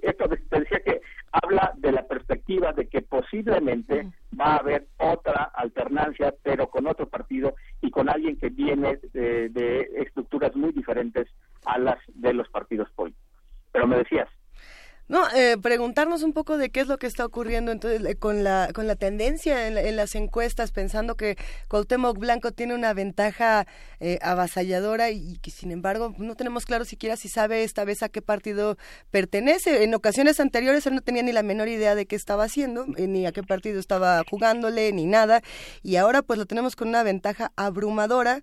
Esto 0.01 0.27
te 0.27 0.59
decía 0.59 0.79
que 0.79 1.01
habla 1.31 1.73
de 1.77 1.91
la 1.91 2.07
perspectiva 2.07 2.73
de 2.73 2.87
que 2.87 3.01
posiblemente 3.01 4.11
va 4.39 4.55
a 4.55 4.57
haber 4.57 4.87
otra 4.97 5.51
alternancia, 5.53 6.33
pero 6.43 6.67
con 6.67 6.87
otro 6.87 7.07
partido 7.07 7.55
y 7.81 7.89
con 7.91 8.09
alguien 8.09 8.37
que 8.37 8.49
viene 8.49 8.99
de 9.13 9.89
estructuras 9.97 10.55
muy 10.55 10.71
diferentes 10.71 11.27
a 11.65 11.77
las 11.77 11.97
de 12.07 12.33
los 12.33 12.49
partidos 12.49 12.89
políticos. 12.91 13.23
Pero 13.71 13.87
me 13.87 13.97
decías, 13.97 14.29
no, 15.14 15.30
eh, 15.35 15.57
preguntarnos 15.61 16.23
un 16.23 16.34
poco 16.34 16.57
de 16.57 16.72
qué 16.72 16.80
es 16.80 16.88
lo 16.88 16.98
que 16.98 17.06
está 17.06 17.23
ocurriendo 17.23 17.72
entonces 17.72 18.15
con 18.15 18.44
la 18.44 18.72
con 18.73 18.88
la 18.88 18.95
tendencia 18.95 19.68
en, 19.68 19.95
las 19.95 20.15
encuestas, 20.15 20.72
pensando 20.72 21.14
que 21.15 21.38
Cuauhtémoc 21.68 22.18
Blanco 22.18 22.52
tiene 22.52 22.73
una 22.73 22.95
ventaja 22.95 23.68
eh, 23.99 24.18
avasalladora 24.23 25.11
y, 25.11 25.38
que 25.38 25.52
sin 25.52 25.69
embargo 25.69 26.15
no 26.18 26.34
tenemos 26.34 26.65
claro 26.65 26.84
siquiera 26.84 27.15
si 27.15 27.30
sabe 27.30 27.64
esta 27.64 27.85
vez 27.85 28.02
a 28.02 28.10
qué 28.10 28.23
partido 28.23 28.76
pertenece. 29.11 29.84
En 29.84 29.94
ocasiones 29.94 30.40
anteriores 30.40 30.88
él 30.88 30.95
no 30.95 31.02
tenía 31.02 31.22
ni 31.22 31.31
la 31.31 31.44
menor 31.44 31.68
idea 31.68 31.94
de 31.94 32.07
qué 32.07 32.15
estaba 32.15 32.45
haciendo, 32.45 32.88
eh, 32.98 33.06
ni 33.06 33.27
a 33.27 33.31
qué 33.31 33.44
partido 33.44 33.80
estaba 33.80 34.23
jugándole, 34.27 34.91
ni 34.94 35.06
nada, 35.06 35.44
y 35.84 35.98
ahora 35.98 36.23
pues 36.23 36.40
lo 36.40 36.48
tenemos 36.48 36.76
con 36.76 36.88
una 36.88 37.03
ventaja 37.03 37.52
abrumadora. 37.56 38.41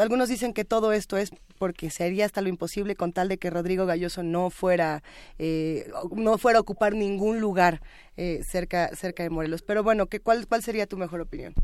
algunos 0.00 0.30
dicen 0.30 0.54
que 0.54 0.64
todo 0.64 0.94
esto 0.94 1.18
es 1.18 1.32
porque 1.58 1.90
sería 1.90 2.24
hasta 2.24 2.40
lo 2.40 2.48
imposible 2.48 2.94
con 2.96 3.12
tal 3.12 3.28
de 3.28 3.38
que 3.38 3.50
Rodrigo 3.50 3.86
Galloso 3.86 4.22
no 4.22 4.50
fuera 4.50 5.02
eh, 5.38 5.65
no 6.12 6.38
fuera 6.38 6.58
a 6.58 6.62
ocupar 6.62 6.94
ningún 6.94 7.40
lugar 7.40 7.80
eh, 8.16 8.42
cerca 8.42 8.88
cerca 8.88 9.22
de 9.22 9.30
Morelos. 9.30 9.62
Pero 9.62 9.82
bueno, 9.82 10.06
¿qué, 10.06 10.20
cuál, 10.20 10.46
¿cuál 10.46 10.62
sería 10.62 10.86
tu 10.86 10.96
mejor 10.96 11.20
opinión? 11.20 11.54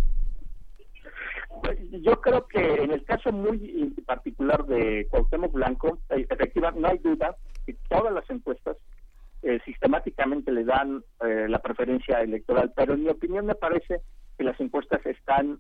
Pues, 1.63 1.79
yo 2.03 2.21
creo 2.21 2.47
que 2.49 2.83
en 2.83 2.91
el 2.91 3.05
caso 3.05 3.31
muy 3.33 3.95
particular 4.07 4.65
de 4.67 5.07
Cuauhtémoc 5.11 5.53
Blanco, 5.53 5.99
eh, 6.11 6.27
efectivamente 6.29 6.81
no 6.81 6.89
hay 6.89 6.99
duda 6.99 7.37
que 7.67 7.75
todas 7.89 8.13
las 8.13 8.29
encuestas 8.31 8.77
sistemáticamente 9.65 10.53
le 10.53 10.63
dan 10.65 11.03
la 11.21 11.59
preferencia 11.59 12.23
electoral, 12.23 12.73
pero 12.77 12.95
en 12.95 13.03
mi 13.03 13.09
opinión 13.09 13.45
me 13.45 13.57
parece 13.57 14.01
que 14.39 14.45
las 14.45 14.59
encuestas 14.61 15.05
están 15.05 15.59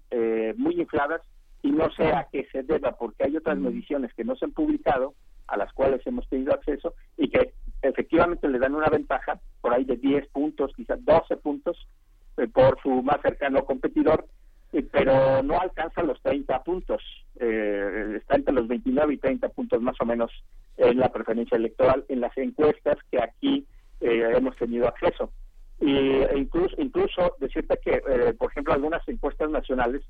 muy 0.56 0.80
infladas 0.80 1.20
y 1.62 1.70
no 1.70 1.90
sé 1.92 2.12
a 2.12 2.28
qué 2.30 2.46
se 2.50 2.62
deba, 2.62 2.92
porque 2.92 3.24
hay 3.24 3.36
otras 3.36 3.58
mediciones 3.58 4.12
que 4.14 4.24
no 4.24 4.36
se 4.36 4.44
han 4.44 4.52
publicado, 4.52 5.14
a 5.46 5.56
las 5.56 5.72
cuales 5.72 6.00
hemos 6.06 6.28
tenido 6.28 6.52
acceso 6.54 6.94
y 7.16 7.28
que 7.28 7.52
efectivamente 7.82 8.48
le 8.48 8.58
dan 8.58 8.74
una 8.74 8.88
ventaja 8.88 9.40
por 9.60 9.72
ahí 9.72 9.84
de 9.84 9.96
10 9.96 10.28
puntos, 10.28 10.72
quizás 10.76 11.04
12 11.04 11.36
puntos 11.38 11.76
eh, 12.36 12.46
por 12.48 12.80
su 12.80 13.02
más 13.02 13.20
cercano 13.20 13.64
competidor, 13.64 14.26
eh, 14.72 14.86
pero 14.90 15.42
no 15.42 15.60
alcanza 15.60 16.02
los 16.02 16.20
30 16.22 16.62
puntos, 16.62 17.02
eh, 17.38 18.16
está 18.16 18.36
entre 18.36 18.54
los 18.54 18.68
29 18.68 19.14
y 19.14 19.18
30 19.18 19.48
puntos 19.50 19.82
más 19.82 19.96
o 20.00 20.06
menos 20.06 20.30
en 20.78 20.98
la 20.98 21.12
preferencia 21.12 21.56
electoral 21.56 22.04
en 22.08 22.20
las 22.20 22.36
encuestas 22.38 22.96
que 23.10 23.22
aquí 23.22 23.66
hemos 24.00 24.56
tenido 24.56 24.88
acceso. 24.88 25.30
Y, 25.78 25.94
e 25.94 26.38
incluso, 26.38 26.74
incluso 26.78 27.36
decirte 27.38 27.78
que, 27.84 28.34
por 28.36 28.50
ejemplo, 28.50 28.72
algunas 28.72 29.06
encuestas 29.06 29.48
nacionales 29.48 30.02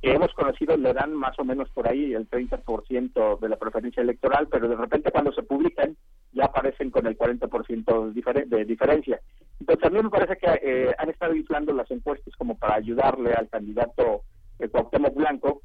que 0.00 0.12
hemos 0.12 0.32
conocido 0.32 0.76
le 0.76 0.94
dan 0.94 1.14
más 1.14 1.38
o 1.38 1.44
menos 1.44 1.68
por 1.70 1.86
ahí 1.86 2.14
el 2.14 2.28
30% 2.28 3.38
de 3.38 3.48
la 3.48 3.56
preferencia 3.56 4.02
electoral, 4.02 4.48
pero 4.50 4.68
de 4.68 4.76
repente 4.76 5.10
cuando 5.10 5.32
se 5.32 5.42
publican 5.42 5.96
ya 6.32 6.46
aparecen 6.46 6.90
con 6.90 7.06
el 7.06 7.18
40% 7.18 8.12
de, 8.12 8.44
de 8.44 8.64
diferencia. 8.64 9.20
Entonces, 9.58 9.84
a 9.84 9.90
mí 9.90 10.02
me 10.02 10.10
parece 10.10 10.36
que 10.38 10.60
eh, 10.62 10.94
han 10.96 11.10
estado 11.10 11.34
inflando 11.34 11.72
las 11.72 11.90
encuestas 11.90 12.34
como 12.36 12.56
para 12.56 12.76
ayudarle 12.76 13.32
al 13.34 13.48
candidato 13.48 14.22
eh, 14.58 14.68
Cuauhtémoc 14.68 15.14
Blanco, 15.14 15.62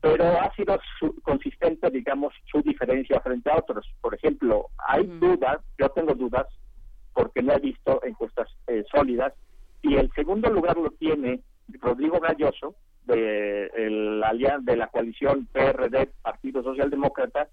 pero 0.00 0.24
ha 0.40 0.54
sido 0.54 0.78
consistente, 1.22 1.90
digamos, 1.90 2.32
su 2.52 2.62
diferencia 2.62 3.20
frente 3.20 3.50
a 3.50 3.56
otros. 3.56 3.86
Por 4.00 4.14
ejemplo, 4.14 4.68
hay 4.86 5.06
dudas, 5.06 5.58
yo 5.78 5.88
tengo 5.88 6.14
dudas, 6.14 6.46
porque 7.12 7.42
no 7.42 7.54
he 7.54 7.58
visto 7.58 8.00
encuestas 8.04 8.48
eh, 8.68 8.84
sólidas, 8.92 9.32
y 9.82 9.96
el 9.96 10.10
segundo 10.12 10.48
lugar 10.50 10.76
lo 10.76 10.90
tiene 10.90 11.40
Rodrigo 11.80 12.20
Galloso, 12.20 12.76
de, 13.08 13.70
la, 13.90 14.58
de 14.60 14.76
la 14.76 14.86
coalición 14.88 15.48
PRD, 15.52 16.10
Partido 16.22 16.62
Socialdemócrata, 16.62 17.48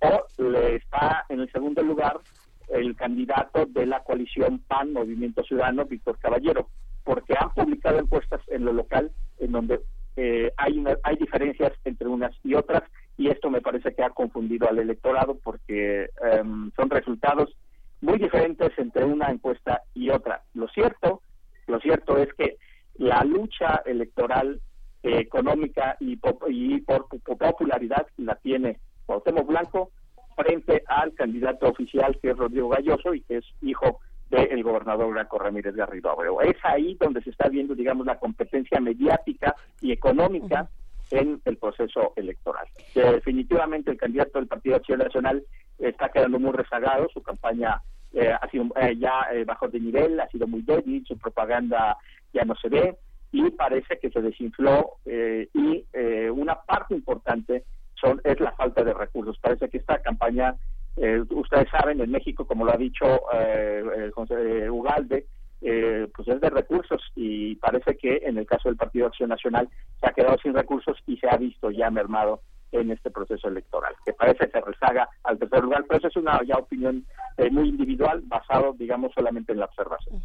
o 0.00 0.42
le 0.42 0.76
está 0.76 1.26
en 1.28 1.40
el 1.40 1.52
segundo 1.52 1.82
lugar 1.82 2.20
el 2.68 2.94
candidato 2.96 3.66
de 3.66 3.86
la 3.86 4.00
coalición 4.00 4.60
PAN, 4.60 4.92
Movimiento 4.92 5.42
Ciudadano, 5.42 5.84
Víctor 5.84 6.18
Caballero, 6.18 6.68
porque 7.04 7.34
han 7.38 7.50
publicado 7.50 7.98
encuestas 7.98 8.40
en 8.48 8.64
lo 8.64 8.72
local 8.72 9.10
en 9.38 9.52
donde 9.52 9.80
eh, 10.16 10.52
hay, 10.56 10.82
hay 11.02 11.16
diferencias 11.16 11.72
entre 11.84 12.08
unas 12.08 12.32
y 12.44 12.54
otras 12.54 12.82
y 13.16 13.28
esto 13.28 13.50
me 13.50 13.60
parece 13.60 13.94
que 13.94 14.02
ha 14.02 14.10
confundido 14.10 14.68
al 14.68 14.78
electorado 14.78 15.38
porque 15.42 16.08
em, 16.32 16.70
son 16.74 16.88
resultados 16.88 17.54
muy 18.00 18.18
diferentes 18.18 18.70
entre 18.78 19.04
una 19.04 19.30
encuesta 19.30 19.82
y 19.94 20.08
otra. 20.08 20.42
Lo 20.54 20.68
cierto, 20.68 21.20
lo 21.66 21.78
cierto 21.80 22.16
es 22.16 22.32
que 22.34 22.56
la 22.96 23.22
lucha 23.24 23.82
electoral 23.84 24.60
eh, 25.02 25.18
económica 25.18 25.96
y, 26.00 26.18
y 26.48 26.80
por, 26.80 27.08
popularidad 27.08 28.06
la 28.18 28.34
tiene 28.36 28.78
Cuauhtémoc 29.06 29.46
Blanco 29.46 29.90
frente 30.36 30.82
al 30.86 31.14
candidato 31.14 31.68
oficial 31.68 32.18
que 32.20 32.30
es 32.30 32.36
Rodrigo 32.36 32.68
Galloso 32.68 33.14
y 33.14 33.22
que 33.22 33.38
es 33.38 33.44
hijo 33.62 34.00
del 34.30 34.62
gobernador 34.62 35.12
Graco 35.12 35.38
Ramírez 35.38 35.74
Garrido 35.74 36.10
Abreu. 36.10 36.40
Es 36.40 36.56
ahí 36.62 36.96
donde 37.00 37.20
se 37.22 37.30
está 37.30 37.48
viendo, 37.48 37.74
digamos, 37.74 38.06
la 38.06 38.18
competencia 38.18 38.78
mediática 38.80 39.56
y 39.80 39.90
económica 39.90 40.68
en 41.10 41.40
el 41.44 41.56
proceso 41.56 42.12
electoral. 42.16 42.66
definitivamente 42.94 43.90
el 43.90 43.96
candidato 43.96 44.38
del 44.38 44.46
Partido 44.46 44.76
Acción 44.76 45.00
Nacional 45.00 45.42
está 45.78 46.08
quedando 46.10 46.38
muy 46.38 46.52
rezagado, 46.52 47.08
su 47.12 47.22
campaña 47.22 47.80
eh, 48.12 48.30
ha 48.30 48.48
sido 48.48 48.66
eh, 48.80 48.96
ya 48.96 49.26
eh, 49.32 49.44
bajo 49.44 49.68
de 49.68 49.80
nivel, 49.80 50.20
ha 50.20 50.28
sido 50.28 50.46
muy 50.46 50.62
débil, 50.62 51.04
su 51.06 51.16
propaganda 51.18 51.96
ya 52.32 52.44
no 52.44 52.54
se 52.56 52.68
ve 52.68 52.96
y 53.32 53.50
parece 53.50 53.98
que 53.98 54.10
se 54.10 54.20
desinfló 54.20 54.96
y 55.06 55.84
una 56.30 56.60
parte 56.62 56.94
importante 56.94 57.64
son 58.00 58.20
es 58.24 58.40
la 58.40 58.52
falta 58.52 58.82
de 58.82 58.94
recursos. 58.94 59.38
Parece 59.38 59.68
que 59.68 59.78
esta 59.78 60.00
campaña 60.00 60.56
eh, 60.96 61.24
ustedes 61.30 61.68
saben, 61.70 62.00
en 62.00 62.10
México, 62.10 62.46
como 62.46 62.64
lo 62.64 62.72
ha 62.72 62.76
dicho 62.76 63.04
eh, 63.32 64.10
eh 64.10 64.70
Ugalde, 64.70 65.26
eh, 65.62 66.08
pues 66.14 66.28
es 66.28 66.40
de 66.40 66.50
recursos 66.50 67.02
y 67.14 67.54
parece 67.56 67.96
que 67.96 68.22
en 68.24 68.38
el 68.38 68.46
caso 68.46 68.68
del 68.68 68.76
Partido 68.76 69.06
Acción 69.06 69.28
Nacional 69.28 69.68
se 70.00 70.08
ha 70.08 70.12
quedado 70.12 70.36
sin 70.42 70.54
recursos 70.54 70.96
y 71.06 71.16
se 71.18 71.28
ha 71.28 71.36
visto 71.36 71.70
ya 71.70 71.90
mermado 71.90 72.40
en 72.72 72.90
este 72.90 73.10
proceso 73.10 73.48
electoral, 73.48 73.94
que 74.04 74.12
parece 74.12 74.46
que 74.46 74.52
se 74.52 74.60
rezaga 74.60 75.08
al 75.24 75.38
tercer 75.38 75.62
lugar, 75.62 75.84
pero 75.88 75.98
eso 75.98 76.08
es 76.08 76.16
una 76.16 76.40
ya 76.44 76.56
opinión 76.56 77.04
muy 77.50 77.68
individual, 77.68 78.22
basado, 78.26 78.74
digamos, 78.74 79.12
solamente 79.12 79.52
en 79.52 79.58
la 79.58 79.64
observación. 79.64 80.20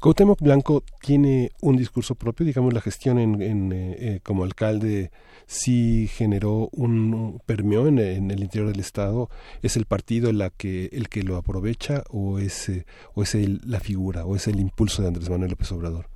Cuauhtémoc 0.00 0.40
Blanco 0.40 0.84
tiene 1.00 1.50
un 1.60 1.76
discurso 1.76 2.14
propio, 2.14 2.46
digamos, 2.46 2.72
la 2.72 2.80
gestión 2.80 3.18
en, 3.18 3.72
eh, 3.72 3.96
eh, 3.98 4.20
como 4.22 4.44
alcalde 4.44 5.10
sí 5.46 6.06
generó 6.06 6.68
un, 6.72 7.40
permeó 7.46 7.88
en, 7.88 7.98
el 7.98 8.40
interior 8.40 8.70
del 8.70 8.80
estado. 8.80 9.28
¿Es 9.62 9.76
el 9.76 9.86
partido 9.86 10.32
la 10.32 10.50
que, 10.50 10.86
el 10.92 11.08
que 11.08 11.22
lo 11.22 11.36
aprovecha 11.36 12.04
o 12.10 12.38
es, 12.38 12.68
eh, 12.68 12.86
o 13.14 13.22
es 13.22 13.34
la 13.66 13.80
figura 13.80 14.24
o 14.24 14.36
es 14.36 14.46
el 14.46 14.60
impulso 14.60 15.02
de 15.02 15.08
Andrés 15.08 15.30
Manuel 15.30 15.50
López 15.50 15.72
Obrador? 15.72 16.06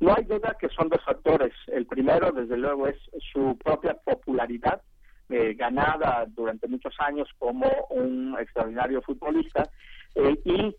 No 0.00 0.14
hay 0.14 0.24
duda 0.24 0.54
que 0.60 0.68
son 0.68 0.90
dos 0.90 1.02
factores. 1.02 1.54
El 1.68 1.86
primero, 1.86 2.30
desde 2.30 2.58
luego, 2.58 2.86
es 2.88 2.96
su 3.32 3.56
propia 3.64 3.94
popularidad, 3.94 4.82
ganada 5.28 6.24
durante 6.28 6.68
muchos 6.68 6.94
años 7.00 7.28
como 7.38 7.66
un 7.90 8.36
extraordinario 8.38 9.02
futbolista, 9.02 9.68
y 10.44 10.76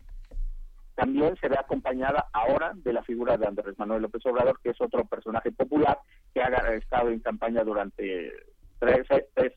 también 0.98 1.36
se 1.40 1.48
ve 1.48 1.54
acompañada 1.56 2.26
ahora 2.32 2.72
de 2.74 2.92
la 2.92 3.04
figura 3.04 3.36
de 3.36 3.46
Andrés 3.46 3.78
Manuel 3.78 4.02
López 4.02 4.20
Obrador, 4.26 4.58
que 4.60 4.70
es 4.70 4.80
otro 4.80 5.04
personaje 5.04 5.52
popular 5.52 5.96
que 6.34 6.42
ha 6.42 6.48
estado 6.74 7.10
en 7.10 7.20
campaña 7.20 7.62
durante 7.62 8.32
tres, 8.80 9.06
tres, 9.32 9.52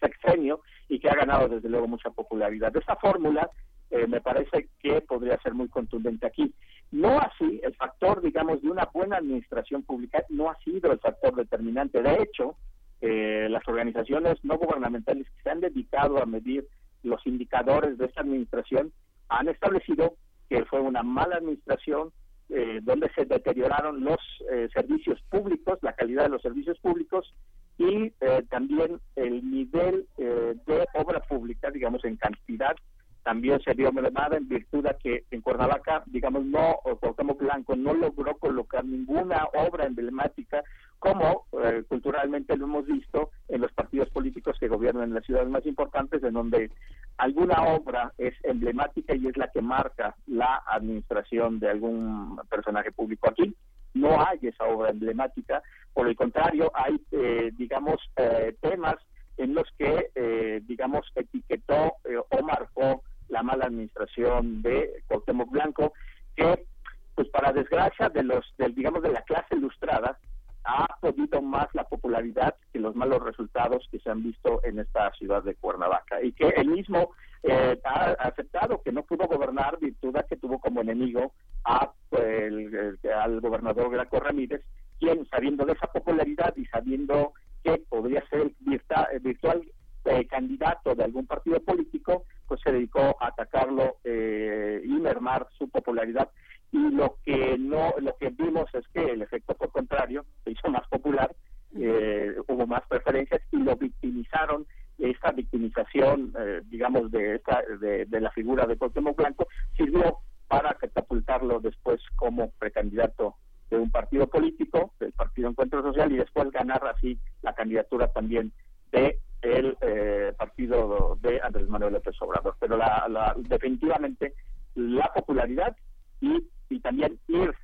sexenio 0.00 0.60
y 0.88 0.98
que 0.98 1.08
ha 1.08 1.14
ganado 1.14 1.46
desde 1.46 1.68
luego 1.68 1.86
mucha 1.86 2.10
popularidad. 2.10 2.76
Esa 2.76 2.96
fórmula 2.96 3.48
eh, 3.90 4.08
me 4.08 4.20
parece 4.20 4.70
que 4.80 5.00
podría 5.02 5.40
ser 5.40 5.54
muy 5.54 5.68
contundente 5.68 6.26
aquí. 6.26 6.52
No 6.90 7.20
así, 7.20 7.60
el 7.62 7.76
factor, 7.76 8.20
digamos, 8.20 8.60
de 8.60 8.70
una 8.70 8.88
buena 8.92 9.18
administración 9.18 9.84
pública 9.84 10.24
no 10.30 10.50
ha 10.50 10.58
sido 10.64 10.90
el 10.90 10.98
factor 10.98 11.36
determinante. 11.36 12.02
De 12.02 12.24
hecho, 12.24 12.56
eh, 13.00 13.46
las 13.48 13.62
organizaciones 13.68 14.44
no 14.44 14.58
gubernamentales 14.58 15.28
que 15.30 15.42
se 15.44 15.50
han 15.50 15.60
dedicado 15.60 16.20
a 16.20 16.26
medir 16.26 16.66
los 17.04 17.24
indicadores 17.24 17.98
de 17.98 18.06
esta 18.06 18.22
administración 18.22 18.92
han 19.28 19.48
establecido 19.48 20.16
que 20.50 20.64
fue 20.64 20.80
una 20.80 21.04
mala 21.04 21.36
administración, 21.36 22.10
eh, 22.48 22.80
donde 22.82 23.08
se 23.14 23.24
deterioraron 23.24 24.02
los 24.02 24.18
eh, 24.50 24.68
servicios 24.74 25.22
públicos, 25.30 25.78
la 25.82 25.92
calidad 25.92 26.24
de 26.24 26.30
los 26.30 26.42
servicios 26.42 26.76
públicos 26.80 27.32
y 27.78 28.12
eh, 28.20 28.42
también 28.50 29.00
el 29.14 29.48
nivel 29.48 30.06
de 30.18 30.86
obra 30.94 31.20
pública, 31.20 31.70
digamos, 31.70 32.04
en 32.04 32.16
cantidad, 32.16 32.74
también 33.22 33.60
se 33.60 33.74
vio 33.74 33.92
mermada 33.92 34.36
en 34.36 34.48
virtud 34.48 34.84
de 34.84 34.96
que 35.02 35.24
en 35.30 35.40
Cuernavaca, 35.40 36.02
digamos, 36.06 36.44
no, 36.44 36.76
Cuauhtémoc 37.00 37.38
Blanco 37.38 37.76
no 37.76 37.94
logró 37.94 38.36
colocar 38.38 38.84
ninguna 38.84 39.46
obra 39.54 39.86
emblemática 39.86 40.62
como 40.98 41.46
eh, 41.62 41.82
culturalmente 41.88 42.56
lo 42.56 42.66
hemos 42.66 42.86
visto 42.86 43.30
en 43.48 43.62
los 43.62 43.72
partidos 43.72 44.10
políticos 44.10 44.56
que 44.60 44.68
gobiernan 44.68 45.04
en 45.04 45.14
las 45.14 45.24
ciudades 45.24 45.48
más 45.48 45.64
importantes, 45.64 46.22
en 46.22 46.34
donde 46.34 46.70
alguna 47.16 47.62
obra 47.64 48.12
es 48.18 48.34
emblemática 48.42 49.14
y 49.14 49.26
es 49.26 49.36
la 49.36 49.48
que 49.48 49.62
marca 49.62 50.14
la 50.26 50.62
administración 50.66 51.58
de 51.58 51.70
algún 51.70 52.38
personaje 52.50 52.92
público. 52.92 53.30
Aquí 53.30 53.54
no 53.94 54.20
hay 54.20 54.38
esa 54.42 54.64
obra 54.64 54.90
emblemática, 54.90 55.62
por 55.94 56.06
el 56.06 56.16
contrario, 56.16 56.70
hay, 56.74 57.00
eh, 57.12 57.50
digamos, 57.56 57.98
eh, 58.16 58.54
temas 58.60 58.96
en 59.36 59.54
los 59.54 59.68
que, 59.78 60.60
digamos, 60.66 61.10
etiquetó 61.14 61.94
o 62.28 62.42
marcó 62.42 63.02
la 63.28 63.42
mala 63.42 63.66
administración 63.66 64.62
de 64.62 65.02
Cuauhtémoc 65.06 65.50
Blanco, 65.50 65.92
que, 66.36 66.66
pues 67.14 67.28
para 67.28 67.52
desgracia 67.52 68.08
de 68.08 68.22
los, 68.22 68.44
del, 68.58 68.74
digamos, 68.74 69.02
de 69.02 69.12
la 69.12 69.22
clase 69.22 69.56
ilustrada, 69.56 70.18
ha 70.64 70.86
podido 71.00 71.40
más 71.40 71.68
la 71.72 71.84
popularidad 71.84 72.54
que 72.72 72.78
los 72.78 72.94
malos 72.94 73.22
resultados 73.22 73.86
que 73.90 73.98
se 73.98 74.10
han 74.10 74.22
visto 74.22 74.60
en 74.64 74.78
esta 74.78 75.10
ciudad 75.12 75.42
de 75.42 75.54
Cuernavaca. 75.54 76.22
Y 76.22 76.32
que 76.32 76.48
él 76.48 76.68
mismo 76.68 77.12
eh, 77.42 77.80
ha 77.84 78.12
aceptado 78.12 78.82
que 78.82 78.92
no 78.92 79.02
pudo 79.02 79.26
gobernar 79.26 79.78
virtud 79.80 80.16
a 80.16 80.24
que 80.24 80.36
tuvo 80.36 80.58
como 80.60 80.82
enemigo 80.82 81.32
a, 81.64 81.90
el, 82.12 82.98
al 83.16 83.40
gobernador 83.40 83.90
Graco 83.90 84.20
Ramírez, 84.20 84.62
quien 84.98 85.26
sabiendo 85.28 85.64
de 85.64 85.72
esa 85.72 85.86
popularidad 85.86 86.54
y 86.56 86.66
sabiendo 86.66 87.32
que 87.62 87.78
podría 87.88 88.26
ser 88.28 88.52
el 88.62 89.20
virtual 89.20 89.62
eh, 90.04 90.26
candidato 90.26 90.94
de 90.94 91.04
algún 91.04 91.26
partido 91.26 91.60
político, 91.60 92.24
pues 92.46 92.60
se 92.62 92.72
dedicó 92.72 93.16
a 93.20 93.28
atacarlo 93.28 93.96
eh, 94.04 94.80
y 94.84 94.92
mermar 94.94 95.46
su 95.58 95.68
popularidad. 95.68 96.30
Y 96.72 96.90
lo 96.90 97.16
que 97.24 97.58
no 97.58 97.94
lo 97.98 98.16
que 98.16 98.30
vimos 98.30 98.66
es 98.74 98.86
que 98.94 99.04
el 99.04 99.22
efecto 99.22 99.54
por 99.54 99.70
contrario 99.72 100.24
se 100.44 100.52
hizo 100.52 100.68
más 100.70 100.86
popular 100.88 101.34
eh, 101.76 102.34
hubo 102.48 102.66
más 102.66 102.82
preferencias 102.88 103.40
y 103.52 103.58
lo 103.58 103.76
victimizaron. 103.76 104.66
Esta 104.98 105.30
victimización 105.32 106.34
eh, 106.38 106.60
digamos 106.66 107.10
de 107.10 107.36
esta 107.36 107.62
de, 107.80 108.20
la 108.20 108.30
figura 108.32 108.66
de 108.66 108.76
Cuauhtémoc 108.76 109.16
Blanco 109.16 109.48
sirvió 109.74 110.18
para 110.46 110.74
catapultarlo 110.74 111.58
después 111.60 112.00
como 112.16 112.50
precandidato 112.58 113.36
de 113.70 113.78
un 113.78 113.90
partido 113.90 114.26
político 114.26 114.92
del 114.98 115.12
Partido 115.12 115.48
Encuentro 115.48 115.82
Social 115.82 116.12
y 116.12 116.16
después 116.16 116.50
ganar 116.50 116.84
así 116.86 117.18
la 117.42 117.54
candidatura 117.54 118.08
también 118.08 118.52
de 118.92 119.18
el 119.42 119.76
eh, 119.80 120.34
partido 120.36 121.16
de 121.22 121.40
Andrés 121.40 121.68
Manuel 121.68 121.94
López 121.94 122.14
Obrador 122.20 122.56
pero 122.60 122.76
la, 122.76 123.34
definitivamente 123.38 124.34
la 124.74 125.10
popularidad 125.14 125.76
y 126.20 126.46
y 126.68 126.80
también 126.80 127.18
ir 127.28 127.54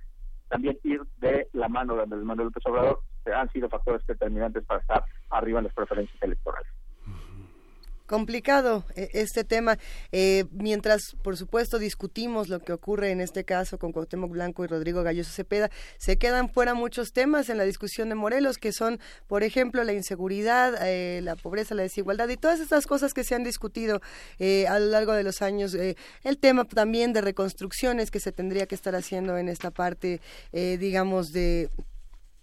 también 0.49 0.79
ir 0.85 1.03
de 1.19 1.49
la 1.53 1.69
mano 1.69 1.97
de 1.97 2.03
Andrés 2.05 2.23
Manuel 2.23 2.49
López 2.49 2.65
Obrador 2.67 3.01
han 3.35 3.51
sido 3.53 3.69
factores 3.69 4.07
determinantes 4.07 4.65
para 4.65 4.81
estar 4.81 5.05
arriba 5.31 5.59
en 5.59 5.65
las 5.65 5.75
preferencias 5.75 6.23
electorales. 6.23 6.71
Complicado 8.07 8.85
eh, 8.95 9.11
este 9.13 9.45
tema. 9.45 9.79
Eh, 10.13 10.45
mientras, 10.53 11.17
por 11.23 11.37
supuesto, 11.37 11.79
discutimos 11.79 12.49
lo 12.49 12.61
que 12.61 12.73
ocurre 12.73 13.11
en 13.11 13.21
este 13.21 13.45
caso 13.45 13.79
con 13.79 13.93
Cuauhtémoc 13.93 14.31
Blanco 14.31 14.65
y 14.65 14.69
Rodrigo 14.69 15.03
Galloso 15.03 15.31
Cepeda, 15.31 15.71
se 15.99 16.17
quedan 16.17 16.49
fuera 16.49 16.75
muchos 16.75 17.13
temas 17.13 17.49
en 17.49 17.59
la 17.59 17.65
discusión 17.65 18.09
de 18.09 18.15
Morelos, 18.15 18.59
que 18.59 18.73
son, 18.73 19.01
por 19.27 19.43
ejemplo, 19.43 19.85
la 19.85 19.93
inseguridad, 19.93 20.75
eh, 20.87 21.21
la 21.23 21.37
pobreza, 21.37 21.75
la 21.75 21.83
desigualdad 21.83 22.29
y 22.29 22.37
todas 22.37 22.61
estas 22.61 22.87
cosas 22.87 23.13
que 23.13 23.25
se 23.25 23.35
han 23.35 23.45
discutido 23.45 24.01
a 24.69 24.79
lo 24.79 24.87
largo 24.87 25.13
de 25.13 25.23
los 25.23 25.43
años. 25.43 25.75
el 25.75 26.39
tema 26.39 26.65
también 26.65 27.13
de 27.13 27.21
reconstrucciones 27.21 28.11
que 28.11 28.21
se 28.21 28.33
tendría 28.33 28.67
que 28.67 28.75
estar 28.75 28.95
haciendo 28.95 29.37
en 29.39 29.49
esta 29.49 29.71
parte, 29.71 30.21
digamos, 30.53 31.33
de 31.33 31.71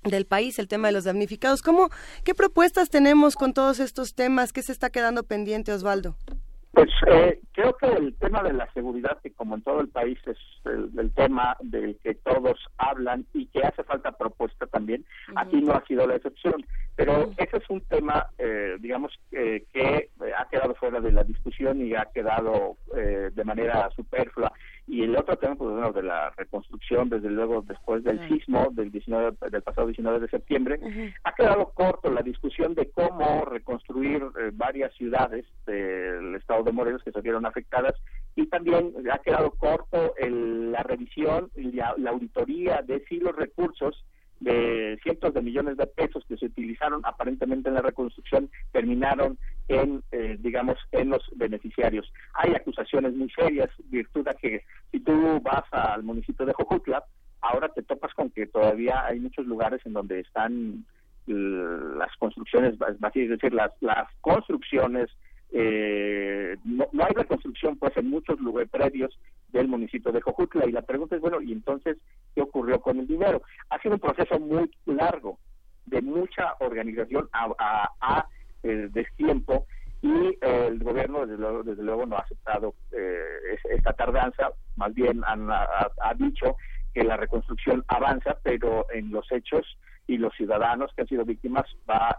del 0.04 0.26
país, 0.26 0.60
el 0.60 0.68
tema 0.68 0.88
de 0.88 0.94
los 0.94 1.04
damnificados. 1.04 1.62
¿Cómo, 1.62 1.90
¿Qué 2.24 2.34
propuestas 2.36 2.90
tenemos 2.90 3.36
con 3.36 3.54
todos 3.54 3.80
estos 3.80 4.16
temas? 4.16 4.54
¿Qué 4.54 4.62
se 4.62 4.72
está 4.72 4.90
quedando 4.90 5.24
pendiente, 5.24 5.72
Osvaldo? 5.72 6.16
Pues 6.74 6.90
eh, 7.06 7.40
creo 7.52 7.78
que 7.78 7.86
el 7.86 8.16
tema 8.16 8.42
de 8.42 8.52
la 8.52 8.68
seguridad, 8.74 9.20
que 9.22 9.32
como 9.32 9.54
en 9.54 9.62
todo 9.62 9.80
el 9.82 9.90
país 9.90 10.18
es 10.26 10.38
el, 10.66 11.12
tema 11.12 11.56
del 11.62 12.00
que 12.00 12.16
todos 12.16 12.58
hablan 12.80 13.28
y 13.32 13.46
que 13.46 13.62
hace 13.62 13.84
falta 13.84 14.12
propuesta 14.14 14.66
también, 14.66 15.06
aquí 15.36 15.62
no 15.62 15.74
ha 15.74 15.86
sido 15.86 16.08
la 16.08 16.16
excepción. 16.16 16.66
Pero 16.96 17.30
ese 17.38 17.58
es 17.58 17.70
un 17.70 17.82
tema, 17.82 18.26
eh, 18.40 18.78
digamos, 18.80 19.12
eh, 19.32 19.66
que 19.72 20.10
ha 20.36 20.50
quedado 20.50 20.74
fuera 20.74 21.00
de 21.00 21.12
la 21.12 21.24
discusión 21.24 21.80
y 21.80 21.94
ha 21.94 22.06
quedado 22.06 22.78
de 22.92 23.44
manera 23.44 23.90
superflua. 23.96 24.52
Y 24.86 25.04
el 25.04 25.16
otro 25.16 25.38
tema, 25.38 25.56
pues 25.56 25.72
bueno, 25.72 25.94
de 25.94 26.04
la 26.04 26.32
reconstrucción, 26.32 27.10
desde 27.10 27.30
luego, 27.30 27.62
después 27.62 28.04
del 28.04 28.28
sismo 28.28 28.68
del, 28.72 28.92
19, 28.92 29.38
del 29.50 29.62
pasado 29.62 29.88
19 29.88 30.20
de 30.20 30.28
septiembre, 30.28 30.80
ha 31.24 31.34
quedado 31.34 31.72
corto 31.74 32.12
la 32.12 32.22
discusión 32.22 32.76
de 32.76 32.92
cómo 32.92 33.46
reconstruir 33.46 34.24
varias 34.54 34.94
ciudades 34.96 35.46
del 35.66 36.36
estado 36.36 36.64
de 36.64 36.74
Morelos 36.74 37.04
que 37.04 37.12
se 37.12 37.22
vieron 37.22 37.46
afectadas 37.46 37.96
y 38.36 38.48
también 38.48 38.94
ha 39.12 39.20
quedado 39.20 39.52
corto 39.52 40.14
la 40.20 40.84
revisión 40.84 41.50
y 41.56 41.72
la, 41.72 41.96
auditoría 42.10 42.82
de 42.82 43.04
si 43.06 43.18
los 43.18 43.36
recursos 43.36 44.04
de 44.44 45.00
cientos 45.02 45.34
de 45.34 45.42
millones 45.42 45.78
de 45.78 45.88
pesos 45.88 46.24
que 46.28 46.38
se 46.38 46.48
utilizaron 46.48 47.02
aparentemente 47.06 47.70
en 47.70 47.76
la 47.76 47.82
reconstrucción 47.82 48.50
terminaron 48.72 49.38
en, 49.70 50.04
eh, 50.12 50.38
digamos, 50.40 50.78
en 50.92 51.10
los 51.10 51.24
beneficiarios. 51.36 52.12
Hay 52.34 52.54
acusaciones 52.54 53.14
muy 53.14 53.30
serias, 53.30 53.70
virtud 53.86 54.26
de 54.26 54.36
que 54.36 54.64
si 54.92 55.00
tú 55.00 55.40
vas 55.42 55.64
al 55.72 56.04
municipio 56.04 56.46
de 56.46 56.54
Jojutla, 56.54 57.04
ahora 57.42 57.70
te 57.70 57.84
topas 57.84 58.14
con 58.14 58.30
que 58.32 58.48
todavía 58.48 59.06
hay 59.06 59.20
muchos 59.20 59.46
lugares 59.46 59.82
en 59.86 59.94
donde 59.94 60.20
están 60.20 60.86
las 61.26 62.14
construcciones, 62.18 62.74
es 62.74 63.30
decir, 63.30 63.54
las, 63.54 63.72
las 63.80 64.10
construcciones 64.20 65.10
eh, 65.56 66.58
no, 66.66 66.88
hay 67.00 67.14
reconstrucción 67.16 67.78
pues 67.78 67.96
en 67.96 68.10
muchos 68.10 68.40
lugares 68.40 68.70
predios 68.72 69.18
del 69.54 69.68
municipio 69.68 70.12
de 70.12 70.20
Jojutla. 70.20 70.66
Y 70.66 70.72
la 70.72 70.82
pregunta 70.82 71.16
es 71.16 71.22
bueno 71.22 71.42
y 71.42 71.54
entonces 71.54 71.98
qué 72.36 72.42
ocurrió 72.42 72.82
con 72.82 73.00
el 73.00 73.08
dinero 73.08 73.42
ha 73.70 73.80
sido 73.80 73.94
un 73.94 74.02
proceso 74.02 74.40
muy 74.40 74.70
largo 74.86 75.40
de 75.86 76.02
mucha 76.02 76.56
organización 76.60 77.30
a, 77.32 77.90
a, 78.02 78.28
eh, 78.64 78.90
destiempo 78.92 79.68
y 80.02 80.12
eh, 80.12 80.68
el 80.68 80.80
gobierno 80.80 81.26
desde 81.26 81.38
luego, 81.38 81.64
desde 81.64 81.84
luego 81.84 82.06
no 82.06 82.18
ha 82.18 82.22
aceptado 82.22 82.74
eh, 82.92 83.58
esta 83.72 83.94
tardanza. 83.94 84.52
Más 84.76 84.94
bien 84.94 85.22
han, 85.26 85.50
ha, 85.50 86.14
dicho 86.18 86.58
que 86.94 87.04
la 87.04 87.18
reconstrucción 87.18 87.84
avanza 87.88 88.38
pero 88.44 88.86
en 88.92 89.12
los 89.12 89.32
hechos 89.32 89.66
y 90.08 90.18
los 90.18 90.34
ciudadanos 90.36 90.92
que 90.96 91.04
han 91.04 91.08
sido 91.08 91.26
víctimas 91.26 91.66
va 91.90 92.18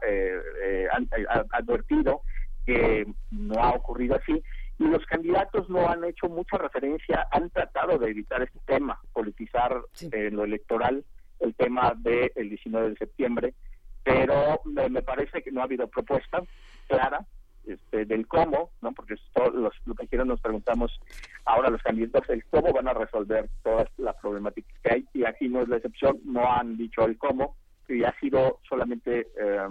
han 0.93 1.09
advertido 1.51 2.23
que 2.65 3.07
no 3.31 3.63
ha 3.63 3.71
ocurrido 3.75 4.17
así 4.17 4.43
y 4.79 4.85
los 4.85 5.05
candidatos 5.07 5.69
no 5.71 5.89
han 5.89 6.05
hecho 6.05 6.29
mucha 6.29 6.59
referencia, 6.59 7.27
han 7.31 7.51
tratado 7.51 7.99
de 7.99 8.11
evitar 8.11 8.43
este 8.43 8.59
tema, 8.67 9.01
politizar 9.13 9.83
en 10.01 10.37
lo 10.37 10.45
electoral 10.45 11.05
el 11.41 11.55
tema 11.55 11.95
del 11.97 12.49
19 12.49 12.91
de 12.91 12.97
septiembre, 12.97 13.55
pero 14.03 14.61
me, 14.65 15.03
parece 15.03 15.43
que 15.43 15.53
no 15.53 15.61
ha 15.61 15.65
habido 15.65 15.87
propuesta 15.89 16.43
clara 16.89 17.25
este, 17.67 18.05
del 18.05 18.27
cómo, 18.27 18.71
¿no? 18.83 18.93
porque 18.93 19.15
todos 19.33 19.55
los, 19.55 19.75
lo 19.87 19.95
que 19.95 20.07
quiero 20.07 20.25
nos 20.25 20.41
preguntamos 20.41 21.01
ahora 21.45 21.71
los 21.71 21.83
candidatos 21.83 22.29
el 22.29 22.45
cómo 22.47 22.73
van 22.73 22.89
a 22.89 22.95
resolver 22.95 23.49
toda 23.63 23.89
la 23.97 24.13
problemática 24.13 24.69
que 24.83 24.93
hay 24.93 25.09
y 25.15 25.25
aquí 25.25 25.49
no 25.49 25.63
es 25.63 25.69
la 25.69 25.77
excepción, 25.77 26.21
no 26.25 26.53
han 26.53 26.77
dicho 26.77 27.05
el 27.05 27.17
cómo 27.17 27.57
y 27.89 28.05
ha 28.05 28.13
sido 28.21 28.61
solamente 28.69 29.29
eh, 29.39 29.69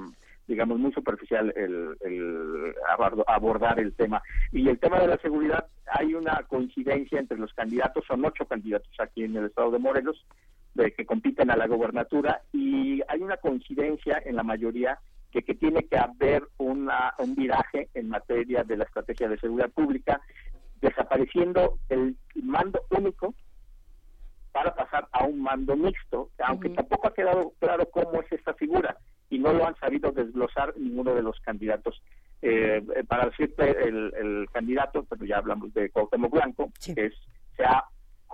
digamos, 0.47 0.77
muy 0.77 0.91
superficial 0.91 1.53
el, 1.55 1.95
el 2.01 2.75
abordar 3.27 3.79
el 3.79 3.93
tema. 3.93 4.21
Y 4.51 4.67
el 4.67 4.79
tema 4.79 4.99
de 4.99 5.07
la 5.07 5.17
seguridad, 5.17 5.67
hay 5.87 6.13
una 6.13 6.43
coincidencia 6.47 7.19
entre 7.19 7.37
los 7.37 7.53
candidatos, 7.53 8.05
son 8.05 8.25
ocho 8.25 8.45
candidatos 8.45 8.91
aquí 8.99 9.23
en 9.23 9.35
el 9.37 9.45
estado 9.45 9.71
de 9.71 9.79
Morelos, 9.79 10.25
de 10.73 10.91
que 10.91 11.05
compiten 11.05 11.51
a 11.51 11.55
la 11.55 11.67
gobernatura, 11.67 12.41
y 12.51 13.01
hay 13.07 13.21
una 13.21 13.37
coincidencia 13.37 14.21
en 14.25 14.35
la 14.35 14.43
mayoría 14.43 14.99
que, 15.31 15.43
que 15.43 15.55
tiene 15.55 15.83
que 15.83 15.97
haber 15.97 16.43
una, 16.57 17.13
un 17.19 17.35
viraje 17.35 17.89
en 17.93 18.09
materia 18.09 18.63
de 18.63 18.77
la 18.77 18.83
estrategia 18.83 19.29
de 19.29 19.39
seguridad 19.39 19.69
pública, 19.69 20.21
desapareciendo 20.81 21.77
el 21.89 22.17
mando 22.35 22.81
único 22.89 23.33
para 24.51 24.75
pasar 24.75 25.07
a 25.11 25.23
un 25.23 25.41
mando 25.41 25.75
mixto, 25.75 26.29
aunque 26.43 26.69
tampoco 26.69 27.07
ha 27.07 27.13
quedado 27.13 27.53
claro 27.59 27.89
cómo 27.89 28.21
es 28.21 28.31
esta 28.31 28.53
figura 28.53 28.97
y 29.33 29.39
no 29.39 29.51
lo 29.51 29.65
han 29.65 29.75
sabido 29.77 30.11
desglosar 30.11 30.75
ninguno 30.77 31.15
de 31.15 31.23
los 31.23 31.39
candidatos. 31.39 32.01
Eh, 32.41 32.83
para 33.07 33.27
decirte 33.27 33.71
el, 33.87 34.13
el, 34.15 34.47
candidato, 34.51 35.05
pero 35.09 35.25
ya 35.25 35.37
hablamos 35.37 35.73
de 35.73 35.89
Cuauhtémoc 35.89 36.31
Blanco, 36.31 36.71
es 36.95 37.13
se 37.55 37.63
ha 37.63 37.83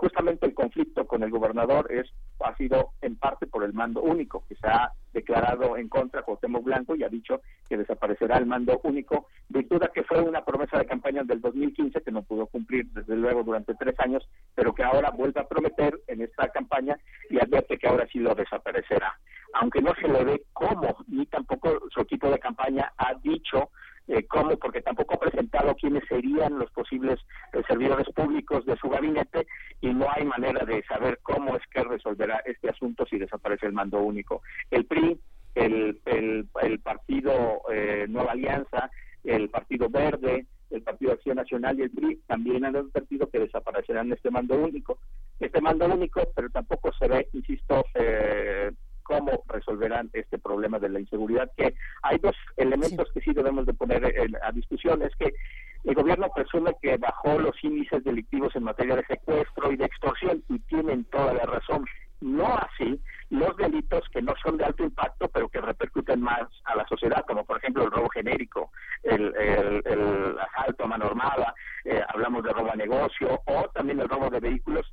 justamente 0.00 0.46
el 0.46 0.54
conflicto 0.54 1.06
con 1.06 1.22
el 1.22 1.30
gobernador 1.30 1.92
es 1.92 2.10
ha 2.42 2.56
sido 2.56 2.92
en 3.02 3.16
parte 3.16 3.46
por 3.46 3.64
el 3.64 3.74
mando 3.74 4.00
único, 4.00 4.44
que 4.48 4.54
se 4.54 4.66
ha 4.66 4.90
declarado 5.12 5.76
en 5.76 5.90
contra 5.90 6.22
Cuauhtémoc 6.22 6.64
Blanco 6.64 6.96
y 6.96 7.02
ha 7.02 7.10
dicho 7.10 7.42
que 7.68 7.76
desaparecerá 7.76 8.38
el 8.38 8.46
mando 8.46 8.80
único, 8.82 9.26
virtud 9.50 9.82
a 9.82 9.88
que 9.88 10.02
fue 10.04 10.22
una 10.22 10.42
promesa 10.42 10.78
de 10.78 10.86
campaña 10.86 11.22
del 11.22 11.42
2015 11.42 12.00
que 12.00 12.10
no 12.10 12.22
pudo 12.22 12.46
cumplir 12.46 12.86
desde 12.92 13.14
luego 13.14 13.42
durante 13.42 13.74
tres 13.74 13.94
años, 14.00 14.26
pero 14.54 14.74
que 14.74 14.82
ahora 14.82 15.10
vuelve 15.10 15.38
a 15.38 15.46
prometer 15.46 16.00
en 16.06 16.22
esta 16.22 16.48
campaña 16.48 16.96
y 17.28 17.38
advierte 17.38 17.76
que 17.76 17.86
ahora 17.86 18.08
sí 18.10 18.20
lo 18.20 18.34
desaparecerá. 18.34 19.18
Aunque 19.52 19.82
no 19.82 19.94
se 19.96 20.08
le 20.08 20.24
ve 20.24 20.42
cómo, 20.54 20.96
ni 21.08 21.26
tampoco 21.26 21.78
su 21.90 22.00
equipo 22.00 22.30
de 22.30 22.38
campaña 22.38 22.90
ha 22.96 23.12
dicho 23.22 23.68
eh, 24.10 24.26
cómo, 24.26 24.56
porque 24.56 24.82
tampoco 24.82 25.14
ha 25.14 25.20
presentado 25.20 25.72
quiénes 25.76 26.02
serían 26.08 26.58
los 26.58 26.68
posibles 26.72 27.20
eh, 27.52 27.62
servidores 27.68 28.08
públicos 28.12 28.66
de 28.66 28.76
su 28.76 28.88
gabinete 28.88 29.46
y 29.80 29.94
no 29.94 30.08
hay 30.10 30.24
manera 30.24 30.64
de 30.64 30.82
saber 30.82 31.20
cómo 31.22 31.54
es 31.54 31.62
que 31.72 31.84
resolverá 31.84 32.42
este 32.44 32.70
asunto 32.70 33.06
si 33.06 33.18
desaparece 33.18 33.66
el 33.66 33.72
mando 33.72 34.00
único. 34.00 34.42
El 34.72 34.84
PRI, 34.86 35.16
el, 35.54 36.00
el, 36.06 36.80
Partido 36.80 37.62
eh, 37.72 38.06
Nueva 38.08 38.32
Alianza, 38.32 38.90
el 39.22 39.48
Partido 39.48 39.88
Verde, 39.88 40.44
el 40.70 40.82
Partido 40.82 41.12
Acción 41.12 41.36
Nacional 41.36 41.78
y 41.78 41.82
el 41.82 41.90
PRI 41.90 42.16
también 42.26 42.64
han 42.64 42.74
advertido 42.74 43.30
que 43.30 43.38
desaparecerán 43.38 44.12
este 44.12 44.32
mando 44.32 44.56
único. 44.56 44.98
Este 45.38 45.60
mando 45.60 45.86
único, 45.86 46.22
pero 46.34 46.50
tampoco 46.50 46.92
se 46.98 47.06
ve, 47.06 47.28
insisto, 47.32 47.84
eh, 47.94 48.72
cómo 49.10 49.42
resolverán 49.48 50.08
este 50.12 50.38
problema 50.38 50.78
de 50.78 50.88
la 50.88 51.00
inseguridad, 51.00 51.50
que 51.56 51.74
hay 52.02 52.18
dos 52.18 52.36
elementos 52.56 53.10
que 53.12 53.20
sí 53.20 53.32
debemos 53.34 53.66
de 53.66 53.74
poner 53.74 54.04
a 54.40 54.52
discusión, 54.52 55.02
es 55.02 55.14
que 55.16 55.34
el 55.82 55.94
gobierno 55.94 56.28
presume 56.32 56.76
que 56.80 56.96
bajó 56.96 57.38
los 57.38 57.56
índices 57.64 58.04
delictivos 58.04 58.54
en 58.54 58.62
materia 58.62 58.94
de 58.94 59.06
secuestro 59.06 59.72
y 59.72 59.76
de 59.76 59.86
extorsión 59.86 60.44
y 60.48 60.60
tienen 60.60 61.04
toda 61.06 61.34
la 61.34 61.44
razón. 61.44 61.84
No 62.20 62.54
así 62.54 63.00
los 63.30 63.56
delitos 63.56 64.02
que 64.12 64.20
no 64.20 64.34
son 64.44 64.58
de 64.58 64.64
alto 64.64 64.84
impacto 64.84 65.28
pero 65.28 65.48
que 65.48 65.60
repercuten 65.60 66.20
más 66.20 66.42
a 66.64 66.76
la 66.76 66.86
sociedad, 66.86 67.24
como 67.26 67.44
por 67.44 67.56
ejemplo 67.56 67.82
el 67.82 67.90
robo 67.90 68.10
genérico, 68.10 68.70
el, 69.02 70.36
asalto 70.38 70.84
a 70.84 70.86
mano 70.86 71.06
armada, 71.06 71.54
eh, 71.84 72.00
hablamos 72.08 72.44
de 72.44 72.52
robo 72.52 72.70
a 72.70 72.76
negocio 72.76 73.40
o 73.46 73.68
también 73.70 74.00
el 74.00 74.08
robo 74.08 74.28
de 74.30 74.38
vehículos 74.38 74.86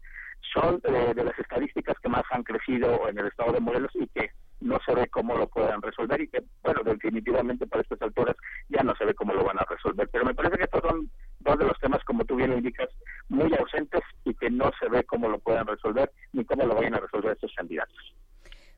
son 0.53 0.81
eh, 0.83 1.13
de 1.15 1.23
las 1.23 1.37
estadísticas 1.39 1.97
que 2.01 2.09
más 2.09 2.23
han 2.31 2.43
crecido 2.43 3.07
en 3.09 3.17
el 3.19 3.27
estado 3.27 3.53
de 3.53 3.59
Morelos 3.59 3.91
y 3.95 4.07
que 4.07 4.31
no 4.59 4.79
se 4.85 4.93
ve 4.93 5.07
cómo 5.07 5.35
lo 5.35 5.47
puedan 5.47 5.81
resolver 5.81 6.19
y 6.21 6.27
que, 6.27 6.43
bueno, 6.63 6.81
definitivamente 6.83 7.67
para 7.67 7.83
estas 7.83 8.01
alturas 8.01 8.35
ya 8.69 8.83
no 8.83 8.95
se 8.95 9.05
ve 9.05 9.13
cómo 9.13 9.33
lo 9.33 9.43
van 9.43 9.59
a 9.59 9.65
resolver. 9.69 10.09
Pero 10.11 10.25
me 10.25 10.33
parece 10.33 10.57
que 10.57 10.63
estos 10.63 10.81
son 10.81 11.11
dos 11.39 11.59
de 11.59 11.65
los 11.65 11.79
temas, 11.79 12.03
como 12.03 12.25
tú 12.25 12.35
bien 12.35 12.53
indicas, 12.53 12.89
muy 13.29 13.53
ausentes 13.53 14.01
y 14.25 14.33
que 14.33 14.49
no 14.49 14.71
se 14.79 14.89
ve 14.89 15.03
cómo 15.03 15.29
lo 15.29 15.39
puedan 15.39 15.67
resolver 15.67 16.11
ni 16.33 16.43
cómo 16.45 16.65
lo 16.65 16.75
vayan 16.75 16.95
a 16.95 16.99
resolver 16.99 17.33
estos 17.33 17.53
candidatos. 17.55 18.15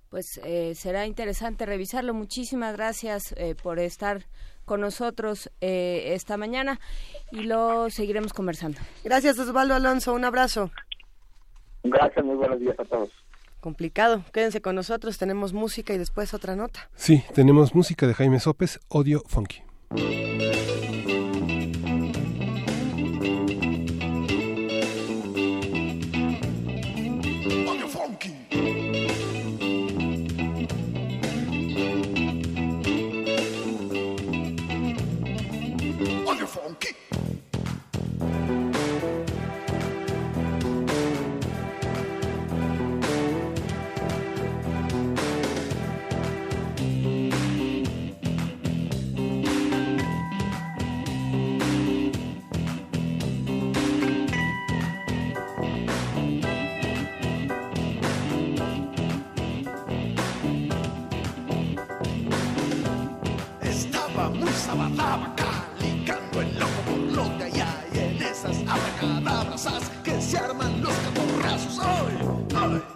Pues 0.10 0.40
eh, 0.44 0.74
será 0.76 1.06
interesante 1.06 1.66
revisarlo. 1.66 2.14
Muchísimas 2.14 2.76
gracias 2.76 3.34
eh, 3.38 3.56
por 3.62 3.80
estar 3.80 4.24
con 4.66 4.82
nosotros 4.82 5.50
esta 5.62 6.38
mañana 6.38 6.80
y 7.32 7.44
lo 7.44 7.90
seguiremos 7.90 8.34
conversando. 8.34 8.78
Gracias, 9.04 9.40
Osvaldo 9.40 9.74
Alonso. 9.74 10.14
Un 10.14 10.26
abrazo. 10.26 10.72
Gracias, 11.84 12.26
muy 12.26 12.36
buenos 12.36 12.60
días 12.60 12.80
a 12.80 12.86
todos. 12.86 13.10
Complicado. 13.60 14.24
Quédense 14.32 14.62
con 14.62 14.76
nosotros, 14.76 15.18
tenemos 15.18 15.54
música 15.54 15.94
y 15.94 15.98
después 15.98 16.34
otra 16.34 16.56
nota. 16.56 16.90
Sí, 16.96 17.24
tenemos 17.34 17.76
música 17.76 18.08
de 18.08 18.14
Jaime 18.14 18.40
Sopes, 18.40 18.80
Odio 18.88 19.22
Funky. 19.28 19.64
funky. 19.90 21.19
Muy 65.00 65.32
sabadaba 65.36 65.36
calicando 65.36 66.42
el 66.42 66.60
loco 66.60 66.82
por 66.86 66.98
lo 66.98 67.38
de 67.38 67.46
allá 67.46 67.86
y 67.94 68.00
en 68.00 68.22
esas 68.22 68.58
abracadabras 68.68 69.92
que 70.04 70.22
se 70.22 70.38
arman 70.38 70.82
los 70.82 70.94
catorrazos. 70.94 71.80
¡Ay! 71.82 72.18
¡Ay! 72.56 72.89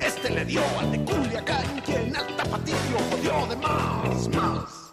Este 0.00 0.30
le 0.30 0.44
dio 0.44 0.60
al 0.78 0.92
de 0.92 1.04
Culiacán, 1.04 1.82
quien 1.84 2.14
al 2.16 2.36
tapatillo 2.36 2.98
jodió 3.10 3.46
de 3.48 3.56
más, 3.56 4.28
más, 4.28 4.85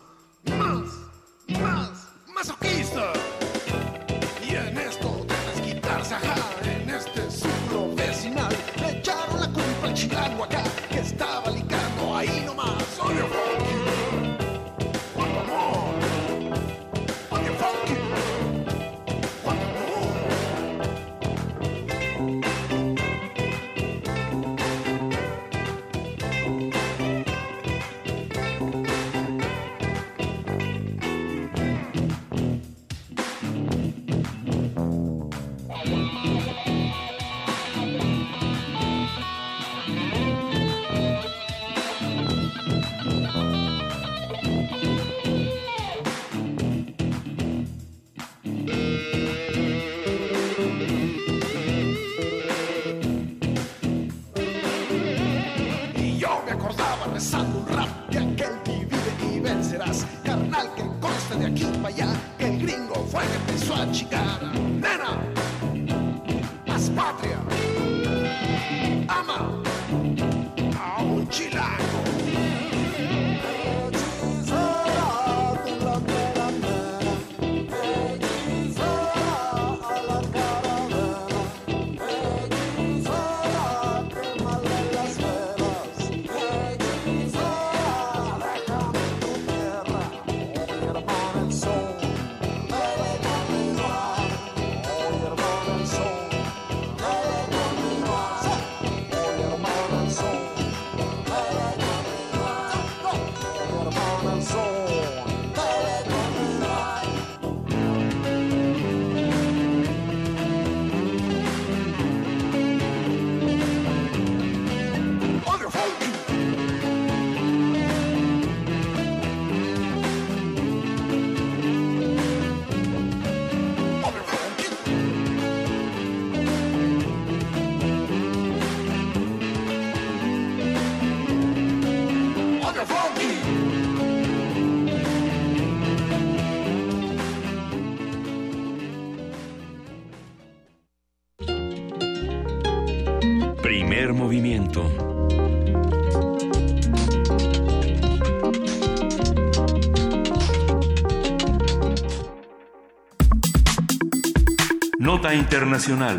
Internacional. 155.34 156.18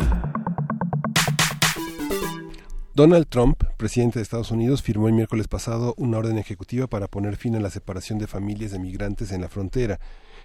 Donald 2.93 3.27
Trump, 3.27 3.63
presidente 3.77 4.19
de 4.19 4.23
Estados 4.23 4.51
Unidos, 4.51 4.81
firmó 4.81 5.07
el 5.07 5.13
miércoles 5.13 5.47
pasado 5.47 5.93
una 5.97 6.17
orden 6.17 6.37
ejecutiva 6.37 6.87
para 6.87 7.07
poner 7.07 7.35
fin 7.35 7.55
a 7.55 7.59
la 7.59 7.69
separación 7.69 8.19
de 8.19 8.27
familias 8.27 8.71
de 8.71 8.79
migrantes 8.79 9.31
en 9.31 9.41
la 9.41 9.49
frontera. 9.49 9.99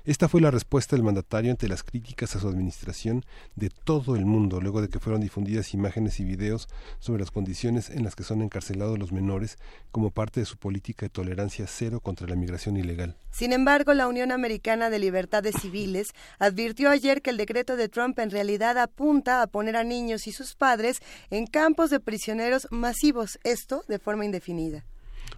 Esta 0.04 0.28
fue 0.28 0.40
la 0.40 0.50
respuesta 0.50 0.96
del 0.96 1.04
mandatario 1.04 1.50
ante 1.50 1.68
las 1.68 1.82
críticas 1.82 2.34
a 2.34 2.40
su 2.40 2.48
administración 2.48 3.22
de 3.54 3.68
todo 3.68 4.16
el 4.16 4.24
mundo, 4.24 4.60
luego 4.60 4.80
de 4.80 4.88
que 4.88 4.98
fueron 4.98 5.20
difundidas 5.20 5.74
imágenes 5.74 6.20
y 6.20 6.24
videos 6.24 6.68
sobre 7.00 7.20
las 7.20 7.30
condiciones 7.30 7.90
en 7.90 8.04
las 8.04 8.16
que 8.16 8.22
son 8.22 8.40
encarcelados 8.40 8.98
los 8.98 9.12
menores 9.12 9.58
como 9.92 10.10
parte 10.10 10.40
de 10.40 10.46
su 10.46 10.56
política 10.56 11.04
de 11.04 11.10
tolerancia 11.10 11.66
cero 11.66 12.00
contra 12.00 12.26
la 12.26 12.34
migración 12.34 12.78
ilegal. 12.78 13.18
Sin 13.30 13.52
embargo, 13.52 13.92
la 13.92 14.08
Unión 14.08 14.32
Americana 14.32 14.88
de 14.88 14.98
Libertades 14.98 15.56
Civiles 15.60 16.12
advirtió 16.38 16.88
ayer 16.88 17.20
que 17.20 17.30
el 17.30 17.36
decreto 17.36 17.76
de 17.76 17.90
Trump 17.90 18.18
en 18.20 18.30
realidad 18.30 18.78
apunta 18.78 19.42
a 19.42 19.46
poner 19.48 19.76
a 19.76 19.84
niños 19.84 20.26
y 20.26 20.32
sus 20.32 20.54
padres 20.54 21.00
en 21.28 21.46
campos 21.46 21.90
de 21.90 22.00
prisioneros 22.00 22.66
masivos, 22.70 23.38
esto 23.44 23.84
de 23.86 23.98
forma 23.98 24.24
indefinida. 24.24 24.84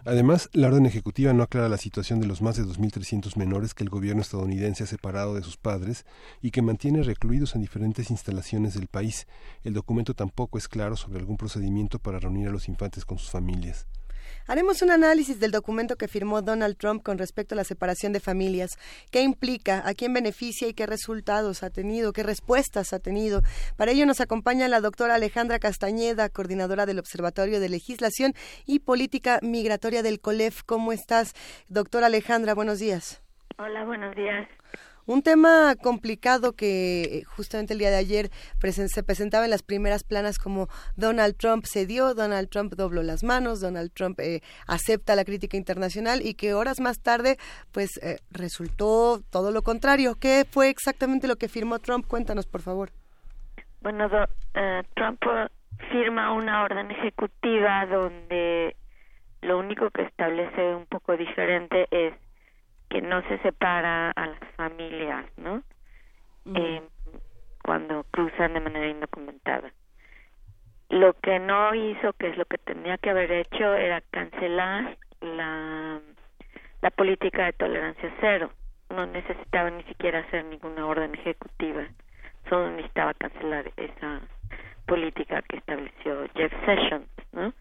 Además, 0.05 0.51
la 0.53 0.67
orden 0.67 0.85
ejecutiva 0.87 1.33
no 1.33 1.45
aclara 1.45 1.69
la 1.69 1.77
situación 1.77 2.21
de 2.21 2.27
los 2.27 2.43
más 2.43 2.57
de 2.57 2.65
2.300 2.65 3.37
menores 3.37 3.73
que 3.73 3.85
el 3.85 3.91
gobierno 3.91 4.21
estadounidense 4.21 4.83
ha 4.83 4.87
separado 4.89 5.35
de 5.35 5.43
sus 5.43 5.57
padres 5.57 6.07
y 6.41 6.51
que 6.51 6.61
mantiene 6.61 7.05
recluidos 7.05 7.55
en 7.55 7.61
diferentes 7.61 8.11
instalaciones 8.11 8.75
del 8.75 8.89
país. 8.89 9.29
El 9.63 9.75
documento 9.75 10.15
tampoco 10.15 10.59
es 10.59 10.67
claro 10.67 10.97
sobre 10.97 11.21
algún 11.21 11.37
procedimiento 11.37 12.01
para 12.01 12.19
reunir 12.19 12.49
a 12.49 12.53
los 12.53 12.69
infantes 12.69 13.05
con 13.05 13.19
sus 13.19 13.31
familias. 13.31 13.87
Haremos 14.47 14.83
un 14.83 14.91
análisis 14.91 15.39
del 15.39 15.51
documento 15.51 15.97
que 15.97 16.09
firmó 16.09 16.43
Donald 16.43 16.77
Trump 16.77 17.03
con 17.03 17.19
respecto 17.19 17.55
a 17.55 17.57
la 17.57 17.65
separación 17.65 18.13
de 18.13 18.21
familias. 18.21 18.71
¿Qué 19.11 19.23
implica? 19.23 19.83
¿A 19.87 19.95
quién 19.95 20.13
beneficia? 20.13 20.69
¿Y 20.69 20.75
qué 20.75 20.87
resultados 20.87 21.63
ha 21.63 21.71
tenido? 21.71 22.13
¿Qué 22.13 22.23
respuestas 22.23 22.93
ha 22.93 22.99
tenido? 22.99 23.43
Para 23.77 23.93
ello 23.93 24.07
nos 24.07 24.21
acompaña 24.21 24.69
la 24.69 24.81
doctora 24.81 25.15
Alejandra 25.15 25.59
Castañeda, 25.59 26.29
coordinadora 26.29 26.87
del 26.87 26.99
Observatorio 26.99 27.61
de 27.61 27.69
Legislación 27.69 28.35
y 28.67 28.81
Política 28.81 29.39
Migratoria 29.43 30.03
del 30.03 30.21
COLEF. 30.21 30.63
¿Cómo 30.65 30.93
estás, 30.93 31.33
doctora 31.69 32.07
Alejandra? 32.07 32.55
Buenos 32.55 32.79
días. 32.79 33.23
Hola, 33.59 33.85
buenos 33.85 34.15
días. 34.17 34.49
Un 35.07 35.23
tema 35.23 35.75
complicado 35.83 36.53
que 36.53 37.03
eh, 37.03 37.25
justamente 37.25 37.73
el 37.73 37.79
día 37.79 37.91
de 37.91 37.97
ayer 37.97 38.31
se 38.31 39.03
presentaba 39.03 39.45
en 39.45 39.51
las 39.51 39.63
primeras 39.63 40.05
planas 40.05 40.39
como 40.39 40.69
Donald 40.97 41.37
Trump 41.37 41.65
cedió, 41.67 42.15
Donald 42.15 42.49
Trump 42.49 42.75
dobló 42.75 43.03
las 43.03 43.25
manos, 43.25 43.61
Donald 43.61 43.93
Trump 43.93 44.21
eh, 44.21 44.43
acepta 44.67 45.17
la 45.17 45.25
crítica 45.25 45.57
internacional 45.57 46.21
y 46.23 46.35
que 46.35 46.55
horas 46.55 46.81
más 46.81 47.03
tarde 47.03 47.37
pues 47.73 47.91
eh, 48.03 48.19
resultó 48.31 49.21
todo 49.31 49.51
lo 49.51 49.63
contrario. 49.63 50.15
¿Qué 50.21 50.45
fue 50.49 50.69
exactamente 50.69 51.27
lo 51.27 51.37
que 51.37 51.49
firmó 51.49 51.79
Trump? 51.81 52.07
Cuéntanos, 52.07 52.47
por 52.47 52.63
favor. 52.63 52.91
Bueno, 53.81 54.09
Trump 54.95 55.21
firma 55.91 56.33
una 56.33 56.63
orden 56.63 56.91
ejecutiva 56.93 57.87
donde 57.87 58.77
lo 59.41 59.59
único 59.59 59.91
que 59.91 60.03
establece 60.03 60.75
un 60.75 60.87
poco 60.87 61.17
diferente 61.17 61.89
es 61.91 62.15
que 62.93 63.01
no 63.01 63.23
se 63.23 63.39
separa 63.39 64.11
a 64.11 64.27
las 64.27 64.39
familias, 64.55 65.25
¿no? 65.39 65.63
Eh, 66.55 66.83
cuando 67.63 68.05
cruzan 68.11 68.53
de 68.53 68.61
manera 68.61 68.87
indocumentada. 68.87 69.73
Lo 70.91 71.15
que 71.15 71.39
no 71.39 71.75
hizo, 71.75 72.13
que 72.13 72.29
es 72.29 72.37
lo 72.37 72.45
que 72.45 72.59
tenía 72.59 72.99
que 72.99 73.09
haber 73.09 73.33
hecho, 73.33 73.75
era 73.75 74.03
cancelar 74.11 74.99
la, 75.23 76.01
la 76.83 76.91
política 76.91 77.47
de 77.47 77.55
tolerancia 77.55 78.15
cero. 78.21 78.51
No 78.91 79.07
necesitaba 79.07 79.71
ni 79.71 79.85
siquiera 79.85 80.19
hacer 80.19 80.45
ninguna 80.45 80.85
orden 80.85 81.15
ejecutiva, 81.15 81.87
solo 82.51 82.73
necesitaba 82.73 83.15
cancelar 83.15 83.73
esa 83.79 84.21
política 84.85 85.41
que 85.49 85.57
estableció 85.57 86.29
Jeff 86.35 86.53
Sessions, 86.67 87.09
¿no? 87.33 87.55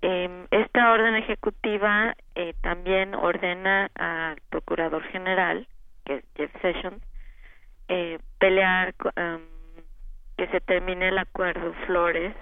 Eh, 0.00 0.46
esta 0.52 0.92
orden 0.92 1.16
ejecutiva 1.16 2.14
eh, 2.36 2.54
también 2.60 3.14
ordena 3.14 3.90
al 3.94 4.40
procurador 4.48 5.02
general, 5.04 5.66
que 6.04 6.16
es 6.16 6.24
Jeff 6.36 6.52
Sessions, 6.62 7.02
eh, 7.88 8.18
pelear 8.38 8.94
que 10.36 10.46
se 10.48 10.60
termine 10.60 11.08
el 11.08 11.18
acuerdo 11.18 11.72
Flores, 11.86 12.34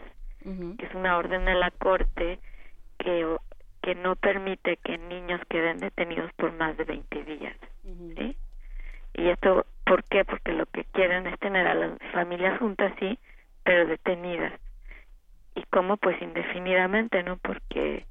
que 0.43 0.87
es 0.87 0.95
una 0.95 1.17
orden 1.17 1.45
de 1.45 1.55
la 1.55 1.71
Corte 1.71 2.39
que, 2.99 3.37
que 3.83 3.95
no 3.95 4.17
permite 4.17 4.77
que 4.77 4.99
niños 4.99 5.41
queden 5.49 5.79
detenidos 5.79 6.31
por 6.35 6.53
más 6.53 6.77
de 6.77 6.85
20 6.85 7.25
días. 7.25 7.57
¿sí? 8.17 8.37
Y 9.15 9.29
esto, 9.29 9.67
¿por 9.85 10.05
qué? 10.05 10.25
Porque 10.25 10.53
lo 10.53 10.67
que 10.67 10.85
quieren 10.93 11.27
es 11.27 11.39
tener 11.41 11.67
a 11.67 11.75
las 11.75 11.99
familias 12.13 12.59
juntas, 12.59 12.93
sí, 13.01 13.19
pero 13.65 13.87
detenidas 13.87 14.53
y 15.57 15.65
cómo 15.71 15.97
pues 15.97 16.21
indefinidamente 16.23 17.23
no 17.23 17.39
porque 17.39 18.07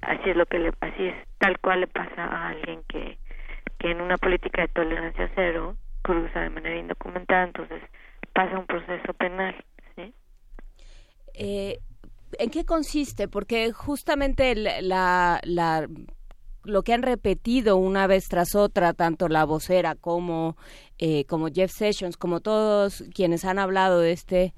así 0.00 0.30
es 0.30 0.36
lo 0.36 0.46
que 0.46 0.58
le 0.58 0.72
así 0.80 1.06
es 1.06 1.14
tal 1.38 1.58
cual 1.60 1.80
le 1.80 1.86
pasa 1.86 2.24
a 2.24 2.48
alguien 2.48 2.82
que 2.88 3.18
que 3.78 3.92
en 3.92 4.00
una 4.00 4.16
política 4.16 4.62
de 4.62 4.68
tolerancia 4.68 5.30
cero 5.36 5.76
cruza 6.02 6.40
de 6.40 6.50
manera 6.50 6.76
indocumentada 6.76 7.44
entonces 7.44 7.82
pasa 8.32 8.58
un 8.58 8.66
proceso 8.66 9.12
penal 9.14 9.54
¿sí? 9.94 10.12
eh, 11.34 11.78
¿En 12.38 12.50
qué 12.50 12.64
consiste? 12.64 13.28
Porque 13.28 13.72
justamente 13.72 14.54
la, 14.54 15.40
la, 15.44 15.88
lo 16.64 16.82
que 16.82 16.92
han 16.92 17.02
repetido 17.02 17.76
una 17.76 18.06
vez 18.06 18.28
tras 18.28 18.54
otra, 18.54 18.92
tanto 18.92 19.28
la 19.28 19.44
vocera 19.44 19.94
como, 19.94 20.56
eh, 20.98 21.24
como 21.24 21.48
Jeff 21.48 21.72
Sessions, 21.72 22.16
como 22.16 22.40
todos 22.40 23.04
quienes 23.14 23.44
han 23.44 23.58
hablado 23.58 24.00
de 24.00 24.12
este 24.12 24.54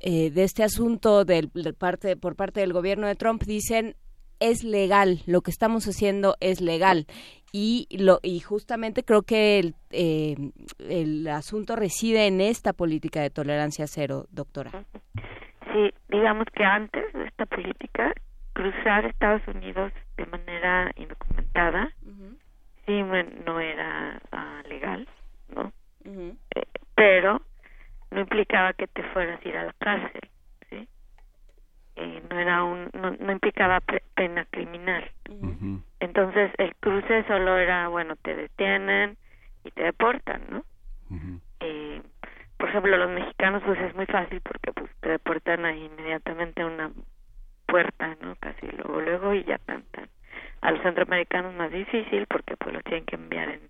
eh, 0.00 0.30
de 0.30 0.44
este 0.44 0.62
asunto 0.62 1.24
del, 1.24 1.50
parte, 1.78 2.16
por 2.16 2.36
parte 2.36 2.60
del 2.60 2.72
gobierno 2.72 3.06
de 3.06 3.16
Trump 3.16 3.42
dicen 3.42 3.96
es 4.40 4.64
legal, 4.64 5.18
lo 5.26 5.42
que 5.42 5.50
estamos 5.50 5.86
haciendo 5.86 6.36
es 6.40 6.62
legal. 6.62 7.06
Y, 7.52 7.86
lo, 7.90 8.20
y 8.22 8.40
justamente 8.40 9.02
creo 9.02 9.22
que 9.22 9.58
el, 9.58 9.74
eh, 9.90 10.34
el 10.78 11.26
asunto 11.28 11.76
reside 11.76 12.26
en 12.26 12.40
esta 12.40 12.72
política 12.72 13.20
de 13.20 13.30
tolerancia 13.30 13.86
cero, 13.86 14.26
doctora. 14.30 14.70
Sí, 15.72 15.90
digamos 16.08 16.46
que 16.54 16.64
antes 16.64 17.12
de 17.12 17.24
esta 17.26 17.44
política, 17.46 18.14
cruzar 18.54 19.04
Estados 19.04 19.46
Unidos 19.48 19.92
de 20.16 20.26
manera 20.26 20.90
indocumentada, 20.96 21.92
sí, 22.86 23.02
no 23.44 23.60
era 23.60 24.20
ah, 24.32 24.62
legal, 24.68 25.06
¿no? 25.54 25.72
Eh, 26.04 26.64
pero 26.94 27.42
no 28.10 28.20
implicaba 28.20 28.72
que 28.72 28.86
te 28.86 29.02
fueras 29.04 29.44
a 29.44 29.48
ir 29.48 29.56
a 29.56 29.64
la 29.64 29.72
cárcel, 29.74 30.28
¿sí? 30.68 30.88
Eh, 31.96 32.22
no 32.28 32.38
era 32.38 32.64
un, 32.64 32.90
no, 32.92 33.32
implicaba 33.32 33.80
pena 34.14 34.44
criminal. 34.50 35.10
Entonces 36.00 36.50
el 36.58 36.74
cruce 36.76 37.24
solo 37.24 37.56
era, 37.56 37.88
bueno, 37.88 38.16
te 38.16 38.34
detienen 38.34 39.16
y 39.64 39.70
te 39.70 39.84
deportan, 39.84 40.42
¿no? 40.50 40.64
eh, 41.60 42.02
por 42.56 42.68
ejemplo, 42.68 42.96
los 42.96 43.10
mexicanos 43.10 43.62
pues 43.64 43.78
es 43.80 43.94
muy 43.94 44.06
fácil 44.06 44.40
porque 44.40 44.72
pues 44.72 44.90
te 45.00 45.10
deportan 45.10 45.64
ahí 45.64 45.84
inmediatamente 45.84 46.62
a 46.62 46.66
una 46.66 46.90
puerta, 47.66 48.16
¿no? 48.20 48.34
Casi 48.36 48.66
luego, 48.66 49.00
luego 49.00 49.34
y 49.34 49.44
ya 49.44 49.58
cantan. 49.58 50.08
A 50.60 50.72
los 50.72 50.82
centroamericanos 50.82 51.54
más 51.54 51.70
difícil 51.70 52.26
porque 52.26 52.56
pues 52.56 52.74
lo 52.74 52.82
tienen 52.82 53.04
que 53.06 53.16
enviar 53.16 53.48
en, 53.48 53.60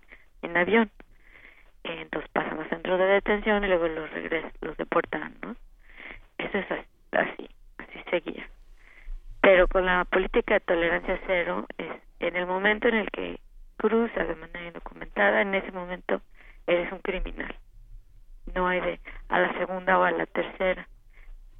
en 0.41 0.57
avión 0.57 0.91
entonces 1.83 2.29
pasan 2.31 2.59
a 2.59 2.69
centro 2.69 2.97
de 2.97 3.05
detención 3.05 3.63
y 3.63 3.67
luego 3.67 3.87
los 3.87 4.09
regresan, 4.11 4.51
los 4.61 4.77
deportan, 4.77 5.35
¿no? 5.41 5.55
Eso 6.37 6.57
es 6.57 6.65
así, 7.11 7.49
así 7.77 7.99
seguía. 8.09 8.47
Pero 9.41 9.67
con 9.67 9.85
la 9.85 10.05
política 10.05 10.55
de 10.55 10.59
tolerancia 10.61 11.19
cero, 11.25 11.65
es 11.77 11.91
en 12.19 12.35
el 12.35 12.45
momento 12.45 12.87
en 12.87 12.95
el 12.95 13.11
que 13.11 13.39
cruzas 13.77 14.27
de 14.27 14.35
manera 14.35 14.67
indocumentada, 14.67 15.41
en 15.41 15.55
ese 15.55 15.71
momento 15.71 16.21
eres 16.67 16.91
un 16.91 16.99
criminal. 16.99 17.55
No 18.53 18.67
hay 18.67 18.79
de 18.81 18.99
a 19.29 19.39
la 19.39 19.53
segunda 19.57 19.97
o 19.97 20.03
a 20.03 20.11
la 20.11 20.25
tercera. 20.27 20.87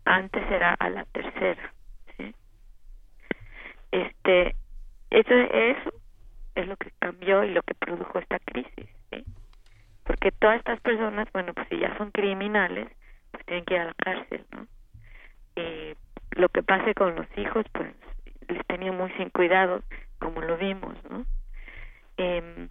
Antes 0.06 0.43
era 0.52 0.73
a 0.76 0.89
la 0.89 1.06
tercera. 1.06 1.73
¿sí? 2.18 2.35
Este, 3.91 4.56
eso, 5.10 5.34
eso 5.34 5.93
es 6.56 6.68
lo 6.68 6.76
que 6.77 6.91
cambió 6.99 7.43
y 7.43 7.52
lo 7.52 7.64
que 7.64 7.73
produjo 7.73 8.19
esta 8.19 8.39
crisis. 8.39 8.89
Porque 10.11 10.33
todas 10.33 10.57
estas 10.57 10.77
personas, 10.81 11.25
bueno, 11.31 11.53
pues 11.53 11.69
si 11.69 11.79
ya 11.79 11.97
son 11.97 12.11
criminales, 12.11 12.89
pues 13.31 13.45
tienen 13.45 13.63
que 13.63 13.75
ir 13.75 13.79
a 13.79 13.85
la 13.85 13.93
cárcel, 13.93 14.45
¿no? 14.51 14.67
Y 15.55 15.95
lo 16.31 16.49
que 16.49 16.63
pase 16.63 16.93
con 16.93 17.15
los 17.15 17.25
hijos, 17.38 17.65
pues 17.71 17.95
les 18.49 18.65
tenía 18.67 18.91
muy 18.91 19.09
sin 19.13 19.29
cuidado, 19.29 19.81
como 20.19 20.41
lo 20.41 20.57
vimos, 20.57 20.97
¿no? 21.09 21.25
Eh, 22.17 22.67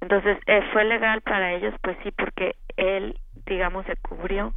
entonces, 0.00 0.36
eh, 0.46 0.62
¿fue 0.72 0.84
legal 0.84 1.20
para 1.20 1.52
ellos? 1.52 1.74
Pues 1.80 1.96
sí, 2.02 2.10
porque 2.10 2.56
él, 2.76 3.20
digamos, 3.46 3.86
se 3.86 3.94
cubrió 3.94 4.52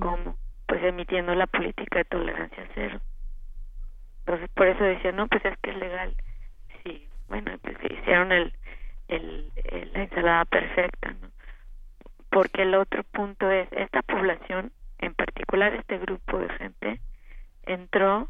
como, 0.00 0.36
pues 0.66 0.82
emitiendo 0.82 1.32
la 1.36 1.46
política 1.46 2.00
de 2.00 2.04
tolerancia 2.06 2.68
cero. 2.74 3.00
Entonces, 4.26 4.50
por 4.56 4.66
eso 4.66 4.82
decía, 4.82 5.12
no, 5.12 5.28
pues 5.28 5.44
es 5.44 5.56
que 5.58 5.70
es 5.70 5.76
legal. 5.76 6.12
Sí, 6.82 7.06
bueno, 7.28 7.52
pues 7.62 7.76
hicieron 7.88 8.32
el, 8.32 8.52
el, 9.10 9.50
la 9.92 10.02
ensalada 10.02 10.44
perfecta, 10.44 11.10
¿no? 11.20 11.28
Porque 12.30 12.62
el 12.62 12.74
otro 12.74 13.02
punto 13.04 13.50
es, 13.50 13.68
esta 13.72 14.02
población, 14.02 14.72
en 14.98 15.14
particular 15.14 15.74
este 15.74 15.98
grupo 15.98 16.38
de 16.38 16.48
gente, 16.50 17.00
entró 17.64 18.28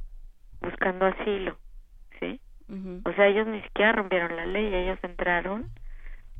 buscando 0.60 1.06
asilo, 1.06 1.56
¿sí? 2.18 2.40
O 3.04 3.12
sea, 3.12 3.26
ellos 3.26 3.46
ni 3.46 3.60
siquiera 3.62 3.92
rompieron 3.92 4.36
la 4.36 4.46
ley, 4.46 4.72
ellos 4.72 4.98
entraron 5.02 5.70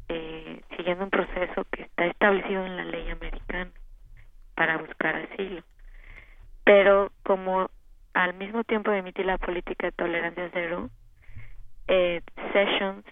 eh, 0.08 0.60
siguiendo 0.76 1.04
un 1.04 1.10
proceso 1.10 1.66
que 1.72 1.82
está 1.82 2.06
establecido 2.06 2.64
en 2.64 2.76
la 2.76 2.84
ley 2.84 3.10
americana 3.10 3.70
para 4.54 4.78
buscar 4.78 5.16
asilo. 5.16 5.62
Pero 6.64 7.10
como 7.24 7.70
al 8.14 8.34
mismo 8.34 8.64
tiempo 8.64 8.90
de 8.90 8.98
emitir 8.98 9.26
la 9.26 9.38
política 9.38 9.88
de 9.88 9.92
tolerancia 9.92 10.50
cero, 10.52 10.90
eh, 11.88 12.22
Sessions 12.52 13.04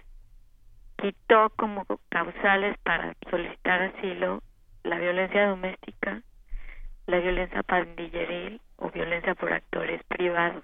quitó 1.01 1.49
como 1.55 1.85
causales 2.09 2.77
para 2.79 3.15
solicitar 3.29 3.81
asilo 3.81 4.41
la 4.83 4.97
violencia 4.97 5.47
doméstica, 5.47 6.21
la 7.07 7.19
violencia 7.19 7.63
pandilleril 7.63 8.61
o 8.77 8.89
violencia 8.91 9.35
por 9.35 9.51
actores 9.51 10.03
privados, 10.05 10.63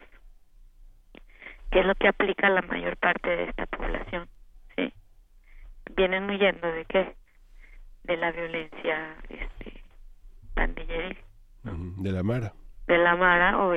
que 1.72 1.80
es 1.80 1.86
lo 1.86 1.96
que 1.96 2.08
aplica 2.08 2.50
la 2.50 2.62
mayor 2.62 2.98
parte 2.98 3.30
de 3.30 3.44
esta 3.46 3.66
población, 3.66 4.28
¿sí? 4.76 4.94
Vienen 5.96 6.30
huyendo 6.30 6.72
de 6.72 6.86
qué? 6.86 7.16
De 8.04 8.18
la 8.18 8.32
violencia 8.32 9.16
este, 9.30 9.84
pandilleril. 10.54 11.18
De 11.64 12.12
la 12.12 12.24
Mara. 12.24 12.54
De 12.88 12.98
la 12.98 13.16
Mara, 13.16 13.58
o, 13.58 13.74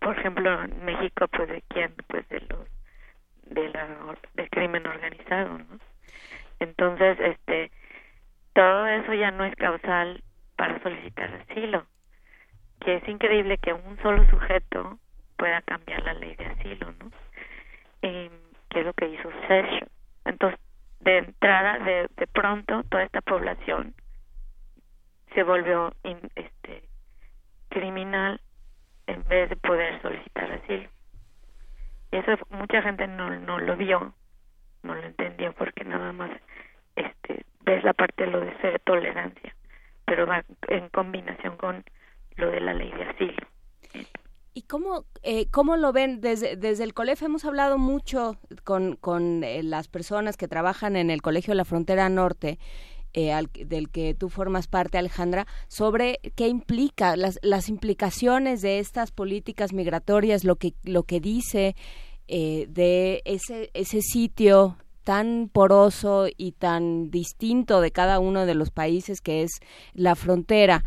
por 0.00 0.18
ejemplo 0.18 0.64
en 0.64 0.84
México, 0.84 1.28
pues 1.28 1.48
de 1.48 1.62
quién? 1.68 1.94
Pues 2.08 2.28
de 2.28 2.40
los 2.40 2.68
contra 3.54 4.30
el 4.36 4.50
crimen 4.50 4.86
organizado, 4.86 5.58
¿no? 5.58 5.87
Entonces, 6.60 7.18
este, 7.20 7.70
todo 8.52 8.86
eso 8.86 9.14
ya 9.14 9.30
no 9.30 9.44
es 9.44 9.54
causal 9.56 10.22
para 10.56 10.82
solicitar 10.82 11.32
asilo. 11.48 11.86
Que 12.80 12.96
es 12.96 13.08
increíble 13.08 13.58
que 13.58 13.72
un 13.72 13.98
solo 14.02 14.28
sujeto 14.30 14.98
pueda 15.36 15.62
cambiar 15.62 16.02
la 16.02 16.14
ley 16.14 16.34
de 16.36 16.46
asilo, 16.46 16.92
¿no? 16.92 17.10
Eh, 18.02 18.30
que 18.70 18.80
es 18.80 18.86
lo 18.86 18.92
que 18.92 19.08
hizo 19.08 19.30
Session. 19.46 19.88
Entonces, 20.24 20.60
de 21.00 21.18
entrada, 21.18 21.78
de, 21.78 22.08
de 22.16 22.26
pronto, 22.26 22.82
toda 22.84 23.04
esta 23.04 23.20
población 23.20 23.94
se 25.34 25.42
volvió 25.42 25.92
este 26.34 26.82
criminal 27.68 28.40
en 29.06 29.22
vez 29.28 29.48
de 29.50 29.56
poder 29.56 30.00
solicitar 30.02 30.50
asilo. 30.52 30.88
Y 32.10 32.16
eso 32.16 32.32
mucha 32.50 32.82
gente 32.82 33.06
no, 33.06 33.30
no 33.30 33.58
lo 33.58 33.76
vio, 33.76 34.14
no 34.82 34.94
lo 34.94 35.02
entendió 35.02 35.52
porque 35.52 35.84
nada 35.84 36.12
más 36.12 36.30
este 36.98 37.44
ves 37.68 37.84
la 37.84 37.92
parte 37.92 38.24
de 38.24 38.30
lo 38.30 38.40
de 38.40 38.56
ser 38.58 38.80
tolerancia, 38.80 39.54
pero 40.06 40.26
va 40.26 40.44
en 40.68 40.88
combinación 40.88 41.56
con 41.56 41.84
lo 42.36 42.50
de 42.50 42.60
la 42.60 42.72
ley 42.72 42.90
de 42.92 43.04
asilo. 43.04 43.46
¿Y 44.54 44.62
cómo, 44.62 45.04
eh, 45.22 45.46
cómo 45.50 45.76
lo 45.76 45.92
ven? 45.92 46.20
Desde, 46.20 46.56
desde 46.56 46.84
el 46.84 46.94
colegio 46.94 47.26
hemos 47.26 47.44
hablado 47.44 47.78
mucho 47.78 48.38
con, 48.64 48.96
con 48.96 49.44
eh, 49.44 49.62
las 49.62 49.86
personas 49.86 50.36
que 50.36 50.48
trabajan 50.48 50.96
en 50.96 51.10
el 51.10 51.22
Colegio 51.22 51.52
de 51.52 51.56
la 51.56 51.64
Frontera 51.64 52.08
Norte, 52.08 52.58
eh, 53.12 53.32
del 53.66 53.90
que 53.90 54.14
tú 54.14 54.30
formas 54.30 54.66
parte, 54.66 54.98
Alejandra, 54.98 55.46
sobre 55.68 56.18
qué 56.34 56.48
implica, 56.48 57.16
las, 57.16 57.38
las 57.42 57.68
implicaciones 57.68 58.60
de 58.62 58.80
estas 58.80 59.12
políticas 59.12 59.72
migratorias, 59.72 60.42
lo 60.42 60.56
que, 60.56 60.72
lo 60.82 61.04
que 61.04 61.20
dice 61.20 61.76
de 62.26 63.22
ese, 63.24 63.70
ese 63.72 64.02
sitio 64.02 64.76
tan 65.08 65.48
poroso 65.50 66.26
y 66.36 66.52
tan 66.52 67.10
distinto 67.10 67.80
de 67.80 67.92
cada 67.92 68.18
uno 68.18 68.44
de 68.44 68.54
los 68.54 68.70
países 68.70 69.22
que 69.22 69.40
es 69.40 69.52
la 69.94 70.14
frontera. 70.16 70.84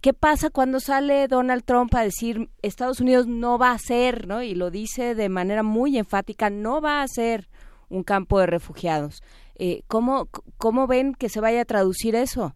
¿Qué 0.00 0.14
pasa 0.14 0.50
cuando 0.50 0.78
sale 0.78 1.26
Donald 1.26 1.64
Trump 1.64 1.92
a 1.96 2.04
decir 2.04 2.50
Estados 2.62 3.00
Unidos 3.00 3.26
no 3.26 3.58
va 3.58 3.72
a 3.72 3.78
ser, 3.78 4.28
¿no? 4.28 4.42
Y 4.42 4.54
lo 4.54 4.70
dice 4.70 5.16
de 5.16 5.28
manera 5.28 5.64
muy 5.64 5.98
enfática, 5.98 6.50
no 6.50 6.80
va 6.80 7.02
a 7.02 7.08
ser 7.08 7.48
un 7.88 8.04
campo 8.04 8.38
de 8.38 8.46
refugiados. 8.46 9.24
Eh, 9.56 9.82
¿cómo, 9.88 10.28
¿Cómo 10.56 10.86
ven 10.86 11.12
que 11.12 11.28
se 11.28 11.40
vaya 11.40 11.62
a 11.62 11.64
traducir 11.64 12.14
eso? 12.14 12.54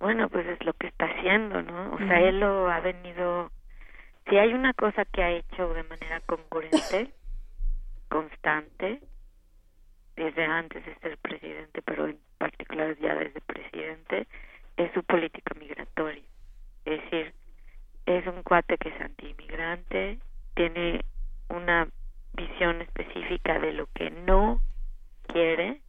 Bueno, 0.00 0.28
pues 0.28 0.46
es 0.48 0.62
lo 0.66 0.74
que 0.74 0.88
está 0.88 1.06
haciendo, 1.06 1.62
¿no? 1.62 1.94
O 1.94 1.98
sea, 1.98 2.20
él 2.20 2.40
lo 2.40 2.68
ha 2.70 2.80
venido... 2.80 3.50
Si 4.28 4.36
hay 4.36 4.52
una 4.52 4.74
cosa 4.74 5.06
que 5.06 5.22
ha 5.22 5.30
hecho 5.30 5.72
de 5.72 5.82
manera 5.84 6.20
concurrente, 6.26 7.14
constante, 8.10 9.00
desde 10.16 10.44
antes 10.44 10.84
de 10.84 10.94
ser 10.96 11.18
presidente, 11.18 11.82
pero 11.82 12.06
en 12.06 12.18
particular 12.38 12.96
ya 12.98 13.14
desde 13.14 13.40
presidente, 13.40 14.26
es 14.76 14.92
su 14.92 15.02
política 15.04 15.54
migratoria. 15.58 16.22
Es 16.84 17.02
decir, 17.02 17.34
es 18.06 18.26
un 18.26 18.42
cuate 18.42 18.78
que 18.78 18.88
es 18.88 19.00
anti-inmigrante, 19.00 20.18
tiene 20.54 21.04
una 21.48 21.88
visión 22.32 22.80
específica 22.82 23.58
de 23.58 23.72
lo 23.72 23.86
que 23.94 24.10
no 24.10 24.60
quiere, 25.26 25.80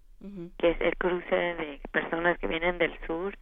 que 0.58 0.72
es 0.72 0.82
el 0.82 0.98
cruce 0.98 1.36
de 1.36 1.80
personas 1.92 2.38
que 2.40 2.48
vienen 2.48 2.78
del 2.78 2.98
sur, 3.06 3.38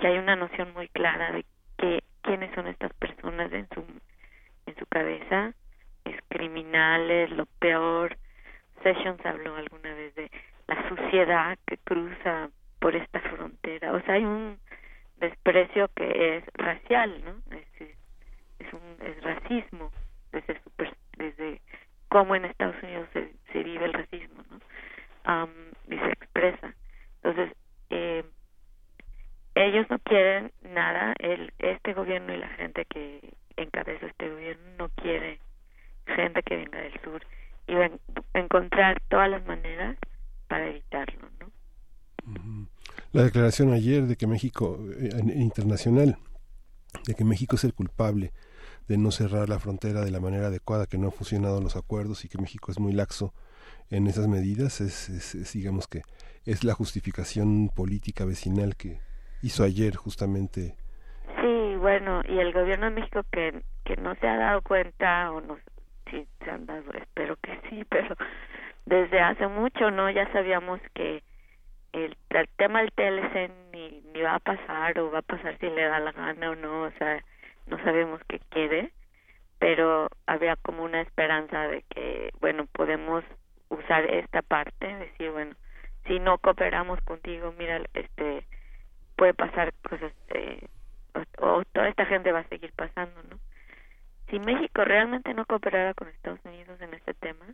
y 0.00 0.06
hay 0.06 0.18
una 0.18 0.36
noción 0.36 0.72
muy 0.74 0.88
clara 0.88 1.32
de 1.32 1.44
que 1.78 2.02
quiénes 2.22 2.54
son 2.54 2.68
estas 2.68 2.92
personas 2.94 3.52
en 3.52 3.68
su 3.74 3.84
en 4.66 4.76
su 4.76 4.86
cabeza, 4.86 5.52
es 6.04 6.16
criminales, 6.28 7.30
lo 7.30 7.46
peor. 7.60 8.16
Sessions 8.82 9.24
habló 9.24 9.56
alguna 9.56 9.94
vez 9.94 10.14
de 10.14 10.30
la 10.66 10.88
suciedad 10.88 11.58
que 11.66 11.78
cruza 11.78 12.50
por 12.78 12.94
esta 12.94 13.20
frontera. 13.20 13.92
O 13.92 14.00
sea, 14.02 14.14
hay 14.14 14.24
un 14.24 14.58
desprecio 15.18 15.88
que 15.94 16.36
es 16.36 16.44
racial, 16.54 17.22
¿no? 17.24 17.56
Es, 17.56 17.96
es, 18.58 18.72
un 18.72 19.06
es 19.06 19.22
racismo 19.22 19.90
desde 20.32 20.60
desde 21.16 21.60
cómo 22.08 22.34
en 22.34 22.44
Estados 22.44 22.76
Unidos 22.82 23.08
se, 23.12 23.62
vive 23.62 23.86
el 23.86 23.92
racismo, 23.92 24.42
¿no? 24.50 25.48
y 25.88 25.98
se 25.98 26.08
expresa. 26.08 26.74
Entonces, 27.22 27.56
eh, 27.90 28.24
ellos 29.54 29.86
no 29.88 29.98
quieren 30.00 30.52
nada, 30.62 31.14
el, 31.18 31.52
este 31.58 31.94
gobierno 31.94 32.34
y 32.34 32.38
la 32.38 32.48
gente 32.50 32.84
que 32.84 33.32
encabeza 33.56 34.06
este 34.06 34.28
gobierno 34.28 34.62
no 34.78 34.88
quiere 34.90 35.40
gente 36.06 36.42
que 36.42 36.56
venga 36.56 36.78
del 36.80 37.00
sur 37.00 37.26
y 37.66 37.74
encontrar 38.34 39.00
todas 39.08 39.30
las 39.30 39.44
maneras 39.46 39.96
para 40.48 40.68
evitarlo, 40.68 41.28
¿no? 41.40 41.46
la 43.12 43.22
declaración 43.22 43.72
ayer 43.72 44.02
de 44.02 44.16
que 44.16 44.26
México, 44.26 44.78
eh, 44.98 45.10
internacional, 45.36 46.18
de 47.06 47.14
que 47.14 47.24
México 47.24 47.56
es 47.56 47.64
el 47.64 47.72
culpable 47.72 48.32
de 48.88 48.98
no 48.98 49.10
cerrar 49.10 49.48
la 49.48 49.58
frontera 49.58 50.04
de 50.04 50.10
la 50.10 50.20
manera 50.20 50.48
adecuada, 50.48 50.86
que 50.86 50.98
no 50.98 51.06
han 51.06 51.12
funcionado 51.12 51.60
los 51.60 51.76
acuerdos 51.76 52.24
y 52.24 52.28
que 52.28 52.38
México 52.38 52.70
es 52.70 52.78
muy 52.78 52.92
laxo 52.92 53.32
en 53.90 54.06
esas 54.06 54.28
medidas, 54.28 54.80
es, 54.80 55.52
digamos 55.54 55.88
que 55.88 56.02
es 56.44 56.62
la 56.62 56.74
justificación 56.74 57.70
política 57.74 58.24
vecinal 58.24 58.76
que 58.76 59.00
hizo 59.42 59.64
ayer 59.64 59.96
justamente. 59.96 60.76
Sí, 61.40 61.76
bueno, 61.78 62.22
y 62.28 62.38
el 62.38 62.52
gobierno 62.52 62.86
de 62.86 62.92
México 62.92 63.22
que, 63.32 63.62
que 63.84 63.96
no 63.96 64.14
se 64.16 64.28
ha 64.28 64.36
dado 64.36 64.62
cuenta, 64.62 65.32
o 65.32 65.40
no, 65.40 65.56
si 66.10 66.26
se 66.44 66.50
han 66.50 66.66
dado, 66.66 66.92
espero 66.92 67.36
que 67.36 67.58
sí, 67.68 67.84
pero 67.88 68.16
desde 68.84 69.20
hace 69.20 69.46
mucho, 69.46 69.90
¿no? 69.90 70.10
Ya 70.10 70.30
sabíamos 70.32 70.80
que 70.94 71.22
el, 71.92 72.16
tema 72.56 72.80
del 72.80 72.92
TLC 72.92 73.50
ni, 73.72 74.02
ni 74.12 74.22
va 74.22 74.34
a 74.34 74.40
pasar 74.40 74.98
o 74.98 75.10
va 75.10 75.20
a 75.20 75.22
pasar 75.22 75.58
si 75.58 75.68
le 75.68 75.84
da 75.84 75.98
la 75.98 76.12
gana 76.12 76.50
o 76.50 76.54
no, 76.54 76.82
o 76.82 76.90
sea, 76.92 77.22
no 77.66 77.78
sabemos 77.78 78.20
qué 78.28 78.40
quiere, 78.50 78.92
pero 79.58 80.08
había 80.26 80.56
como 80.56 80.84
una 80.84 81.00
esperanza 81.00 81.68
de 81.68 81.82
que, 81.88 82.30
bueno, 82.40 82.66
podemos 82.66 83.24
usar 83.68 84.04
esta 84.10 84.42
parte, 84.42 84.86
decir, 84.86 85.30
bueno, 85.30 85.54
si 86.06 86.20
no 86.20 86.38
cooperamos 86.38 87.00
contigo, 87.02 87.54
mira, 87.58 87.80
este, 87.94 88.46
puede 89.16 89.34
pasar 89.34 89.72
cosas, 89.88 90.12
eh, 90.28 90.66
o, 91.38 91.64
toda 91.72 91.88
esta 91.88 92.06
gente 92.06 92.32
va 92.32 92.40
a 92.40 92.48
seguir 92.48 92.72
pasando, 92.76 93.22
¿no? 93.30 93.38
Si 94.30 94.38
México 94.38 94.84
realmente 94.84 95.32
no 95.34 95.44
cooperara 95.46 95.94
con 95.94 96.08
Estados 96.08 96.40
Unidos 96.44 96.80
en 96.80 96.94
este 96.94 97.14
tema, 97.14 97.46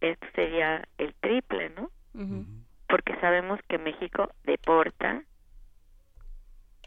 esto 0.00 0.26
sería 0.34 0.86
el 0.98 1.14
triple, 1.14 1.70
¿no? 1.70 1.90
porque 2.88 3.16
sabemos 3.20 3.58
que 3.68 3.78
México 3.78 4.30
deporta 4.44 5.22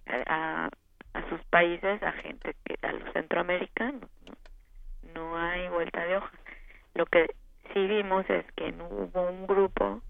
a, 0.06 0.70
a 1.14 1.30
sus 1.30 1.42
países 1.50 2.02
a 2.02 2.14
gente 2.14 2.56
que 2.64 2.78
a 2.82 2.94
los 2.94 3.12
centroamericanos 3.12 4.10
¿no? 5.14 5.38
hay 5.38 5.68
vuelta 5.68 6.06
de 6.06 6.18
hoja 6.18 6.32
lo 6.94 7.06
que 7.08 7.28
sí 7.74 7.88
vimos 7.88 8.26
es 8.30 8.46
que 8.54 8.72
no 8.72 8.88
hubo 8.88 9.30
un 9.30 9.48
grupo 9.48 10.02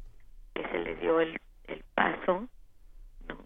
que 0.53 0.67
se 0.67 0.77
le 0.77 0.95
dio 0.97 1.19
el, 1.19 1.39
el 1.65 1.83
paso 1.95 2.47
no 3.27 3.37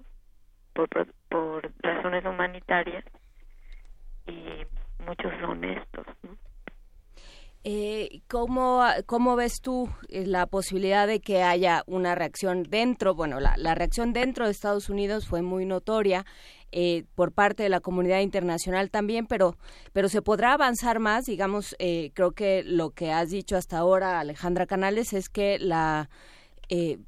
por, 0.73 0.89
por 1.29 1.71
razones 1.81 2.25
humanitarias 2.25 3.05
y 4.27 4.65
muchos 5.05 5.31
honestos 5.47 6.05
¿no? 6.23 6.37
Eh, 7.63 8.21
¿cómo, 8.27 8.83
¿Cómo 9.05 9.35
ves 9.35 9.61
tú 9.61 9.87
eh, 10.09 10.25
la 10.25 10.47
posibilidad 10.47 11.05
de 11.05 11.19
que 11.19 11.43
haya 11.43 11.83
una 11.85 12.15
reacción 12.15 12.63
dentro? 12.63 13.13
Bueno, 13.13 13.39
la, 13.39 13.55
la 13.55 13.75
reacción 13.75 14.13
dentro 14.13 14.45
de 14.45 14.51
Estados 14.51 14.89
Unidos 14.89 15.27
fue 15.27 15.43
muy 15.43 15.65
notoria. 15.65 16.25
Eh, 16.73 17.03
por 17.15 17.33
parte 17.33 17.63
de 17.63 17.69
la 17.69 17.81
comunidad 17.81 18.21
internacional 18.21 18.89
también, 18.89 19.27
pero, 19.27 19.57
pero 19.91 20.07
se 20.07 20.21
podrá 20.21 20.53
avanzar 20.53 20.99
más, 20.99 21.25
digamos, 21.25 21.75
eh, 21.79 22.11
creo 22.13 22.31
que 22.31 22.63
lo 22.63 22.91
que 22.91 23.11
has 23.11 23.29
dicho 23.29 23.57
hasta 23.57 23.77
ahora, 23.77 24.21
Alejandra 24.21 24.65
Canales, 24.65 25.11
es 25.11 25.27
que 25.27 25.59
la 25.59 26.09
eh, 26.69 26.99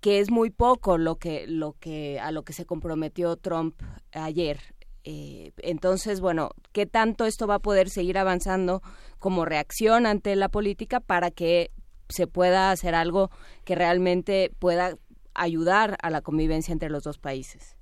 que 0.00 0.18
es 0.18 0.32
muy 0.32 0.50
poco 0.50 0.98
lo 0.98 1.16
que, 1.16 1.46
lo 1.46 1.74
que, 1.78 2.18
a 2.18 2.32
lo 2.32 2.42
que 2.42 2.52
se 2.52 2.66
comprometió 2.66 3.36
Trump 3.36 3.80
ayer. 4.10 4.58
Eh, 5.04 5.50
entonces, 5.58 6.20
bueno, 6.20 6.50
¿qué 6.72 6.86
tanto 6.86 7.26
esto 7.26 7.46
va 7.46 7.56
a 7.56 7.58
poder 7.58 7.88
seguir 7.88 8.18
avanzando 8.18 8.82
como 9.18 9.44
reacción 9.44 10.06
ante 10.06 10.36
la 10.36 10.48
política 10.48 11.00
para 11.00 11.30
que 11.30 11.70
se 12.08 12.26
pueda 12.26 12.70
hacer 12.70 12.94
algo 12.94 13.30
que 13.64 13.74
realmente 13.74 14.50
pueda 14.58 14.94
ayudar 15.34 15.96
a 16.02 16.10
la 16.10 16.20
convivencia 16.20 16.72
entre 16.72 16.90
los 16.90 17.04
dos 17.04 17.18
países? 17.18 17.76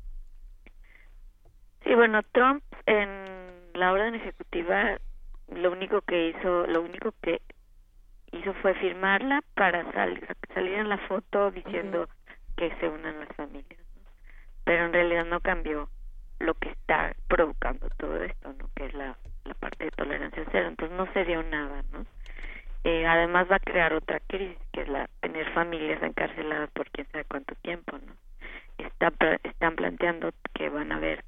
Sí, 1.84 1.94
bueno, 1.94 2.22
Trump 2.32 2.62
en 2.86 3.08
la 3.74 3.92
orden 3.92 4.14
ejecutiva 4.14 4.98
lo 5.48 5.72
único 5.72 6.00
que 6.02 6.28
hizo, 6.28 6.66
lo 6.66 6.82
único 6.82 7.12
que 7.22 7.40
hizo 8.32 8.54
fue 8.62 8.74
firmarla 8.74 9.42
para 9.54 9.90
salir 9.92 10.74
en 10.74 10.88
la 10.88 10.98
foto 11.08 11.50
diciendo 11.50 12.08
que 12.56 12.74
se 12.76 12.88
unan 12.88 13.18
las 13.18 13.34
familias, 13.36 13.80
pero 14.64 14.86
en 14.86 14.92
realidad 14.92 15.24
no 15.24 15.40
cambió 15.40 15.88
lo 16.40 16.54
que 16.54 16.70
está 16.70 17.14
provocando 17.28 17.88
todo 17.96 18.22
esto, 18.22 18.52
¿no? 18.58 18.68
Que 18.74 18.86
es 18.86 18.94
la, 18.94 19.16
parte 19.60 19.84
de 19.84 19.90
tolerancia 19.92 20.44
cero. 20.50 20.68
Entonces 20.68 20.96
no 20.96 21.12
se 21.12 21.24
dio 21.24 21.42
nada, 21.42 21.82
¿no? 21.92 22.06
eh, 22.84 23.06
además 23.06 23.46
va 23.50 23.56
a 23.56 23.60
crear 23.60 23.92
otra 23.92 24.20
crisis, 24.20 24.58
que 24.72 24.82
es 24.82 24.88
la 24.88 25.08
tener 25.20 25.52
familias 25.52 26.02
encarceladas 26.02 26.70
por 26.70 26.90
quién 26.90 27.06
sabe 27.12 27.24
cuánto 27.24 27.54
tiempo, 27.56 27.98
¿no? 27.98 28.14
Está, 28.78 29.12
están 29.44 29.76
planteando 29.76 30.30
que 30.54 30.70
van 30.70 30.90
a 30.92 30.96
haber 30.96 31.22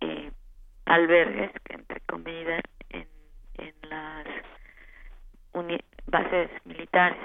eh, 0.00 0.32
albergues, 0.86 1.52
entre 1.68 2.00
comillas, 2.00 2.62
en, 2.90 3.06
las 3.88 4.26
bases 6.06 6.50
militares. 6.64 7.18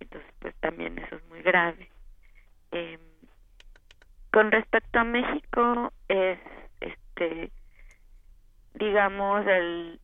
Entonces, 0.00 0.30
pues 0.40 0.54
también 0.56 0.98
eso 0.98 1.16
es 1.16 1.24
muy 1.28 1.42
grave. 1.42 1.88
Eh, 2.72 2.98
con 4.32 4.50
respecto 4.50 4.98
a 4.98 5.04
México, 5.04 5.92
es, 6.08 6.38
este, 6.80 7.50
digamos, 8.74 9.46
el 9.46 10.00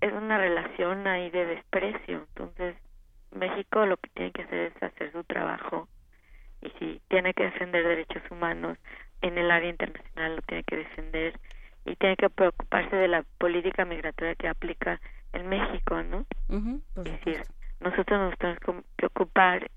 es 0.00 0.12
una 0.12 0.38
relación 0.38 1.06
ahí 1.06 1.30
de 1.30 1.44
desprecio. 1.46 2.26
Entonces, 2.28 2.76
México 3.32 3.86
lo 3.86 3.96
que 3.96 4.10
tiene 4.10 4.32
que 4.32 4.42
hacer 4.42 4.72
es 4.74 4.82
hacer 4.82 5.12
su 5.12 5.24
trabajo 5.24 5.88
y 6.62 6.70
si 6.78 7.00
tiene 7.08 7.34
que 7.34 7.44
defender 7.44 7.86
derechos 7.86 8.22
humanos 8.30 8.78
en 9.22 9.38
el 9.38 9.50
área 9.50 9.70
internacional 9.70 10.36
lo 10.36 10.42
tiene 10.42 10.64
que 10.64 10.76
defender 10.76 11.38
y 11.84 11.96
tiene 11.96 12.16
que 12.16 12.28
preocuparse 12.28 12.94
de 12.96 13.08
la 13.08 13.24
política 13.38 13.84
migratoria 13.84 14.34
que 14.34 14.48
aplica 14.48 15.00
en 15.32 15.48
México, 15.48 16.02
¿no? 16.02 16.26
es 16.96 17.04
decir, 17.04 17.42
nosotros 17.80 18.20
nos 18.20 18.38
tenemos 18.38 18.60
que 18.60 18.88
preocupar 18.96 19.70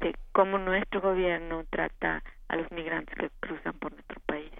de 0.00 0.14
cómo 0.32 0.58
nuestro 0.58 1.00
gobierno 1.00 1.64
trata 1.70 2.22
a 2.48 2.56
los 2.56 2.70
migrantes 2.72 3.14
que 3.18 3.30
cruzan 3.40 3.74
por 3.78 3.92
nuestro 3.92 4.20
país. 4.26 4.50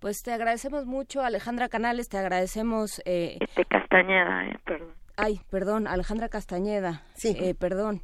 Pues 0.00 0.22
te 0.22 0.32
agradecemos 0.32 0.86
mucho, 0.86 1.22
Alejandra 1.22 1.68
Canales, 1.68 2.08
te 2.08 2.18
agradecemos... 2.18 3.00
Eh... 3.04 3.38
Este 3.40 3.64
Castañeda, 3.64 4.46
eh, 4.46 4.58
perdón. 4.64 5.02
Ay, 5.16 5.40
perdón, 5.50 5.86
Alejandra 5.86 6.28
Castañeda. 6.28 7.02
Sí. 7.14 7.36
Eh, 7.38 7.54
perdón. 7.54 8.02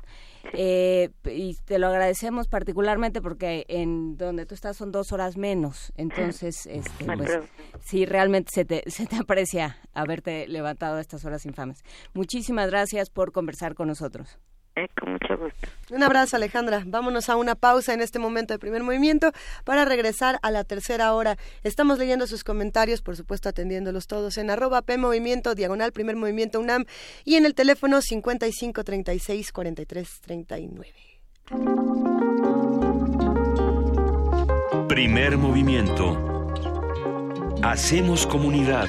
Eh, 0.52 1.10
y 1.24 1.56
te 1.64 1.78
lo 1.78 1.89
agradecemos 1.89 2.48
particularmente 2.48 3.20
porque 3.20 3.64
en 3.68 4.16
donde 4.16 4.47
tú 4.47 4.55
estás 4.55 4.76
son 4.76 4.93
dos 4.93 5.12
horas 5.12 5.36
menos. 5.36 5.93
Entonces, 5.97 6.66
este, 6.70 7.05
pues, 7.05 7.39
sí, 7.80 8.06
realmente 8.06 8.51
se 8.52 8.64
te, 8.64 8.89
se 8.90 9.06
te 9.06 9.16
aprecia 9.16 9.78
haberte 9.94 10.47
levantado 10.48 10.97
a 10.97 11.01
estas 11.01 11.24
horas 11.24 11.44
infames. 11.47 11.82
Muchísimas 12.14 12.70
gracias 12.70 13.10
por 13.10 13.32
conversar 13.32 13.74
con 13.74 13.89
nosotros. 13.89 14.39
Eh, 14.78 14.88
con 14.98 15.12
mucho 15.12 15.36
gusto. 15.36 15.68
Un 15.90 16.05
abrazo, 16.05 16.36
Alejandra. 16.36 16.84
Vámonos 16.86 17.28
a 17.28 17.36
una 17.36 17.56
pausa 17.56 17.94
en 17.94 18.00
este 18.00 18.20
momento 18.20 18.55
de 18.55 18.60
primer 18.60 18.84
movimiento 18.84 19.32
para 19.64 19.84
regresar 19.84 20.38
a 20.42 20.52
la 20.52 20.62
tercera 20.62 21.12
hora. 21.14 21.36
Estamos 21.64 21.98
leyendo 21.98 22.28
sus 22.28 22.44
comentarios, 22.44 23.02
por 23.02 23.16
supuesto 23.16 23.48
atendiéndolos 23.48 24.06
todos 24.06 24.38
en 24.38 24.50
arroba 24.50 24.82
P 24.82 24.96
Movimiento, 24.96 25.56
diagonal 25.56 25.90
Primer 25.90 26.14
Movimiento 26.14 26.60
UNAM 26.60 26.84
y 27.24 27.34
en 27.34 27.44
el 27.44 27.56
teléfono 27.56 28.00
55 28.00 28.84
36 28.84 29.50
43 29.50 30.20
39. 30.20 30.92
Primer 34.86 35.38
movimiento. 35.38 36.55
Hacemos 37.62 38.26
comunidad. 38.28 38.88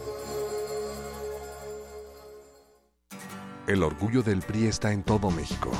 El 3.67 3.83
orgullo 3.83 4.23
del 4.23 4.41
PRI 4.41 4.65
está 4.65 4.91
en 4.91 5.03
todo 5.03 5.29
México. 5.29 5.71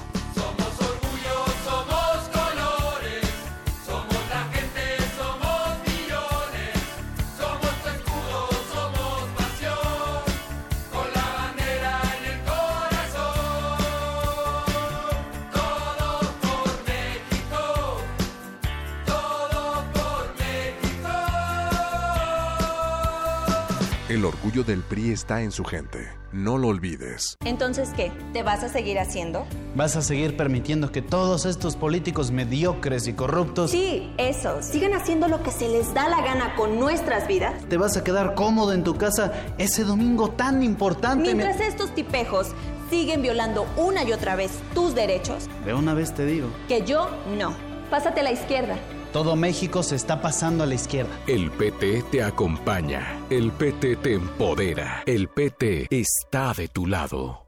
El 24.12 24.26
orgullo 24.26 24.66
del 24.66 24.82
PRI 24.82 25.14
está 25.14 25.42
en 25.42 25.54
su 25.54 25.64
gente. 25.64 26.10
No 26.34 26.58
lo 26.58 26.68
olvides. 26.68 27.38
Entonces, 27.46 27.92
¿qué? 27.96 28.12
¿Te 28.34 28.44
vas 28.44 28.62
a 28.62 28.68
seguir 28.68 29.00
haciendo? 29.00 29.46
¿Vas 29.74 29.96
a 29.96 30.02
seguir 30.02 30.36
permitiendo 30.36 30.92
que 30.92 31.02
todos 31.02 31.46
estos 31.46 31.78
políticos 31.78 32.30
mediocres 32.30 33.08
y 33.08 33.14
corruptos... 33.14 33.72
Sí, 33.72 34.12
eso. 34.18 34.62
Sigan 34.62 34.94
haciendo 34.96 35.30
lo 35.30 35.42
que 35.44 35.52
se 35.52 35.70
les 35.70 35.94
da 35.94 36.10
la 36.10 36.22
gana 36.22 36.58
con 36.58 36.78
nuestras 36.78 37.26
vidas. 37.26 37.54
¿Te 37.70 37.78
vas 37.78 37.96
a 37.96 38.04
quedar 38.04 38.36
cómodo 38.36 38.74
en 38.74 38.84
tu 38.84 38.98
casa 38.98 39.32
ese 39.58 39.86
domingo 39.86 40.30
tan 40.32 40.62
importante? 40.62 41.34
Mientras 41.34 41.62
estos 41.62 41.96
tipejos 41.96 42.48
siguen 42.90 43.22
violando 43.22 43.66
una 43.78 44.04
y 44.04 44.12
otra 44.12 44.36
vez 44.36 44.52
tus 44.74 44.94
derechos. 44.94 45.48
De 45.64 45.74
una 45.74 45.94
vez 45.94 46.14
te 46.14 46.26
digo. 46.26 46.50
Que 46.68 46.86
yo 46.86 47.10
no. 47.38 47.54
Pásate 47.90 48.20
a 48.20 48.24
la 48.24 48.34
izquierda. 48.34 48.76
Todo 49.14 49.36
México 49.36 49.84
se 49.84 49.98
está 49.98 50.22
pasando 50.22 50.64
a 50.64 50.68
la 50.68 50.76
izquierda. 50.76 51.12
El 51.28 51.52
PT 51.52 52.04
te 52.12 52.24
acompaña. 52.24 53.20
El 53.30 53.52
PT 53.52 53.98
te 53.98 54.14
empodera. 54.14 55.04
El 55.06 55.28
PT 55.28 55.88
está 55.90 56.54
de 56.54 56.70
tu 56.70 56.88
lado. 56.88 57.46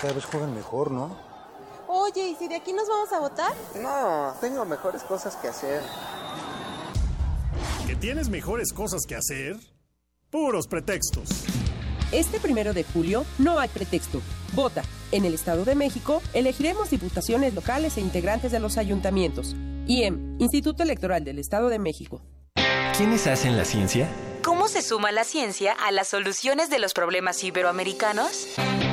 Cada 0.00 0.12
vez 0.12 0.24
juegan 0.26 0.54
mejor, 0.54 0.92
¿no? 0.92 1.16
Oye, 1.88 2.28
¿y 2.28 2.36
si 2.36 2.46
de 2.46 2.54
aquí 2.54 2.72
nos 2.72 2.86
vamos 2.86 3.12
a 3.12 3.18
votar? 3.18 3.52
No, 3.74 4.34
tengo 4.40 4.64
mejores 4.64 5.02
cosas 5.02 5.34
que 5.34 5.48
hacer. 5.48 5.82
¿Que 7.88 7.96
tienes 7.96 8.28
mejores 8.28 8.72
cosas 8.72 9.02
que 9.04 9.16
hacer? 9.16 9.56
Puros 10.30 10.68
pretextos. 10.68 11.65
Este 12.12 12.38
primero 12.38 12.72
de 12.72 12.84
julio 12.84 13.24
no 13.38 13.58
hay 13.58 13.68
pretexto. 13.68 14.22
Vota. 14.52 14.82
En 15.12 15.24
el 15.24 15.34
Estado 15.34 15.64
de 15.64 15.74
México 15.74 16.22
elegiremos 16.34 16.90
diputaciones 16.90 17.54
locales 17.54 17.96
e 17.96 18.00
integrantes 18.00 18.52
de 18.52 18.60
los 18.60 18.78
ayuntamientos. 18.78 19.56
IEM, 19.86 20.36
Instituto 20.38 20.82
Electoral 20.82 21.24
del 21.24 21.38
Estado 21.38 21.68
de 21.68 21.78
México. 21.78 22.22
¿Quiénes 22.96 23.26
hacen 23.26 23.56
la 23.56 23.64
ciencia? 23.64 24.08
¿Cómo 24.42 24.68
se 24.68 24.82
suma 24.82 25.12
la 25.12 25.24
ciencia 25.24 25.72
a 25.72 25.90
las 25.90 26.08
soluciones 26.08 26.70
de 26.70 26.78
los 26.78 26.94
problemas 26.94 27.42
iberoamericanos? 27.42 28.46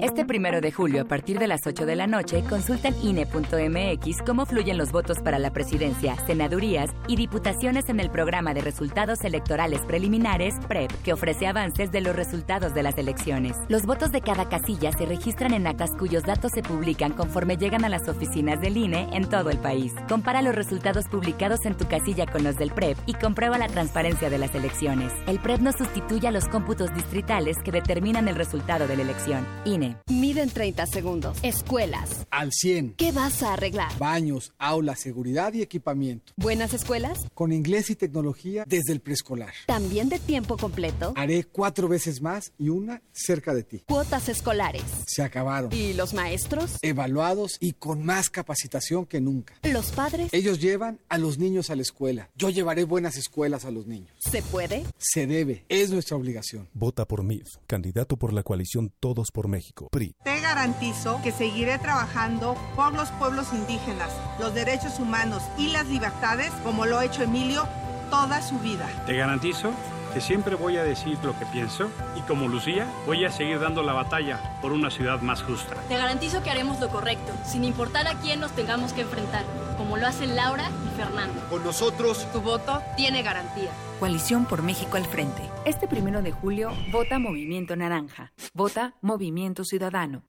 Este 0.00 0.24
primero 0.24 0.60
de 0.60 0.72
julio, 0.72 1.02
a 1.02 1.04
partir 1.04 1.38
de 1.38 1.46
las 1.46 1.68
8 1.68 1.86
de 1.86 1.94
la 1.94 2.08
noche, 2.08 2.42
consulta 2.50 2.88
en 2.88 3.00
INE.mx 3.00 4.22
cómo 4.26 4.44
fluyen 4.44 4.76
los 4.76 4.90
votos 4.90 5.20
para 5.20 5.38
la 5.38 5.52
presidencia, 5.52 6.16
senadurías 6.26 6.90
y 7.06 7.14
diputaciones 7.14 7.88
en 7.88 8.00
el 8.00 8.10
programa 8.10 8.54
de 8.54 8.60
resultados 8.60 9.22
electorales 9.22 9.82
preliminares, 9.82 10.56
PREP, 10.66 10.90
que 11.04 11.12
ofrece 11.12 11.46
avances 11.46 11.92
de 11.92 12.00
los 12.00 12.16
resultados 12.16 12.74
de 12.74 12.82
las 12.82 12.98
elecciones. 12.98 13.56
Los 13.68 13.86
votos 13.86 14.10
de 14.10 14.20
cada 14.20 14.48
casilla 14.48 14.90
se 14.90 15.06
registran 15.06 15.54
en 15.54 15.68
actas 15.68 15.92
cuyos 15.96 16.24
datos 16.24 16.50
se 16.50 16.62
publican 16.62 17.12
conforme 17.12 17.56
llegan 17.56 17.84
a 17.84 17.88
las 17.88 18.08
oficinas 18.08 18.60
del 18.60 18.76
INE 18.76 19.10
en 19.12 19.28
todo 19.28 19.50
el 19.50 19.58
país. 19.58 19.92
Compara 20.08 20.42
los 20.42 20.56
resultados 20.56 21.06
publicados 21.06 21.66
en 21.66 21.76
tu 21.76 21.86
casilla 21.86 22.26
con 22.26 22.42
los 22.42 22.56
del 22.56 22.72
PREP 22.72 22.98
y 23.06 23.14
comprueba 23.14 23.58
la 23.58 23.68
transparencia 23.68 24.28
de 24.28 24.38
las 24.38 24.56
elecciones. 24.56 25.12
El 25.28 25.38
PREP 25.38 25.60
no 25.60 25.70
sustituye 25.70 26.26
a 26.26 26.32
los 26.32 26.48
cómputos 26.48 26.92
distritales 26.96 27.58
que 27.62 27.70
determinan 27.70 28.26
el 28.26 28.34
resultado 28.34 28.88
de 28.88 28.96
la 28.96 29.02
elección. 29.02 29.46
INE. 29.64 29.83
Mide 30.08 30.42
en 30.42 30.50
30 30.50 30.86
segundos. 30.86 31.38
Escuelas. 31.42 32.26
Al 32.30 32.52
100. 32.52 32.94
¿Qué 32.94 33.12
vas 33.12 33.42
a 33.42 33.52
arreglar? 33.52 33.96
Baños, 33.98 34.52
aulas, 34.58 35.00
seguridad 35.00 35.52
y 35.52 35.62
equipamiento. 35.62 36.32
¿Buenas 36.36 36.72
escuelas? 36.74 37.18
Con 37.34 37.52
inglés 37.52 37.90
y 37.90 37.96
tecnología 37.96 38.64
desde 38.66 38.92
el 38.92 39.00
preescolar. 39.00 39.52
¿También 39.66 40.08
de 40.08 40.18
tiempo 40.18 40.56
completo? 40.56 41.12
Haré 41.16 41.44
cuatro 41.44 41.88
veces 41.88 42.22
más 42.22 42.52
y 42.58 42.68
una 42.68 43.02
cerca 43.12 43.54
de 43.54 43.64
ti. 43.64 43.82
Cuotas 43.86 44.28
escolares. 44.28 44.84
Se 45.06 45.22
acabaron. 45.22 45.72
¿Y 45.72 45.92
los 45.94 46.14
maestros? 46.14 46.78
Evaluados 46.82 47.56
y 47.60 47.72
con 47.72 48.04
más 48.04 48.30
capacitación 48.30 49.06
que 49.06 49.20
nunca. 49.20 49.54
¿Los 49.62 49.92
padres? 49.92 50.32
Ellos 50.32 50.60
llevan 50.60 51.00
a 51.08 51.18
los 51.18 51.38
niños 51.38 51.70
a 51.70 51.76
la 51.76 51.82
escuela. 51.82 52.30
Yo 52.36 52.50
llevaré 52.50 52.84
buenas 52.84 53.16
escuelas 53.16 53.64
a 53.64 53.70
los 53.70 53.86
niños. 53.86 54.14
¿Se 54.18 54.42
puede? 54.42 54.84
Se 54.98 55.26
debe. 55.26 55.64
Es 55.68 55.90
nuestra 55.90 56.16
obligación. 56.16 56.68
Vota 56.72 57.06
por 57.06 57.22
MIF, 57.22 57.48
candidato 57.66 58.16
por 58.16 58.32
la 58.32 58.42
coalición 58.42 58.92
Todos 59.00 59.30
por 59.32 59.48
México. 59.48 59.73
PRI. 59.90 60.14
Te 60.22 60.40
garantizo 60.40 61.20
que 61.22 61.32
seguiré 61.32 61.78
trabajando 61.78 62.56
por 62.76 62.94
los 62.94 63.10
pueblos 63.10 63.52
indígenas, 63.52 64.10
los 64.38 64.54
derechos 64.54 64.98
humanos 65.00 65.42
y 65.58 65.68
las 65.68 65.86
libertades 65.86 66.52
como 66.62 66.86
lo 66.86 66.98
ha 66.98 67.04
hecho 67.04 67.22
Emilio 67.22 67.66
toda 68.10 68.40
su 68.42 68.58
vida. 68.60 68.88
Te 69.06 69.16
garantizo 69.16 69.72
que 70.14 70.20
siempre 70.20 70.54
voy 70.54 70.76
a 70.76 70.84
decir 70.84 71.18
lo 71.24 71.36
que 71.36 71.44
pienso 71.46 71.90
y 72.16 72.20
como 72.20 72.46
Lucía 72.46 72.86
voy 73.04 73.24
a 73.24 73.32
seguir 73.32 73.58
dando 73.58 73.82
la 73.82 73.92
batalla 73.92 74.38
por 74.62 74.72
una 74.72 74.88
ciudad 74.88 75.20
más 75.20 75.42
justa. 75.42 75.74
Te 75.88 75.96
garantizo 75.96 76.40
que 76.44 76.50
haremos 76.50 76.78
lo 76.78 76.88
correcto, 76.88 77.32
sin 77.44 77.64
importar 77.64 78.06
a 78.06 78.14
quién 78.20 78.38
nos 78.38 78.52
tengamos 78.52 78.92
que 78.92 79.00
enfrentar, 79.00 79.44
como 79.76 79.96
lo 79.96 80.06
hacen 80.06 80.36
Laura 80.36 80.70
y 80.86 80.96
Fernando. 80.96 81.34
Con 81.50 81.64
nosotros, 81.64 82.30
tu 82.32 82.40
voto 82.40 82.80
tiene 82.96 83.22
garantía. 83.22 83.70
Coalición 83.98 84.44
por 84.44 84.62
México 84.62 84.96
al 84.96 85.04
frente. 85.04 85.42
Este 85.64 85.88
primero 85.88 86.22
de 86.22 86.30
julio, 86.30 86.70
vota 86.92 87.18
Movimiento 87.18 87.74
Naranja. 87.74 88.32
Vota 88.52 88.94
Movimiento 89.00 89.64
Ciudadano. 89.64 90.22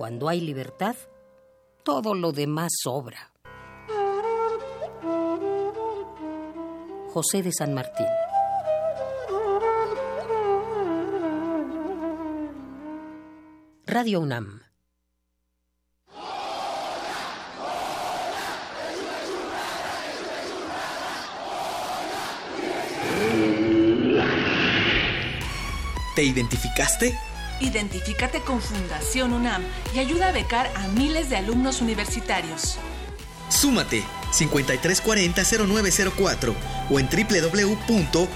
Cuando 0.00 0.30
hay 0.30 0.40
libertad, 0.40 0.96
todo 1.82 2.14
lo 2.14 2.32
demás 2.32 2.72
sobra. 2.82 3.32
José 7.12 7.42
de 7.42 7.52
San 7.52 7.74
Martín. 7.74 8.06
Radio 13.84 14.20
UNAM. 14.20 14.62
¿Te 26.16 26.22
identificaste? 26.22 27.29
Identifícate 27.60 28.40
con 28.40 28.60
Fundación 28.60 29.32
UNAM 29.32 29.62
y 29.94 29.98
ayuda 29.98 30.28
a 30.28 30.32
becar 30.32 30.70
a 30.76 30.88
miles 30.88 31.30
de 31.30 31.36
alumnos 31.36 31.80
universitarios. 31.80 32.78
Súmate 33.48 34.04
5340-0904 34.32 36.54
o 36.90 36.98
en 36.98 37.08
www.funam.mx. 37.08 38.30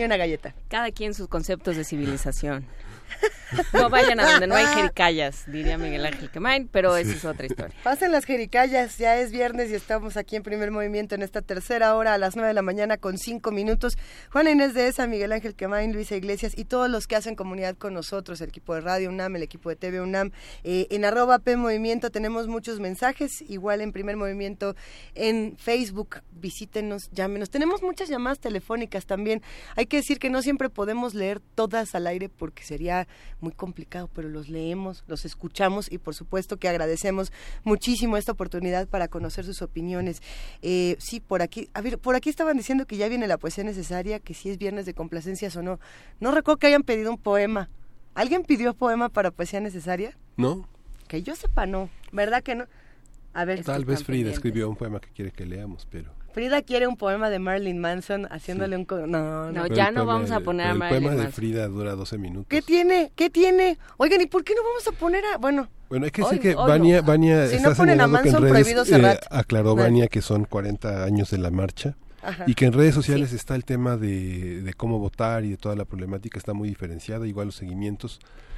Ni 0.00 0.06
una 0.06 0.16
galleta. 0.16 0.54
Cada 0.70 0.90
quien 0.92 1.12
sus 1.12 1.28
conceptos 1.28 1.76
de 1.76 1.84
civilización. 1.84 2.64
No 3.72 3.90
vayan 3.90 4.20
a 4.20 4.30
donde 4.30 4.46
no 4.46 4.54
hay 4.54 4.66
jericayas, 4.66 5.44
diría 5.46 5.76
Miguel 5.76 6.06
Ángel 6.06 6.30
Quemain, 6.30 6.68
pero 6.68 6.96
esa 6.96 7.10
es 7.12 7.24
otra 7.24 7.46
historia. 7.46 7.74
Pasen 7.82 8.12
las 8.12 8.24
jericayas, 8.24 8.96
ya 8.98 9.18
es 9.18 9.32
viernes 9.32 9.70
y 9.70 9.74
estamos 9.74 10.16
aquí 10.16 10.36
en 10.36 10.42
primer 10.42 10.70
movimiento 10.70 11.16
en 11.16 11.22
esta 11.22 11.42
tercera 11.42 11.96
hora 11.96 12.14
a 12.14 12.18
las 12.18 12.36
nueve 12.36 12.48
de 12.48 12.54
la 12.54 12.62
mañana 12.62 12.96
con 12.96 13.18
cinco 13.18 13.50
minutos. 13.50 13.98
Juana 14.30 14.52
Inés 14.52 14.74
de 14.74 14.86
esa, 14.86 15.06
Miguel 15.06 15.32
Ángel 15.32 15.54
Quemain, 15.54 15.92
Luisa 15.92 16.14
Iglesias 16.14 16.52
y 16.56 16.64
todos 16.64 16.88
los 16.88 17.06
que 17.06 17.16
hacen 17.16 17.34
comunidad 17.34 17.76
con 17.76 17.92
nosotros, 17.92 18.40
el 18.40 18.50
equipo 18.50 18.74
de 18.74 18.82
Radio 18.82 19.08
UNAM, 19.08 19.36
el 19.36 19.42
equipo 19.42 19.68
de 19.68 19.76
TV 19.76 20.00
UNAM. 20.00 20.30
Eh, 20.62 20.86
en 20.90 21.04
arroba 21.04 21.40
P 21.40 21.56
Movimiento 21.56 22.10
tenemos 22.10 22.46
muchos 22.46 22.78
mensajes, 22.78 23.42
igual 23.42 23.80
en 23.80 23.92
primer 23.92 24.16
movimiento 24.16 24.76
en 25.14 25.56
Facebook, 25.58 26.18
visítenos, 26.40 27.10
llámenos. 27.12 27.50
Tenemos 27.50 27.82
muchas 27.82 28.08
llamadas 28.08 28.40
telefónicas 28.40 29.06
también. 29.06 29.42
Hay 29.76 29.86
que 29.86 29.98
decir 29.98 30.18
que 30.18 30.30
no 30.30 30.42
siempre 30.42 30.70
podemos 30.70 31.14
leer 31.14 31.40
todas 31.40 31.94
al 31.94 32.06
aire 32.06 32.28
porque 32.28 32.64
sería 32.64 33.06
muy 33.40 33.52
complicado, 33.52 34.08
pero 34.12 34.28
los 34.28 34.48
leemos, 34.48 35.04
los 35.06 35.24
escuchamos 35.24 35.90
y 35.90 35.98
por 35.98 36.14
supuesto 36.14 36.56
que 36.56 36.68
agradecemos 36.68 37.32
muchísimo 37.64 38.16
esta 38.16 38.32
oportunidad 38.32 38.88
para 38.88 39.08
conocer 39.08 39.44
sus 39.44 39.62
opiniones. 39.62 40.22
Eh, 40.62 40.96
sí, 40.98 41.20
por 41.20 41.42
aquí, 41.42 41.68
a 41.74 41.80
ver, 41.80 41.98
por 41.98 42.14
aquí 42.14 42.30
estaban 42.30 42.56
diciendo 42.56 42.86
que 42.86 42.96
ya 42.96 43.08
viene 43.08 43.26
la 43.26 43.38
poesía 43.38 43.64
necesaria, 43.64 44.20
que 44.20 44.34
si 44.34 44.50
es 44.50 44.58
viernes 44.58 44.86
de 44.86 44.94
complacencias 44.94 45.56
o 45.56 45.62
no. 45.62 45.78
No 46.20 46.30
recuerdo 46.30 46.58
que 46.58 46.66
hayan 46.68 46.82
pedido 46.82 47.10
un 47.10 47.18
poema. 47.18 47.68
¿Alguien 48.14 48.42
pidió 48.42 48.74
poema 48.74 49.08
para 49.08 49.30
poesía 49.30 49.60
necesaria? 49.60 50.16
¿No? 50.36 50.68
Que 51.06 51.22
yo 51.22 51.34
sepa, 51.36 51.66
no. 51.66 51.90
¿Verdad 52.12 52.42
que 52.42 52.54
no? 52.54 52.66
A 53.32 53.44
ver. 53.44 53.64
Tal 53.64 53.84
vez 53.84 54.04
Frida 54.04 54.30
escribió 54.30 54.68
un 54.68 54.76
poema 54.76 55.00
que 55.00 55.10
quiere 55.10 55.30
que 55.30 55.46
leamos, 55.46 55.86
pero... 55.90 56.19
Frida 56.32 56.62
quiere 56.62 56.86
un 56.86 56.96
poema 56.96 57.30
de 57.30 57.38
Marilyn 57.38 57.78
Manson 57.78 58.26
haciéndole 58.30 58.76
un... 58.76 58.86
No, 58.88 59.06
no, 59.06 59.52
no 59.52 59.66
ya 59.66 59.90
no 59.90 60.06
vamos 60.06 60.30
a 60.30 60.40
poner 60.40 60.66
a 60.68 60.74
Marilyn 60.74 60.96
El 60.96 61.02
poema 61.02 61.08
Manson. 61.16 61.26
de 61.26 61.32
Frida 61.32 61.68
dura 61.68 61.94
12 61.94 62.18
minutos. 62.18 62.46
¿Qué 62.48 62.62
tiene? 62.62 63.12
¿Qué 63.14 63.30
tiene? 63.30 63.78
Oigan, 63.96 64.20
¿y 64.20 64.26
por 64.26 64.44
qué 64.44 64.54
no 64.54 64.62
vamos 64.62 64.86
a 64.88 64.92
poner 64.92 65.24
a...? 65.34 65.38
Bueno... 65.38 65.68
Bueno, 65.88 66.04
hay 66.04 66.12
que 66.12 66.22
decir 66.22 66.38
que 66.40 66.54
Vania, 66.54 67.00
no. 67.00 67.06
Vania 67.08 67.48
Si 67.48 67.56
está 67.56 67.70
no 67.70 67.74
ponen 67.74 68.00
a 68.00 68.04
señalando 68.04 68.22
que 68.22 68.28
en 68.28 68.34
Manson, 68.34 68.50
prohibido 68.50 68.84
redes, 68.84 69.16
eh, 69.16 69.20
aclaró 69.30 69.74
Bueno. 69.74 69.82
Vania 69.82 70.06
que 70.08 70.22
son 70.22 70.44
40 70.44 71.02
años 71.04 71.30
de 71.30 71.38
la 71.38 71.50
marcha 71.50 71.96
Ajá. 72.22 72.44
y 72.46 72.54
que 72.54 72.66
en 72.66 72.72
redes 72.74 72.94
sociales 72.94 73.32
está 73.32 73.56
el 73.56 73.64
tema 73.64 73.96
de, 73.96 74.62
de 74.62 74.72
cómo 74.74 75.00
votar 75.00 75.44
y 75.44 75.50
de 75.50 75.56
toda 75.56 75.74
la 75.74 75.84
problemática 75.84 76.38
está 76.38 76.52
muy 76.52 76.68
diferenciada, 76.68 77.26
igual 77.26 77.46
los 77.46 77.56
seguimientos 77.56 78.20
en 78.20 78.49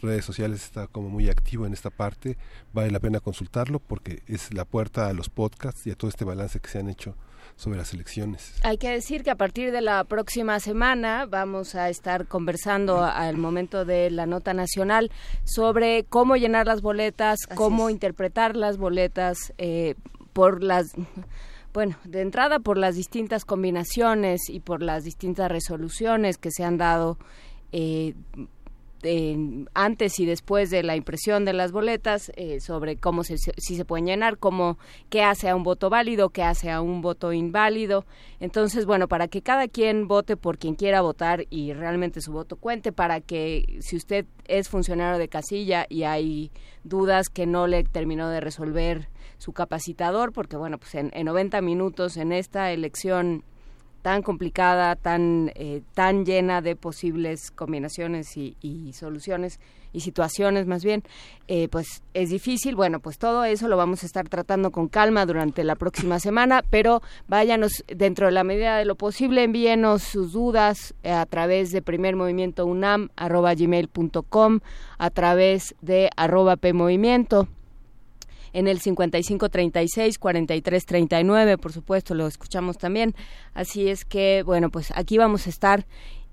redes 0.00 0.24
sociales 0.24 0.64
está 0.64 0.86
como 0.86 1.08
muy 1.08 1.28
activo 1.28 1.66
en 1.66 1.72
esta 1.72 1.90
parte, 1.90 2.36
vale 2.72 2.90
la 2.90 3.00
pena 3.00 3.20
consultarlo 3.20 3.78
porque 3.78 4.22
es 4.26 4.52
la 4.52 4.64
puerta 4.64 5.08
a 5.08 5.12
los 5.12 5.30
podcasts 5.30 5.86
y 5.86 5.90
a 5.90 5.94
todo 5.94 6.10
este 6.10 6.24
balance 6.24 6.60
que 6.60 6.68
se 6.68 6.78
han 6.78 6.88
hecho 6.88 7.16
sobre 7.56 7.78
las 7.78 7.92
elecciones. 7.92 8.54
Hay 8.62 8.78
que 8.78 8.90
decir 8.90 9.22
que 9.22 9.30
a 9.30 9.36
partir 9.36 9.70
de 9.70 9.80
la 9.80 10.04
próxima 10.04 10.60
semana 10.60 11.26
vamos 11.26 11.74
a 11.74 11.88
estar 11.88 12.26
conversando 12.26 13.04
al 13.04 13.36
momento 13.36 13.84
de 13.84 14.10
la 14.10 14.26
nota 14.26 14.54
nacional 14.54 15.10
sobre 15.44 16.04
cómo 16.04 16.36
llenar 16.36 16.66
las 16.66 16.80
boletas, 16.80 17.38
cómo 17.54 17.90
interpretar 17.90 18.56
las 18.56 18.76
boletas 18.78 19.52
eh, 19.58 19.94
por 20.32 20.62
las 20.62 20.92
bueno, 21.72 21.96
de 22.04 22.20
entrada 22.22 22.58
por 22.58 22.76
las 22.76 22.96
distintas 22.96 23.44
combinaciones 23.44 24.48
y 24.48 24.60
por 24.60 24.82
las 24.82 25.04
distintas 25.04 25.50
resoluciones 25.50 26.36
que 26.36 26.50
se 26.50 26.64
han 26.64 26.78
dado 26.78 27.16
eh, 27.72 28.14
en- 29.02 29.68
antes 29.74 30.18
y 30.20 30.26
después 30.26 30.70
de 30.70 30.82
la 30.82 30.96
impresión 30.96 31.44
de 31.44 31.52
las 31.52 31.72
boletas 31.72 32.30
eh, 32.36 32.60
sobre 32.60 32.96
cómo 32.96 33.24
se- 33.24 33.36
si 33.38 33.76
se 33.76 33.84
pueden 33.84 34.06
llenar, 34.06 34.38
cómo 34.38 34.78
qué 35.08 35.22
hace 35.22 35.48
a 35.48 35.56
un 35.56 35.62
voto 35.62 35.90
válido, 35.90 36.30
qué 36.30 36.42
hace 36.42 36.70
a 36.70 36.80
un 36.80 37.00
voto 37.02 37.32
inválido. 37.32 38.04
Entonces, 38.40 38.86
bueno, 38.86 39.08
para 39.08 39.28
que 39.28 39.42
cada 39.42 39.68
quien 39.68 40.08
vote 40.08 40.36
por 40.36 40.58
quien 40.58 40.74
quiera 40.74 41.00
votar 41.00 41.44
y 41.50 41.72
realmente 41.72 42.20
su 42.20 42.32
voto 42.32 42.56
cuente, 42.56 42.92
para 42.92 43.20
que 43.20 43.78
si 43.80 43.96
usted 43.96 44.26
es 44.46 44.68
funcionario 44.68 45.18
de 45.18 45.28
casilla 45.28 45.86
y 45.88 46.02
hay 46.04 46.50
dudas 46.84 47.28
que 47.28 47.46
no 47.46 47.66
le 47.66 47.84
terminó 47.84 48.28
de 48.28 48.40
resolver 48.40 49.08
su 49.38 49.52
capacitador, 49.52 50.32
porque 50.32 50.56
bueno, 50.56 50.78
pues 50.78 50.94
en, 50.94 51.10
en 51.14 51.24
90 51.26 51.60
minutos 51.62 52.16
en 52.16 52.32
esta 52.32 52.72
elección 52.72 53.42
tan 54.02 54.22
complicada, 54.22 54.96
tan, 54.96 55.52
eh, 55.54 55.82
tan 55.94 56.24
llena 56.24 56.62
de 56.62 56.76
posibles 56.76 57.50
combinaciones 57.50 58.36
y, 58.36 58.92
soluciones 58.92 59.60
y 59.92 60.00
situaciones 60.00 60.66
más 60.66 60.84
bien, 60.84 61.02
eh, 61.48 61.68
pues 61.68 62.02
es 62.14 62.30
difícil. 62.30 62.76
Bueno, 62.76 63.00
pues 63.00 63.18
todo 63.18 63.44
eso 63.44 63.68
lo 63.68 63.76
vamos 63.76 64.02
a 64.02 64.06
estar 64.06 64.28
tratando 64.28 64.70
con 64.70 64.88
calma 64.88 65.26
durante 65.26 65.64
la 65.64 65.74
próxima 65.74 66.20
semana, 66.20 66.62
pero 66.68 67.02
váyanos 67.28 67.84
dentro 67.88 68.26
de 68.26 68.32
la 68.32 68.44
medida 68.44 68.76
de 68.76 68.84
lo 68.84 68.94
posible, 68.94 69.42
envíenos 69.42 70.02
sus 70.02 70.32
dudas 70.32 70.94
eh, 71.02 71.10
a 71.10 71.26
través 71.26 71.72
de 71.72 71.82
primer 71.82 72.16
movimiento 72.16 72.66
unam 72.66 73.08
arroba 73.16 73.54
gmail.com, 73.54 74.60
a 74.98 75.10
través 75.10 75.74
de 75.80 76.10
arroba 76.16 76.56
pmovimiento 76.56 77.48
en 78.52 78.68
el 78.68 78.80
5536-4339, 78.80 81.58
por 81.58 81.72
supuesto, 81.72 82.14
lo 82.14 82.26
escuchamos 82.26 82.78
también. 82.78 83.14
Así 83.54 83.88
es 83.88 84.04
que, 84.04 84.42
bueno, 84.44 84.70
pues 84.70 84.92
aquí 84.94 85.18
vamos 85.18 85.46
a 85.46 85.50
estar 85.50 85.86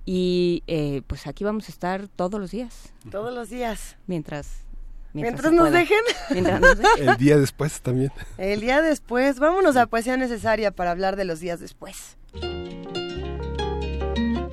Y 0.05 0.63
eh, 0.67 1.01
pues 1.05 1.27
aquí 1.27 1.43
vamos 1.43 1.67
a 1.67 1.71
estar 1.71 2.07
todos 2.07 2.39
los 2.39 2.51
días. 2.51 2.93
Todos 3.11 3.33
los 3.33 3.49
días. 3.49 3.97
Mientras 4.07 4.67
Mientras, 5.13 5.51
nos 5.51 5.71
dejen. 5.71 5.97
Mientras 6.31 6.61
nos 6.61 6.77
dejen. 6.77 7.09
El 7.09 7.17
día 7.17 7.37
después 7.37 7.81
también. 7.81 8.11
El 8.37 8.61
día 8.61 8.81
después. 8.81 9.39
Vámonos 9.39 9.75
a 9.75 9.87
Poesía 9.87 10.17
Necesaria 10.17 10.71
para 10.71 10.91
hablar 10.91 11.15
de 11.15 11.25
los 11.25 11.39
días 11.39 11.59
después. 11.59 12.17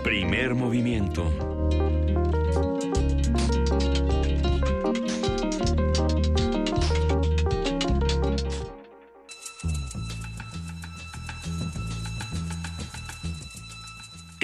Primer 0.02 0.54
movimiento. 0.54 1.53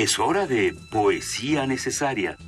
Es 0.01 0.19
hora 0.19 0.47
de 0.47 0.75
Poesía 0.91 1.67
Necesaria. 1.67 2.39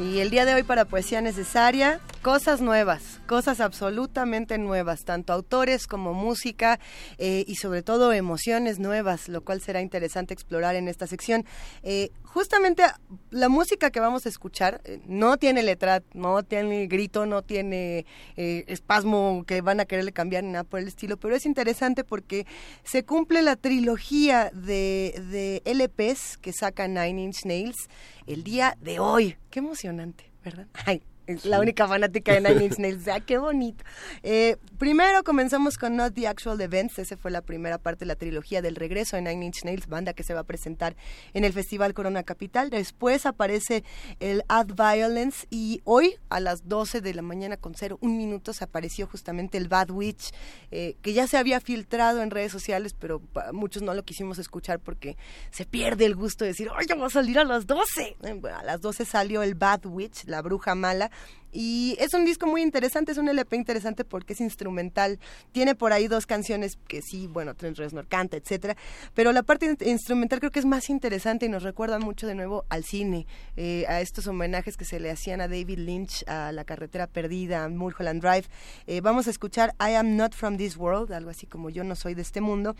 Y 0.00 0.18
el 0.18 0.30
día 0.30 0.44
de 0.44 0.54
hoy 0.54 0.64
para 0.64 0.84
Poesía 0.84 1.20
Necesaria, 1.20 2.00
cosas 2.26 2.60
nuevas, 2.60 3.20
cosas 3.28 3.60
absolutamente 3.60 4.58
nuevas, 4.58 5.04
tanto 5.04 5.32
autores 5.32 5.86
como 5.86 6.12
música 6.12 6.80
eh, 7.18 7.44
y 7.46 7.54
sobre 7.54 7.84
todo 7.84 8.12
emociones 8.12 8.80
nuevas, 8.80 9.28
lo 9.28 9.44
cual 9.44 9.60
será 9.60 9.80
interesante 9.80 10.34
explorar 10.34 10.74
en 10.74 10.88
esta 10.88 11.06
sección. 11.06 11.44
Eh, 11.84 12.10
justamente 12.24 12.82
la 13.30 13.48
música 13.48 13.92
que 13.92 14.00
vamos 14.00 14.26
a 14.26 14.28
escuchar 14.28 14.80
eh, 14.82 14.98
no 15.06 15.36
tiene 15.36 15.62
letra, 15.62 16.02
no 16.14 16.42
tiene 16.42 16.88
grito, 16.88 17.26
no 17.26 17.42
tiene 17.42 18.06
espasmo 18.34 19.44
que 19.46 19.60
van 19.60 19.78
a 19.78 19.84
quererle 19.84 20.10
cambiar 20.10 20.42
nada 20.42 20.64
por 20.64 20.80
el 20.80 20.88
estilo, 20.88 21.18
pero 21.18 21.36
es 21.36 21.46
interesante 21.46 22.02
porque 22.02 22.44
se 22.82 23.04
cumple 23.04 23.40
la 23.42 23.54
trilogía 23.54 24.50
de, 24.52 25.14
de 25.30 25.62
LPs 25.64 26.38
que 26.38 26.52
saca 26.52 26.88
Nine 26.88 27.22
Inch 27.22 27.44
Nails 27.44 27.88
el 28.26 28.42
día 28.42 28.76
de 28.80 28.98
hoy. 28.98 29.36
Qué 29.48 29.60
emocionante, 29.60 30.32
¿verdad? 30.42 30.66
Ay, 30.72 31.04
es 31.26 31.44
la 31.44 31.60
única 31.60 31.88
fanática 31.88 32.32
de 32.32 32.40
Nine 32.40 32.64
Inch 32.64 32.78
Nails. 32.78 33.08
Ah, 33.08 33.20
qué 33.20 33.38
bonito. 33.38 33.84
Eh, 34.22 34.56
primero 34.78 35.24
comenzamos 35.24 35.76
con 35.76 35.96
Not 35.96 36.14
the 36.14 36.28
Actual 36.28 36.60
Events. 36.60 36.98
Esa 36.98 37.16
fue 37.16 37.30
la 37.30 37.42
primera 37.42 37.78
parte 37.78 38.00
de 38.00 38.06
la 38.06 38.16
trilogía 38.16 38.62
del 38.62 38.76
regreso 38.76 39.16
de 39.16 39.22
Nine 39.22 39.46
Inch 39.46 39.64
Nails, 39.64 39.88
banda 39.88 40.12
que 40.12 40.22
se 40.22 40.34
va 40.34 40.40
a 40.40 40.44
presentar 40.44 40.96
en 41.34 41.44
el 41.44 41.52
Festival 41.52 41.94
Corona 41.94 42.22
Capital. 42.22 42.70
Después 42.70 43.26
aparece 43.26 43.84
el 44.20 44.44
Ad 44.48 44.68
Violence 44.76 45.46
y 45.50 45.80
hoy 45.84 46.14
a 46.28 46.40
las 46.40 46.68
12 46.68 47.00
de 47.00 47.14
la 47.14 47.22
mañana 47.22 47.56
con 47.56 47.74
cero 47.74 47.98
un 48.00 48.16
minuto 48.16 48.52
se 48.52 48.64
apareció 48.64 49.06
justamente 49.06 49.58
el 49.58 49.68
Bad 49.68 49.90
Witch, 49.90 50.32
eh, 50.70 50.96
que 51.02 51.12
ya 51.12 51.26
se 51.26 51.36
había 51.36 51.60
filtrado 51.60 52.22
en 52.22 52.30
redes 52.30 52.52
sociales, 52.52 52.94
pero 52.98 53.20
muchos 53.52 53.82
no 53.82 53.94
lo 53.94 54.04
quisimos 54.04 54.38
escuchar 54.38 54.80
porque 54.80 55.16
se 55.50 55.64
pierde 55.64 56.04
el 56.04 56.14
gusto 56.14 56.44
de 56.44 56.50
decir, 56.50 56.68
¡ay, 56.76 56.86
ya 56.86 56.94
va 56.94 57.06
a 57.06 57.10
salir 57.10 57.38
a 57.38 57.44
las 57.44 57.66
12! 57.66 58.16
Eh, 58.22 58.34
bueno, 58.34 58.58
a 58.58 58.62
las 58.62 58.80
12 58.80 59.04
salió 59.04 59.42
el 59.42 59.54
Bad 59.54 59.86
Witch, 59.86 60.24
la 60.26 60.42
bruja 60.42 60.74
mala, 60.74 61.10
y 61.52 61.96
es 62.00 62.12
un 62.12 62.26
disco 62.26 62.46
muy 62.46 62.60
interesante, 62.60 63.12
es 63.12 63.18
un 63.18 63.28
LP 63.28 63.56
interesante 63.56 64.04
porque 64.04 64.34
es 64.34 64.40
instrumental. 64.42 65.18
Tiene 65.52 65.74
por 65.74 65.92
ahí 65.92 66.06
dos 66.06 66.26
canciones 66.26 66.76
que 66.86 67.00
sí, 67.00 67.28
bueno, 67.28 67.54
Trent 67.54 67.78
Reznor 67.78 68.06
canta, 68.08 68.36
etcétera. 68.36 68.76
Pero 69.14 69.32
la 69.32 69.42
parte 69.42 69.64
in- 69.64 69.88
instrumental 69.88 70.38
creo 70.40 70.50
que 70.50 70.58
es 70.58 70.66
más 70.66 70.90
interesante 70.90 71.46
y 71.46 71.48
nos 71.48 71.62
recuerda 71.62 71.98
mucho 71.98 72.26
de 72.26 72.34
nuevo 72.34 72.66
al 72.68 72.84
cine, 72.84 73.26
eh, 73.56 73.86
a 73.88 74.02
estos 74.02 74.26
homenajes 74.26 74.76
que 74.76 74.84
se 74.84 75.00
le 75.00 75.10
hacían 75.10 75.40
a 75.40 75.48
David 75.48 75.78
Lynch, 75.78 76.28
a 76.28 76.52
La 76.52 76.64
Carretera 76.64 77.06
Perdida, 77.06 77.64
a 77.64 77.68
Mulholland 77.70 78.20
Drive. 78.20 78.44
Eh, 78.86 79.00
vamos 79.00 79.26
a 79.26 79.30
escuchar 79.30 79.74
I 79.80 79.94
Am 79.94 80.16
Not 80.16 80.34
From 80.34 80.58
This 80.58 80.76
World, 80.76 81.10
algo 81.12 81.30
así 81.30 81.46
como 81.46 81.70
Yo 81.70 81.84
No 81.84 81.96
Soy 81.96 82.12
de 82.14 82.22
este 82.22 82.42
mundo. 82.42 82.76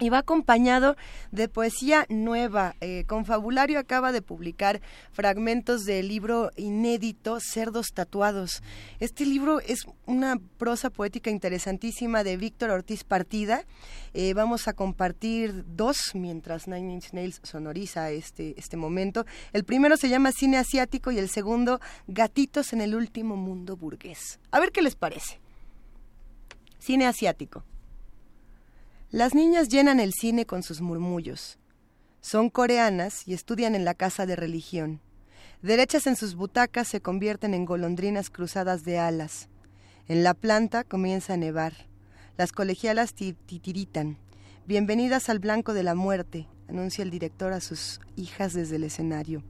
Y 0.00 0.08
va 0.08 0.18
acompañado 0.18 0.96
de 1.30 1.50
poesía 1.50 2.06
nueva. 2.08 2.74
Eh, 2.80 3.04
Confabulario 3.06 3.78
acaba 3.78 4.12
de 4.12 4.22
publicar 4.22 4.80
fragmentos 5.12 5.84
del 5.84 6.08
libro 6.08 6.50
inédito 6.56 7.38
Cerdos 7.38 7.88
Tatuados. 7.92 8.62
Este 8.98 9.26
libro 9.26 9.60
es 9.60 9.80
una 10.06 10.40
prosa 10.56 10.88
poética 10.88 11.28
interesantísima 11.28 12.24
de 12.24 12.38
Víctor 12.38 12.70
Ortiz 12.70 13.04
Partida. 13.04 13.66
Eh, 14.14 14.32
vamos 14.32 14.68
a 14.68 14.72
compartir 14.72 15.66
dos 15.76 16.12
mientras 16.14 16.66
Nine 16.66 16.94
Inch 16.94 17.12
Nails 17.12 17.40
sonoriza 17.42 18.10
este, 18.10 18.54
este 18.58 18.78
momento. 18.78 19.26
El 19.52 19.64
primero 19.64 19.98
se 19.98 20.08
llama 20.08 20.32
Cine 20.32 20.56
Asiático 20.56 21.10
y 21.10 21.18
el 21.18 21.28
segundo 21.28 21.78
Gatitos 22.06 22.72
en 22.72 22.80
el 22.80 22.94
Último 22.94 23.36
Mundo 23.36 23.76
Burgués. 23.76 24.40
A 24.50 24.60
ver 24.60 24.72
qué 24.72 24.80
les 24.80 24.96
parece. 24.96 25.40
Cine 26.78 27.06
Asiático. 27.06 27.64
Las 29.10 29.34
niñas 29.34 29.68
llenan 29.68 29.98
el 29.98 30.12
cine 30.12 30.46
con 30.46 30.62
sus 30.62 30.80
murmullos. 30.80 31.58
Son 32.20 32.48
coreanas 32.48 33.26
y 33.26 33.34
estudian 33.34 33.74
en 33.74 33.84
la 33.84 33.94
casa 33.94 34.24
de 34.24 34.36
religión. 34.36 35.00
Derechas 35.62 36.06
en 36.06 36.14
sus 36.14 36.36
butacas 36.36 36.86
se 36.86 37.00
convierten 37.00 37.52
en 37.52 37.64
golondrinas 37.64 38.30
cruzadas 38.30 38.84
de 38.84 39.00
alas. 39.00 39.48
En 40.06 40.22
la 40.22 40.32
planta 40.32 40.84
comienza 40.84 41.34
a 41.34 41.36
nevar. 41.36 41.72
Las 42.38 42.52
colegialas 42.52 43.12
ti- 43.12 43.32
titiritan. 43.46 44.16
Bienvenidas 44.64 45.28
al 45.28 45.40
blanco 45.40 45.74
de 45.74 45.82
la 45.82 45.96
muerte, 45.96 46.46
anuncia 46.68 47.02
el 47.02 47.10
director 47.10 47.52
a 47.52 47.60
sus 47.60 48.00
hijas 48.14 48.52
desde 48.52 48.76
el 48.76 48.84
escenario. 48.84 49.42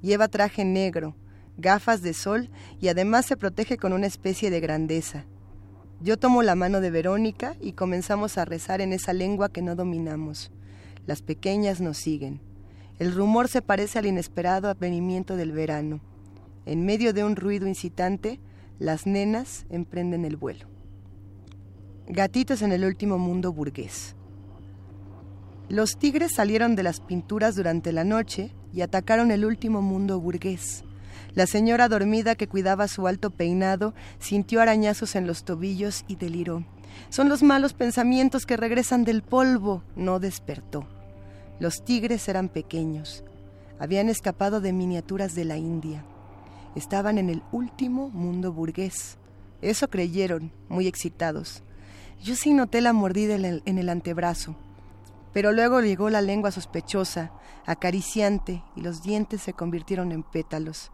Lleva 0.00 0.28
traje 0.28 0.64
negro, 0.64 1.14
gafas 1.58 2.00
de 2.00 2.14
sol 2.14 2.48
y 2.80 2.88
además 2.88 3.26
se 3.26 3.36
protege 3.36 3.76
con 3.76 3.92
una 3.92 4.06
especie 4.06 4.48
de 4.50 4.60
grandeza. 4.60 5.26
Yo 6.04 6.18
tomo 6.18 6.42
la 6.42 6.54
mano 6.54 6.82
de 6.82 6.90
Verónica 6.90 7.56
y 7.62 7.72
comenzamos 7.72 8.36
a 8.36 8.44
rezar 8.44 8.82
en 8.82 8.92
esa 8.92 9.14
lengua 9.14 9.48
que 9.48 9.62
no 9.62 9.74
dominamos. 9.74 10.52
Las 11.06 11.22
pequeñas 11.22 11.80
nos 11.80 11.96
siguen. 11.96 12.42
El 12.98 13.14
rumor 13.14 13.48
se 13.48 13.62
parece 13.62 14.00
al 14.00 14.04
inesperado 14.04 14.68
advenimiento 14.68 15.34
del 15.34 15.52
verano. 15.52 16.02
En 16.66 16.84
medio 16.84 17.14
de 17.14 17.24
un 17.24 17.36
ruido 17.36 17.66
incitante, 17.66 18.38
las 18.78 19.06
nenas 19.06 19.64
emprenden 19.70 20.26
el 20.26 20.36
vuelo. 20.36 20.66
Gatitos 22.06 22.60
en 22.60 22.72
el 22.72 22.84
último 22.84 23.16
mundo 23.16 23.54
burgués. 23.54 24.14
Los 25.70 25.96
tigres 25.96 26.34
salieron 26.34 26.76
de 26.76 26.82
las 26.82 27.00
pinturas 27.00 27.56
durante 27.56 27.92
la 27.92 28.04
noche 28.04 28.52
y 28.74 28.82
atacaron 28.82 29.30
el 29.30 29.46
último 29.46 29.80
mundo 29.80 30.20
burgués. 30.20 30.83
La 31.34 31.46
señora 31.46 31.88
dormida 31.88 32.36
que 32.36 32.46
cuidaba 32.46 32.86
su 32.86 33.08
alto 33.08 33.30
peinado 33.30 33.92
sintió 34.20 34.60
arañazos 34.60 35.16
en 35.16 35.26
los 35.26 35.44
tobillos 35.44 36.04
y 36.06 36.14
deliró. 36.14 36.64
Son 37.08 37.28
los 37.28 37.42
malos 37.42 37.72
pensamientos 37.72 38.46
que 38.46 38.56
regresan 38.56 39.04
del 39.04 39.22
polvo. 39.22 39.82
No 39.96 40.20
despertó. 40.20 40.86
Los 41.58 41.84
tigres 41.84 42.28
eran 42.28 42.48
pequeños. 42.48 43.24
Habían 43.80 44.08
escapado 44.08 44.60
de 44.60 44.72
miniaturas 44.72 45.34
de 45.34 45.44
la 45.44 45.56
India. 45.56 46.04
Estaban 46.76 47.18
en 47.18 47.30
el 47.30 47.42
último 47.50 48.10
mundo 48.10 48.52
burgués. 48.52 49.18
Eso 49.60 49.88
creyeron, 49.88 50.52
muy 50.68 50.86
excitados. 50.86 51.62
Yo 52.22 52.36
sí 52.36 52.54
noté 52.54 52.80
la 52.80 52.92
mordida 52.92 53.34
en 53.34 53.44
el, 53.44 53.62
en 53.64 53.78
el 53.78 53.88
antebrazo. 53.88 54.54
Pero 55.32 55.50
luego 55.50 55.80
llegó 55.80 56.10
la 56.10 56.22
lengua 56.22 56.52
sospechosa, 56.52 57.32
acariciante, 57.66 58.62
y 58.76 58.82
los 58.82 59.02
dientes 59.02 59.42
se 59.42 59.52
convirtieron 59.52 60.12
en 60.12 60.22
pétalos. 60.22 60.92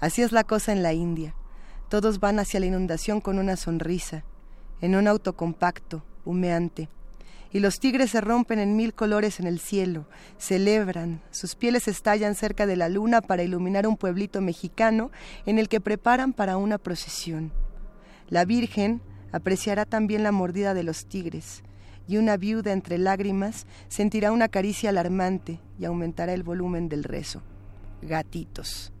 Así 0.00 0.22
es 0.22 0.30
la 0.30 0.44
cosa 0.44 0.72
en 0.72 0.82
la 0.82 0.92
India. 0.92 1.34
Todos 1.88 2.20
van 2.20 2.38
hacia 2.38 2.60
la 2.60 2.66
inundación 2.66 3.20
con 3.20 3.38
una 3.38 3.56
sonrisa, 3.56 4.24
en 4.80 4.94
un 4.94 5.08
auto 5.08 5.34
compacto, 5.34 6.04
humeante. 6.24 6.88
Y 7.50 7.60
los 7.60 7.80
tigres 7.80 8.10
se 8.10 8.20
rompen 8.20 8.58
en 8.58 8.76
mil 8.76 8.94
colores 8.94 9.40
en 9.40 9.46
el 9.46 9.58
cielo, 9.58 10.06
celebran, 10.36 11.22
sus 11.30 11.54
pieles 11.54 11.88
estallan 11.88 12.34
cerca 12.34 12.66
de 12.66 12.76
la 12.76 12.88
luna 12.88 13.22
para 13.22 13.42
iluminar 13.42 13.86
un 13.86 13.96
pueblito 13.96 14.40
mexicano 14.40 15.10
en 15.46 15.58
el 15.58 15.68
que 15.68 15.80
preparan 15.80 16.32
para 16.32 16.58
una 16.58 16.78
procesión. 16.78 17.50
La 18.28 18.44
Virgen 18.44 19.00
apreciará 19.32 19.86
también 19.86 20.22
la 20.22 20.32
mordida 20.32 20.74
de 20.74 20.82
los 20.82 21.06
tigres, 21.06 21.62
y 22.06 22.18
una 22.18 22.36
viuda 22.36 22.72
entre 22.72 22.98
lágrimas 22.98 23.66
sentirá 23.88 24.30
una 24.30 24.48
caricia 24.48 24.90
alarmante 24.90 25.58
y 25.78 25.86
aumentará 25.86 26.34
el 26.34 26.42
volumen 26.42 26.88
del 26.88 27.04
rezo. 27.04 27.42
Gatitos. 28.02 28.92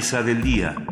Mesa 0.00 0.22
del 0.22 0.40
día. 0.40 0.89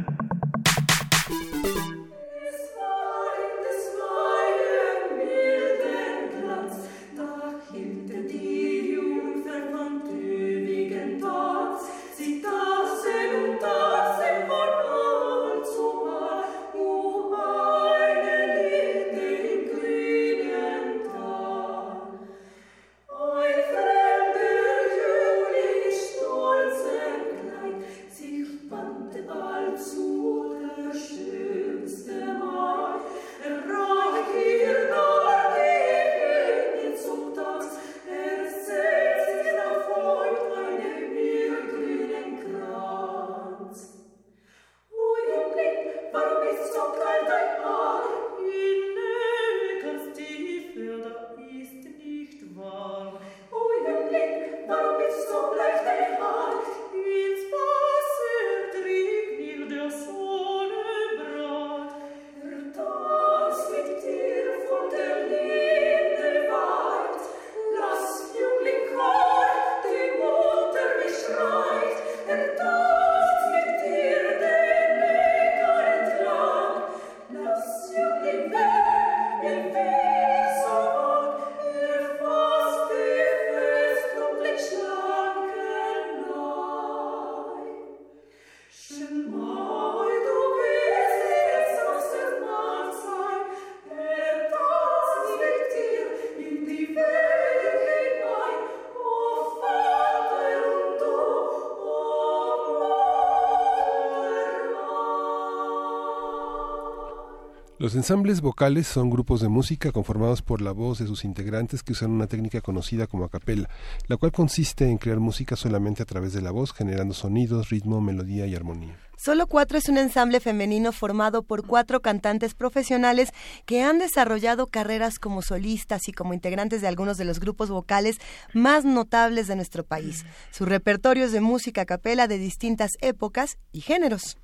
Los 107.89 107.95
ensambles 107.95 108.43
vocales 108.43 108.87
son 108.87 109.09
grupos 109.09 109.41
de 109.41 109.49
música 109.49 109.93
conformados 109.93 110.43
por 110.43 110.61
la 110.61 110.73
voz 110.73 110.99
de 110.99 111.07
sus 111.07 111.25
integrantes 111.25 111.83
que 111.83 111.93
usan 111.93 112.11
una 112.11 112.27
técnica 112.27 112.61
conocida 112.61 113.07
como 113.07 113.27
capella, 113.31 113.67
la 114.09 114.19
cual 114.19 114.31
consiste 114.31 114.91
en 114.91 114.99
crear 114.99 115.21
música 115.21 115.57
solamente 115.57 116.03
a 116.03 116.05
través 116.05 116.35
de 116.35 116.43
la 116.43 116.51
voz, 116.51 116.75
generando 116.75 117.15
sonidos, 117.15 117.71
ritmo, 117.71 118.03
melodía 118.03 118.47
y 118.47 118.55
armonía. 118.55 118.95
Solo 119.17 119.47
Cuatro 119.47 119.79
es 119.79 119.89
un 119.89 119.97
ensamble 119.97 120.41
femenino 120.41 120.93
formado 120.93 121.43
por 121.43 121.67
cuatro 121.67 122.03
cantantes 122.03 122.53
profesionales 122.53 123.31
que 123.65 123.83
han 123.83 123.99
desarrollado 123.99 124.67
carreras 124.67 125.19
como 125.19 125.41
solistas 125.41 126.09
y 126.09 126.13
como 126.13 126.35
integrantes 126.35 126.83
de 126.83 126.89
algunos 126.89 127.17
de 127.17 127.25
los 127.25 127.41
grupos 127.41 127.71
vocales 127.71 128.19
más 128.53 128.85
notables 128.85 129.47
de 129.47 129.57
nuestro 129.57 129.83
país. 129.83 130.27
Su 130.51 130.67
repertorio 130.67 131.25
es 131.25 131.33
de 131.33 131.41
música 131.41 131.87
a 131.89 132.27
de 132.27 132.37
distintas 132.37 132.99
épocas 133.01 133.57
y 133.73 133.81
géneros. 133.81 134.37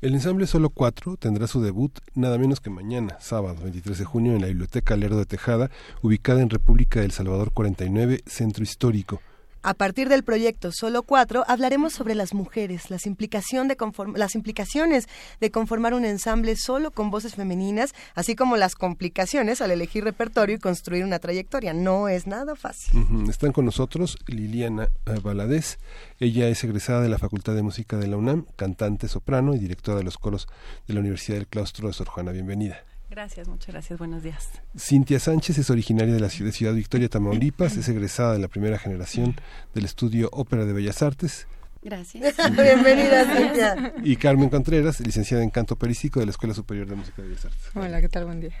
El 0.00 0.14
ensamble 0.14 0.46
Solo 0.46 0.70
Cuatro 0.70 1.18
tendrá 1.18 1.46
su 1.46 1.60
debut 1.60 1.92
nada 2.14 2.38
menos 2.38 2.60
que 2.60 2.70
mañana, 2.70 3.18
sábado 3.20 3.58
23 3.64 3.98
de 3.98 4.04
junio, 4.06 4.34
en 4.34 4.40
la 4.40 4.46
Biblioteca 4.46 4.96
Lerdo 4.96 5.18
de 5.18 5.26
Tejada, 5.26 5.70
ubicada 6.00 6.40
en 6.40 6.48
República 6.48 7.02
del 7.02 7.10
Salvador 7.10 7.52
49, 7.52 8.22
Centro 8.24 8.64
Histórico. 8.64 9.20
A 9.62 9.74
partir 9.74 10.08
del 10.08 10.24
proyecto 10.24 10.72
Solo 10.72 11.02
Cuatro 11.02 11.44
hablaremos 11.46 11.92
sobre 11.92 12.14
las 12.14 12.32
mujeres, 12.32 12.90
las, 12.90 13.04
implicación 13.04 13.68
de 13.68 13.76
las 14.14 14.34
implicaciones 14.34 15.06
de 15.38 15.50
conformar 15.50 15.92
un 15.92 16.06
ensamble 16.06 16.56
solo 16.56 16.92
con 16.92 17.10
voces 17.10 17.34
femeninas, 17.34 17.92
así 18.14 18.34
como 18.34 18.56
las 18.56 18.74
complicaciones 18.74 19.60
al 19.60 19.70
elegir 19.70 20.04
repertorio 20.04 20.56
y 20.56 20.58
construir 20.58 21.04
una 21.04 21.18
trayectoria. 21.18 21.74
No 21.74 22.08
es 22.08 22.26
nada 22.26 22.56
fácil. 22.56 23.04
Están 23.28 23.52
con 23.52 23.66
nosotros 23.66 24.16
Liliana 24.26 24.88
Valadez. 25.22 25.78
Ella 26.18 26.48
es 26.48 26.64
egresada 26.64 27.02
de 27.02 27.10
la 27.10 27.18
Facultad 27.18 27.54
de 27.54 27.62
Música 27.62 27.98
de 27.98 28.06
la 28.06 28.16
UNAM, 28.16 28.46
cantante 28.56 29.08
soprano 29.08 29.54
y 29.54 29.58
directora 29.58 29.98
de 29.98 30.04
los 30.04 30.16
coros 30.16 30.48
de 30.88 30.94
la 30.94 31.00
Universidad 31.00 31.36
del 31.36 31.48
Claustro 31.48 31.88
de 31.88 31.92
Sor 31.92 32.08
Juana. 32.08 32.32
Bienvenida. 32.32 32.89
Gracias, 33.10 33.48
muchas 33.48 33.74
gracias. 33.74 33.98
Buenos 33.98 34.22
días. 34.22 34.48
Cintia 34.78 35.18
Sánchez 35.18 35.58
es 35.58 35.68
originaria 35.68 36.14
de 36.14 36.20
la 36.20 36.30
ciudad, 36.30 36.50
de 36.50 36.56
Ciudad 36.56 36.74
Victoria, 36.74 37.08
Tamaulipas. 37.08 37.76
es 37.76 37.88
egresada 37.88 38.34
de 38.34 38.38
la 38.38 38.46
primera 38.46 38.78
generación 38.78 39.34
del 39.74 39.84
estudio 39.84 40.28
Ópera 40.32 40.64
de 40.64 40.72
Bellas 40.72 41.02
Artes. 41.02 41.48
Gracias. 41.82 42.36
Bienvenida, 42.52 43.24
Cintia. 43.34 43.94
Y 44.04 44.14
Carmen 44.14 44.48
Contreras, 44.48 45.00
licenciada 45.00 45.42
en 45.42 45.50
canto 45.50 45.74
perístico 45.74 46.20
de 46.20 46.26
la 46.26 46.30
Escuela 46.30 46.54
Superior 46.54 46.86
de 46.86 46.94
Música 46.94 47.20
de 47.20 47.28
Bellas 47.28 47.46
Artes. 47.46 47.60
Hola, 47.74 48.00
¿qué 48.00 48.08
tal? 48.08 48.26
Buen 48.26 48.40
día. 48.40 48.54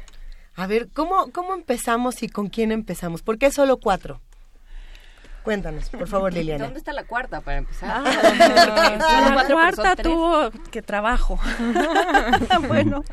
A 0.56 0.66
ver, 0.66 0.88
¿cómo, 0.92 1.30
cómo 1.30 1.54
empezamos 1.54 2.24
y 2.24 2.28
con 2.28 2.48
quién 2.48 2.72
empezamos? 2.72 3.22
¿Por 3.22 3.38
qué 3.38 3.52
solo 3.52 3.78
cuatro? 3.78 4.20
Cuéntanos, 5.42 5.88
por 5.88 6.06
favor, 6.06 6.32
Liliana. 6.34 6.64
¿Dónde 6.64 6.78
está 6.78 6.92
la 6.92 7.04
cuarta 7.04 7.40
para 7.40 7.58
empezar? 7.58 8.02
Ah, 8.04 9.34
la 9.36 9.46
cuarta 9.46 9.96
tuvo 9.96 10.50
que 10.70 10.82
trabajo. 10.82 11.38
bueno, 12.68 13.04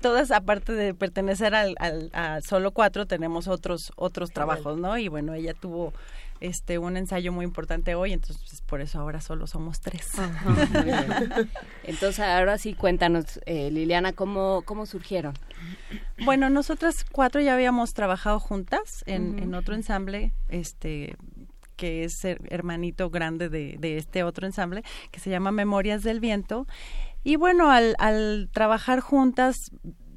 todas 0.00 0.30
aparte 0.30 0.72
de 0.72 0.94
pertenecer 0.94 1.54
al, 1.54 1.74
al, 1.78 2.10
a 2.12 2.40
solo 2.40 2.70
cuatro 2.70 3.06
tenemos 3.06 3.48
otros 3.48 3.92
otros 3.96 4.30
trabajos, 4.30 4.78
¿no? 4.78 4.96
Y 4.96 5.08
bueno, 5.08 5.34
ella 5.34 5.54
tuvo 5.54 5.92
este 6.40 6.78
un 6.78 6.96
ensayo 6.96 7.32
muy 7.32 7.44
importante 7.44 7.94
hoy, 7.94 8.12
entonces 8.12 8.42
pues, 8.48 8.60
por 8.60 8.80
eso 8.80 9.00
ahora 9.00 9.20
solo 9.20 9.46
somos 9.46 9.80
tres. 9.80 10.08
entonces 11.84 12.20
ahora 12.20 12.58
sí 12.58 12.74
cuéntanos, 12.74 13.40
eh, 13.46 13.70
Liliana, 13.70 14.12
cómo 14.12 14.62
cómo 14.64 14.86
surgieron. 14.86 15.34
Bueno, 16.24 16.50
nosotras 16.50 17.04
cuatro 17.10 17.40
ya 17.40 17.54
habíamos 17.54 17.94
trabajado 17.94 18.40
juntas 18.40 19.02
en, 19.06 19.38
en 19.38 19.54
otro 19.54 19.74
ensamble, 19.74 20.32
este 20.48 21.16
que 21.76 22.04
es 22.04 22.24
hermanito 22.24 23.10
grande 23.10 23.48
de, 23.48 23.96
este 23.96 24.24
otro 24.24 24.46
ensamble, 24.46 24.82
que 25.10 25.20
se 25.20 25.30
llama 25.30 25.52
Memorias 25.52 26.02
del 26.02 26.20
Viento. 26.20 26.66
Y 27.22 27.36
bueno, 27.36 27.70
al, 27.70 27.94
al 27.98 28.48
trabajar 28.52 29.00
juntas 29.00 29.70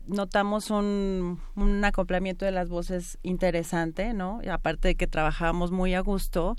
notamos 0.09 0.71
un, 0.71 1.39
un, 1.55 1.85
acoplamiento 1.85 2.45
de 2.45 2.51
las 2.51 2.69
voces 2.69 3.19
interesante, 3.21 4.13
¿no? 4.13 4.41
Aparte 4.49 4.89
de 4.89 4.95
que 4.95 5.07
trabajábamos 5.07 5.71
muy 5.71 5.93
a 5.93 5.99
gusto 5.99 6.55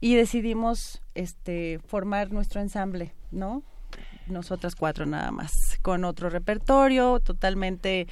y 0.00 0.14
decidimos 0.14 1.02
este 1.14 1.80
formar 1.86 2.30
nuestro 2.32 2.60
ensamble, 2.60 3.14
¿no? 3.30 3.62
Nosotras 4.28 4.76
cuatro 4.76 5.04
nada 5.04 5.30
más, 5.32 5.52
con 5.82 6.04
otro 6.04 6.30
repertorio 6.30 7.18
totalmente 7.20 8.06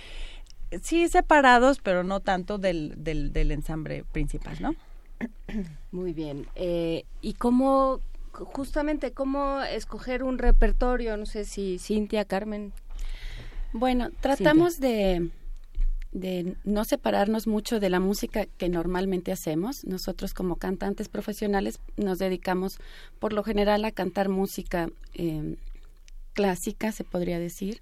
sí 0.83 1.09
separados, 1.09 1.79
pero 1.79 2.05
no 2.05 2.21
tanto 2.21 2.59
del, 2.59 2.95
del, 2.97 3.33
del 3.33 3.53
ensamble 3.53 4.05
principal, 4.13 4.57
¿no? 4.61 4.75
Muy 5.93 6.13
bien. 6.13 6.47
Eh, 6.55 7.05
¿Y 7.21 7.35
cómo, 7.35 8.01
justamente, 8.33 9.13
cómo 9.13 9.61
escoger 9.63 10.23
un 10.23 10.39
repertorio? 10.39 11.17
No 11.17 11.27
sé 11.27 11.45
si 11.45 11.79
Cintia, 11.79 12.25
Carmen. 12.25 12.73
Bueno, 13.73 14.11
tratamos 14.21 14.81
de, 14.81 15.31
de 16.13 16.57
no 16.65 16.85
separarnos 16.85 17.47
mucho 17.47 17.79
de 17.79 17.91
la 17.91 18.01
música 18.01 18.47
que 18.47 18.69
normalmente 18.69 19.33
hacemos. 19.33 19.85
Nosotros 19.85 20.35
como 20.35 20.57
cantantes 20.57 21.09
profesionales 21.09 21.81
nos 21.97 22.19
dedicamos 22.19 22.79
por 23.19 23.33
lo 23.33 23.45
general 23.45 23.85
a 23.85 23.93
cantar 23.93 24.29
música 24.29 24.89
eh, 25.15 25.57
clásica, 26.33 26.91
se 26.93 27.05
podría 27.05 27.39
decir, 27.39 27.81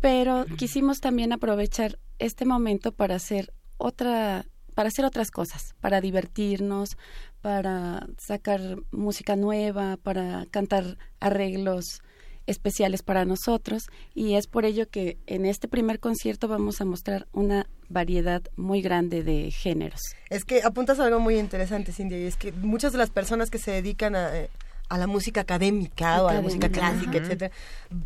pero 0.00 0.44
quisimos 0.56 1.00
también 1.00 1.32
aprovechar 1.32 1.98
este 2.18 2.44
momento 2.44 2.92
para 2.92 3.16
hacer 3.16 3.52
otra 3.78 4.44
para 4.78 4.90
hacer 4.90 5.04
otras 5.04 5.32
cosas, 5.32 5.74
para 5.80 6.00
divertirnos, 6.00 6.96
para 7.40 8.06
sacar 8.16 8.60
música 8.92 9.34
nueva, 9.34 9.96
para 9.96 10.46
cantar 10.52 10.98
arreglos 11.18 12.00
especiales 12.46 13.02
para 13.02 13.24
nosotros 13.24 13.86
y 14.14 14.34
es 14.34 14.46
por 14.46 14.64
ello 14.64 14.88
que 14.88 15.18
en 15.26 15.46
este 15.46 15.66
primer 15.66 15.98
concierto 15.98 16.46
vamos 16.46 16.80
a 16.80 16.84
mostrar 16.84 17.26
una 17.32 17.66
variedad 17.88 18.40
muy 18.54 18.80
grande 18.80 19.24
de 19.24 19.50
géneros. 19.50 20.00
Es 20.30 20.44
que 20.44 20.62
apuntas 20.62 21.00
a 21.00 21.06
algo 21.06 21.18
muy 21.18 21.40
interesante, 21.40 21.90
Cindy, 21.90 22.14
y 22.14 22.26
es 22.26 22.36
que 22.36 22.52
muchas 22.52 22.92
de 22.92 22.98
las 22.98 23.10
personas 23.10 23.50
que 23.50 23.58
se 23.58 23.72
dedican 23.72 24.14
a, 24.14 24.36
eh, 24.38 24.48
a 24.88 24.98
la 24.98 25.06
música 25.06 25.42
académica 25.42 26.22
o 26.22 26.28
a 26.28 26.34
la 26.34 26.40
música 26.40 26.68
clásica, 26.68 27.18
etcétera, 27.18 27.54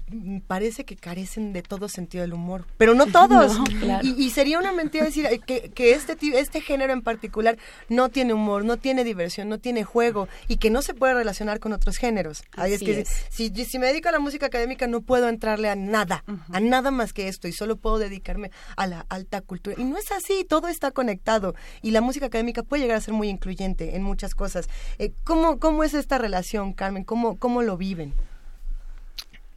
mm, 0.09 0.39
parece 0.41 0.85
que 0.85 0.97
carecen 0.97 1.53
de 1.53 1.63
todo 1.63 1.89
sentido 1.89 2.23
del 2.23 2.33
humor, 2.33 2.67
pero 2.77 2.95
no 2.95 3.07
todos. 3.13 3.59
No, 3.59 3.65
claro. 3.81 4.07
y, 4.07 4.23
y 4.23 4.31
sería 4.31 4.59
una 4.59 4.73
mentira 4.73 5.05
decir 5.05 5.27
eh, 5.27 5.39
que, 5.39 5.71
que 5.71 5.93
este 5.93 6.17
este 6.39 6.61
género 6.61 6.93
en 6.93 7.03
particular 7.03 7.59
no 7.89 8.09
tiene 8.09 8.35
humor, 8.35 8.65
no 8.65 8.77
tiene 8.77 9.05
diversión, 9.05 9.49
no 9.49 9.59
tiene 9.59 9.85
juego 9.85 10.29
y 10.49 10.57
que 10.57 10.71
no 10.71 10.83
se 10.83 10.95
puede 10.95 11.15
relacionar 11.15 11.61
con 11.61 11.73
otros 11.73 11.97
géneros. 11.97 12.43
Ahí 12.57 12.73
es 12.73 12.81
que 12.81 13.01
es. 13.01 13.27
si, 13.31 13.51
si 13.65 13.79
me 13.79 13.87
dedico 13.87 14.09
a 14.09 14.13
la 14.13 14.19
música 14.19 14.47
académica 14.47 14.87
no 14.87 15.03
puedo 15.03 15.29
entrarle 15.29 15.69
a 15.69 15.77
nada, 15.77 16.25
a 16.51 16.61
nada 16.61 16.91
más 16.91 17.13
que 17.13 17.29
esto 17.29 17.49
y 17.49 17.53
solo 17.53 17.77
puedo 17.77 17.99
dedicarme 17.99 18.51
a 18.77 18.87
la 18.87 19.07
alta 19.09 19.41
cultura. 19.41 19.77
Y 19.79 19.85
no 19.85 19.97
es 19.97 20.11
así, 20.13 20.45
todo 20.49 20.69
está 20.69 20.91
conectado 20.91 21.55
y 21.83 21.91
la 21.91 22.01
música 22.01 22.27
académica 22.27 22.63
puede 22.63 22.83
llegar 22.83 22.97
a 22.99 23.01
ser 23.01 23.15
muy 23.15 23.29
incluyente 23.29 23.97
en 23.97 24.03
muchas 24.03 24.35
cosas. 24.35 24.69
Eh, 24.99 25.13
¿cómo, 25.25 25.59
¿Cómo 25.59 25.85
es 25.85 25.95
esta 25.95 26.19
relación, 26.19 26.72
Carmen? 26.73 27.05
¿Cómo, 27.05 27.37
cómo 27.39 27.63
lo 27.63 27.77
viven? 27.77 28.15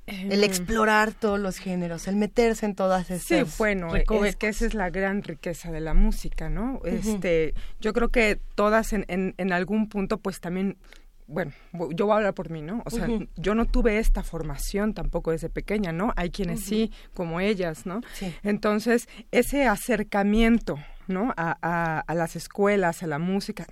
El 0.08 0.44
Eh, 0.44 0.46
explorar 0.46 1.14
todos 1.14 1.40
los 1.40 1.58
géneros, 1.58 2.08
el 2.08 2.16
meterse 2.16 2.68
en 2.68 2.76
todas 2.76 3.10
estas 3.10 3.48
Sí, 3.48 3.56
bueno, 3.58 3.90
recovecos. 3.92 4.28
es 4.28 4.36
que 4.36 4.48
esa 4.50 4.66
es 4.68 4.76
la 4.76 4.92
gran 4.92 5.24
riqueza 5.24 5.72
de 5.72 5.80
la 5.82 5.96
música, 5.96 6.48
¿no? 6.48 6.80
Este, 6.86 7.56
yo 7.82 7.92
creo 7.92 8.10
que 8.10 8.40
todas 8.54 8.94
en, 8.94 9.06
en, 9.08 9.34
en 9.40 9.52
algún 9.52 9.90
punto, 9.90 10.20
pues 10.20 10.40
también, 10.42 10.78
bueno, 11.26 11.54
yo 11.90 12.06
voy 12.06 12.14
a 12.14 12.18
hablar 12.18 12.36
por 12.36 12.52
mí, 12.52 12.62
¿no? 12.62 12.84
O 12.86 12.92
sea, 12.92 13.08
yo 13.36 13.56
no 13.56 13.66
tuve 13.66 13.98
esta 13.98 14.22
formación 14.22 14.94
tampoco 14.94 15.32
desde 15.32 15.50
pequeña, 15.50 15.92
¿no? 15.92 16.14
Hay 16.18 16.30
quienes 16.30 16.60
sí, 16.64 16.92
como 17.16 17.40
ellas, 17.40 17.88
¿no? 17.88 18.02
Sí. 18.14 18.32
Entonces, 18.44 19.10
ese 19.32 19.66
acercamiento, 19.66 20.78
¿no? 21.08 21.34
A, 21.36 21.58
a, 21.64 22.00
a 22.02 22.14
las 22.14 22.36
escuelas, 22.36 23.02
a 23.02 23.08
la 23.08 23.18
música, 23.18 23.66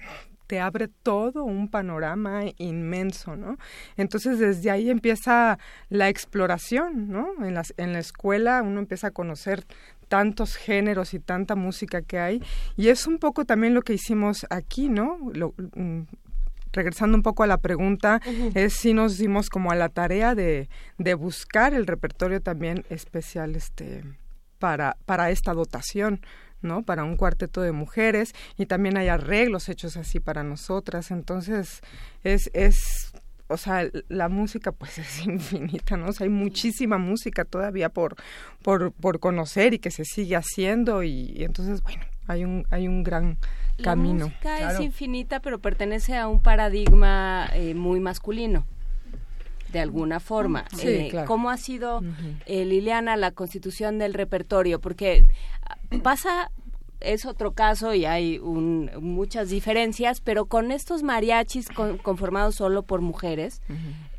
te 0.53 0.59
abre 0.59 0.88
todo 0.88 1.43
un 1.45 1.67
panorama 1.67 2.43
inmenso, 2.59 3.35
¿no? 3.35 3.57
Entonces 3.97 4.38
desde 4.38 4.69
ahí 4.69 4.91
empieza 4.91 5.57
la 5.89 6.09
exploración, 6.09 7.09
¿no? 7.09 7.25
En, 7.43 7.55
las, 7.55 7.73
en 7.77 7.91
la 7.93 7.97
escuela 7.97 8.61
uno 8.61 8.80
empieza 8.80 9.07
a 9.07 9.11
conocer 9.11 9.65
tantos 10.09 10.55
géneros 10.55 11.15
y 11.15 11.19
tanta 11.19 11.55
música 11.55 12.03
que 12.03 12.19
hay 12.19 12.43
y 12.77 12.89
es 12.89 13.07
un 13.07 13.17
poco 13.17 13.45
también 13.45 13.73
lo 13.73 13.81
que 13.81 13.95
hicimos 13.95 14.45
aquí, 14.51 14.89
¿no? 14.89 15.17
Lo- 15.34 15.55
mm, 15.75 16.01
regresando 16.71 17.17
un 17.17 17.23
poco 17.23 17.41
a 17.41 17.47
la 17.47 17.57
pregunta, 17.57 18.21
es 18.53 18.73
si 18.73 18.93
nos 18.93 19.17
dimos 19.17 19.49
como 19.49 19.71
a 19.71 19.75
la 19.75 19.89
tarea 19.89 20.35
de, 20.35 20.69
de 20.99 21.13
buscar 21.15 21.73
el 21.73 21.88
repertorio 21.88 22.41
también 22.41 22.85
especial 22.89 23.55
este 23.55 24.03
para, 24.59 24.97
para 25.07 25.31
esta 25.31 25.53
dotación, 25.53 26.21
¿no? 26.64 26.84
Para 26.84 27.03
un 27.03 27.15
cuarteto 27.18 27.61
de 27.61 27.72
mujeres 27.72 28.34
y 28.57 28.65
también 28.65 28.98
hay 28.98 29.07
arreglos 29.10 29.69
hechos 29.69 29.98
así 29.98 30.19
para 30.19 30.44
nosotras. 30.44 31.11
Entonces, 31.11 31.81
es, 32.23 32.49
es 32.53 33.14
o 33.48 33.57
sea, 33.57 33.88
la 34.10 34.30
música 34.30 34.72
pues 34.72 34.98
es 34.99 35.26
infinita, 35.26 35.98
¿no? 35.98 36.07
O 36.07 36.14
sea, 36.14 36.26
hay 36.26 36.31
muchísima 36.31 36.98
música 36.98 37.45
todavía 37.45 37.90
por, 37.90 38.15
por, 38.61 38.91
por 38.94 39.19
conocer 39.19 39.73
y 39.73 39.80
que 39.80 39.91
se 39.91 40.06
sigue 40.06 40.35
haciendo 40.35 41.03
y, 41.03 41.34
y 41.35 41.44
entonces, 41.44 41.81
bueno, 41.84 42.03
hay 42.27 42.44
un, 42.45 42.65
hay 42.69 42.88
un 42.88 43.03
gran 43.03 43.38
La 43.77 43.84
camino. 43.85 44.27
música 44.27 44.72
es 44.72 44.80
infinita, 44.80 45.40
pero 45.41 45.60
pertenece 45.60 46.15
a 46.18 46.27
un 46.27 46.41
paradigma 46.41 47.49
eh, 47.53 47.73
muy 47.76 47.99
masculino, 47.99 48.65
de 49.73 49.79
alguna 49.81 50.19
forma. 50.21 50.65
Sí, 50.77 50.87
Eh, 50.87 51.07
claro. 51.11 51.27
¿Cómo 51.27 51.49
ha 51.49 51.57
sido, 51.57 52.01
eh, 52.45 52.63
Liliana, 52.63 53.17
la 53.17 53.31
constitución 53.31 53.97
del 53.97 54.13
repertorio? 54.13 54.79
Porque 54.79 55.25
ah, 55.63 55.77
pasa, 56.03 56.51
es 57.01 57.25
otro 57.25 57.51
caso 57.51 57.93
y 57.93 58.05
hay 58.05 58.37
un- 58.39 58.89
muchas 59.01 59.49
diferencias, 59.49 60.21
pero 60.21 60.45
con 60.45 60.71
estos 60.71 61.03
mariachis 61.03 61.67
con- 61.69 61.97
conformados 61.97 62.55
solo 62.55 62.83
por 62.83 63.01
mujeres, 63.01 63.61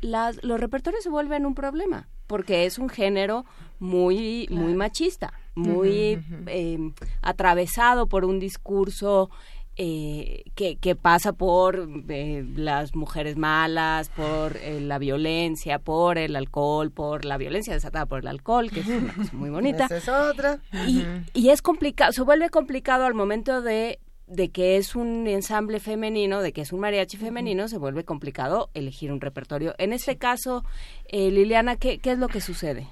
las, 0.01 0.43
los 0.43 0.59
repertorios 0.59 1.01
se 1.03 1.09
vuelven 1.09 1.45
un 1.47 1.55
problema, 1.55 2.07
porque 2.27 2.65
es 2.65 2.77
un 2.77 2.89
género 2.89 3.45
muy, 3.79 4.47
muy 4.51 4.73
machista, 4.75 5.33
muy 5.55 6.19
eh, 6.47 6.77
atravesado 7.21 8.07
por 8.07 8.23
un 8.25 8.39
discurso 8.39 9.29
eh, 9.77 10.43
que, 10.55 10.77
que 10.77 10.95
pasa 10.95 11.33
por 11.33 11.89
eh, 12.09 12.45
las 12.55 12.95
mujeres 12.95 13.37
malas, 13.37 14.09
por 14.09 14.57
eh, 14.57 14.79
la 14.79 14.97
violencia, 14.97 15.79
por 15.79 16.17
el 16.17 16.35
alcohol, 16.35 16.91
por 16.91 17.25
la 17.25 17.37
violencia 17.37 17.73
desatada 17.73 18.05
por 18.05 18.19
el 18.19 18.27
alcohol, 18.27 18.71
que 18.71 18.81
es 18.81 18.87
una 18.87 19.13
cosa 19.13 19.33
muy 19.33 19.49
bonita. 19.51 19.85
Esa 19.85 19.97
es 19.97 20.09
otra. 20.09 20.59
Y, 20.87 21.05
y 21.33 21.49
es 21.49 21.61
complicado, 21.61 22.11
se 22.11 22.21
vuelve 22.21 22.49
complicado 22.49 23.05
al 23.05 23.13
momento 23.13 23.61
de 23.61 23.99
de 24.27 24.49
que 24.49 24.77
es 24.77 24.95
un 24.95 25.27
ensamble 25.27 25.79
femenino, 25.79 26.41
de 26.41 26.51
que 26.51 26.61
es 26.61 26.73
un 26.73 26.79
mariachi 26.79 27.17
femenino, 27.17 27.67
se 27.67 27.77
vuelve 27.77 28.03
complicado 28.03 28.69
elegir 28.73 29.11
un 29.11 29.21
repertorio. 29.21 29.75
En 29.77 29.93
este 29.93 30.17
caso, 30.17 30.63
eh, 31.07 31.29
Liliana, 31.29 31.75
¿qué, 31.75 31.99
¿qué 31.99 32.11
es 32.11 32.17
lo 32.17 32.27
que 32.27 32.41
sucede? 32.41 32.87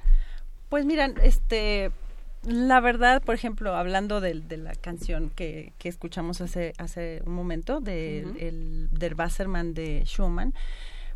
Pues 0.70 0.86
miran, 0.86 1.16
este, 1.24 1.92
la 2.46 2.80
verdad, 2.80 3.22
por 3.24 3.36
ejemplo, 3.36 3.76
hablando 3.76 4.20
del- 4.22 4.48
de, 4.48 4.58
la 4.58 4.74
canción 4.76 5.30
que, 5.30 5.74
que 5.78 5.90
escuchamos 5.90 6.42
hace, 6.42 6.74
hace 6.78 7.22
un 7.26 7.34
momento, 7.34 7.80
de, 7.80 8.24
Ujú. 8.28 8.38
el, 8.40 8.90
del 8.92 9.16
Wasserman 9.16 9.74
de 9.74 10.04
Schumann, 10.06 10.54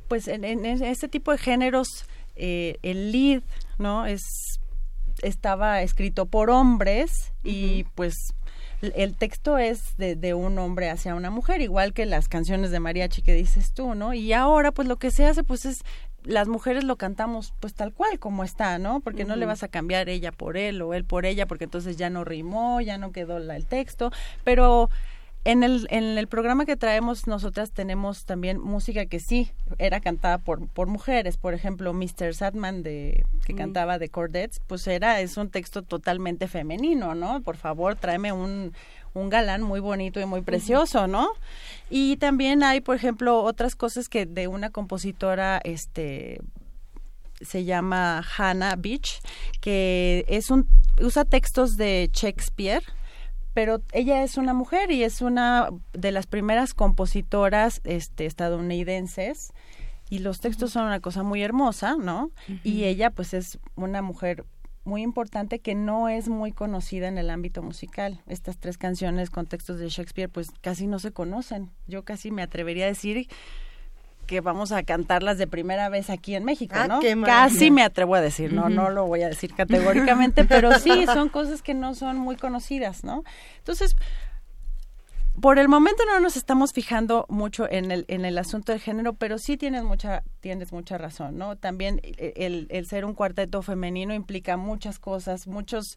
pues 0.08 0.28
en, 0.28 0.46
en 0.46 0.66
este 0.66 1.08
tipo 1.08 1.32
de 1.32 1.38
géneros, 1.38 1.88
eh, 2.36 2.78
el 2.82 3.12
lead, 3.12 3.42
¿no? 3.78 4.06
Es, 4.06 4.22
estaba 5.22 5.82
escrito 5.82 6.26
por 6.28 6.50
hombres 6.50 7.34
y 7.44 7.84
pues 7.96 8.14
el 8.82 9.16
texto 9.16 9.58
es 9.58 9.98
de, 9.98 10.16
de 10.16 10.36
un 10.36 10.60
hombre 10.60 10.90
hacia 10.92 11.16
una 11.16 11.32
mujer, 11.32 11.62
igual 11.62 11.94
que 11.94 12.06
las 12.06 12.28
canciones 12.30 12.70
de 12.70 12.80
mariachi 12.80 13.24
que 13.24 13.34
dices 13.34 13.74
tú, 13.74 13.96
¿no? 13.96 14.14
Y 14.14 14.34
ahora 14.34 14.72
pues 14.72 14.88
lo 14.88 14.98
que 14.98 15.10
se 15.10 15.26
hace 15.26 15.44
pues 15.44 15.66
es 15.66 15.80
las 16.28 16.48
mujeres 16.48 16.84
lo 16.84 16.96
cantamos 16.98 17.54
pues 17.60 17.74
tal 17.74 17.94
cual 17.94 18.20
como 18.20 18.44
está, 18.44 18.78
¿no? 18.78 19.00
Porque 19.00 19.26
no 19.26 19.36
le 19.36 19.46
vas 19.46 19.64
a 19.64 19.68
cambiar 19.68 20.10
ella 20.10 20.32
por 20.32 20.58
él 20.58 20.82
o 20.82 20.94
él 20.94 21.04
por 21.06 21.26
ella 21.26 21.46
porque 21.48 21.64
entonces 21.64 21.98
ya 21.98 22.10
no 22.10 22.24
rimó, 22.24 22.82
ya 22.82 22.98
no 22.98 23.12
quedó 23.12 23.40
la- 23.40 23.56
el 23.56 23.66
texto, 23.66 24.12
pero 24.44 24.90
en 25.46 25.64
el, 25.64 25.88
en 25.92 26.18
el 26.18 26.28
programa 26.28 26.66
que 26.66 26.76
traemos 26.76 27.26
nosotras 27.26 27.72
tenemos 27.72 28.26
también 28.26 28.60
música 28.60 29.06
que 29.06 29.22
sí 29.22 29.50
era 29.78 30.02
cantada 30.02 30.40
por, 30.40 30.68
por 30.68 30.88
mujeres. 30.88 31.38
Por 31.38 31.54
ejemplo, 31.54 31.94
Mr. 31.94 32.34
Sadman 32.34 32.84
de, 32.84 33.24
que 33.46 33.54
Mm. 33.54 33.58
cantaba 33.58 33.98
de 33.98 34.10
Cordettes, 34.10 34.60
pues 34.68 34.86
era, 34.88 35.22
es 35.22 35.38
un 35.38 35.50
texto 35.50 35.84
totalmente 35.84 36.50
femenino, 36.50 37.16
¿no? 37.16 37.42
Por 37.42 37.56
favor, 37.56 37.96
tráeme 37.96 38.34
un, 38.34 38.74
un 39.18 39.30
galán 39.30 39.62
muy 39.62 39.80
bonito 39.80 40.20
y 40.20 40.26
muy 40.26 40.42
precioso, 40.42 41.08
¿no? 41.08 41.30
Y 41.90 42.18
también 42.18 42.64
hay, 42.64 42.82
por 42.82 42.96
ejemplo, 42.96 43.44
otras 43.44 43.76
cosas 43.76 44.10
que 44.10 44.26
de 44.26 44.48
una 44.48 44.70
compositora, 44.70 45.60
este 45.64 46.40
se 47.42 47.66
llama 47.66 48.24
Hannah 48.38 48.76
Beach, 48.78 49.20
que 49.62 50.26
es 50.28 50.50
un 50.50 50.68
usa 51.00 51.24
textos 51.24 51.78
de 51.78 52.10
Shakespeare, 52.12 52.84
pero 53.54 53.82
ella 53.92 54.24
es 54.24 54.38
una 54.38 54.54
mujer 54.54 54.92
y 54.92 55.04
es 55.04 55.22
una 55.22 55.70
de 55.94 56.12
las 56.12 56.28
primeras 56.28 56.74
compositoras 56.74 57.82
este, 57.84 58.26
estadounidenses 58.26 59.54
y 60.10 60.20
los 60.20 60.40
textos 60.40 60.72
son 60.72 60.86
una 60.86 61.00
cosa 61.00 61.24
muy 61.24 61.44
hermosa, 61.44 61.96
¿no? 61.98 62.32
Y 62.64 62.86
ella 62.86 63.10
pues 63.10 63.34
es 63.34 63.60
una 63.76 64.02
mujer 64.02 64.46
muy 64.88 65.04
importante 65.04 65.60
que 65.60 65.76
no 65.76 66.08
es 66.10 66.30
muy 66.30 66.52
conocida 66.54 67.08
en 67.10 67.18
el 67.18 67.30
ámbito 67.30 67.62
musical. 67.62 68.22
Estas 68.26 68.58
tres 68.58 68.78
canciones 68.78 69.30
con 69.30 69.46
textos 69.46 69.80
de 69.80 69.90
Shakespeare 69.90 70.30
pues 70.30 70.50
casi 70.62 70.88
no 70.88 70.98
se 70.98 71.12
conocen. 71.12 71.70
Yo 71.88 72.04
casi 72.04 72.32
me 72.32 72.42
atrevería 72.42 72.86
a 72.86 72.88
decir 72.88 73.28
que 74.28 74.42
vamos 74.42 74.72
a 74.72 74.84
cantarlas 74.84 75.38
de 75.38 75.48
primera 75.48 75.88
vez 75.90 76.10
aquí 76.10 76.36
en 76.36 76.44
México, 76.44 76.76
Ah, 76.78 76.88
¿no? 76.88 77.00
qué. 77.00 77.16
Casi 77.24 77.70
me 77.72 77.84
atrevo 77.84 78.16
a 78.16 78.22
decir, 78.22 78.52
no, 78.54 78.68
no 78.70 78.90
lo 78.90 79.06
voy 79.06 79.22
a 79.24 79.30
decir 79.30 79.54
categóricamente, 79.54 80.44
pero 80.46 80.78
sí, 80.80 81.06
son 81.06 81.30
cosas 81.30 81.62
que 81.62 81.74
no 81.74 81.94
son 81.94 82.18
muy 82.18 82.36
conocidas, 82.36 83.04
¿no? 83.04 83.24
Entonces, 83.60 83.96
por 85.42 85.60
el 85.60 85.68
momento 85.68 86.04
no 86.06 86.20
nos 86.20 86.36
estamos 86.36 86.72
fijando 86.74 87.26
mucho 87.30 87.70
en 87.70 87.92
el, 87.92 88.06
en 88.08 88.26
el 88.26 88.38
asunto 88.38 88.72
del 88.72 88.82
género, 88.82 89.14
pero 89.14 89.38
sí 89.38 89.58
tienes 89.58 89.84
mucha, 89.84 90.24
tienes 90.40 90.72
mucha 90.72 90.98
razón, 90.98 91.38
¿no? 91.38 91.56
También 91.56 92.00
eh, 92.04 92.34
el, 92.38 92.68
el 92.70 92.88
ser 92.88 93.06
un 93.06 93.14
cuarteto 93.14 93.62
femenino 93.62 94.14
implica 94.14 94.58
muchas 94.58 94.98
cosas, 95.00 95.48
muchos, 95.48 95.96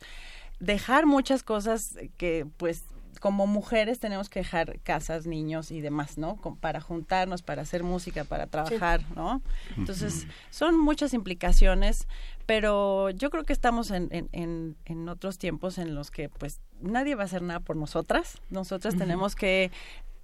dejar 0.58 1.06
muchas 1.06 1.42
cosas 1.42 1.96
que 2.18 2.46
pues 2.58 2.84
como 3.20 3.46
mujeres 3.46 4.00
tenemos 4.00 4.28
que 4.28 4.40
dejar 4.40 4.80
casas, 4.80 5.26
niños 5.26 5.70
y 5.70 5.80
demás, 5.80 6.18
¿no? 6.18 6.36
Com- 6.36 6.56
Para 6.56 6.80
juntarnos, 6.80 7.42
para 7.42 7.62
hacer 7.62 7.84
música, 7.84 8.24
para 8.24 8.46
trabajar, 8.46 9.02
¿no? 9.14 9.40
Entonces, 9.76 10.26
son 10.50 10.76
muchas 10.80 11.14
implicaciones, 11.14 12.08
pero 12.46 13.10
yo 13.10 13.30
creo 13.30 13.44
que 13.44 13.52
estamos 13.52 13.90
en, 13.92 14.08
en, 14.10 14.28
en, 14.32 14.76
en 14.86 15.08
otros 15.08 15.38
tiempos 15.38 15.78
en 15.78 15.94
los 15.94 16.10
que 16.10 16.28
pues 16.28 16.60
nadie 16.80 17.14
va 17.14 17.22
a 17.22 17.26
hacer 17.26 17.42
nada 17.42 17.60
por 17.60 17.76
nosotras. 17.76 18.38
Nosotras 18.50 18.96
tenemos 18.96 19.36
que 19.36 19.70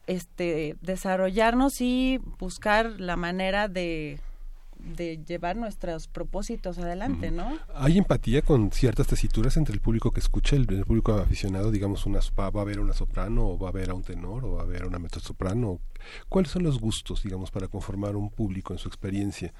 este 0.06 0.76
desarrollarnos 0.82 1.80
y 1.80 2.20
buscar 2.38 3.00
la 3.00 3.16
manera 3.16 3.68
de 3.68 4.18
de 4.96 5.18
llevar 5.26 5.56
nuestros 5.56 6.06
propósitos 6.08 6.78
adelante, 6.78 7.30
¿no? 7.30 7.58
Hay 7.74 7.98
empatía 7.98 8.42
con 8.42 8.70
ciertas 8.72 9.06
tesituras 9.08 9.56
entre 9.56 9.74
el 9.74 9.80
público 9.80 10.10
que 10.12 10.20
escucha, 10.20 10.56
el, 10.56 10.66
el 10.72 10.84
público 10.84 11.14
aficionado, 11.14 11.70
digamos, 11.70 12.06
una, 12.06 12.20
va, 12.38 12.50
va 12.50 12.62
a 12.62 12.64
ver 12.64 12.78
a 12.78 12.82
una 12.82 12.92
soprano, 12.92 13.46
o 13.48 13.58
va 13.58 13.68
a 13.70 13.72
ver 13.72 13.90
a 13.90 13.94
un 13.94 14.02
tenor, 14.02 14.44
o 14.44 14.52
va 14.52 14.62
a 14.62 14.66
ver 14.66 14.82
a 14.82 14.86
una 14.86 14.98
mezzosoprano. 14.98 15.80
¿Cuáles 16.28 16.50
son 16.50 16.62
los 16.62 16.78
gustos, 16.80 17.22
digamos, 17.22 17.50
para 17.50 17.68
conformar 17.68 18.16
un 18.16 18.30
público 18.30 18.72
en 18.72 18.78
su 18.78 18.88
experiencia? 18.88 19.52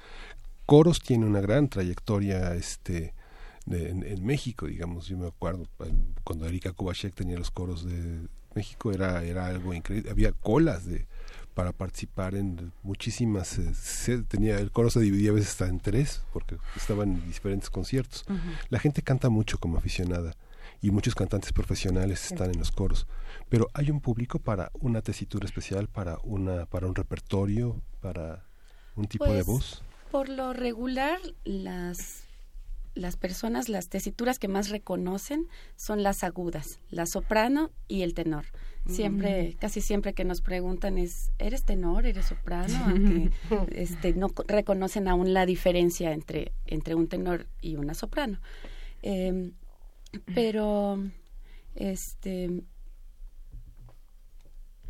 Coros 0.65 0.99
tiene 1.01 1.25
una 1.25 1.41
gran 1.41 1.67
trayectoria, 1.69 2.53
este, 2.55 3.13
de- 3.65 3.89
en, 3.89 4.03
en 4.03 4.25
México, 4.25 4.65
digamos, 4.67 5.07
yo 5.07 5.17
me 5.17 5.27
acuerdo 5.27 5.63
eh, 5.85 5.93
cuando 6.23 6.45
Erika 6.45 6.71
Kubashek 6.73 7.13
tenía 7.13 7.37
los 7.37 7.51
coros 7.51 7.85
de 7.85 8.27
México 8.55 8.91
era 8.91 9.23
era 9.23 9.47
algo 9.47 9.73
increíble, 9.73 10.09
había 10.09 10.31
colas 10.31 10.85
de 10.85 11.05
para 11.57 11.71
participar 11.73 12.35
en 12.35 12.71
muchísimas 12.83 13.57
eh, 13.57 13.73
se- 13.73 14.21
tenía 14.21 14.59
el 14.59 14.71
coro 14.71 14.91
se 14.91 14.99
dividía 14.99 15.31
a 15.31 15.33
veces 15.33 15.49
hasta 15.49 15.67
en 15.67 15.79
tres 15.79 16.21
porque 16.31 16.57
estaban 16.75 17.13
en 17.13 17.25
diferentes 17.25 17.71
conciertos. 17.71 18.25
La 18.69 18.77
gente 18.77 19.01
canta 19.01 19.29
mucho 19.29 19.57
como 19.57 19.75
aficionada 19.79 20.35
y 20.83 20.91
muchos 20.91 21.15
cantantes 21.15 21.51
profesionales 21.53 22.19
Sí. 22.19 22.35
están 22.35 22.51
en 22.51 22.59
los 22.59 22.69
coros, 22.71 23.07
pero 23.49 23.69
hay 23.73 23.89
un 23.89 24.01
público 24.01 24.37
para 24.37 24.69
una 24.79 25.01
tesitura 25.01 25.45
especial, 25.47 25.87
para 25.87 26.19
una 26.23 26.67
para 26.67 26.85
un 26.85 26.93
repertorio, 26.93 27.81
para 28.01 28.45
un 28.95 29.07
tipo 29.07 29.25
de 29.25 29.43
Pues, 29.43 29.45
voz. 29.47 29.83
Por 30.11 30.29
lo 30.29 30.53
regular, 30.53 31.17
las, 31.43 32.21
las 32.93 33.17
personas, 33.17 33.67
las 33.67 33.89
tesituras 33.89 34.37
que 34.37 34.47
más 34.47 34.69
reconocen 34.69 35.47
son 35.75 36.03
las 36.03 36.23
agudas, 36.23 36.79
la 36.91 37.07
soprano 37.07 37.71
y 37.87 38.03
el 38.03 38.13
tenor. 38.13 38.45
Siempre, 38.87 39.53
Mm. 39.53 39.57
casi 39.59 39.81
siempre 39.81 40.13
que 40.13 40.23
nos 40.23 40.41
preguntan 40.41 40.97
es, 40.97 41.31
¿eres 41.39 41.63
tenor? 41.65 42.05
¿Eres 42.05 42.25
soprano? 42.27 42.73
Aunque 42.85 43.31
este, 43.75 44.13
no 44.13 44.29
co- 44.29 44.43
reconocen 44.47 45.07
aún 45.07 45.33
la 45.33 45.45
diferencia 45.45 46.13
entre, 46.13 46.51
entre 46.65 46.95
un 46.95 47.07
tenor 47.07 47.47
y 47.61 47.75
una 47.75 47.93
soprano. 47.93 48.39
Em, 49.01 49.51
pero, 50.33 50.97
este, 51.75 52.63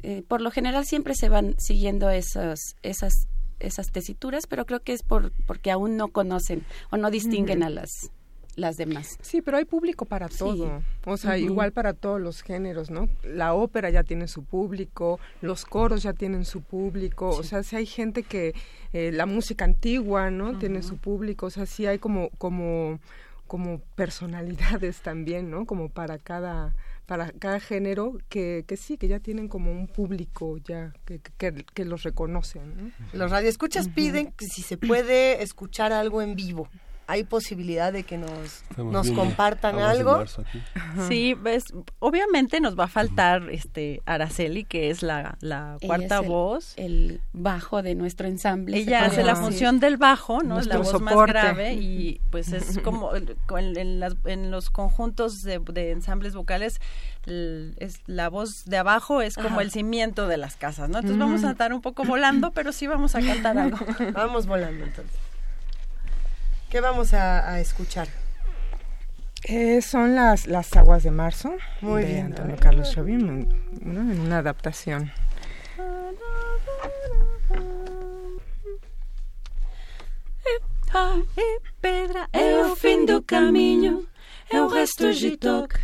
eh, 0.03 0.23
por 0.27 0.41
lo 0.41 0.51
general 0.51 0.85
siempre 0.85 1.15
se 1.15 1.29
van 1.29 1.55
siguiendo 1.59 2.09
esas, 2.09 2.75
esas, 2.83 3.27
esas 3.59 3.91
tesituras, 3.91 4.45
pero 4.47 4.65
creo 4.65 4.81
que 4.83 4.93
es 4.93 5.01
por, 5.03 5.31
porque 5.45 5.71
aún 5.71 5.97
no 5.97 6.09
conocen 6.09 6.63
o 6.91 6.97
no 6.97 7.09
distinguen 7.09 7.63
a 7.63 7.69
las, 7.69 8.11
las 8.57 8.75
demás. 8.75 9.17
Sí, 9.21 9.41
pero 9.41 9.55
hay 9.57 9.63
público 9.65 10.03
para 10.05 10.27
Sí. 10.27 10.39
todo. 10.39 10.81
O 11.05 11.15
sea, 11.15 11.37
igual 11.37 11.71
para 11.71 11.93
todos 11.93 12.19
los 12.19 12.41
géneros, 12.41 12.89
¿no? 12.89 13.07
La 13.23 13.53
ópera 13.53 13.89
ya 13.89 14.03
tiene 14.03 14.27
su 14.27 14.43
público, 14.43 15.19
los 15.41 15.63
coros 15.63 16.03
ya 16.03 16.11
tienen 16.13 16.43
su 16.43 16.61
público. 16.61 17.29
O 17.29 17.43
sea, 17.43 17.63
si 17.63 17.75
hay 17.75 17.85
gente 17.85 18.23
que 18.23 18.53
eh, 18.93 19.11
la 19.13 19.25
música 19.27 19.63
antigua, 19.63 20.29
¿no? 20.31 20.57
Tiene 20.57 20.81
su 20.83 20.97
público. 20.97 21.45
O 21.45 21.49
sea, 21.51 21.65
sí 21.65 21.85
hay 21.85 21.99
como 21.99 22.29
como 22.37 22.99
como 23.45 23.79
personalidades 23.95 24.99
también, 25.03 25.49
¿no? 25.49 25.65
Como 25.65 25.87
para 25.89 26.17
cada 26.17 26.75
para 27.05 27.31
cada 27.31 27.61
género 27.61 28.17
que, 28.27 28.65
que 28.67 28.75
sí, 28.75 28.97
que 28.97 29.07
ya 29.07 29.19
tienen 29.19 29.47
como 29.47 29.71
un 29.71 29.87
público 29.87 30.57
ya 30.57 30.93
que, 31.05 31.21
que, 31.37 31.63
que 31.73 31.85
los 31.85 32.03
reconocen, 32.03 32.75
¿no? 32.75 32.91
Los 33.13 33.31
radioescuchas 33.31 33.87
piden 33.87 34.33
que 34.33 34.47
si 34.47 34.61
se 34.61 34.77
puede 34.77 35.41
escuchar 35.41 35.93
algo 35.93 36.21
en 36.21 36.35
vivo. 36.35 36.67
Hay 37.09 37.23
posibilidad 37.23 37.93
de 37.93 38.03
que 38.03 38.17
nos, 38.17 38.63
Estamos 38.69 38.91
nos 38.91 39.05
viendo 39.05 39.21
compartan 39.23 39.79
algo. 39.79 40.23
Sí, 41.07 41.33
ves, 41.35 41.73
obviamente 41.99 42.59
nos 42.59 42.77
va 42.77 42.83
a 42.83 42.87
faltar 42.89 43.49
este 43.49 44.01
Araceli, 44.05 44.65
que 44.65 44.89
es 44.89 45.01
la, 45.03 45.37
cuarta 45.81 46.17
es 46.17 46.21
el- 46.23 46.27
voz. 46.27 46.73
El 46.75 47.21
bajo 47.33 47.81
de 47.81 47.95
nuestro 47.95 48.27
ensamble. 48.27 48.77
Ella 48.77 49.05
hace 49.05 49.23
la 49.23 49.35
función 49.37 49.79
del 49.79 49.95
bajo, 49.97 50.41
¿no? 50.43 50.55
Nuestro 50.55 50.79
la 50.83 50.91
voz 50.91 51.01
más 51.01 51.15
grave 51.27 51.73
y 51.75 52.19
pues 52.29 52.51
es 52.51 52.77
como 52.79 53.13
el- 53.15 53.37
en, 53.57 53.77
en 53.77 53.99
las- 54.01 54.15
en 54.25 54.51
los 54.51 54.69
conjuntos 54.69 55.43
de, 55.43 55.59
de 55.59 55.91
ensambles 55.91 56.33
vocales 56.35 56.79
el- 57.25 57.73
es 57.77 58.01
la 58.05 58.29
voz 58.29 58.65
de 58.65 58.77
abajo 58.77 59.21
es 59.21 59.35
como 59.35 59.47
Ajá. 59.49 59.61
el 59.61 59.71
cimiento 59.71 60.27
de 60.27 60.37
las 60.37 60.55
casas, 60.57 60.89
¿no? 60.89 60.97
Entonces 60.97 61.19
vamos 61.19 61.43
a 61.45 61.51
estar 61.51 61.73
un 61.73 61.81
poco 61.81 62.03
volando, 62.03 62.51
pero 62.51 62.71
sí 62.73 62.85
vamos 62.87 63.15
a 63.15 63.21
cantar 63.21 63.57
algo. 63.57 63.77
Vamos 64.13 64.45
volando 64.45 64.83
entonces. 64.83 65.15
¿Qué 66.69 66.81
vamos 66.81 67.13
a, 67.13 67.49
a 67.49 67.59
escuchar? 67.61 68.07
Eh, 69.43 69.81
son 69.81 70.15
las, 70.15 70.47
las 70.47 70.75
aguas 70.75 71.03
de 71.03 71.11
marzo 71.11 71.55
Muy 71.79 72.01
de 72.01 72.07
bien, 72.07 72.25
Antonio 72.27 72.51
ver. 72.55 72.59
Carlos 72.59 72.93
Jobim, 72.93 73.47
¿no? 73.81 74.01
en 74.01 74.19
una 74.19 74.39
adaptación. 74.39 75.11
Ah, 80.93 81.19
e 81.37 81.59
pedra 81.81 82.27
é 82.33 82.65
o 82.65 82.75
fim 82.75 83.05
do 83.05 83.21
caminho, 83.21 84.07
é 84.49 84.59
o 84.61 84.67
resto 84.67 85.13
de 85.13 85.37
toque, 85.37 85.79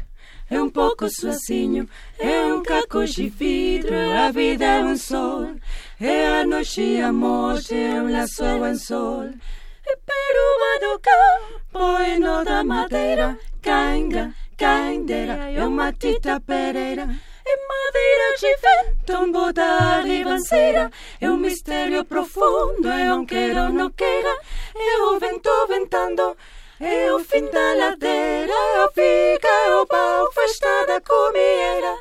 é 0.49 0.59
um 0.61 0.69
pouco 0.69 1.07
sozinho, 1.09 1.87
é 2.17 2.45
um 2.53 2.63
caco 2.63 3.05
de 3.05 3.29
vidro, 3.29 3.93
a 4.11 4.31
vida 4.31 4.65
é 4.65 4.83
um 4.83 4.97
sol, 4.97 5.55
é 5.99 6.41
a 6.41 6.45
noite 6.45 6.81
e 6.81 7.01
a 7.01 7.13
morte, 7.13 7.75
é 7.75 8.01
um 8.01 8.11
laço 8.11 8.43
ao 8.43 8.63
anzol. 8.63 9.25
É 9.25 9.62
peruba 9.97 10.79
do 10.81 10.99
campo 10.99 12.01
e 12.01 12.45
da 12.45 12.63
madeira, 12.63 13.37
canga, 13.61 14.33
candeira, 14.57 15.51
é 15.51 15.65
uma 15.65 15.91
tita 15.93 16.39
pereira. 16.39 17.07
É 17.45 17.57
madeira 17.67 18.37
de 18.39 18.55
vento, 18.55 19.21
um 19.21 19.31
boda 19.31 19.99
ribanceira 20.01 20.89
É 21.19 21.29
um 21.29 21.35
mistério 21.35 22.05
profundo, 22.05 22.87
é 22.87 23.13
um 23.13 23.25
queira 23.25 23.63
ou 23.63 23.69
não 23.69 23.89
queira. 23.91 24.33
É 24.73 24.97
o 25.03 25.19
vento 25.19 25.67
ventando, 25.67 26.37
é 26.79 27.13
o 27.13 27.19
fim 27.19 27.45
da 27.45 27.73
ladeira 27.73 28.53
É 28.53 28.83
o 28.85 28.87
pica, 28.89 29.47
é 29.47 29.75
o 29.75 29.85
pau, 29.85 30.31
festa 30.31 30.85
da 30.87 31.01
comieira 31.01 31.99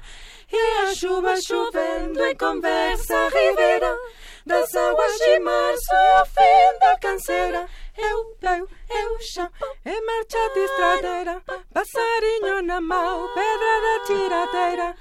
É 0.52 0.82
a 0.82 0.94
chuva 0.94 1.34
chovendo 1.40 2.24
em 2.24 2.36
conversa 2.36 3.28
ribeira 3.28 3.98
Das 4.46 4.74
águas 4.74 5.18
de 5.18 5.40
março, 5.40 5.92
é 5.92 6.22
o 6.22 6.26
fim 6.26 6.78
da 6.80 6.98
canseira 6.98 7.66
É 7.96 8.14
o 8.14 8.24
pau, 8.40 8.68
é 8.88 9.06
o 9.06 9.20
chão, 9.20 9.50
É 9.84 10.00
marcha 10.00 10.54
de 10.54 10.60
estradeira, 10.60 11.42
passarinho 11.72 12.62
na 12.62 12.80
mão, 12.80 13.28
pedra 13.34 13.80
da 13.82 14.04
tiradeira. 14.06 14.96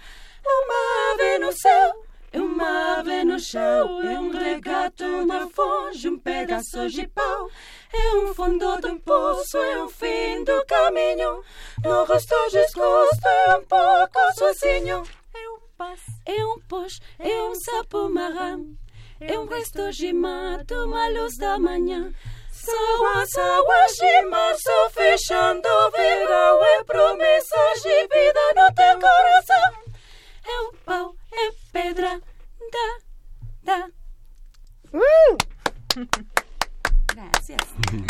Uma 0.46 1.14
ave 1.14 1.38
no 1.40 1.52
céu, 1.54 2.06
é 2.34 2.42
uma 2.42 3.00
ave 3.00 3.24
no 3.24 3.40
chão, 3.40 4.02
é 4.02 4.20
um 4.20 4.32
regato, 4.32 5.06
uma 5.06 5.50
fonte, 5.50 6.10
um 6.10 6.20
pedaço 6.20 6.90
de 6.90 7.08
pau, 7.08 7.50
é 7.94 8.16
um 8.16 8.34
fundo 8.34 8.82
de 8.82 8.88
um 8.88 9.00
poço, 9.00 9.58
é 9.58 9.84
um 9.84 9.90
fim 9.90 10.44
do 10.44 10.66
caminho, 10.66 11.44
no 11.84 12.04
rosto 12.06 12.36
desgosto, 12.52 13.28
é 13.28 13.58
um 13.58 13.66
pouco 13.66 14.34
sozinho, 14.38 15.04
é 15.34 15.50
um 15.50 15.60
paz, 15.78 16.02
é 16.26 16.46
um 16.46 16.60
pós, 16.68 17.00
é 17.20 17.42
um 17.44 17.56
sapo 17.56 18.10
marrão, 18.10 18.76
é 19.20 19.40
um 19.40 19.46
resto 19.46 19.92
de 19.92 20.12
mato, 20.12 20.74
uma 20.86 21.08
luz 21.10 21.38
da 21.38 21.58
manhã. 21.60 22.14
São 22.64 23.08
as 23.18 23.38
águas 23.38 23.92
de 23.94 24.22
março 24.24 24.90
fechando 24.92 25.68
o 25.68 25.92
verão, 25.92 26.64
é 26.64 26.84
promessas 26.84 27.82
de 27.82 28.08
vida 28.08 28.54
no 28.56 28.74
teu 28.76 29.00
coração. 29.00 29.74
É 30.46 30.62
o 30.62 30.74
pau, 30.86 31.16
é 31.32 31.52
pedra, 31.72 32.22
da, 32.72 32.98
da. 33.64 33.90
Gracias. 37.14 37.60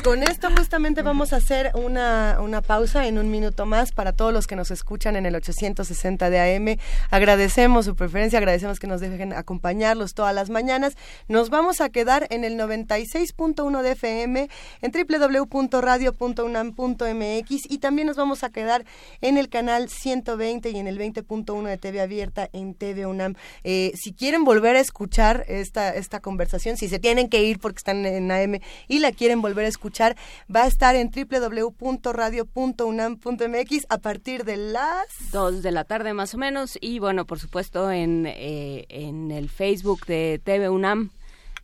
Con 0.03 0.23
esto 0.23 0.49
justamente 0.55 1.01
vamos 1.01 1.33
a 1.33 1.37
hacer 1.37 1.71
una, 1.73 2.37
una 2.41 2.61
pausa 2.61 3.07
en 3.07 3.17
un 3.17 3.31
minuto 3.31 3.65
más 3.65 3.91
para 3.91 4.13
todos 4.13 4.31
los 4.31 4.47
que 4.47 4.55
nos 4.55 4.71
escuchan 4.71 5.15
en 5.15 5.25
el 5.25 5.35
860 5.35 6.29
de 6.29 6.55
AM. 6.55 6.77
Agradecemos 7.09 7.85
su 7.85 7.95
preferencia, 7.95 8.37
agradecemos 8.37 8.79
que 8.79 8.87
nos 8.87 9.01
dejen 9.01 9.33
acompañarlos 9.33 10.13
todas 10.13 10.35
las 10.35 10.49
mañanas. 10.49 10.95
Nos 11.27 11.49
vamos 11.49 11.81
a 11.81 11.89
quedar 11.89 12.27
en 12.29 12.43
el 12.43 12.57
96.1 12.57 13.81
de 13.81 13.91
FM, 13.91 14.49
en 14.81 14.91
www.radio.unam.mx 14.91 17.71
y 17.71 17.77
también 17.79 18.07
nos 18.07 18.17
vamos 18.17 18.43
a 18.43 18.49
quedar 18.49 18.85
en 19.21 19.37
el 19.37 19.49
canal 19.49 19.89
120 19.89 20.69
y 20.69 20.77
en 20.77 20.87
el 20.87 20.99
20.1 20.99 21.63
de 21.63 21.77
TV 21.77 22.01
Abierta 22.01 22.49
en 22.53 22.75
TV 22.75 23.05
UNAM. 23.05 23.35
Eh, 23.63 23.91
si 23.95 24.13
quieren 24.13 24.43
volver 24.43 24.75
a 24.75 24.79
escuchar 24.79 25.45
esta, 25.47 25.95
esta 25.95 26.19
conversación, 26.19 26.77
si 26.77 26.87
se 26.87 26.99
tienen 26.99 27.29
que 27.29 27.43
ir 27.43 27.59
porque 27.59 27.77
están 27.77 28.05
en 28.05 28.31
AM 28.31 28.59
y 28.91 28.99
la 28.99 29.11
quieren 29.13 29.41
volver 29.41 29.65
a 29.65 29.69
escuchar, 29.69 30.17
va 30.53 30.63
a 30.63 30.67
estar 30.67 30.97
en 30.97 31.09
www.radio.unam.mx 31.09 33.85
a 33.87 33.99
partir 33.99 34.43
de 34.43 34.57
las... 34.57 35.31
Dos 35.31 35.63
de 35.63 35.71
la 35.71 35.85
tarde 35.85 36.13
más 36.13 36.33
o 36.33 36.37
menos 36.37 36.77
y 36.81 36.99
bueno, 36.99 37.25
por 37.25 37.39
supuesto 37.39 37.89
en, 37.89 38.25
eh, 38.27 38.85
en 38.89 39.31
el 39.31 39.49
Facebook 39.49 40.05
de 40.07 40.41
TV 40.43 40.69
UNAM. 40.69 41.11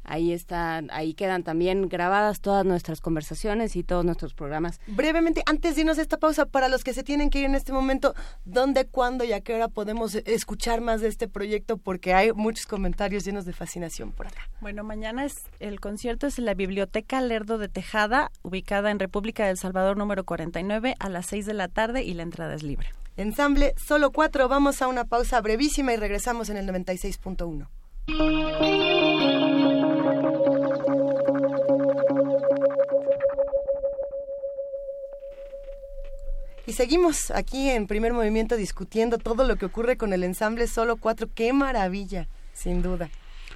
Ahí 0.07 0.31
están, 0.31 0.89
ahí 0.91 1.13
quedan 1.13 1.43
también 1.43 1.89
grabadas 1.89 2.41
todas 2.41 2.65
nuestras 2.65 3.01
conversaciones 3.01 3.75
y 3.75 3.83
todos 3.83 4.05
nuestros 4.05 4.33
programas. 4.33 4.79
Brevemente, 4.87 5.43
antes 5.45 5.75
de 5.75 5.81
irnos 5.81 5.99
a 5.99 6.01
esta 6.01 6.17
pausa, 6.17 6.45
para 6.45 6.69
los 6.69 6.83
que 6.83 6.93
se 6.93 7.03
tienen 7.03 7.29
que 7.29 7.39
ir 7.39 7.45
en 7.45 7.55
este 7.55 7.73
momento, 7.73 8.15
¿dónde, 8.45 8.87
cuándo 8.87 9.23
y 9.23 9.33
a 9.33 9.41
qué 9.41 9.53
hora 9.53 9.67
podemos 9.67 10.15
escuchar 10.15 10.81
más 10.81 11.01
de 11.01 11.09
este 11.09 11.27
proyecto? 11.27 11.77
Porque 11.77 12.13
hay 12.13 12.31
muchos 12.31 12.65
comentarios 12.65 13.25
llenos 13.25 13.45
de 13.45 13.53
fascinación 13.53 14.13
por 14.13 14.27
acá. 14.27 14.49
Bueno, 14.61 14.83
mañana 14.83 15.25
es 15.25 15.43
el 15.59 15.79
concierto 15.79 16.27
es 16.27 16.39
en 16.39 16.45
la 16.45 16.53
Biblioteca 16.53 17.21
Lerdo 17.21 17.57
de 17.57 17.67
Tejada, 17.67 18.31
ubicada 18.41 18.91
en 18.91 18.99
República 18.99 19.45
del 19.45 19.57
Salvador 19.57 19.97
número 19.97 20.23
49 20.23 20.95
a 20.99 21.09
las 21.09 21.25
6 21.27 21.45
de 21.45 21.53
la 21.53 21.67
tarde 21.67 22.03
y 22.03 22.13
la 22.13 22.23
entrada 22.23 22.55
es 22.55 22.63
libre. 22.63 22.89
Ensamble, 23.17 23.73
solo 23.77 24.11
cuatro. 24.11 24.47
Vamos 24.47 24.81
a 24.81 24.87
una 24.87 25.05
pausa 25.05 25.41
brevísima 25.41 25.91
y 25.91 25.97
regresamos 25.97 26.49
en 26.49 26.57
el 26.57 26.67
96.1. 26.67 27.67
Y 28.07 28.13
seguimos 36.73 37.31
aquí 37.31 37.69
en 37.69 37.87
primer 37.87 38.13
movimiento 38.13 38.55
discutiendo 38.55 39.17
todo 39.17 39.45
lo 39.45 39.55
que 39.55 39.65
ocurre 39.65 39.97
con 39.97 40.13
el 40.13 40.23
ensamble 40.23 40.67
Solo 40.67 40.97
Cuatro. 40.97 41.27
¡Qué 41.33 41.53
maravilla! 41.53 42.27
Sin 42.53 42.81
duda. 42.81 43.09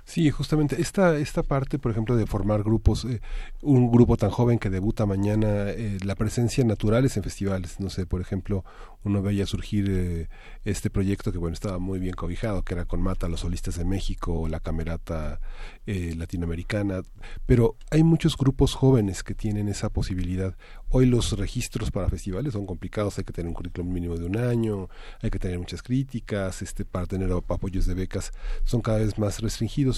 Sí, 0.04 0.30
justamente 0.32 0.82
esta 0.82 1.18
esta 1.18 1.44
parte, 1.44 1.80
por 1.80 1.92
ejemplo, 1.92 2.16
de 2.16 2.26
formar 2.26 2.64
grupos, 2.64 3.06
eh, 3.06 3.22
un 3.62 3.92
grupo 3.92 4.18
tan 4.18 4.30
joven 4.30 4.60
que 4.60 4.70
debuta 4.70 5.06
mañana, 5.06 5.70
eh, 5.70 5.98
la 6.04 6.16
presencia 6.16 6.64
natural 6.64 7.06
es 7.06 7.18
en 7.18 7.24
festivales. 7.24 7.80
No 7.80 7.90
sé, 7.90 8.06
por 8.06 8.22
ejemplo, 8.22 8.66
uno 9.04 9.22
veía 9.22 9.46
surgir 9.46 9.88
eh, 9.90 10.30
este 10.66 10.90
proyecto 10.90 11.32
que 11.32 11.38
bueno 11.38 11.54
estaba 11.54 11.80
muy 11.80 12.00
bien 12.00 12.14
cobijado, 12.16 12.64
que 12.64 12.74
era 12.74 12.86
con 12.86 13.02
Mata 13.02 13.28
los 13.28 13.42
solistas 13.42 13.78
de 13.78 13.86
México 13.86 14.48
la 14.50 14.60
camerata 14.60 15.40
latinoamericana, 15.86 17.02
pero 17.46 17.76
hay 17.90 18.04
muchos 18.04 18.38
grupos 18.38 18.76
jóvenes 18.76 19.24
que 19.24 19.36
tienen 19.36 19.68
esa 19.68 19.90
posibilidad. 19.90 20.56
Hoy 20.90 21.06
los 21.06 21.38
registros 21.38 21.92
para 21.92 22.10
festivales 22.10 22.54
son 22.54 22.66
complicados, 22.66 23.18
hay 23.18 23.24
que 23.24 23.34
tener 23.34 23.50
un 23.50 23.54
currículum 23.54 23.92
mínimo 23.92 24.16
de 24.18 24.26
un 24.26 24.38
año, 24.38 24.90
hay 25.22 25.30
que 25.30 25.40
tener 25.40 25.60
muchas 25.60 25.82
críticas, 25.84 26.62
este 26.62 26.86
para 26.86 27.08
tener 27.08 27.32
apoyos 27.32 27.86
de 27.86 27.94
becas 27.94 28.32
son 28.64 28.82
cada 28.82 29.00
vez 29.00 29.18
más 29.18 29.42
restringidos. 29.42 29.91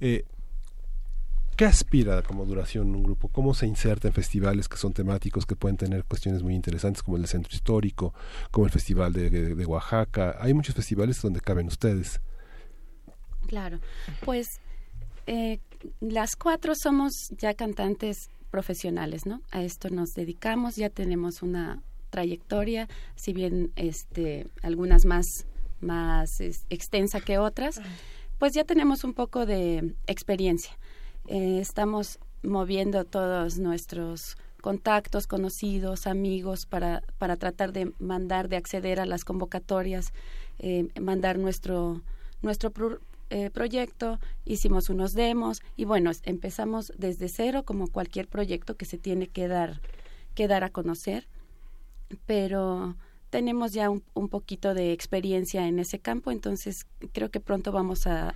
Eh, 0.00 0.24
¿Qué 1.56 1.64
aspira 1.64 2.22
como 2.22 2.44
duración 2.44 2.94
un 2.94 3.02
grupo? 3.02 3.28
¿Cómo 3.28 3.54
se 3.54 3.66
inserta 3.66 4.08
en 4.08 4.12
festivales 4.12 4.68
que 4.68 4.76
son 4.76 4.92
temáticos, 4.92 5.46
que 5.46 5.56
pueden 5.56 5.78
tener 5.78 6.04
cuestiones 6.04 6.42
muy 6.42 6.54
interesantes 6.54 7.02
como 7.02 7.16
el 7.16 7.22
del 7.22 7.30
Centro 7.30 7.50
Histórico, 7.54 8.12
como 8.50 8.66
el 8.66 8.72
Festival 8.72 9.14
de, 9.14 9.64
Oaxaca? 9.64 10.36
Hay 10.38 10.52
muchos 10.52 10.74
festivales 10.74 11.20
donde 11.22 11.40
caben 11.40 11.68
ustedes. 11.68 12.20
Claro, 13.46 13.78
pues 14.22 14.60
eh, 15.26 15.60
las 16.00 16.36
cuatro 16.36 16.74
somos 16.74 17.30
ya 17.38 17.54
cantantes 17.54 18.28
profesionales, 18.50 19.24
¿no? 19.24 19.40
A 19.50 19.62
esto 19.62 19.88
nos 19.88 20.10
dedicamos, 20.10 20.76
ya 20.76 20.90
tenemos 20.90 21.40
una 21.40 21.82
trayectoria, 22.10 22.86
si 23.14 23.32
bien 23.32 23.72
este, 23.76 24.46
algunas 24.62 25.06
más, 25.06 25.46
más 25.80 26.38
extensa 26.68 27.22
que 27.22 27.38
otras 27.38 27.80
pues 28.38 28.52
ya 28.52 28.64
tenemos 28.64 29.04
un 29.04 29.14
poco 29.14 29.46
de 29.46 29.94
experiencia. 30.06 30.76
Eh, 31.26 31.58
estamos 31.60 32.18
moviendo 32.42 33.04
todos 33.04 33.58
nuestros 33.58 34.36
contactos, 34.60 35.26
conocidos, 35.26 36.06
amigos, 36.06 36.66
para, 36.66 37.02
para 37.18 37.36
tratar 37.36 37.72
de 37.72 37.92
mandar, 37.98 38.48
de 38.48 38.56
acceder 38.56 39.00
a 39.00 39.06
las 39.06 39.24
convocatorias, 39.24 40.12
eh, 40.58 40.88
mandar 41.00 41.38
nuestro, 41.38 42.02
nuestro 42.42 42.72
eh, 43.30 43.50
proyecto, 43.50 44.18
hicimos 44.44 44.88
unos 44.88 45.12
demos 45.12 45.62
y 45.76 45.84
bueno, 45.84 46.10
empezamos 46.24 46.92
desde 46.96 47.28
cero 47.28 47.64
como 47.64 47.88
cualquier 47.88 48.28
proyecto 48.28 48.76
que 48.76 48.84
se 48.84 48.98
tiene 48.98 49.28
que 49.28 49.48
dar, 49.48 49.80
que 50.34 50.48
dar 50.48 50.64
a 50.64 50.70
conocer, 50.70 51.26
pero 52.26 52.96
tenemos 53.36 53.74
ya 53.74 53.90
un, 53.90 54.28
poquito 54.30 54.72
de 54.72 54.92
experiencia 54.92 55.68
en 55.68 55.78
ese 55.78 55.98
campo, 55.98 56.30
entonces 56.30 56.86
creo 57.12 57.30
que 57.30 57.38
pronto 57.38 57.70
vamos 57.70 58.06
a, 58.06 58.34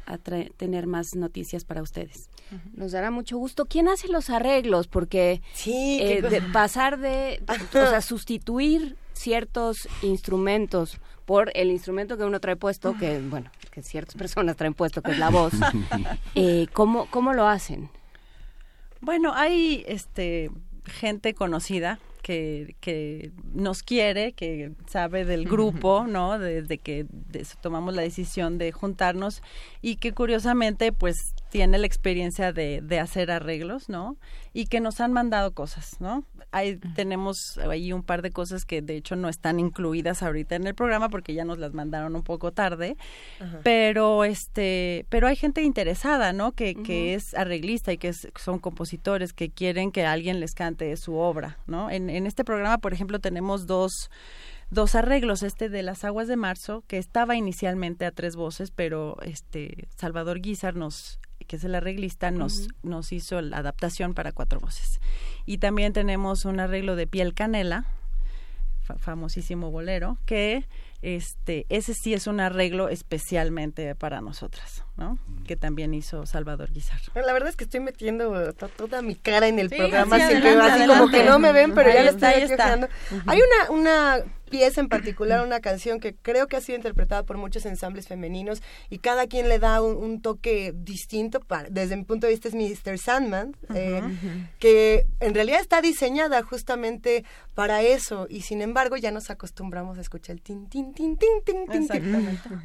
tener 0.59 0.87
más 0.87 1.15
noticias 1.17 1.65
para 1.65 1.81
ustedes. 1.81 2.29
Nos 2.75 2.93
dará 2.93 3.11
mucho 3.11 3.39
gusto. 3.39 3.65
¿Quién 3.65 3.89
hace 3.89 4.09
los 4.09 4.29
arreglos? 4.29 4.89
Porque 4.89 5.41
eh, 5.65 6.43
pasar 6.53 6.99
de, 6.99 7.43
o 7.49 7.73
sea, 7.73 8.03
sustituir 8.03 8.99
ciertos 9.15 9.89
instrumentos 10.03 10.99
por 11.25 11.51
el 11.55 11.71
instrumento 11.71 12.19
que 12.19 12.25
uno 12.25 12.39
trae 12.39 12.57
puesto, 12.57 12.95
que 12.99 13.21
bueno, 13.21 13.51
que 13.71 13.83
ciertas 13.83 14.17
personas 14.17 14.57
traen 14.57 14.75
puesto, 14.75 15.01
que 15.01 15.13
es 15.13 15.19
la 15.19 15.31
voz, 15.31 15.55
eh, 16.35 16.67
¿cómo, 16.75 17.07
¿cómo 17.07 17.33
lo 17.33 17.49
hacen? 17.49 17.89
Bueno, 19.01 19.33
hay 19.35 19.83
este 19.89 20.51
gente 20.85 21.33
conocida 21.33 22.01
que, 22.23 22.77
que 22.81 23.33
nos 23.53 23.83
quiere, 23.83 24.33
que 24.33 24.73
sabe 24.87 25.25
del 25.25 25.47
grupo, 25.47 26.05
¿no? 26.09 26.39
Desde 26.39 26.79
que 26.79 27.07
tomamos 27.61 27.95
la 27.95 28.03
decisión 28.03 28.59
de 28.59 28.73
juntarnos 28.73 29.43
y 29.83 29.97
que 29.97 30.13
curiosamente 30.13 30.93
pues 30.93 31.35
tiene 31.51 31.79
la 31.79 31.87
experiencia 31.87 32.53
de, 32.53 32.81
de 32.81 33.01
hacer 33.01 33.31
arreglos, 33.31 33.89
¿no? 33.89 34.17
Y 34.53 34.67
que 34.67 34.81
nos 34.81 35.01
han 35.01 35.13
mandado 35.13 35.53
cosas, 35.53 36.01
¿no? 36.01 36.25
Ahí 36.53 36.79
tenemos 36.95 37.59
ahí 37.59 37.93
un 37.93 38.03
par 38.03 38.23
de 38.23 38.31
cosas 38.31 38.65
que 38.65 38.83
de 38.83 38.97
hecho 38.97 39.17
no 39.17 39.29
están 39.29 39.61
incluidas 39.61 40.23
ahorita 40.23 40.57
en 40.57 40.67
el 40.67 40.75
programa 40.75 41.09
porque 41.09 41.35
ya 41.35 41.45
nos 41.45 41.59
las 41.59 41.73
mandaron 41.75 42.17
un 42.17 42.23
poco 42.23 42.53
tarde, 42.53 42.97
pero 43.63 44.25
este, 44.25 45.07
pero 45.09 45.27
hay 45.27 45.37
gente 45.37 45.63
interesada, 45.63 46.33
¿no? 46.33 46.53
Que, 46.53 46.75
que 46.75 47.15
es 47.15 47.35
arreglista 47.35 47.93
y 47.93 47.99
que 47.99 48.13
son 48.13 48.59
compositores 48.59 49.33
que 49.33 49.51
quieren 49.51 49.93
que 49.93 50.07
alguien 50.07 50.41
les 50.41 50.55
cante 50.55 50.97
su 50.97 51.17
obra, 51.17 51.59
¿no? 51.67 51.91
En, 51.91 52.11
en 52.11 52.27
este 52.27 52.45
programa, 52.45 52.79
por 52.79 52.93
ejemplo, 52.93 53.19
tenemos 53.19 53.67
dos 53.67 54.11
dos 54.71 54.95
arreglos, 54.95 55.43
este 55.43 55.69
de 55.69 55.83
las 55.83 56.05
aguas 56.05 56.29
de 56.29 56.37
marzo, 56.37 56.85
que 56.87 56.99
estaba 56.99 57.37
inicialmente 57.37 58.07
a 58.07 58.13
tres 58.13 58.37
voces, 58.37 58.71
pero 58.71 59.17
este 59.23 59.89
Salvador 59.97 60.41
Guizar 60.41 60.77
nos 60.77 61.19
que 61.51 61.57
es 61.57 61.65
el 61.65 61.75
arreglista, 61.75 62.31
nos, 62.31 62.69
nos 62.85 63.11
hizo 63.11 63.41
la 63.41 63.57
adaptación 63.57 64.15
para 64.15 64.31
cuatro 64.31 64.61
voces. 64.61 65.01
Y 65.47 65.59
también 65.59 65.93
tenemos 65.93 66.45
un 66.45 66.61
arreglo 66.61 66.95
de 66.95 67.09
piel 67.09 67.35
canela, 67.35 67.87
famosísimo 68.99 69.73
bolero, 69.73 70.17
que 70.27 70.69
este 71.03 71.67
ese 71.69 71.93
sí 71.93 72.15
es 72.15 72.29
un 72.29 72.39
arreglo 72.39 72.89
especialmente 72.89 73.97
para 73.97 74.21
nosotras, 74.21 74.85
¿no? 74.97 75.19
Que 75.45 75.57
también 75.57 75.93
hizo 75.93 76.25
Salvador 76.25 76.71
Guizar. 76.71 77.01
La 77.17 77.33
verdad 77.33 77.49
es 77.49 77.57
que 77.57 77.65
estoy 77.65 77.81
metiendo 77.81 78.53
toda 78.53 79.03
mi 79.03 79.17
cara 79.17 79.49
en 79.49 79.59
el 79.59 79.71
programa, 79.71 80.17
así, 80.17 80.87
como 80.87 81.11
que 81.11 81.25
no 81.25 81.41
me 81.41 81.51
ven, 81.51 81.75
pero 81.75 81.93
ya 81.93 82.05
lo 82.05 82.11
estoy 82.11 82.43
está, 82.43 82.89
Hay 83.27 83.41
una 83.41 83.71
una 83.77 84.25
pieza 84.51 84.81
en 84.81 84.89
particular, 84.89 85.47
una 85.47 85.61
canción 85.61 86.01
que 86.01 86.15
creo 86.15 86.47
que 86.47 86.57
ha 86.57 86.61
sido 86.61 86.77
interpretada 86.77 87.23
por 87.23 87.39
muchos 87.39 87.65
ensambles 87.65 88.09
femeninos 88.09 88.63
y 88.91 88.99
cada 88.99 89.27
quien 89.27 89.49
le 89.49 89.59
da 89.59 89.81
un, 89.81 90.21
toque 90.21 90.75
distinto. 90.77 91.41
Para, 91.41 91.71
desde 91.71 91.97
mi 91.97 92.05
punto 92.05 92.27
de 92.27 92.35
vista 92.35 92.49
es 92.49 92.55
Mr. 92.55 92.99
Sandman, 92.99 93.57
eh, 93.75 94.03
que 94.59 95.07
en 95.21 95.35
realidad 95.35 95.61
está 95.61 95.81
diseñada 95.81 96.43
justamente 96.43 97.25
para 97.55 97.83
eso 97.83 98.27
y 98.29 98.43
sin 98.43 98.61
embargo 98.61 98.97
ya 98.97 99.11
nos 99.11 99.31
acostumbramos 99.31 99.97
a 99.99 100.01
escuchar 100.01 100.35
el 100.35 100.43
tin, 100.43 100.69
tin, 100.69 100.93
tin, 100.93 101.17
tin, 101.17 101.29
tin, 101.45 101.67
tin. 101.67 101.89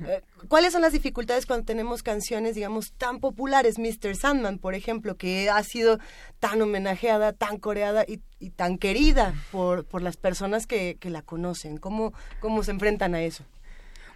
Eh, 0.07 0.21
¿Cuáles 0.47 0.73
son 0.73 0.81
las 0.81 0.93
dificultades 0.93 1.45
cuando 1.45 1.65
tenemos 1.65 2.03
canciones, 2.03 2.55
digamos, 2.55 2.93
tan 2.93 3.19
populares? 3.19 3.79
Mr. 3.79 4.15
Sandman, 4.15 4.59
por 4.59 4.75
ejemplo, 4.75 5.15
que 5.15 5.49
ha 5.49 5.63
sido 5.63 5.99
tan 6.39 6.61
homenajeada, 6.61 7.33
tan 7.33 7.57
coreada 7.57 8.05
y, 8.07 8.21
tan 8.51 8.77
querida 8.77 9.33
por, 9.51 9.85
por 9.85 10.01
las 10.03 10.17
personas 10.17 10.67
que, 10.67 10.97
que 10.99 11.09
la 11.09 11.23
conocen. 11.23 11.77
¿Cómo, 11.77 12.13
¿Cómo 12.39 12.63
se 12.63 12.71
enfrentan 12.71 13.15
a 13.15 13.21
eso? 13.21 13.43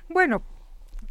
Bueno, 0.08 0.44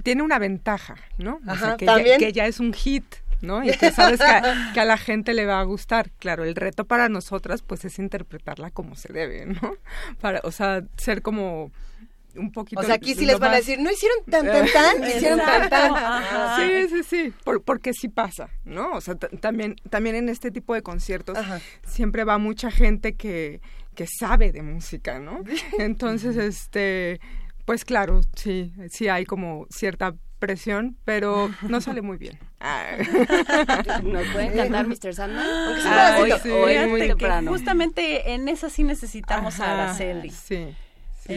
tiene 0.02 0.22
una 0.22 0.38
ventaja, 0.38 0.96
¿no? 1.18 1.40
que, 1.78 1.86
Ya, 1.86 2.18
que 2.18 2.32
ya 2.32 2.46
es 2.46 2.60
un 2.60 2.72
hit, 2.72 3.04
¿no? 3.40 3.64
Y 3.64 3.70
que 3.72 3.90
sabes 3.90 4.20
que 4.74 4.80
a, 4.80 4.84
la 4.84 4.96
gente 4.96 5.34
le 5.34 5.46
va 5.46 5.60
a 5.60 5.64
gustar. 5.64 6.10
Claro, 6.18 6.44
el 6.44 6.54
reto 6.54 6.84
para 6.84 7.08
nosotras, 7.08 7.62
pues, 7.62 7.84
es 7.84 7.98
interpretarla 7.98 8.70
como 8.70 8.94
se 8.94 9.12
debe, 9.12 9.46
¿no? 9.46 9.76
Para, 10.20 10.40
o 10.44 10.52
sea, 10.52 10.82
ser 10.96 11.22
como 11.22 11.72
un 12.36 12.52
poquito. 12.52 12.80
O 12.80 12.84
sea, 12.84 12.94
aquí 12.94 13.14
sí 13.14 13.24
les 13.24 13.38
van 13.38 13.52
a 13.52 13.56
decir, 13.56 13.78
no 13.80 13.90
hicieron 13.90 14.18
tan, 14.30 14.46
tan, 14.46 14.66
tan, 14.70 15.08
hicieron 15.16 15.38
tan, 15.38 15.70
tan. 15.70 15.92
Sí, 16.56 16.88
sí, 16.88 17.02
sí, 17.02 17.34
porque 17.64 17.92
sí 17.92 18.08
pasa, 18.08 18.50
¿no? 18.64 18.92
O 18.92 19.00
sea, 19.00 19.14
también, 19.16 19.76
también 19.90 20.16
en 20.16 20.28
este 20.28 20.50
tipo 20.50 20.74
de 20.74 20.82
conciertos 20.82 21.38
siempre 21.86 22.24
va 22.24 22.38
mucha 22.38 22.70
gente 22.70 23.14
que, 23.14 23.60
que 23.94 24.06
sabe 24.06 24.52
de 24.52 24.62
música, 24.62 25.18
¿no? 25.18 25.42
Entonces, 25.78 26.36
este, 26.36 27.20
pues 27.64 27.84
claro, 27.84 28.20
sí, 28.34 28.72
sí 28.90 29.08
hay 29.08 29.24
como 29.24 29.66
cierta 29.70 30.14
presión, 30.38 30.96
pero 31.04 31.50
no 31.68 31.80
sale 31.80 32.02
muy 32.02 32.16
bien. 32.16 32.38
¿Nos 34.02 34.26
pueden 34.28 34.56
cantar 34.56 34.86
Mr. 34.86 35.14
Sandman? 35.14 35.46
Ah, 35.84 36.16
hoy, 36.20 36.32
sí. 36.42 36.48
muy 36.88 37.06
temprano. 37.06 37.50
Justamente 37.50 38.32
en 38.32 38.48
esa 38.48 38.70
sí 38.70 38.84
necesitamos 38.84 39.60
a 39.60 39.74
Araceli. 39.74 40.30
Sí. 40.30 40.74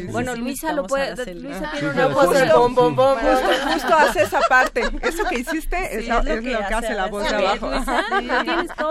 Bueno, 0.10 0.36
Luisa 0.36 0.72
lo 0.74 0.86
puede. 0.86 1.36
Luisa 1.36 1.64
Ah. 1.66 1.72
tiene 1.74 1.88
una 1.90 1.96
pero 2.04 2.10
voz 2.16 2.26
justo- 2.28 2.40
de 2.46 2.54
bom, 2.54 2.76
bom, 2.76 2.96
bom. 2.96 3.18
Justo, 3.20 3.70
justo 3.74 3.94
hace 3.96 4.22
esa 4.24 4.40
parte. 4.50 4.82
Eso 5.02 5.24
que 5.30 5.40
hiciste 5.40 5.78
Sí, 5.78 5.98
es, 6.00 6.08
la- 6.08 6.20
es 6.20 6.44
lo 6.44 6.60
que 6.68 6.74
hace 6.74 6.94
la 6.94 7.08
voz 7.08 7.24
de 7.30 7.36
abajo. 7.36 7.70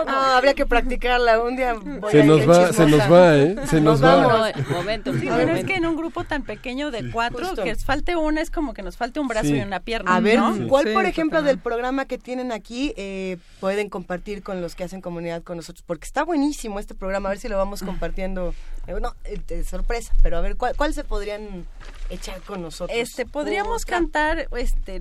No, 0.07 0.13
habría 0.13 0.55
que 0.55 0.67
practicarla 0.67 1.41
un 1.43 1.57
día. 1.57 1.75
voy 1.75 2.11
Se 2.11 2.23
a 2.23 2.25
nos 2.25 2.41
ir 2.41 2.51
va, 2.51 2.55
chismosa. 2.69 2.73
se 2.73 2.87
nos 2.91 3.13
va, 3.13 3.37
¿eh? 3.37 3.57
Se 3.67 3.81
nos 3.81 4.03
va. 4.05 4.17
vamos. 4.27 4.69
momento. 4.71 5.13
Sí, 5.19 5.27
bueno, 5.27 5.53
es 5.55 5.65
que 5.65 5.75
en 5.75 5.87
un 5.87 5.97
grupo 5.97 6.25
tan 6.25 6.43
pequeño 6.43 6.91
de 6.91 7.11
cuatro, 7.11 7.47
Justo. 7.47 7.65
que 7.65 7.75
falte 7.77 8.17
una 8.17 8.41
es 8.41 8.51
como 8.51 8.75
que 8.75 8.83
nos 8.83 8.97
falte 8.97 9.21
un 9.21 9.29
brazo 9.29 9.49
Sí. 9.49 9.57
y 9.57 9.61
una 9.61 9.81
pierna. 9.81 10.15
A 10.17 10.21
ver, 10.21 10.39
¿no? 10.39 10.69
¿cuál, 10.69 10.93
por 10.93 11.07
ejemplo, 11.07 11.43
del 11.43 11.59
programa 11.59 12.05
que 12.07 12.19
tienen 12.19 12.53
aquí 12.53 12.93
eh, 12.97 13.39
pueden 13.61 13.89
compartir 13.89 14.43
con 14.43 14.61
los 14.61 14.75
que 14.75 14.85
hacen 14.85 15.01
comunidad 15.01 15.43
con 15.43 15.57
nosotros? 15.57 15.83
Porque 15.87 16.05
está 16.07 16.25
buenísimo 16.25 16.79
este 16.79 16.95
programa, 16.95 17.29
a 17.29 17.33
ver 17.33 17.39
si 17.39 17.49
lo 17.49 17.57
vamos 17.57 17.83
compartiendo. 17.83 18.55
Eh, 18.87 18.95
no, 19.01 19.15
eh, 19.25 19.39
de 19.47 19.65
sorpresa, 19.65 20.13
pero 20.23 20.39
a 20.39 20.41
ver, 20.41 20.57
¿cuál, 20.57 20.75
cuál 20.77 20.90
se 20.93 21.05
podrían 21.05 21.67
echar 22.11 22.41
con 22.43 22.63
nosotros? 22.63 22.97
Este, 22.99 23.27
podríamos 23.27 23.83
Otra. 23.83 23.99
cantar 23.99 24.49
este 24.57 25.01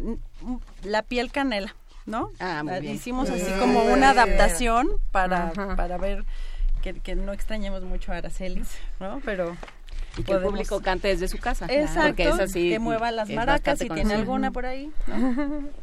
La 0.84 1.02
piel 1.04 1.32
canela, 1.32 1.76
¿no? 2.06 2.30
Ah, 2.40 2.62
muy 2.64 2.74
La- 2.74 2.80
bien. 2.80 2.96
Hicimos 2.96 3.30
así 3.30 3.52
Ah, 3.54 3.58
como 3.60 3.84
una 3.84 4.12
adaptación 4.12 4.90
para, 5.12 5.50
Ajá. 5.50 5.76
para 5.76 5.98
ver 5.98 6.24
que, 6.82 6.94
que 6.94 7.16
no 7.16 7.34
extrañemos 7.34 7.84
mucho 7.84 8.12
a 8.12 8.18
Aracelis, 8.18 8.70
¿no? 9.00 9.22
Pero 9.26 9.56
Y 10.18 10.24
que 10.24 10.32
el 10.34 10.42
público 10.42 10.82
cante 10.82 11.10
desde 11.10 11.28
su 11.28 11.38
casa. 11.40 11.66
Exacto, 11.70 12.08
Porque 12.08 12.24
es 12.30 12.40
así. 12.40 12.70
que 12.70 12.80
mueva 12.80 13.12
las 13.12 13.30
maracas 13.30 13.80
si 13.80 13.90
tiene 13.90 14.14
alguna 14.16 14.52
por 14.52 14.66
ahí. 14.66 14.92
¿no? 15.08 15.64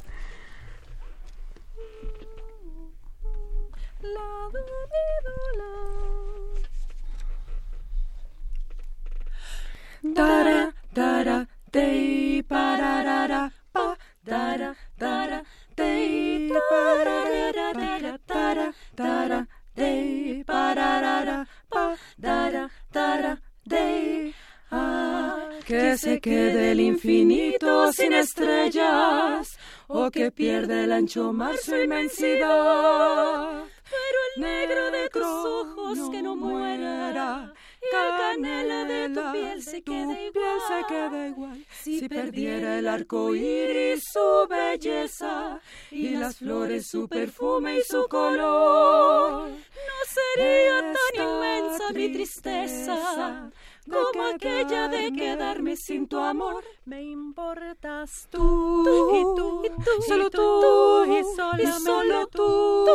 Dara, 10.15 10.73
dara, 10.93 11.49
dei, 11.70 12.43
pararara, 12.43 13.52
pa, 13.73 13.97
dara, 14.25 14.75
dara, 14.99 15.43
dei, 15.76 16.51
pararara, 16.70 17.73
dara, 17.73 18.18
dara, 18.26 18.75
dara, 18.94 19.49
dei, 19.75 20.44
pararara, 20.44 21.47
pa, 21.68 21.97
dara, 22.18 22.70
dara, 22.93 23.39
dei. 23.65 24.35
Ah, 24.70 25.49
que 25.65 25.97
se 25.97 26.20
quede 26.20 26.73
el 26.73 26.81
infinito 26.81 27.93
sin 27.93 28.12
estrellas, 28.12 29.59
o 29.86 30.10
que 30.10 30.33
pierda 30.33 30.83
el 30.83 30.93
ancho 30.93 31.33
mar 31.33 31.57
su 31.57 31.75
inmensidad. 31.76 33.65
Pero 33.94 34.18
el 34.35 34.43
negro 34.43 34.91
de 34.91 35.09
tus 35.09 35.23
ojos 35.23 36.10
que 36.10 36.23
no 36.23 36.35
muera, 36.35 37.52
canela 37.90 38.84
de 38.84 39.08
tu 39.15 39.32
piel 39.32 39.62
se 39.62 39.82
quede 39.82 41.28
igual. 41.28 41.65
Si 41.70 42.08
perdiera 42.08 42.78
el 42.78 42.89
arco 42.89 43.34
iris 43.34 44.05
su 44.12 44.47
belleza, 44.48 45.60
y 45.90 46.10
las 46.10 46.36
flores 46.36 46.86
su 46.89 47.08
perfume 47.08 47.78
y 47.78 47.82
su 47.82 48.06
color, 48.08 49.50
no 49.50 49.98
sería 50.16 50.81
tan 50.81 51.26
inmensa 51.26 51.92
mi 51.92 52.12
tristeza 52.12 53.50
como 53.90 54.23
aquella 54.24 54.89
de 54.89 55.12
quedarme 55.12 55.76
sin 55.76 56.08
tu 56.08 56.18
amor. 56.18 56.65
Me 56.84 57.02
importas 57.02 58.28
tú, 58.31 58.82
Tú, 58.84 59.16
y 59.16 59.23
tú, 59.36 59.65
y 59.65 59.68
tú, 59.84 60.02
solo 60.06 60.26
y 60.26 60.31
tú, 60.31 60.60
tú, 60.60 61.05
y 61.12 61.66
solo 61.84 62.26
tú, 62.26 62.86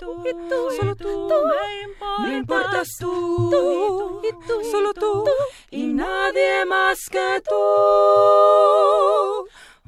tú, 0.00 0.22
y 0.26 0.32
tú, 0.48 0.70
solo 0.76 0.96
tú. 0.96 1.30
me 2.22 2.36
importas 2.36 2.88
importas 2.88 2.88
tú, 2.98 4.20
y 4.24 4.46
tú, 4.46 4.64
solo 4.70 4.94
tú, 4.94 5.24
y 5.70 5.86
nadie 5.86 6.64
más 6.66 6.98
que 7.10 7.42
tú. 7.48 7.54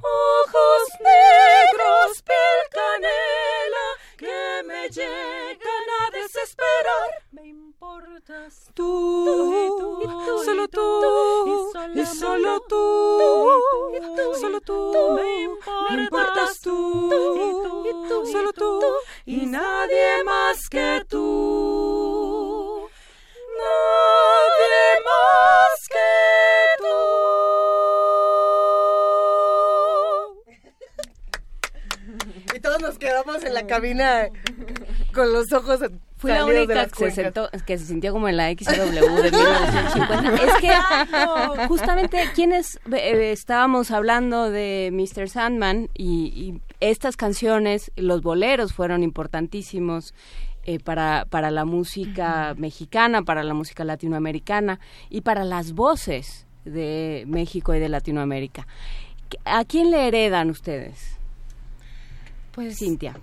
Ojos 0.05 0.83
negros, 1.01 2.23
piel 2.23 2.69
canela, 2.73 3.87
que 4.17 4.63
me 4.67 4.89
llegan 4.89 5.87
a 6.01 6.11
desesperar. 6.11 7.72
Importas 7.83 8.71
Tú, 8.75 9.53
y 10.01 10.07
tú, 10.07 10.45
solo 10.45 10.65
y 10.65 10.69
tú, 10.69 11.73
y 11.95 12.01
y 12.01 12.07
solo 12.07 12.61
tú, 12.69 13.19
solo 14.41 14.61
tú, 14.61 14.93
me 15.17 15.49
me 15.97 16.03
importas 16.05 16.61
tú, 16.61 17.11
y 17.85 18.09
tú, 18.09 18.27
solo 18.31 18.53
tú, 18.53 18.81
y 19.27 19.47
nadie 19.47 20.23
más 20.25 20.69
que 20.69 21.03
tú, 21.09 22.89
nadie 23.59 25.01
más 25.05 25.89
que 25.89 26.03
Y 32.55 32.61
todos 32.61 32.81
nos 32.81 32.97
quedamos 32.97 33.43
en 33.43 33.55
la 33.55 33.67
cabina 33.67 34.29
con 35.13 35.33
los 35.33 35.53
ojos 35.53 35.81
Fui 36.23 36.31
la 36.31 36.45
única 36.45 36.87
que 36.87 37.11
se, 37.11 37.11
sentó, 37.11 37.51
que 37.67 37.79
se 37.79 37.85
sintió 37.85 38.13
como 38.13 38.29
en 38.29 38.37
la 38.37 38.49
XW 38.53 39.23
de 39.23 39.33
1950. 39.33 40.35
Es 40.43 40.55
que 40.61 41.67
justamente 41.67 42.23
quienes 42.33 42.79
eh, 42.93 43.33
estábamos 43.33 43.91
hablando 43.91 44.49
de 44.49 44.91
Mr. 44.93 45.29
Sandman 45.29 45.91
y, 45.95 46.27
y 46.29 46.61
estas 46.79 47.17
canciones, 47.17 47.91
los 47.97 48.23
boleros 48.23 48.73
fueron 48.73 49.03
importantísimos 49.03 50.15
eh, 50.65 50.79
para, 50.79 51.27
para 51.29 51.51
la 51.51 51.65
música 51.65 52.55
mexicana, 52.57 53.23
para 53.23 53.43
la 53.43 53.53
música 53.53 53.85
latinoamericana 53.85 54.79
y 55.11 55.23
para 55.23 55.43
las 55.43 55.73
voces 55.73 56.47
de 56.65 57.25
México 57.27 57.75
y 57.75 57.81
de 57.81 57.89
Latinoamérica. 57.89 58.69
¿A 59.45 59.65
quién 59.65 59.91
le 59.91 60.07
heredan 60.07 60.51
ustedes? 60.51 61.19
Pues 62.53 62.79
Cintia. 62.79 63.17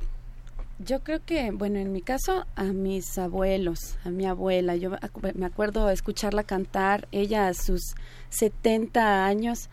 Yo 0.80 1.04
creo 1.04 1.24
que, 1.26 1.52
bueno, 1.52 1.78
en 1.78 1.92
mi 1.92 2.02
caso, 2.02 2.46
a 2.56 2.64
mis 2.64 3.18
abuelos, 3.18 3.98
a 4.06 4.10
mi 4.12 4.26
abuela. 4.26 4.78
Yo 4.78 4.92
me 5.34 5.46
acuerdo 5.46 5.90
escucharla 5.90 6.44
cantar. 6.44 7.08
Ella 7.12 7.50
a 7.50 7.54
sus 7.54 7.96
70 8.30 9.26
años 9.26 9.70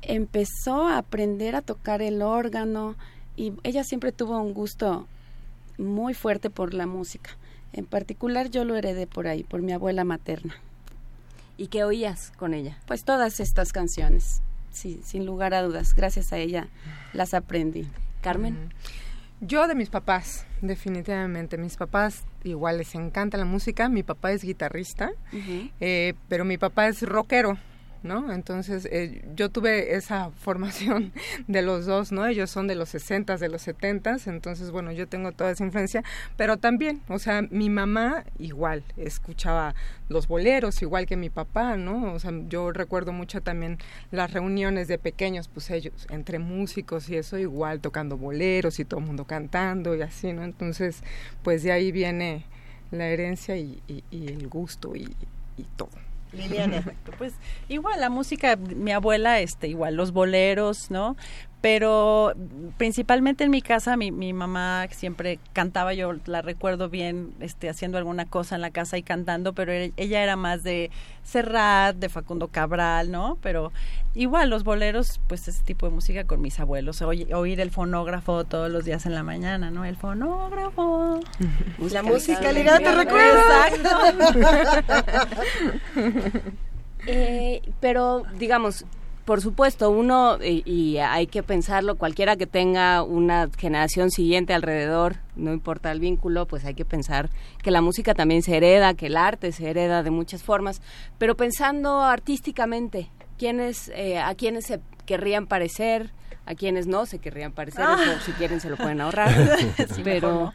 empezó 0.00 0.88
a 0.88 0.96
aprender 0.96 1.54
a 1.54 1.60
tocar 1.60 2.00
el 2.00 2.22
órgano 2.22 2.96
y 3.36 3.52
ella 3.62 3.84
siempre 3.84 4.10
tuvo 4.10 4.40
un 4.40 4.54
gusto 4.54 5.06
muy 5.78 6.14
fuerte 6.14 6.48
por 6.48 6.72
la 6.72 6.86
música. 6.86 7.30
En 7.74 7.84
particular 7.84 8.50
yo 8.50 8.64
lo 8.64 8.74
heredé 8.76 9.06
por 9.06 9.26
ahí, 9.26 9.44
por 9.44 9.60
mi 9.60 9.72
abuela 9.72 10.04
materna. 10.04 10.54
¿Y 11.58 11.68
qué 11.68 11.84
oías 11.84 12.32
con 12.38 12.54
ella? 12.54 12.78
Pues 12.86 13.04
todas 13.04 13.38
estas 13.38 13.72
canciones, 13.72 14.42
sí, 14.70 15.00
sin 15.04 15.26
lugar 15.26 15.52
a 15.52 15.62
dudas. 15.62 15.94
Gracias 15.94 16.32
a 16.32 16.38
ella 16.38 16.68
las 17.12 17.34
aprendí. 17.34 17.86
Carmen. 18.22 18.70
Yo 19.44 19.66
de 19.66 19.74
mis 19.74 19.90
papás, 19.90 20.46
definitivamente. 20.60 21.58
Mis 21.58 21.76
papás 21.76 22.22
igual 22.44 22.78
les 22.78 22.94
encanta 22.94 23.36
la 23.36 23.44
música. 23.44 23.88
Mi 23.88 24.04
papá 24.04 24.30
es 24.30 24.44
guitarrista, 24.44 25.10
eh, 25.80 26.14
pero 26.28 26.44
mi 26.44 26.58
papá 26.58 26.86
es 26.86 27.02
rockero, 27.02 27.58
¿no? 28.02 28.32
Entonces 28.32 28.88
eh, 28.90 29.24
yo 29.34 29.50
tuve 29.50 29.94
esa 29.94 30.30
formación 30.30 31.12
de 31.46 31.62
los 31.62 31.86
dos, 31.86 32.12
¿no? 32.12 32.26
Ellos 32.26 32.50
son 32.50 32.66
de 32.66 32.74
los 32.74 32.88
60 32.90 33.36
de 33.36 33.48
los 33.48 33.62
70 33.62 34.02
entonces 34.26 34.70
bueno, 34.70 34.92
yo 34.92 35.06
tengo 35.08 35.32
toda 35.32 35.50
esa 35.50 35.64
influencia, 35.64 36.02
pero 36.36 36.56
también, 36.56 37.02
o 37.08 37.18
sea, 37.18 37.42
mi 37.42 37.70
mamá 37.70 38.24
igual 38.38 38.84
escuchaba 38.96 39.74
los 40.08 40.28
boleros, 40.28 40.82
igual 40.82 41.06
que 41.06 41.16
mi 41.16 41.30
papá, 41.30 41.76
¿no? 41.76 42.12
O 42.12 42.18
sea, 42.18 42.32
yo 42.48 42.72
recuerdo 42.72 43.12
mucho 43.12 43.42
también 43.42 43.78
las 44.10 44.32
reuniones 44.32 44.88
de 44.88 44.98
pequeños, 44.98 45.48
pues 45.48 45.70
ellos, 45.70 46.06
entre 46.10 46.38
músicos 46.38 47.08
y 47.08 47.16
eso, 47.16 47.38
igual 47.38 47.80
tocando 47.80 48.16
boleros 48.16 48.78
y 48.80 48.84
todo 48.84 49.00
el 49.00 49.06
mundo 49.06 49.24
cantando 49.24 49.94
y 49.94 50.02
así, 50.02 50.32
¿no? 50.32 50.44
Entonces, 50.44 51.02
pues 51.42 51.62
de 51.62 51.72
ahí 51.72 51.92
viene 51.92 52.44
la 52.90 53.08
herencia 53.08 53.56
y, 53.56 53.82
el 54.10 54.48
gusto 54.48 54.94
y 54.94 55.14
todo. 55.76 56.11
Liliana. 56.32 56.82
Pues 57.18 57.34
igual 57.68 58.00
la 58.00 58.10
música, 58.10 58.56
mi 58.56 58.92
abuela, 58.92 59.40
este, 59.40 59.68
igual 59.68 59.94
los 59.94 60.12
boleros, 60.12 60.90
¿no? 60.90 61.16
Pero 61.62 62.34
principalmente 62.76 63.44
en 63.44 63.52
mi 63.52 63.62
casa, 63.62 63.96
mi, 63.96 64.10
mi 64.10 64.32
mamá 64.32 64.88
siempre 64.90 65.38
cantaba, 65.52 65.94
yo 65.94 66.12
la 66.26 66.42
recuerdo 66.42 66.88
bien, 66.88 67.34
este, 67.38 67.68
haciendo 67.70 67.98
alguna 67.98 68.26
cosa 68.26 68.56
en 68.56 68.62
la 68.62 68.72
casa 68.72 68.98
y 68.98 69.04
cantando, 69.04 69.52
pero 69.52 69.70
e- 69.72 69.92
ella 69.96 70.24
era 70.24 70.34
más 70.34 70.64
de 70.64 70.90
Serrat, 71.22 71.94
de 71.94 72.08
Facundo 72.08 72.48
Cabral, 72.48 73.12
¿no? 73.12 73.38
Pero 73.42 73.70
igual 74.16 74.50
los 74.50 74.64
boleros, 74.64 75.20
pues 75.28 75.46
ese 75.46 75.62
tipo 75.62 75.86
de 75.88 75.94
música 75.94 76.24
con 76.24 76.40
mis 76.42 76.58
abuelos, 76.58 77.00
oy- 77.00 77.32
oír 77.32 77.60
el 77.60 77.70
fonógrafo 77.70 78.42
todos 78.42 78.68
los 78.68 78.84
días 78.84 79.06
en 79.06 79.14
la 79.14 79.22
mañana, 79.22 79.70
¿no? 79.70 79.84
El 79.84 79.94
fonógrafo. 79.96 81.20
La 81.92 82.02
música 82.02 82.50
ligada 82.50 82.80
te 82.80 82.92
recuerda. 82.92 83.66
Eh, 87.06 87.62
pero, 87.80 88.22
digamos, 88.38 88.84
por 89.24 89.40
supuesto, 89.40 89.90
uno, 89.90 90.38
y, 90.42 90.62
y 90.68 90.98
hay 90.98 91.26
que 91.28 91.42
pensarlo, 91.44 91.96
cualquiera 91.96 92.36
que 92.36 92.46
tenga 92.46 93.02
una 93.04 93.48
generación 93.56 94.10
siguiente 94.10 94.52
alrededor, 94.52 95.16
no 95.36 95.52
importa 95.52 95.92
el 95.92 96.00
vínculo, 96.00 96.46
pues 96.46 96.64
hay 96.64 96.74
que 96.74 96.84
pensar 96.84 97.30
que 97.62 97.70
la 97.70 97.80
música 97.82 98.14
también 98.14 98.42
se 98.42 98.56
hereda, 98.56 98.94
que 98.94 99.06
el 99.06 99.16
arte 99.16 99.52
se 99.52 99.70
hereda 99.70 100.02
de 100.02 100.10
muchas 100.10 100.42
formas, 100.42 100.82
pero 101.18 101.36
pensando 101.36 102.00
artísticamente, 102.02 103.10
¿quiénes, 103.38 103.88
eh, 103.94 104.18
a 104.18 104.34
quiénes 104.34 104.66
se 104.66 104.80
querrían 105.06 105.46
parecer, 105.46 106.10
a 106.44 106.54
quienes 106.56 106.88
no 106.88 107.06
se 107.06 107.20
querrían 107.20 107.52
parecer, 107.52 107.84
Ah. 107.86 107.96
eso, 108.02 108.20
si 108.24 108.32
quieren 108.32 108.60
se 108.60 108.70
lo 108.70 108.76
pueden 108.76 109.00
ahorrar, 109.00 109.30
Sí, 109.94 110.00
pero... 110.04 110.52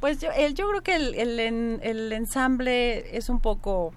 Pues 0.00 0.20
yo, 0.20 0.30
el- 0.36 0.54
yo 0.54 0.68
creo 0.68 0.82
que 0.82 0.94
el, 0.94 1.14
el, 1.14 1.80
el 1.82 2.12
ensamble 2.12 3.16
es 3.16 3.28
un 3.28 3.40
poco 3.40 3.94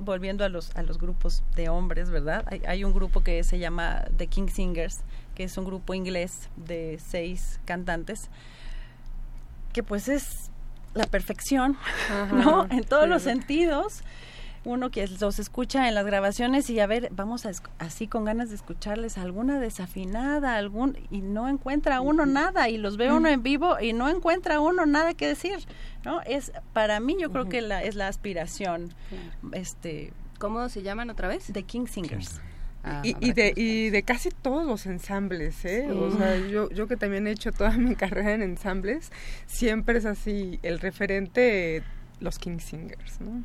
volviendo 0.00 0.44
a 0.44 0.48
los 0.48 0.74
a 0.76 0.82
los 0.82 0.98
grupos 0.98 1.42
de 1.54 1.68
hombres, 1.68 2.10
¿verdad? 2.10 2.44
Hay, 2.48 2.62
hay 2.66 2.84
un 2.84 2.92
grupo 2.92 3.22
que 3.22 3.42
se 3.44 3.58
llama 3.58 4.04
The 4.16 4.26
King 4.26 4.48
Singers, 4.48 5.00
que 5.34 5.44
es 5.44 5.56
un 5.56 5.64
grupo 5.64 5.94
inglés 5.94 6.48
de 6.56 6.98
seis 7.04 7.60
cantantes, 7.64 8.28
que 9.72 9.82
pues 9.82 10.08
es 10.08 10.50
la 10.94 11.04
perfección, 11.06 11.76
Ajá, 12.10 12.34
¿no? 12.34 12.66
En 12.70 12.84
todos 12.84 13.04
sí. 13.04 13.10
los 13.10 13.22
sentidos. 13.22 14.02
Uno 14.64 14.90
que 14.90 15.06
los 15.20 15.38
escucha 15.38 15.88
en 15.88 15.94
las 15.94 16.04
grabaciones 16.04 16.68
y 16.68 16.80
a 16.80 16.86
ver, 16.86 17.08
vamos 17.12 17.46
a 17.46 17.52
así 17.78 18.06
con 18.06 18.24
ganas 18.24 18.50
de 18.50 18.56
escucharles 18.56 19.16
alguna 19.16 19.58
desafinada, 19.58 20.56
algún 20.56 20.98
y 21.10 21.22
no 21.22 21.48
encuentra 21.48 22.00
uno 22.00 22.26
nada 22.26 22.68
y 22.68 22.76
los 22.76 22.96
ve 22.96 23.10
uno 23.10 23.28
en 23.28 23.42
vivo 23.42 23.80
y 23.80 23.92
no 23.94 24.08
encuentra 24.08 24.60
uno 24.60 24.84
nada 24.84 25.14
que 25.14 25.26
decir, 25.26 25.58
¿no? 26.04 26.20
Es 26.22 26.52
para 26.72 27.00
mí 27.00 27.16
yo 27.18 27.32
creo 27.32 27.48
que 27.48 27.62
la, 27.62 27.82
es 27.82 27.94
la 27.94 28.08
aspiración 28.08 28.92
este 29.52 30.12
¿Cómo 30.40 30.70
se 30.70 30.82
llaman 30.82 31.10
otra 31.10 31.28
vez? 31.28 31.50
The 31.52 31.64
King 31.64 31.86
Singers. 31.86 32.40
Ah, 32.82 33.02
y, 33.04 33.14
y 33.20 33.32
de, 33.34 33.52
y 33.54 33.90
de 33.90 34.02
casi 34.04 34.30
todos 34.30 34.66
los 34.66 34.86
ensambles, 34.86 35.66
¿eh? 35.66 35.84
Sí. 35.86 35.92
O 35.94 36.10
sea, 36.10 36.38
yo, 36.38 36.70
yo 36.70 36.88
que 36.88 36.96
también 36.96 37.26
he 37.26 37.30
hecho 37.30 37.52
toda 37.52 37.72
mi 37.72 37.94
carrera 37.96 38.32
en 38.32 38.40
ensambles, 38.40 39.12
siempre 39.44 39.98
es 39.98 40.06
así, 40.06 40.58
el 40.62 40.80
referente, 40.80 41.82
los 42.20 42.38
King 42.38 42.58
Singers, 42.58 43.20
¿no? 43.20 43.42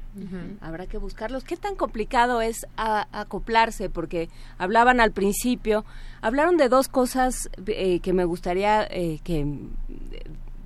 Habrá 0.62 0.86
que 0.86 0.98
buscarlos. 0.98 1.44
¿Qué 1.44 1.58
tan 1.58 1.76
complicado 1.76 2.42
es 2.42 2.68
a- 2.78 3.08
acoplarse? 3.18 3.90
Porque 3.90 4.30
hablaban 4.58 5.00
al 5.00 5.12
principio, 5.12 5.86
hablaron 6.22 6.58
de 6.58 6.68
dos 6.70 6.88
cosas 6.90 7.50
eh, 7.68 8.00
que 8.02 8.14
me 8.14 8.26
gustaría 8.26 8.84
eh, 8.84 9.20
que, 9.24 9.46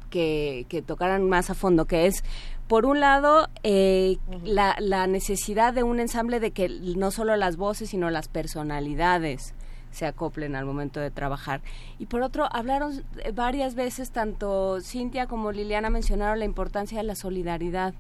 que, 0.09 0.65
que 0.69 0.81
tocaran 0.81 1.29
más 1.29 1.49
a 1.49 1.53
fondo, 1.53 1.85
que 1.85 2.07
es, 2.07 2.23
por 2.67 2.85
un 2.85 2.99
lado, 2.99 3.47
eh, 3.63 4.17
la, 4.43 4.75
la 4.79 5.05
necesidad 5.07 5.73
de 5.73 5.83
un 5.83 5.99
ensamble 5.99 6.39
de 6.39 6.51
que 6.51 6.67
no 6.69 7.11
solo 7.11 7.35
las 7.35 7.57
voces, 7.57 7.89
sino 7.89 8.09
las 8.09 8.27
personalidades 8.27 9.53
se 9.91 10.05
acoplen 10.05 10.55
al 10.55 10.65
momento 10.65 10.99
de 10.99 11.11
trabajar. 11.11 11.61
Y 11.97 12.05
por 12.05 12.21
otro, 12.21 12.47
hablaron 12.51 13.03
eh, 13.23 13.31
varias 13.31 13.75
veces, 13.75 14.11
tanto 14.11 14.81
Cintia 14.81 15.27
como 15.27 15.51
Liliana 15.51 15.89
mencionaron 15.89 16.39
la 16.39 16.45
importancia 16.45 16.97
de 16.97 17.03
la 17.03 17.15
solidaridad 17.15 17.93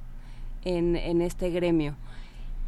en, 0.63 0.95
en 0.95 1.21
este 1.21 1.49
gremio. 1.49 1.95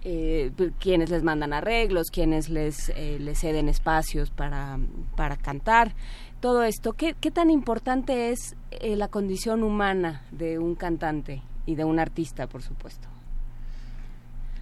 Eh, 0.03 0.49
p- 0.57 0.71
quienes 0.79 1.11
les 1.11 1.21
mandan 1.21 1.53
arreglos, 1.53 2.09
quienes 2.09 2.49
les, 2.49 2.89
eh, 2.95 3.19
les 3.19 3.39
ceden 3.39 3.69
espacios 3.69 4.31
para, 4.31 4.79
para 5.15 5.37
cantar, 5.37 5.93
todo 6.39 6.63
esto. 6.63 6.93
¿Qué, 6.93 7.15
qué 7.21 7.29
tan 7.29 7.51
importante 7.51 8.31
es 8.31 8.55
eh, 8.71 8.95
la 8.95 9.09
condición 9.09 9.61
humana 9.61 10.23
de 10.31 10.57
un 10.57 10.73
cantante 10.73 11.43
y 11.67 11.75
de 11.75 11.85
un 11.85 11.99
artista, 11.99 12.47
por 12.47 12.63
supuesto? 12.63 13.07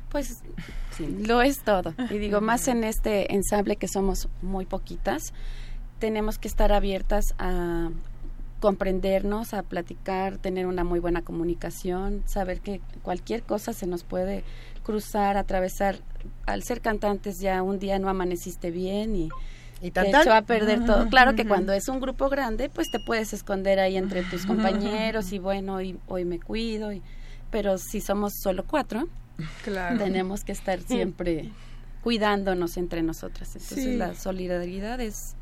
Pues 0.09 0.41
lo 0.99 1.41
es 1.41 1.63
todo. 1.63 1.93
Y 2.09 2.17
digo, 2.17 2.41
más 2.41 2.67
en 2.67 2.83
este 2.83 3.33
ensamble 3.33 3.75
que 3.75 3.88
somos 3.88 4.27
muy 4.41 4.65
poquitas, 4.65 5.33
tenemos 5.99 6.38
que 6.38 6.47
estar 6.47 6.71
abiertas 6.71 7.35
a 7.38 7.89
comprendernos, 8.59 9.53
a 9.53 9.63
platicar, 9.63 10.38
tener 10.38 10.65
una 10.65 10.83
muy 10.83 10.99
buena 10.99 11.21
comunicación, 11.21 12.23
saber 12.25 12.59
que 12.59 12.81
cualquier 13.03 13.43
cosa 13.43 13.73
se 13.73 13.88
nos 13.88 14.03
puede 14.03 14.43
cruzar, 14.83 15.38
atravesar. 15.38 15.99
Al 16.45 16.63
ser 16.63 16.81
cantantes 16.81 17.39
ya 17.39 17.61
un 17.61 17.79
día 17.79 17.99
no 17.99 18.09
amaneciste 18.09 18.71
bien 18.71 19.15
y, 19.15 19.29
¿Y 19.81 19.91
te 19.91 20.09
echó 20.09 20.33
a 20.33 20.41
perder 20.41 20.85
todo. 20.85 21.07
Claro 21.07 21.35
que 21.35 21.47
cuando 21.47 21.71
es 21.71 21.88
un 21.88 22.01
grupo 22.01 22.27
grande, 22.29 22.69
pues 22.69 22.91
te 22.91 22.99
puedes 22.99 23.31
esconder 23.31 23.79
ahí 23.79 23.95
entre 23.95 24.23
tus 24.23 24.45
compañeros 24.45 25.31
y 25.31 25.39
bueno, 25.39 25.75
hoy, 25.75 25.97
hoy 26.07 26.25
me 26.25 26.39
cuido. 26.39 26.91
Y, 26.91 27.01
pero 27.49 27.77
si 27.77 28.01
somos 28.01 28.33
solo 28.43 28.65
cuatro, 28.67 29.07
Claro. 29.64 29.98
tenemos 29.98 30.43
que 30.43 30.51
estar 30.51 30.80
siempre 30.82 31.50
cuidándonos 32.03 32.77
entre 32.77 33.01
nosotras. 33.03 33.50
Entonces 33.56 33.84
Sí. 33.84 33.95
la 33.98 34.14
solidaridad 34.16 35.00
es 35.01 35.35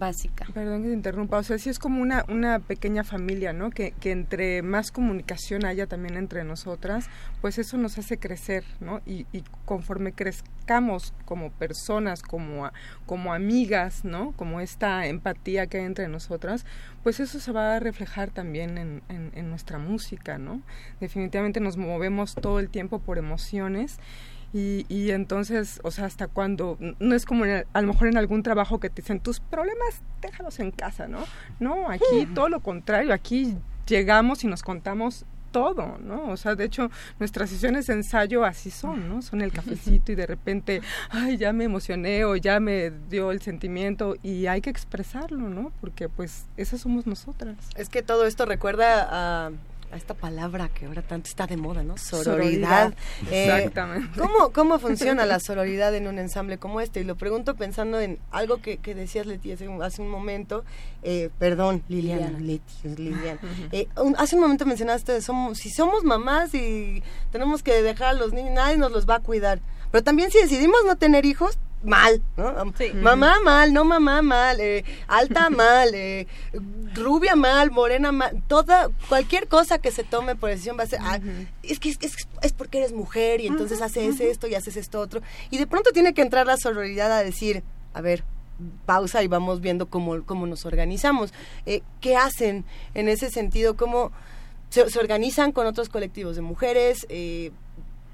básica. 0.00 0.46
Perdón 0.52 0.82
que 0.82 0.88
te 0.88 0.94
interrumpa, 0.94 1.38
o 1.38 1.42
sea, 1.44 1.58
sí 1.58 1.70
es 1.70 1.78
como 1.78 2.02
una, 2.02 2.24
una 2.28 2.58
pequeña 2.58 3.04
familia, 3.04 3.52
¿no? 3.52 3.70
Que, 3.70 3.92
que 3.92 4.10
entre 4.10 4.62
más 4.62 4.90
comunicación 4.90 5.64
haya 5.64 5.86
también 5.86 6.16
entre 6.16 6.42
nosotras, 6.42 7.08
pues 7.40 7.58
eso 7.58 7.76
nos 7.76 7.98
hace 7.98 8.18
crecer, 8.18 8.64
¿no? 8.80 9.00
Y, 9.06 9.26
y 9.30 9.44
conforme 9.64 10.12
crezcamos 10.12 11.14
como 11.24 11.52
personas, 11.52 12.22
como, 12.22 12.68
como 13.06 13.32
amigas, 13.32 14.04
¿no? 14.04 14.32
Como 14.32 14.60
esta 14.60 15.06
empatía 15.06 15.68
que 15.68 15.78
hay 15.78 15.84
entre 15.84 16.08
nosotras, 16.08 16.66
pues 17.04 17.20
eso 17.20 17.38
se 17.38 17.52
va 17.52 17.76
a 17.76 17.78
reflejar 17.80 18.30
también 18.30 18.78
en, 18.78 19.02
en, 19.08 19.30
en 19.34 19.50
nuestra 19.50 19.78
música, 19.78 20.38
¿no? 20.38 20.62
Definitivamente 20.98 21.60
nos 21.60 21.76
movemos 21.76 22.34
todo 22.34 22.58
el 22.58 22.70
tiempo 22.70 22.98
por 22.98 23.18
emociones 23.18 23.98
y, 24.52 24.84
y 24.88 25.10
entonces, 25.12 25.80
o 25.84 25.90
sea, 25.90 26.06
hasta 26.06 26.26
cuando, 26.26 26.76
no 26.98 27.14
es 27.14 27.24
como 27.24 27.44
en 27.44 27.50
el- 27.52 27.66
a 27.72 27.80
lo 27.82 27.88
mejor 27.88 28.08
en 28.08 28.16
algún 28.16 28.42
trabajo 28.42 28.80
que 28.80 28.90
te 28.90 29.02
dicen, 29.02 29.20
tus 29.20 29.40
problemas 29.40 30.02
déjalos 30.22 30.58
en 30.60 30.70
casa, 30.72 31.06
¿no? 31.08 31.24
No, 31.60 31.88
aquí 31.90 32.26
todo 32.34 32.48
lo 32.48 32.60
contrario, 32.60 33.12
aquí 33.14 33.56
llegamos 33.86 34.42
y 34.44 34.46
nos 34.48 34.62
contamos 34.62 35.24
todo, 35.52 35.98
¿no? 35.98 36.28
O 36.30 36.36
sea, 36.36 36.54
de 36.54 36.64
hecho, 36.64 36.90
nuestras 37.18 37.50
sesiones 37.50 37.88
de 37.88 37.94
ensayo 37.94 38.44
así 38.44 38.70
son, 38.70 39.08
¿no? 39.08 39.20
Son 39.20 39.40
el 39.40 39.50
cafecito 39.52 40.12
y 40.12 40.14
de 40.14 40.24
repente, 40.26 40.80
ay, 41.10 41.38
ya 41.38 41.52
me 41.52 41.64
emocioné 41.64 42.24
o 42.24 42.36
ya 42.36 42.60
me 42.60 42.92
dio 43.10 43.32
el 43.32 43.42
sentimiento 43.42 44.14
y 44.22 44.46
hay 44.46 44.60
que 44.60 44.70
expresarlo, 44.70 45.48
¿no? 45.48 45.72
Porque 45.80 46.08
pues 46.08 46.44
esas 46.56 46.80
somos 46.80 47.04
nosotras. 47.06 47.56
Es 47.74 47.88
que 47.88 48.02
todo 48.02 48.26
esto 48.26 48.46
recuerda 48.46 49.08
a, 49.10 49.50
a 49.92 49.96
esta 49.96 50.14
palabra 50.14 50.68
que 50.68 50.86
ahora 50.86 51.02
tanto 51.02 51.28
está 51.28 51.46
de 51.46 51.56
moda, 51.56 51.82
¿no? 51.82 51.98
Sororidad. 51.98 52.92
Sororidad. 52.92 52.94
Eh, 53.30 53.44
Exactamente. 53.56 54.18
¿cómo, 54.20 54.50
¿Cómo 54.52 54.78
funciona 54.78 55.26
la 55.26 55.40
sororidad 55.40 55.94
en 55.94 56.06
un 56.06 56.18
ensamble 56.18 56.58
como 56.58 56.80
este? 56.80 57.00
Y 57.00 57.04
lo 57.04 57.16
pregunto 57.16 57.54
pensando 57.56 57.98
en 58.00 58.18
algo 58.30 58.60
que, 58.62 58.76
que 58.78 58.94
decías, 58.94 59.26
Leti, 59.26 59.52
hace, 59.52 59.68
un- 59.68 59.82
hace 59.82 60.00
un 60.02 60.08
momento. 60.08 60.64
Eh, 61.02 61.30
perdón, 61.38 61.82
Liliana. 61.88 62.38
Liliana. 62.38 62.40
Leti, 62.86 63.02
Liliana. 63.02 63.40
Eh, 63.72 63.88
un- 63.96 64.14
hace 64.18 64.36
un 64.36 64.42
momento 64.42 64.66
mencionaste, 64.66 65.20
somos, 65.22 65.58
si 65.58 65.70
somos 65.70 66.04
mamás 66.04 66.54
y 66.54 67.02
tenemos 67.32 67.62
que 67.62 67.82
dejar 67.82 68.08
a 68.08 68.12
los 68.12 68.32
niños, 68.32 68.52
nadie 68.54 68.76
nos 68.76 68.92
los 68.92 69.08
va 69.08 69.16
a 69.16 69.20
cuidar. 69.20 69.60
Pero 69.90 70.04
también 70.04 70.30
si 70.30 70.38
decidimos 70.38 70.78
no 70.86 70.96
tener 70.96 71.24
hijos, 71.26 71.58
mal, 71.82 72.22
¿no? 72.36 72.52
Mamá 73.02 73.36
mal, 73.44 73.72
no 73.72 73.84
mamá 73.84 74.20
mal, 74.22 74.60
eh, 74.60 74.84
alta 75.08 75.48
mal, 75.50 75.94
eh, 75.94 76.26
rubia 76.94 77.36
mal, 77.36 77.70
morena 77.70 78.12
mal, 78.12 78.42
toda, 78.48 78.88
cualquier 79.08 79.48
cosa 79.48 79.78
que 79.78 79.90
se 79.90 80.04
tome 80.04 80.36
por 80.36 80.50
decisión 80.50 80.76
va 80.78 80.82
a 80.84 80.86
ser, 80.86 80.98
ah, 81.02 81.18
es 81.62 81.78
que 81.80 81.90
es, 81.90 81.98
es- 82.02 82.28
es 82.42 82.52
porque 82.52 82.78
eres 82.78 82.92
mujer 82.92 83.40
y 83.40 83.46
entonces 83.46 83.80
haces 83.80 84.20
esto 84.20 84.46
y 84.46 84.54
haces 84.54 84.76
esto 84.76 85.00
otro. 85.00 85.22
Y 85.50 85.58
de 85.58 85.66
pronto 85.66 85.90
tiene 85.92 86.12
que 86.14 86.22
entrar 86.22 86.46
la 86.46 86.56
sororidad 86.56 87.10
a 87.12 87.22
decir, 87.24 87.62
a 87.94 88.00
ver, 88.00 88.24
pausa 88.84 89.22
y 89.22 89.26
vamos 89.26 89.60
viendo 89.62 89.86
cómo, 89.86 90.22
cómo 90.24 90.46
nos 90.46 90.66
organizamos. 90.66 91.32
Eh, 91.64 91.80
¿Qué 92.02 92.14
hacen 92.16 92.64
en 92.94 93.08
ese 93.08 93.30
sentido? 93.30 93.76
¿Cómo 93.76 94.12
se, 94.68 94.88
se 94.90 94.98
organizan 94.98 95.52
con 95.52 95.66
otros 95.66 95.88
colectivos 95.88 96.36
de 96.36 96.42
mujeres? 96.42 97.06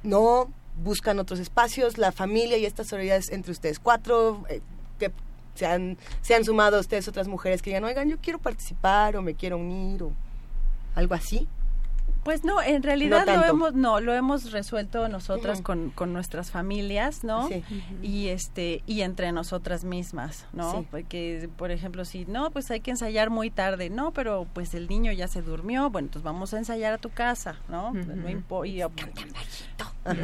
No 0.05 0.51
buscan 0.77 1.19
otros 1.19 1.41
espacios, 1.41 1.99
la 1.99 2.13
familia 2.13 2.57
y 2.57 2.67
estas 2.67 2.89
sororidades 2.89 3.31
entre 3.31 3.53
ustedes 3.53 3.79
cuatro, 3.79 4.45
eh, 4.49 4.61
que 4.99 5.11
se 5.55 5.67
han, 5.67 5.97
se 6.21 6.35
han 6.35 6.45
sumado 6.45 6.77
a 6.77 6.81
ustedes 6.81 7.09
otras 7.09 7.29
mujeres 7.29 7.63
que 7.63 7.71
digan, 7.71 7.85
oigan, 7.85 8.09
yo 8.09 8.19
quiero 8.19 8.39
participar 8.39 9.17
o 9.17 9.23
me 9.23 9.35
quiero 9.35 9.59
unir 9.59 10.03
o 10.03 10.13
algo 10.95 11.15
así. 11.15 11.49
Pues 12.27 12.45
no, 12.45 12.61
en 12.61 12.83
realidad 12.83 13.25
No 13.25 13.37
lo 13.37 13.45
hemos 13.45 13.75
no 13.75 14.01
lo 14.01 14.13
hemos 14.13 14.51
resuelto 14.51 15.09
nosotras 15.09 15.63
con, 15.63 15.91
con 15.91 16.13
nuestras 16.13 16.51
familias, 16.51 17.25
¿no? 17.25 17.47
Sí. 17.49 17.63
Y 18.03 18.29
este 18.29 18.83
y 18.87 19.01
entre 19.03 19.31
nosotras 19.33 19.85
mismas, 19.85 20.45
¿no? 20.53 20.73
Sí. 20.73 20.87
Porque 20.91 21.49
por 21.57 21.71
ejemplo, 21.71 22.05
si 22.05 22.27
no, 22.27 22.51
pues 22.51 22.71
hay 22.71 22.81
que 22.81 22.91
ensayar 22.91 23.31
muy 23.31 23.49
tarde, 23.51 23.89
no, 23.91 24.11
pero 24.11 24.47
pues 24.53 24.75
el 24.75 24.89
niño 24.89 25.13
ya 25.13 25.29
se 25.29 25.41
durmió, 25.41 25.89
bueno, 25.89 26.07
entonces 26.09 26.25
vamos 26.25 26.53
a 26.53 26.59
ensayar 26.59 26.93
a 26.93 26.99
tu 26.99 27.11
casa, 27.11 27.57
¿no? 27.69 27.93
No 27.95 28.29
impo- 28.29 28.67
y- 28.69 28.83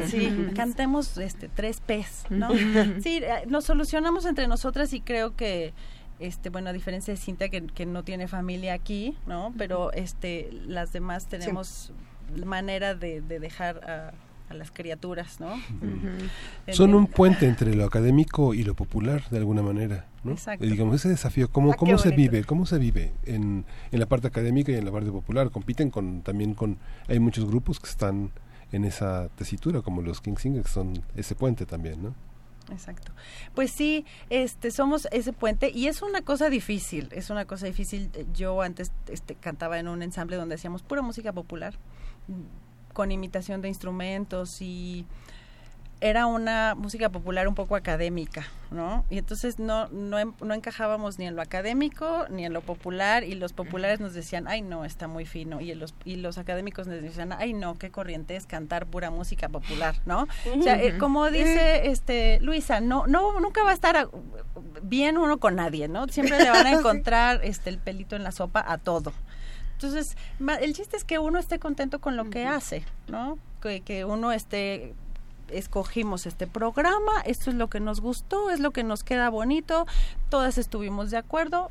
Sí, 0.07 0.49
cantemos 0.55 1.17
este 1.17 1.49
tres 1.49 1.81
P's, 1.85 2.25
¿no? 2.29 2.49
Sí, 3.01 3.19
eh, 3.23 3.43
nos 3.47 3.65
solucionamos 3.65 4.25
entre 4.25 4.47
nosotras 4.47 4.93
y 4.93 5.01
creo 5.01 5.35
que 5.35 5.73
este 6.25 6.49
bueno 6.49 6.69
a 6.69 6.73
diferencia 6.73 7.13
de 7.13 7.19
Cintia 7.19 7.49
que, 7.49 7.65
que 7.67 7.85
no 7.85 8.03
tiene 8.03 8.27
familia 8.27 8.73
aquí 8.73 9.15
no 9.25 9.53
pero 9.57 9.91
este 9.93 10.49
las 10.65 10.93
demás 10.93 11.27
tenemos 11.27 11.91
manera 12.45 12.95
de, 12.95 13.21
de 13.21 13.39
dejar 13.39 13.89
a 13.89 14.13
a 14.49 14.53
las 14.53 14.71
criaturas, 14.71 15.39
¿no? 15.39 15.55
Son 16.71 16.93
un 16.93 17.07
puente 17.07 17.47
entre 17.47 17.75
lo 17.75 17.85
académico 17.85 18.53
y 18.53 18.63
lo 18.63 18.75
popular, 18.75 19.23
de 19.29 19.37
alguna 19.37 19.61
manera, 19.61 20.05
¿no? 20.23 20.31
Exacto. 20.31 20.65
Y 20.65 20.69
digamos, 20.69 20.95
ese 20.95 21.09
desafío, 21.09 21.49
¿cómo, 21.49 21.71
Ah, 21.71 21.75
cómo 21.75 21.97
se 21.97 22.11
vive? 22.11 22.43
¿Cómo 22.43 22.65
se 22.65 22.77
vive 22.77 23.13
en, 23.25 23.65
en 23.91 23.99
la 23.99 24.05
parte 24.05 24.27
académica 24.27 24.71
y 24.71 24.75
en 24.75 24.85
la 24.85 24.91
parte 24.91 25.11
popular? 25.11 25.49
Compiten 25.49 25.89
con 25.89 26.21
también 26.21 26.53
con... 26.53 26.77
Hay 27.07 27.19
muchos 27.19 27.45
grupos 27.45 27.79
que 27.79 27.89
están 27.89 28.31
en 28.71 28.85
esa 28.85 29.29
tesitura, 29.35 29.81
como 29.81 30.01
los 30.01 30.21
King 30.21 30.35
Singers, 30.37 30.65
que 30.65 30.71
son 30.71 31.03
ese 31.15 31.35
puente 31.35 31.65
también, 31.65 32.01
¿no? 32.01 32.15
Exacto. 32.73 33.11
Pues 33.55 33.71
sí, 33.71 34.05
este 34.29 34.71
somos 34.71 35.07
ese 35.11 35.33
puente 35.33 35.71
y 35.73 35.87
es 35.87 36.01
una 36.01 36.21
cosa 36.21 36.49
difícil, 36.49 37.09
es 37.11 37.29
una 37.29 37.45
cosa 37.45 37.65
difícil. 37.67 38.09
Yo 38.33 38.61
antes 38.61 38.91
este 39.07 39.35
cantaba 39.35 39.79
en 39.79 39.87
un 39.87 40.01
ensamble 40.01 40.35
donde 40.35 40.55
hacíamos 40.55 40.81
pura 40.81 41.01
música 41.01 41.31
popular 41.31 41.73
mm, 42.27 42.93
con 42.93 43.11
imitación 43.11 43.61
de 43.61 43.69
instrumentos 43.69 44.61
y 44.61 45.05
era 46.05 46.25
una 46.25 46.75
música 46.75 47.07
popular 47.09 47.47
un 47.47 47.55
poco 47.55 47.77
académica, 47.77 48.45
¿no? 48.71 49.05
Y 49.09 49.17
entonces 49.17 49.57
no, 49.57 49.87
no, 49.87 50.19
en- 50.19 50.33
no 50.41 50.53
encajábamos 50.53 51.17
ni 51.17 51.25
en 51.27 51.35
lo 51.37 51.41
académico 51.41 52.25
ni 52.29 52.43
en 52.45 52.51
lo 52.51 52.59
popular 52.61 53.23
y 53.23 53.35
los 53.35 53.53
populares 53.53 54.01
nos 54.01 54.13
decían, 54.13 54.47
ay 54.49 54.61
no, 54.63 54.83
está 54.83 55.07
muy 55.07 55.25
fino 55.25 55.61
y 55.61 55.73
los, 55.75 55.95
y 56.03 56.17
los 56.17 56.37
académicos 56.37 56.87
nos 56.87 57.01
decían, 57.01 57.31
ay 57.31 57.53
no, 57.53 57.77
qué 57.77 57.89
corriente 57.89 58.35
es 58.35 58.45
cantar 58.45 58.85
pura 58.85 59.11
música 59.11 59.47
popular, 59.47 59.95
¿no? 60.05 60.27
O 60.59 60.61
sea, 60.61 60.75
eh, 60.81 60.97
como 60.97 61.31
dice 61.31 61.87
este 61.89 62.39
Luisa, 62.41 62.81
no, 62.81 63.07
no, 63.07 63.39
nunca 63.39 63.63
va 63.63 63.71
a 63.71 63.73
estar 63.73 63.95
a- 63.95 64.09
bien 64.81 65.17
uno 65.17 65.37
con 65.37 65.55
nadie, 65.55 65.87
¿no? 65.87 66.07
Siempre 66.09 66.37
le 66.39 66.49
van 66.49 66.67
a 66.67 66.71
encontrar 66.79 67.39
este 67.43 67.69
el 67.69 67.77
pelito 67.77 68.15
en 68.17 68.23
la 68.23 68.31
sopa 68.33 68.63
a 68.67 68.77
todo. 68.77 69.13
Entonces, 69.73 70.15
el 70.61 70.73
chiste 70.73 70.95
es 70.97 71.03
que 71.03 71.19
uno 71.19 71.39
esté 71.39 71.59
contento 71.59 71.99
con 71.99 72.15
lo 72.15 72.29
que 72.29 72.45
hace, 72.45 72.83
¿no? 73.07 73.37
Que, 73.61 73.81
que 73.81 74.05
uno 74.05 74.31
esté 74.31 74.93
escogimos 75.49 76.25
este 76.25 76.47
programa, 76.47 77.21
esto 77.25 77.49
es 77.49 77.55
lo 77.55 77.69
que 77.69 77.79
nos 77.79 78.01
gustó, 78.01 78.49
es 78.49 78.59
lo 78.59 78.71
que 78.71 78.83
nos 78.83 79.03
queda 79.03 79.29
bonito, 79.29 79.85
todas 80.29 80.57
estuvimos 80.57 81.11
de 81.11 81.17
acuerdo, 81.17 81.69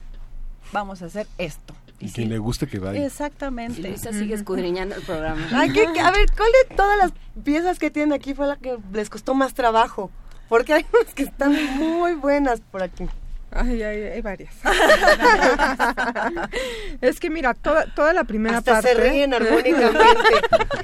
vamos 0.72 1.02
a 1.02 1.06
hacer 1.06 1.26
esto. 1.38 1.74
Y 2.00 2.10
quien 2.10 2.30
le 2.30 2.38
guste 2.38 2.66
que 2.66 2.80
vaya. 2.80 3.06
Exactamente. 3.06 3.80
Y 3.80 3.84
Luisa 3.84 4.12
sigue 4.12 4.34
escudriñando 4.34 4.96
el 4.96 5.02
programa. 5.02 5.40
A 5.52 5.66
ver, 5.66 6.26
¿cuál 6.36 6.50
de 6.68 6.74
todas 6.74 6.98
las 6.98 7.12
piezas 7.44 7.78
que 7.78 7.92
tienen 7.92 8.12
aquí 8.12 8.34
fue 8.34 8.48
la 8.48 8.56
que 8.56 8.76
les 8.92 9.08
costó 9.08 9.34
más 9.34 9.54
trabajo? 9.54 10.10
Porque 10.48 10.74
hay 10.74 10.86
unas 10.92 11.14
que 11.14 11.22
están 11.22 11.52
muy 11.76 12.14
buenas 12.14 12.60
por 12.60 12.82
aquí. 12.82 13.06
Ay, 13.54 13.82
ay, 13.82 14.02
hay 14.04 14.20
varias. 14.22 14.54
es 17.00 17.20
que 17.20 17.30
mira, 17.30 17.54
toda, 17.54 17.86
toda 17.94 18.12
la 18.12 18.24
primera 18.24 18.58
Hasta 18.58 18.74
parte. 18.74 18.88
se 18.88 18.94
ríen 18.94 19.34
armónicamente. 19.34 20.02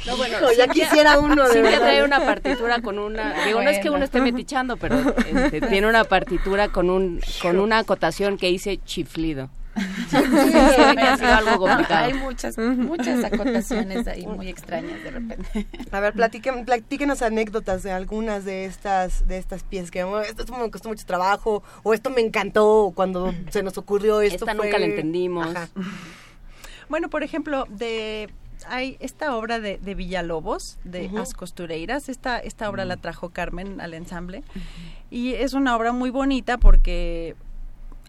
No, 0.07 0.17
bueno, 0.17 0.39
Hijo, 0.39 0.53
ya 0.57 0.69
quisiera 0.69 1.19
uno 1.19 1.49
de 1.49 1.61
verdad. 1.61 1.81
trae 1.81 2.05
una 2.05 2.21
partitura 2.21 2.81
con 2.81 2.99
una... 2.99 3.45
Digo, 3.45 3.61
no 3.61 3.69
es 3.69 3.79
que 3.79 3.91
uno 3.91 4.05
esté 4.05 4.21
metichando, 4.21 4.77
pero 4.77 4.97
este, 5.19 5.61
tiene 5.61 5.87
una 5.87 6.05
partitura 6.05 6.69
con 6.69 6.89
un 6.89 7.21
con 7.43 7.59
una 7.59 7.79
acotación 7.79 8.39
que 8.39 8.47
dice 8.47 8.79
chiflido. 8.79 9.51
Sí, 9.79 10.17
que 10.97 11.03
ha 11.03 11.17
sido 11.17 11.33
algo 11.35 11.59
complicado. 11.67 12.05
Hay 12.07 12.15
muchas, 12.15 12.59
muchas 12.59 13.25
acotaciones 13.25 14.07
ahí 14.07 14.27
muy 14.27 14.49
extrañas 14.49 15.03
de 15.03 15.11
repente. 15.11 15.67
A 15.93 16.01
ver, 16.01 16.13
platiquen, 16.15 16.65
platíquenos 16.65 17.23
anécdotas 17.23 17.83
de 17.83 17.93
algunas 17.93 18.45
de 18.45 18.65
estas 18.65 19.27
de 19.29 19.39
estas 19.39 19.63
piezas 19.63 19.91
que 19.91 20.05
"Oh, 20.05 20.21
esto 20.21 20.45
me 20.57 20.71
costó 20.71 20.89
mucho 20.89 21.05
trabajo 21.07 21.63
o 21.83 21.95
esto 21.95 22.11
me 22.11 22.21
encantó 22.21 22.85
o 22.85 22.93
cuando 22.93 23.35
se 23.51 23.63
nos 23.63 23.79
ocurrió 23.79 24.21
esto 24.21 24.45
Esta 24.45 24.55
fue- 24.55 24.67
nunca 24.67 24.79
la 24.79 24.87
entendimos. 24.87 25.47
Ajá. 25.55 25.69
Bueno, 26.89 27.11
por 27.11 27.23
ejemplo, 27.23 27.67
de 27.69 28.31
hay 28.67 28.97
esta 29.01 29.37
obra 29.37 29.61
de, 29.61 29.79
de 29.79 29.95
Villalobos, 29.95 30.79
de 30.85 31.07
Ujú. 31.07 31.19
As 31.19 31.33
Costureiras. 31.35 32.09
Esta, 32.09 32.39
esta 32.39 32.69
obra 32.69 32.85
la 32.85 32.97
trajo 32.97 33.31
Carmen 33.31 33.81
al 33.81 33.95
ensamble. 33.95 34.43
Y 35.11 35.35
es 35.35 35.53
una 35.55 35.77
obra 35.77 35.93
muy 35.93 36.11
bonita 36.11 36.59
porque 36.59 37.37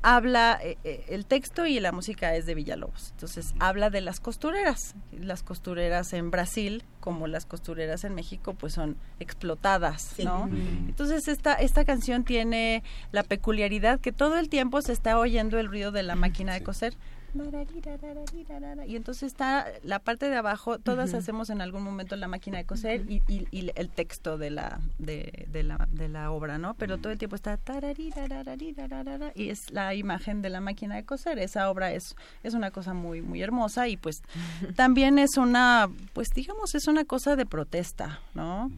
habla, 0.02 0.60
eh, 0.62 0.78
eh, 0.84 1.06
el 1.10 1.26
texto 1.26 1.66
y 1.66 1.80
la 1.80 1.92
música 1.92 2.36
es 2.36 2.46
de 2.46 2.56
Villalobos. 2.56 3.12
Entonces, 3.12 3.54
habla 3.60 3.90
de 3.90 4.02
las 4.02 4.20
costureras. 4.20 4.96
Las 5.12 5.44
costureras 5.44 6.14
en 6.14 6.32
Brasil, 6.32 6.84
como 7.00 7.28
las 7.28 7.46
costureras 7.46 8.04
en 8.04 8.16
México, 8.16 8.54
pues 8.54 8.74
son 8.74 8.98
explotadas, 9.20 10.02
Sí. 10.02 10.24
¿no? 10.24 10.48
Mm. 10.48 10.90
Entonces, 10.90 11.28
esta, 11.28 11.54
esta 11.54 11.86
canción 11.86 12.24
tiene 12.24 12.84
la 13.12 13.24
peculiaridad 13.24 14.00
que 14.00 14.12
todo 14.12 14.38
el 14.38 14.50
tiempo 14.50 14.82
se 14.82 14.94
está 14.94 15.18
oyendo 15.20 15.60
el 15.60 15.68
ruido 15.68 15.92
de 15.92 16.04
la 16.04 16.16
máquina 16.16 16.54
de 16.54 16.64
coser. 16.64 16.96
Y 18.88 18.96
entonces 18.96 19.24
está 19.24 19.68
la 19.84 20.00
parte 20.00 20.30
de 20.30 20.36
abajo, 20.38 20.80
todas 20.80 21.10
Ujú. 21.10 21.18
hacemos 21.20 21.50
en 21.50 21.62
algún 21.62 21.84
momento 21.84 22.16
la 22.16 22.28
máquina 22.28 22.58
de 22.58 22.66
coser 22.66 23.04
y, 23.10 23.22
y- 23.28 23.48
y 23.52 23.72
el 23.76 23.90
texto 23.90 24.38
de 24.38 24.50
la, 24.50 24.80
de, 24.98 25.48
de 25.52 25.64
la, 25.64 25.88
de 25.92 26.08
la 26.10 26.32
obra, 26.32 26.58
¿no? 26.58 26.74
Pero 26.76 26.98
todo 26.98 27.12
el 27.12 27.18
tiempo 27.18 27.36
está 27.36 27.58
y 29.36 29.50
es 29.50 29.72
la 29.72 29.94
imagen 29.96 30.42
de 30.42 30.50
la 30.50 30.62
máquina 30.62 30.96
de 30.96 31.06
coser. 31.06 31.40
Esa 31.40 31.70
obra 31.70 31.92
es, 31.94 32.16
es 32.44 32.54
una 32.54 32.72
cosa 32.72 32.94
muy, 32.94 33.22
muy 33.22 33.42
hermosa 33.42 33.88
y 33.88 33.98
pues 33.98 34.22
también 34.76 35.20
es 35.20 35.38
una, 35.38 35.90
pues 36.14 36.30
digamos, 36.34 36.76
es 36.76 36.88
una 36.88 37.06
cosa 37.06 37.36
de 37.36 37.46
protesta, 37.46 38.20
¿no? 38.34 38.72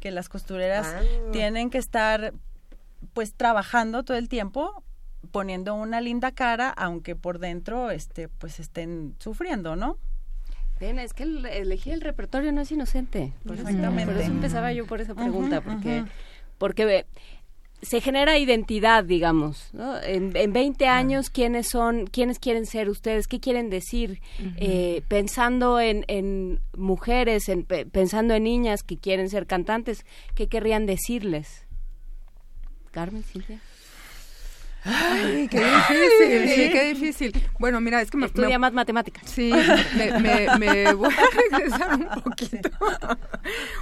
Que 0.00 0.10
las 0.10 0.28
costureras 0.28 0.86
Ah. 0.94 1.00
tienen 1.32 1.70
que 1.70 1.78
estar 1.78 2.32
pues 3.14 3.34
trabajando 3.34 4.02
todo 4.04 4.16
el 4.16 4.28
tiempo 4.28 4.82
poniendo 5.30 5.74
una 5.74 6.00
linda 6.00 6.32
cara 6.32 6.70
aunque 6.70 7.14
por 7.16 7.38
dentro 7.38 7.90
este 7.90 8.28
pues 8.28 8.58
estén 8.60 9.14
sufriendo 9.18 9.76
no 9.76 9.96
es 10.80 11.12
que 11.14 11.22
el- 11.22 11.46
elegir 11.46 11.92
el 11.92 12.00
repertorio 12.00 12.50
no 12.50 12.60
es 12.60 12.72
inocente. 12.72 13.32
Por 13.46 13.54
eso, 13.54 13.68
Exactamente. 13.68 14.12
por 14.12 14.20
eso 14.20 14.30
empezaba 14.32 14.72
yo 14.72 14.84
por 14.84 15.00
esa 15.00 15.14
pregunta, 15.14 15.60
Ujú, 15.60 15.70
porque, 15.70 16.00
ujú. 16.00 16.08
porque 16.58 16.84
ve, 16.84 17.06
se 17.82 18.00
genera 18.00 18.36
identidad, 18.36 19.04
digamos. 19.04 19.68
¿no? 19.72 19.96
En, 20.02 20.36
en 20.36 20.52
20 20.52 20.88
años, 20.88 21.30
¿quiénes 21.30 21.68
son, 21.68 22.08
quiénes 22.08 22.40
quieren 22.40 22.66
ser 22.66 22.88
ustedes? 22.88 23.28
¿Qué 23.28 23.38
quieren 23.38 23.70
decir? 23.70 24.20
Eh, 24.56 25.02
pensando 25.06 25.78
en, 25.78 26.04
en 26.08 26.58
mujeres, 26.76 27.48
en, 27.48 27.62
pe- 27.62 27.86
pensando 27.86 28.34
en 28.34 28.42
niñas 28.42 28.82
que 28.82 28.98
quieren 28.98 29.28
ser 29.30 29.46
cantantes, 29.46 30.04
¿qué 30.34 30.48
querrían 30.48 30.84
decirles? 30.86 31.64
Carmen, 32.90 33.22
Cintia. 33.22 33.60
Ay, 34.84 35.48
qué 35.48 35.58
difícil, 35.64 36.48
sí, 36.48 36.70
qué 36.72 36.92
difícil. 36.94 37.48
Bueno, 37.58 37.80
mira, 37.80 38.00
es 38.02 38.10
que 38.10 38.16
me... 38.16 38.26
Estudia 38.26 38.50
me- 38.50 38.58
más 38.58 38.72
matemáticas. 38.72 39.30
Sí, 39.30 39.52
me, 39.96 40.18
me, 40.20 40.58
me 40.58 40.92
voy 40.94 41.12
a 41.12 41.50
regresar 41.58 41.94
un 41.94 42.08
poquito. 42.22 42.70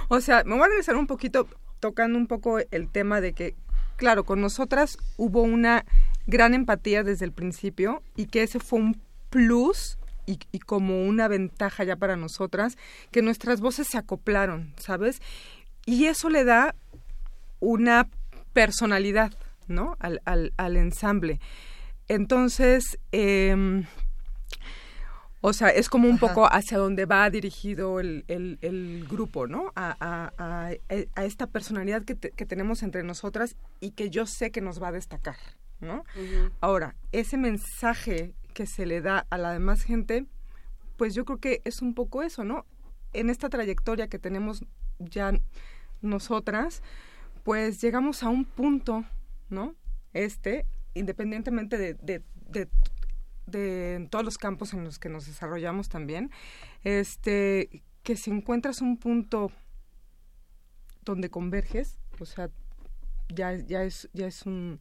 O 0.09 0.21
sea, 0.21 0.43
me 0.45 0.53
voy 0.55 0.63
a 0.63 0.67
regresar 0.67 0.95
un 0.95 1.07
poquito 1.07 1.47
tocando 1.79 2.17
un 2.17 2.27
poco 2.27 2.59
el 2.59 2.87
tema 2.89 3.21
de 3.21 3.33
que, 3.33 3.55
claro, 3.97 4.23
con 4.25 4.41
nosotras 4.41 4.97
hubo 5.17 5.41
una 5.41 5.85
gran 6.27 6.53
empatía 6.53 7.03
desde 7.03 7.25
el 7.25 7.31
principio 7.31 8.03
y 8.15 8.27
que 8.27 8.43
ese 8.43 8.59
fue 8.59 8.79
un 8.79 9.01
plus 9.31 9.97
y, 10.27 10.37
y 10.51 10.59
como 10.59 11.03
una 11.03 11.27
ventaja 11.27 11.83
ya 11.83 11.95
para 11.95 12.15
nosotras, 12.15 12.77
que 13.11 13.23
nuestras 13.23 13.59
voces 13.59 13.87
se 13.87 13.97
acoplaron, 13.97 14.73
¿sabes? 14.77 15.19
Y 15.85 16.05
eso 16.05 16.29
le 16.29 16.43
da 16.43 16.75
una 17.59 18.07
personalidad, 18.53 19.33
¿no? 19.67 19.95
Al, 19.99 20.21
al, 20.25 20.53
al 20.57 20.77
ensamble. 20.77 21.39
Entonces, 22.07 22.99
em, 23.11 23.85
o 25.43 25.53
sea, 25.53 25.69
es 25.69 25.89
como 25.89 26.07
un 26.07 26.15
Ajá. 26.17 26.27
poco 26.27 26.45
hacia 26.45 26.77
donde 26.77 27.05
va 27.05 27.29
dirigido 27.29 27.99
el, 27.99 28.25
el, 28.27 28.59
el 28.61 29.05
grupo, 29.09 29.47
¿no? 29.47 29.71
A, 29.75 29.95
a, 29.99 30.33
a, 30.37 30.71
a 31.15 31.25
esta 31.25 31.47
personalidad 31.47 32.03
que, 32.03 32.15
te- 32.15 32.31
que 32.31 32.45
tenemos 32.45 32.83
entre 32.83 33.03
nosotras 33.03 33.55
y 33.79 33.91
que 33.91 34.09
yo 34.09 34.25
sé 34.27 34.51
que 34.51 34.61
nos 34.61 34.81
va 34.81 34.89
a 34.89 34.91
destacar, 34.91 35.37
¿no? 35.79 36.03
Ahora, 36.59 36.95
ese 37.11 37.37
mensaje 37.37 38.33
que 38.53 38.67
se 38.67 38.85
le 38.85 39.01
da 39.01 39.25
a 39.29 39.37
la 39.39 39.51
demás 39.53 39.81
gente, 39.81 40.25
pues 40.97 41.15
yo 41.15 41.25
creo 41.25 41.39
que 41.39 41.61
es 41.63 41.81
un 41.81 41.95
poco 41.95 42.21
eso, 42.21 42.43
¿no? 42.43 42.65
En 43.13 43.29
esta 43.29 43.49
trayectoria 43.49 44.07
que 44.07 44.19
tenemos 44.19 44.63
ya 44.99 45.33
nosotras, 46.01 46.83
pues 47.43 47.81
llegamos 47.81 48.21
a 48.21 48.29
un 48.29 48.45
punto, 48.45 49.05
¿no? 49.51 49.75
Este, 50.13 50.65
independientemente 50.93 51.77
de, 51.77 51.93
de, 51.93 52.23
de, 53.45 54.07
todos 54.09 54.25
los 54.25 54.37
campos 54.37 54.73
en 54.73 54.83
los 54.83 54.99
que 54.99 55.09
nos 55.09 55.25
desarrollamos 55.25 55.89
también, 55.89 56.31
este, 56.83 57.83
que 58.03 58.15
si 58.15 58.31
encuentras 58.31 58.81
un 58.81 58.97
punto 58.97 59.51
donde 61.03 61.29
converges, 61.29 61.99
o 62.19 62.25
sea, 62.25 62.49
ya, 63.29 63.55
ya 63.55 63.83
es, 63.83 64.09
ya 64.13 64.27
es 64.27 64.45
un 64.45 64.79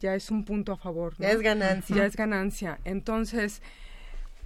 ya 0.00 0.14
es 0.14 0.30
un 0.30 0.44
punto 0.44 0.72
a 0.72 0.76
favor. 0.76 1.14
¿no? 1.18 1.26
Ya 1.26 1.32
es 1.32 1.40
ganancia. 1.40 1.96
Ya 1.96 2.06
es 2.06 2.16
ganancia. 2.16 2.78
Entonces, 2.84 3.60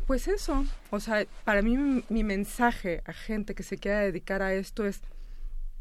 pues 0.06 0.26
eso, 0.28 0.66
o 0.90 1.00
sea, 1.00 1.26
para 1.44 1.62
mí 1.62 1.76
mi, 1.76 2.04
mi 2.08 2.24
mensaje 2.24 3.02
a 3.06 3.12
gente 3.12 3.54
que 3.54 3.62
se 3.62 3.78
quiera 3.78 4.00
dedicar 4.00 4.42
a 4.42 4.52
esto 4.52 4.84
es, 4.84 5.00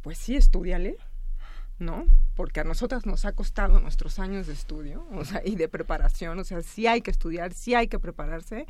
pues 0.03 0.19
sí, 0.19 0.35
estudiale, 0.35 0.97
¿no? 1.79 2.05
Porque 2.35 2.59
a 2.59 2.63
nosotras 2.63 3.05
nos 3.05 3.25
ha 3.25 3.33
costado 3.33 3.79
nuestros 3.79 4.19
años 4.19 4.47
de 4.47 4.53
estudio, 4.53 5.05
o 5.11 5.25
sea, 5.25 5.41
y 5.45 5.55
de 5.55 5.67
preparación, 5.67 6.39
o 6.39 6.43
sea, 6.43 6.61
sí 6.61 6.87
hay 6.87 7.01
que 7.01 7.11
estudiar, 7.11 7.53
sí 7.53 7.75
hay 7.75 7.87
que 7.87 7.99
prepararse, 7.99 8.65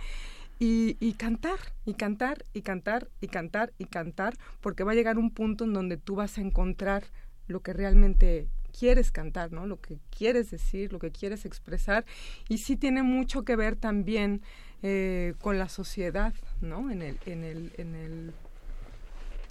y, 0.60 1.14
cantar, 1.16 1.60
y 1.86 1.96
cantar, 1.96 2.46
y 2.54 2.62
cantar, 2.62 3.10
y 3.20 3.28
cantar, 3.28 3.74
y 3.78 3.86
cantar, 3.86 4.38
porque 4.62 4.86
va 4.86 4.94
a 4.94 4.96
llegar 4.96 5.18
un 5.18 5.32
punto 5.32 5.66
en 5.66 5.74
donde 5.74 5.98
tú 5.98 6.16
vas 6.16 6.38
a 6.38 6.42
encontrar 6.42 7.04
lo 7.48 7.62
que 7.62 7.74
realmente 7.74 8.48
quieres 8.78 9.12
cantar, 9.12 9.52
¿no? 9.52 9.68
Lo 9.68 9.82
que 9.82 10.00
quieres 10.16 10.52
decir, 10.52 10.94
lo 10.94 11.00
que 11.00 11.12
quieres 11.12 11.46
expresar, 11.46 12.06
y 12.48 12.60
sí 12.60 12.78
tiene 12.78 13.04
mucho 13.04 13.44
que 13.44 13.58
ver 13.58 13.76
también 13.76 14.42
eh, 14.84 15.34
con 15.42 15.60
la 15.60 15.68
sociedad, 15.68 16.34
¿no? 16.62 16.90
En 16.90 17.02
el, 17.02 17.20
en 17.26 17.44
el, 17.44 17.74
en 17.78 17.96
el 17.96 18.34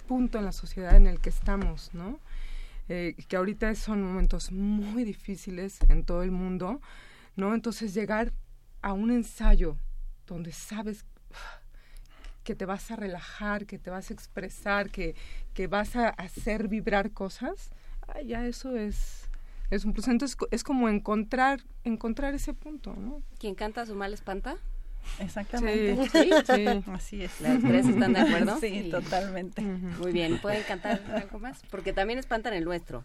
punto 0.07 0.37
en 0.37 0.45
la 0.45 0.51
sociedad 0.51 0.95
en 0.95 1.07
el 1.07 1.19
que 1.19 1.29
estamos, 1.29 1.91
¿no? 1.93 2.19
Eh, 2.89 3.15
que 3.27 3.37
ahorita 3.37 3.73
son 3.75 4.03
momentos 4.03 4.51
muy 4.51 5.05
difíciles 5.05 5.79
en 5.87 6.03
todo 6.03 6.21
el 6.23 6.31
mundo, 6.31 6.81
¿no? 7.35 7.53
Entonces 7.53 7.93
llegar 7.93 8.33
a 8.81 8.93
un 8.93 9.11
ensayo 9.11 9.77
donde 10.27 10.51
sabes 10.51 11.05
que 12.43 12.55
te 12.55 12.65
vas 12.65 12.91
a 12.91 12.97
relajar, 12.97 13.65
que 13.65 13.79
te 13.79 13.89
vas 13.89 14.09
a 14.09 14.13
expresar, 14.13 14.89
que, 14.89 15.15
que 15.53 15.67
vas 15.67 15.95
a 15.95 16.09
hacer 16.09 16.67
vibrar 16.67 17.11
cosas, 17.11 17.71
ya 18.25 18.45
eso 18.45 18.75
es, 18.75 19.29
es 19.69 19.85
un 19.85 19.93
proceso. 19.93 20.25
Es, 20.25 20.37
es 20.51 20.63
como 20.63 20.89
encontrar, 20.89 21.61
encontrar 21.85 22.33
ese 22.33 22.53
punto, 22.53 22.93
¿no? 22.95 23.21
Quien 23.39 23.55
canta 23.55 23.85
su 23.85 23.95
mal 23.95 24.13
espanta. 24.13 24.57
Exactamente. 25.19 26.09
Sí, 26.09 26.29
sí. 26.45 26.83
Así 26.91 27.23
es. 27.23 27.41
¿Las 27.41 27.61
tres 27.61 27.87
están 27.87 28.13
de 28.13 28.19
acuerdo? 28.19 28.59
Sí, 28.59 28.89
totalmente. 28.89 29.61
Muy 29.61 30.11
bien. 30.11 30.39
¿Pueden 30.39 30.63
cantar 30.63 31.01
algo 31.13 31.39
más? 31.39 31.61
Porque 31.69 31.93
también 31.93 32.19
espantan 32.19 32.53
el 32.53 32.63
nuestro. 32.65 33.03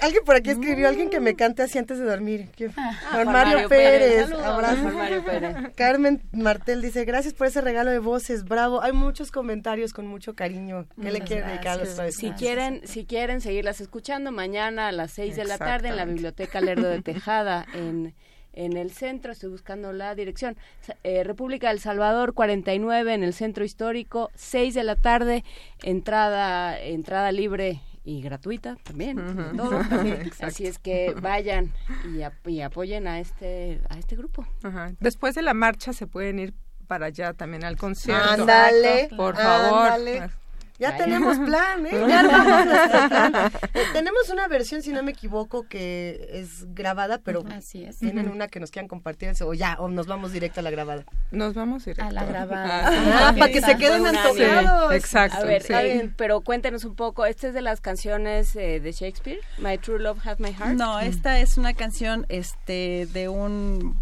Alguien 0.00 0.24
por 0.24 0.36
aquí 0.36 0.50
escribió, 0.50 0.88
alguien 0.88 1.10
que 1.10 1.20
me 1.20 1.34
cante 1.36 1.62
así 1.62 1.78
antes 1.78 1.98
de 1.98 2.04
dormir. 2.04 2.48
Ah, 2.76 2.98
Juan 3.10 3.24
Juan 3.24 3.26
Mario, 3.26 3.52
Mario 3.52 3.68
Pérez. 3.68 4.32
Abrazo. 4.32 4.82
Juan 4.82 4.96
Mario 4.96 5.24
Pérez. 5.24 5.56
Carmen 5.76 6.22
Martel 6.32 6.82
dice, 6.82 7.04
gracias 7.04 7.34
por 7.34 7.46
ese 7.46 7.60
regalo 7.60 7.90
de 7.90 7.98
voces, 7.98 8.44
bravo. 8.44 8.82
Hay 8.82 8.92
muchos 8.92 9.30
comentarios 9.30 9.92
con 9.92 10.06
mucho 10.06 10.34
cariño. 10.34 10.86
¿Qué 11.00 11.12
le 11.12 11.20
quieren 11.20 11.48
dedicar 11.48 11.78
a 11.78 11.84
los 11.84 11.94
gracias. 11.94 12.16
Si 12.16 12.30
quieren, 12.32 12.80
si 12.84 13.04
quieren 13.04 13.40
seguirlas 13.40 13.80
escuchando, 13.80 14.32
mañana 14.32 14.88
a 14.88 14.92
las 14.92 15.12
6 15.12 15.36
de 15.36 15.44
la 15.44 15.58
tarde 15.58 15.88
en 15.88 15.96
la. 15.96 16.08
Biblioteca 16.08 16.60
Lerdo 16.60 16.88
de 16.88 17.02
Tejada, 17.02 17.66
en, 17.74 18.14
en 18.58 18.76
el 18.76 18.90
centro, 18.90 19.32
estoy 19.32 19.50
buscando 19.50 19.92
la 19.92 20.14
dirección, 20.14 20.56
eh, 21.04 21.22
República 21.24 21.68
del 21.68 21.78
Salvador 21.80 22.34
49 22.34 23.14
en 23.14 23.22
el 23.22 23.32
centro 23.32 23.64
histórico, 23.64 24.30
6 24.34 24.74
de 24.74 24.82
la 24.84 24.96
tarde, 24.96 25.44
entrada, 25.82 26.80
entrada 26.80 27.32
libre 27.32 27.80
y 28.04 28.20
gratuita 28.22 28.76
también, 28.84 29.16
todo. 29.56 29.80
Exacto. 30.06 30.46
Así 30.46 30.66
es 30.66 30.78
que 30.78 31.14
vayan 31.20 31.72
y, 32.14 32.22
ap- 32.22 32.46
y 32.48 32.60
apoyen 32.62 33.06
a 33.06 33.20
este, 33.20 33.80
a 33.88 33.98
este 33.98 34.16
grupo. 34.16 34.46
Ajá. 34.62 34.92
Después 35.00 35.34
de 35.34 35.42
la 35.42 35.54
marcha 35.54 35.92
se 35.92 36.06
pueden 36.06 36.38
ir 36.38 36.54
para 36.86 37.06
allá 37.06 37.34
también 37.34 37.64
al 37.64 37.76
concierto. 37.76 38.42
Ándale, 38.42 39.08
Por 39.16 39.36
favor. 39.36 39.88
ándale. 39.92 40.30
Ya 40.78 40.92
Vaya. 40.92 41.04
tenemos 41.04 41.38
plan, 41.46 41.86
¿eh? 41.86 42.04
Ya 42.08 42.20
armamos 42.20 42.66
nuestro 42.66 43.08
plan. 43.08 43.32
Eh, 43.74 43.84
tenemos 43.92 44.28
una 44.30 44.48
versión, 44.48 44.82
si 44.82 44.92
no 44.92 45.02
me 45.02 45.10
equivoco, 45.12 45.64
que 45.68 46.28
es 46.32 46.72
grabada, 46.74 47.18
pero 47.18 47.44
Así 47.52 47.84
es. 47.84 47.98
tienen 47.98 48.28
una 48.28 48.48
que 48.48 48.60
nos 48.60 48.70
quieran 48.70 48.88
compartir 48.88 49.30
o 49.42 49.54
ya, 49.54 49.76
o 49.78 49.88
nos 49.88 50.06
vamos 50.06 50.32
directo 50.32 50.60
a 50.60 50.62
la 50.62 50.70
grabada. 50.70 51.04
Nos 51.30 51.54
vamos 51.54 51.84
directo. 51.84 52.04
A 52.04 52.12
la 52.12 52.24
grabada. 52.24 53.28
Ah, 53.28 53.34
para 53.38 53.52
que 53.52 53.60
se 53.60 53.76
queden 53.76 54.06
antojados. 54.06 54.90
Sí, 54.90 54.96
exacto. 54.96 55.38
A 55.38 55.44
ver, 55.44 55.62
sí. 55.62 55.72
está 55.72 55.82
bien, 55.82 56.14
pero 56.16 56.40
cuéntenos 56.40 56.84
un 56.84 56.94
poco. 56.94 57.26
¿Esta 57.26 57.48
es 57.48 57.54
de 57.54 57.62
las 57.62 57.80
canciones 57.80 58.54
eh, 58.56 58.80
de 58.80 58.92
Shakespeare? 58.92 59.40
My 59.58 59.78
True 59.78 59.98
Love 60.00 60.26
Has 60.26 60.40
My 60.40 60.52
Heart. 60.52 60.74
No, 60.76 60.98
esta 61.00 61.38
es 61.40 61.58
una 61.58 61.74
canción 61.74 62.24
este 62.28 63.06
de 63.12 63.28
un 63.28 63.96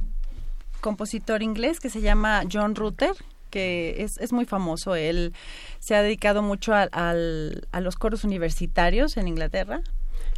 compositor 0.81 1.43
inglés 1.43 1.81
que 1.81 1.91
se 1.91 2.01
llama 2.01 2.43
John 2.51 2.75
Rutter, 2.75 3.13
que 3.57 4.03
es, 4.03 4.19
es 4.19 4.33
muy 4.35 4.45
famoso. 4.45 4.95
Él 4.95 5.33
se 5.79 5.95
ha 5.95 6.03
dedicado 6.03 6.43
mucho 6.43 6.75
al- 6.75 6.91
al- 6.93 7.67
a 7.73 7.81
los 7.81 7.97
coros 7.97 8.23
universitarios 8.25 9.17
en 9.17 9.29
Inglaterra 9.29 9.81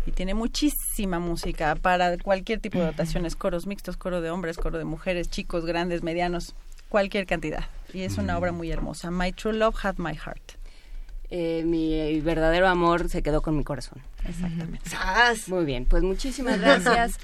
y 0.07 0.13
tiene 0.13 0.35
muchísima 0.35 1.19
música 1.19 1.75
para 1.75 2.17
cualquier 2.19 2.61
tipo 2.61 2.79
de 2.79 2.85
dotaciones, 2.87 3.35
coros 3.35 3.67
mixtos, 3.67 3.97
coro 3.97 4.21
de 4.21 4.31
hombres, 4.31 4.57
coro 4.57 4.79
de 4.79 4.85
mujeres, 4.85 5.29
chicos, 5.31 5.65
grandes, 5.67 6.03
medianos, 6.05 6.55
cualquier 6.89 7.27
cantidad. 7.27 7.65
Y 7.93 8.03
es 8.03 8.19
una 8.19 8.39
obra 8.39 8.53
muy 8.53 8.71
hermosa. 8.71 9.11
My 9.11 9.33
True 9.33 9.55
Love 9.55 9.75
Had 9.83 9.97
My 9.99 10.15
Heart. 10.15 10.53
Eh, 11.31 11.63
mi 11.67 12.21
verdadero 12.21 12.69
amor 12.69 13.09
se 13.09 13.23
quedó 13.23 13.43
con 13.43 13.57
mi 13.57 13.65
corazón. 13.65 13.99
Exactamente. 14.27 14.89
Muy 15.49 15.65
bien, 15.65 15.85
pues 15.87 16.03
muchísimas 16.05 16.61
gracias. 16.61 17.19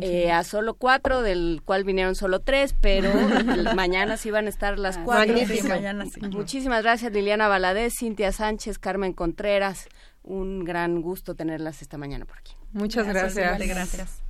Eh, 0.00 0.32
a 0.32 0.44
solo 0.44 0.74
cuatro, 0.74 1.22
del 1.22 1.62
cual 1.64 1.84
vinieron 1.84 2.14
solo 2.14 2.40
tres, 2.40 2.74
pero 2.80 3.10
mañana 3.74 4.16
sí 4.16 4.30
van 4.30 4.46
a 4.46 4.48
estar 4.48 4.78
las 4.78 4.98
cuatro. 4.98 5.32
Magnífico. 5.34 5.68
Mañana 5.68 6.06
sí. 6.06 6.20
Muchísimas 6.20 6.82
gracias 6.82 7.12
Liliana 7.12 7.48
Valadez, 7.48 7.94
Cintia 7.98 8.32
Sánchez, 8.32 8.78
Carmen 8.78 9.12
Contreras. 9.12 9.88
Un 10.22 10.64
gran 10.64 11.02
gusto 11.02 11.34
tenerlas 11.34 11.82
esta 11.82 11.98
mañana 11.98 12.24
por 12.24 12.38
aquí. 12.38 12.54
Muchas 12.72 13.06
gracias. 13.06 13.58
gracias. 13.58 14.22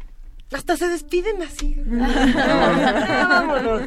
Hasta 0.52 0.76
se 0.76 0.88
despiden 0.88 1.42
así. 1.42 1.74
Vámonos. 1.86 3.82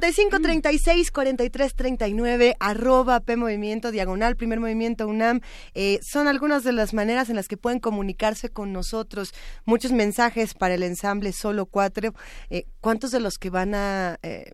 55 0.00 0.40
36 0.42 1.10
43 1.10 1.74
39 1.74 2.56
arroba 2.60 3.20
P 3.20 3.36
Movimiento 3.36 3.90
Diagonal 3.90 4.36
Primer 4.36 4.60
Movimiento 4.60 5.06
UNAM 5.08 5.40
eh, 5.74 6.00
son 6.02 6.28
algunas 6.28 6.64
de 6.64 6.72
las 6.72 6.92
maneras 6.92 7.30
en 7.30 7.36
las 7.36 7.48
que 7.48 7.56
pueden 7.56 7.80
comunicarse 7.80 8.50
con 8.50 8.74
nosotros 8.74 9.32
muchos 9.64 9.92
mensajes 9.92 10.52
para 10.52 10.74
el 10.74 10.82
ensamble 10.82 11.32
solo 11.32 11.64
cuatro 11.64 12.12
eh, 12.50 12.66
¿cuántos 12.82 13.10
de 13.10 13.20
los 13.20 13.38
que 13.38 13.48
van 13.48 13.74
a 13.74 14.18
eh, 14.22 14.52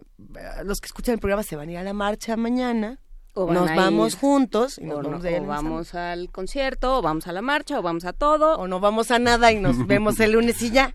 los 0.64 0.80
que 0.80 0.86
escuchan 0.86 1.14
el 1.14 1.18
programa 1.18 1.42
se 1.42 1.56
van 1.56 1.68
a 1.70 1.72
ir 1.72 1.78
a 1.78 1.82
la 1.82 1.92
marcha 1.92 2.36
mañana? 2.36 3.00
O 3.34 3.50
nos 3.50 3.74
vamos 3.74 4.12
ir, 4.12 4.18
juntos 4.20 4.76
y 4.78 4.84
nos 4.84 4.98
o, 4.98 5.02
no- 5.02 5.08
vamos, 5.08 5.24
ahí 5.24 5.32
o 5.32 5.36
al 5.38 5.46
vamos 5.46 5.94
al 5.94 6.30
concierto, 6.30 6.98
o 6.98 7.02
vamos 7.02 7.26
a 7.26 7.32
la 7.32 7.40
marcha, 7.40 7.78
o 7.78 7.82
vamos 7.82 8.04
a 8.04 8.12
todo. 8.12 8.58
O 8.58 8.68
no 8.68 8.78
vamos 8.78 9.10
a 9.10 9.18
nada 9.18 9.50
y 9.50 9.58
nos 9.58 9.86
vemos 9.86 10.20
el 10.20 10.32
lunes 10.32 10.60
y 10.60 10.70
ya. 10.70 10.94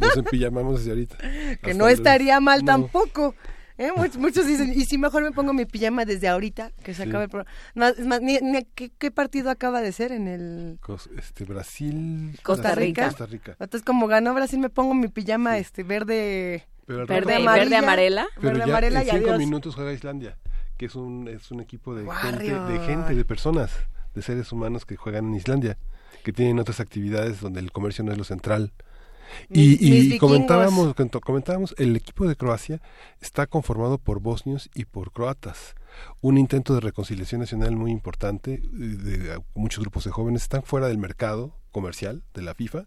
Nos 0.00 0.16
empillamamos 0.16 0.78
desde 0.78 0.90
ahorita. 0.90 1.16
Que 1.56 1.70
Hasta 1.72 1.74
no 1.74 1.88
estaría 1.88 2.40
mal 2.40 2.60
No. 2.60 2.66
tampoco. 2.66 3.34
¿eh? 3.78 3.90
Much- 3.96 4.16
Muchos, 4.18 4.46
dicen, 4.46 4.72
y 4.74 4.84
si 4.84 4.98
mejor 4.98 5.22
me 5.22 5.32
pongo 5.32 5.52
mi 5.52 5.64
pijama 5.64 6.04
desde 6.04 6.28
ahorita, 6.28 6.72
que 6.82 6.94
se 6.94 7.04
Sí. 7.04 7.08
acabe 7.08 7.24
el 7.24 7.30
programa. 7.30 7.50
No, 7.74 7.86
es 7.86 8.06
más, 8.06 8.20
ni- 8.20 8.38
ni- 8.40 8.64
¿qué, 8.74 8.90
qué 8.98 9.10
partido 9.10 9.50
acaba 9.50 9.80
de 9.80 9.92
ser 9.92 10.10
en 10.12 10.26
el 10.28 10.78
Cos- 10.80 11.08
Este, 11.16 11.44
Brasil. 11.44 12.38
Costa 12.42 12.74
Rica? 12.74 13.06
Costa 13.06 13.26
Rica. 13.26 13.52
Entonces, 13.60 13.82
como 13.84 14.06
ganó 14.08 14.34
Brasil, 14.34 14.58
me 14.58 14.68
pongo 14.70 14.94
mi 14.94 15.08
pijama 15.08 15.58
este 15.58 15.82
verde, 15.84 16.66
Pero 16.86 17.06
Verde- 17.06 17.36
amarela. 17.36 18.26
Pero 18.36 18.48
verde 18.48 18.58
ya 18.58 18.64
amarela 18.64 19.00
en 19.02 19.06
y 19.06 19.10
cinco 19.10 19.24
adiós. 19.26 19.38
minutos 19.38 19.74
juega 19.74 19.92
Islandia, 19.92 20.38
que 20.76 20.86
es 20.86 20.94
un, 20.94 21.28
es 21.28 21.50
un 21.50 21.60
equipo 21.60 21.94
de 21.94 22.04
gente, 22.22 22.52
de 22.52 22.78
gente, 22.80 23.14
de 23.14 23.24
personas, 23.24 23.70
de 24.14 24.22
seres 24.22 24.50
humanos 24.52 24.84
que 24.86 24.96
juegan 24.96 25.26
en 25.28 25.34
Islandia, 25.34 25.76
que 26.24 26.32
tienen 26.32 26.58
otras 26.58 26.80
actividades 26.80 27.40
donde 27.40 27.60
el 27.60 27.70
comercio 27.72 28.02
no 28.04 28.10
es 28.12 28.18
lo 28.18 28.24
central. 28.24 28.72
Y, 29.50 29.58
Mis- 29.60 29.82
y 29.82 29.90
mis 29.90 30.02
vikingos. 30.04 30.18
comentábamos, 30.20 30.94
comentábamos, 31.24 31.74
el 31.78 31.94
equipo 31.96 32.26
de 32.26 32.36
Croacia 32.36 32.80
está 33.20 33.46
conformado 33.46 33.98
por 33.98 34.20
bosnios 34.20 34.70
y 34.74 34.84
por 34.84 35.12
croatas. 35.12 35.74
Un 36.20 36.38
intento 36.38 36.74
de 36.74 36.80
reconciliación 36.80 37.40
nacional 37.40 37.76
muy 37.76 37.90
importante. 37.90 38.60
de- 38.72 39.40
muchos 39.54 39.80
grupos 39.80 40.04
de 40.04 40.10
jóvenes 40.10 40.42
están 40.42 40.62
fuera 40.62 40.88
del 40.88 40.98
mercado 40.98 41.54
comercial 41.72 42.22
de 42.34 42.42
la 42.42 42.54
FIFA, 42.54 42.86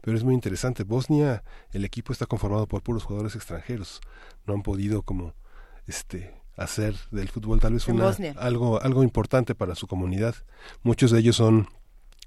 pero 0.00 0.16
es 0.16 0.24
muy 0.24 0.34
interesante. 0.34 0.84
Bosnia, 0.84 1.42
el 1.72 1.84
equipo 1.84 2.12
está 2.12 2.26
conformado 2.26 2.66
por 2.66 2.82
puros 2.82 3.04
jugadores 3.04 3.34
extranjeros. 3.36 4.00
No 4.46 4.54
han 4.54 4.62
podido 4.62 5.02
como 5.02 5.34
este 5.86 6.32
hacer 6.56 6.94
del 7.10 7.28
fútbol 7.28 7.60
tal 7.60 7.72
vez 7.74 7.88
una, 7.88 8.10
algo 8.38 8.80
algo 8.82 9.02
importante 9.02 9.54
para 9.54 9.74
su 9.74 9.86
comunidad. 9.86 10.34
Muchos 10.82 11.10
de 11.10 11.18
ellos 11.20 11.36
son 11.36 11.66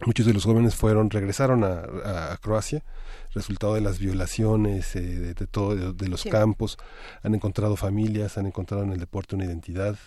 muchos 0.05 0.25
de 0.25 0.33
los 0.33 0.43
jóvenes 0.45 0.75
fueron 0.75 1.09
regresaron 1.09 1.63
a, 1.63 2.37
Croacia 2.41 2.83
resultado 3.33 3.73
de 3.75 3.81
las 3.81 3.99
violaciones 3.99 4.95
eh, 4.95 5.01
de, 5.01 5.33
de 5.33 5.47
todo 5.47 5.75
de, 5.75 5.93
de 5.93 6.07
los 6.09 6.21
Sí. 6.21 6.29
campos. 6.29 6.77
Han 7.23 7.35
encontrado 7.35 7.75
familias 7.75 8.37
han 8.37 8.45
encontrado 8.45 8.83
en 8.83 8.91
el 8.91 8.99
deporte 8.99 9.35
una 9.35 9.45
identidad. 9.45 9.97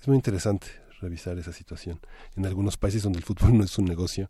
Es 0.00 0.06
muy 0.08 0.16
interesante 0.16 0.66
revisar 1.00 1.38
esa 1.38 1.52
situación. 1.52 1.98
En 2.36 2.46
algunos 2.46 2.76
países 2.76 3.02
donde 3.02 3.18
el 3.18 3.24
fútbol 3.24 3.52
no 3.58 3.64
es 3.64 3.76
un 3.78 3.86
negocio 3.86 4.28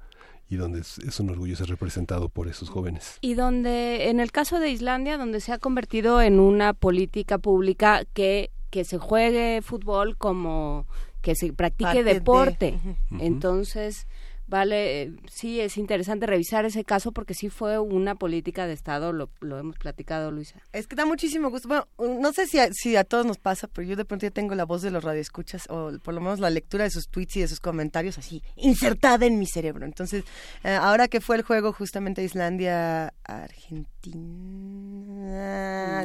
y 0.49 0.57
donde 0.57 0.81
es, 0.81 0.99
es 0.99 1.20
un 1.20 1.31
orgullo 1.31 1.55
ser 1.57 1.69
representado 1.69 2.29
por 2.29 2.49
esos 2.49 2.70
jóvenes. 2.70 3.19
Y 3.20 3.35
donde, 3.35 4.09
en 4.11 4.19
el 4.20 4.33
caso 4.33 4.59
de 4.59 4.70
Islandia, 4.70 5.17
donde 5.17 5.41
se 5.41 5.53
ha 5.53 5.59
convertido 5.59 6.20
en 6.23 6.41
una 6.41 6.73
política 6.73 7.39
pública 7.39 8.05
que, 8.15 8.51
que 8.70 8.85
se 8.85 8.99
juegue 8.99 9.61
fútbol 9.62 10.17
como 10.17 10.87
que 11.23 11.35
se 11.37 11.53
practique 11.53 11.85
Parte 11.85 12.05
de- 12.05 12.15
deporte. 12.15 12.81
Entonces, 13.20 14.07
vale, 14.51 15.03
eh, 15.03 15.12
sí 15.33 15.61
es 15.61 15.79
interesante 15.79 16.27
revisar 16.27 16.65
ese 16.65 16.85
caso 16.85 17.12
porque 17.12 17.35
sí 17.35 17.49
fue 17.49 17.79
una 17.79 18.17
política 18.17 18.67
de 18.67 18.73
Estado, 18.73 19.12
lo, 19.12 19.31
lo 19.41 19.59
hemos 19.59 19.77
platicado, 19.79 20.31
Luisa. 20.31 20.61
Es 20.73 20.87
que 20.87 20.97
da 20.97 21.07
muchísimo 21.07 21.51
gusto. 21.51 21.69
Bueno, 21.69 21.87
no 22.20 22.33
sé 22.33 22.47
si 22.47 22.59
a, 22.59 22.73
si 22.73 22.97
a 22.97 23.05
todos 23.05 23.25
nos 23.25 23.39
pasa, 23.39 23.69
pero 23.69 23.89
yo 23.89 23.97
de 23.97 24.05
pronto 24.05 24.27
ya 24.27 24.31
tengo 24.31 24.55
la 24.55 24.65
voz 24.65 24.83
de 24.83 24.91
los 24.91 25.05
radioescuchas 25.05 25.67
o 25.70 25.93
por 26.03 26.15
lo 26.15 26.20
menos 26.20 26.41
la 26.41 26.51
lectura 26.51 26.85
de 26.85 26.91
sus 26.91 27.09
tweets 27.09 27.37
y 27.37 27.41
de 27.41 27.49
sus 27.49 27.61
comentarios 27.61 28.19
así 28.19 28.43
insertada 28.57 29.25
en 29.27 29.39
mi 29.39 29.47
cerebro. 29.47 29.87
Entonces, 29.87 30.25
eh, 30.65 30.70
ahora 30.75 31.09
que 31.09 31.20
fue 31.20 31.37
el 31.37 31.43
juego 31.43 31.73
justamente 31.73 32.25
Islandia-Argentina, 32.25 33.87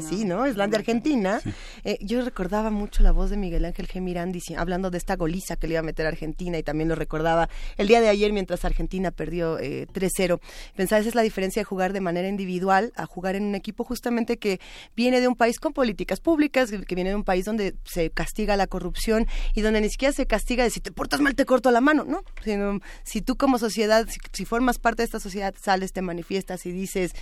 sí, 0.02 0.26
¿no? 0.26 0.46
Islandia-Argentina, 0.48 1.40
eh, 1.84 1.98
yo 2.02 2.22
recordaba 2.24 2.70
mucho 2.70 3.02
la 3.04 3.12
voz 3.12 3.30
de 3.30 3.38
Miguel 3.38 3.66
Ángel 3.66 3.88
G. 3.88 4.02
Mirán 4.02 4.34
dici- 4.34 4.56
hablando 4.58 4.90
de 4.92 4.98
esta 4.98 5.16
goliza 5.16 5.56
que 5.56 5.68
le 5.68 5.74
iba 5.76 5.80
a 5.80 5.84
meter 5.84 6.06
a 6.06 6.10
Argentina 6.10 6.58
y 6.58 6.64
también 6.64 6.90
lo 6.90 6.96
recordaba 6.96 7.50
el 7.78 7.88
día 7.88 8.02
de 8.02 8.10
ayer 8.10 8.34
mientras 8.34 8.66
Argentina 8.66 9.12
perdió 9.12 9.58
eh, 9.60 9.88
3-0. 9.94 10.40
Pensaba, 10.76 11.00
esa 11.00 11.10
es 11.10 11.16
la 11.16 11.22
diferencia 11.22 11.62
de 11.62 11.64
jugar 11.64 11.94
de 11.94 12.02
manera 12.02 12.28
individual 12.28 12.92
a 12.96 13.06
jugar 13.06 13.36
en 13.36 13.44
un 13.46 13.56
equipo 13.56 13.84
justamente 13.84 14.38
que 14.38 14.60
viene 14.96 15.22
de 15.22 15.28
un 15.28 15.36
país 15.36 15.60
con 15.60 15.74
políticas 15.74 16.20
públicas, 16.20 16.72
que 16.72 16.96
viene 16.96 17.12
de 17.12 17.16
un 17.16 17.24
país 17.24 17.46
donde 17.46 17.76
se 17.86 18.10
castiga 18.12 18.58
la 18.58 18.68
corrupción 18.68 19.28
y 19.54 19.62
donde 19.62 19.82
ni 19.82 19.90
siquiera 19.90 20.12
se 20.14 20.26
castiga 20.28 20.64
de 20.64 20.70
si 20.70 20.80
te 20.82 20.92
portas 20.92 21.22
mal 21.22 21.36
te 21.36 21.46
corto 21.46 21.72
la 21.72 21.82
mano, 21.82 22.04
¿no? 22.06 22.22
Sino 22.44 22.80
si 23.04 23.22
tú 23.22 23.38
como 23.38 23.58
sociedad, 23.58 24.06
si, 24.10 24.20
si 24.34 24.46
formas 24.46 24.80
parte 24.80 25.02
de 25.02 25.06
esta 25.06 25.20
sociedad, 25.20 25.54
sales, 25.62 25.94
te 25.94 26.02
manifiestas 26.02 26.66
y 26.66 26.72
dices, 26.72 27.14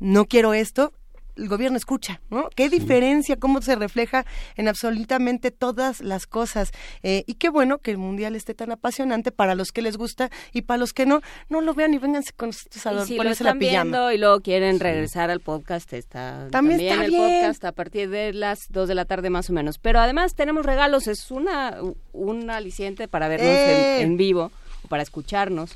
no 0.00 0.24
quiero 0.26 0.52
esto, 0.54 0.92
el 1.36 1.48
gobierno 1.48 1.78
escucha, 1.78 2.20
¿no? 2.28 2.50
Qué 2.54 2.68
diferencia, 2.68 3.36
cómo 3.36 3.62
se 3.62 3.74
refleja 3.74 4.26
en 4.56 4.68
absolutamente 4.68 5.50
todas 5.50 6.00
las 6.02 6.26
cosas. 6.26 6.70
Eh, 7.02 7.24
y 7.26 7.34
qué 7.34 7.48
bueno 7.48 7.78
que 7.78 7.92
el 7.92 7.96
mundial 7.98 8.36
esté 8.36 8.52
tan 8.52 8.72
apasionante 8.72 9.32
para 9.32 9.54
los 9.54 9.72
que 9.72 9.80
les 9.80 9.96
gusta 9.96 10.28
y 10.52 10.62
para 10.62 10.76
los 10.78 10.92
que 10.92 11.06
no, 11.06 11.22
no 11.48 11.62
lo 11.62 11.72
vean 11.72 11.94
y 11.94 11.98
vénganse 11.98 12.32
con 12.34 12.48
nosotros 12.50 12.84
a 12.86 12.92
Y 12.92 13.06
si 13.06 13.12
lo 13.14 13.18
ponerse 13.18 13.44
la 13.44 13.50
están 13.50 13.58
pijama. 13.58 13.82
viendo 13.84 14.12
y 14.12 14.18
luego 14.18 14.40
quieren 14.40 14.80
regresar 14.80 15.30
al 15.30 15.40
podcast, 15.40 15.90
está 15.94 16.48
También 16.50 16.78
también, 16.80 16.92
está 16.92 17.04
el 17.04 17.10
bien. 17.10 17.22
podcast 17.22 17.64
a 17.64 17.72
partir 17.72 18.10
de 18.10 18.34
las 18.34 18.66
2 18.70 18.88
de 18.88 18.94
la 18.96 19.04
tarde 19.06 19.30
más 19.30 19.48
o 19.48 19.54
menos. 19.54 19.78
Pero 19.78 20.00
además 20.00 20.34
tenemos 20.34 20.66
regalos, 20.66 21.06
es 21.06 21.30
una 21.30 21.78
un 22.12 22.50
aliciente 22.50 23.08
para 23.08 23.28
vernos 23.28 23.48
¡Eh! 23.48 24.00
en, 24.02 24.10
en 24.10 24.16
vivo 24.18 24.50
o 24.84 24.88
para 24.88 25.02
escucharnos. 25.02 25.74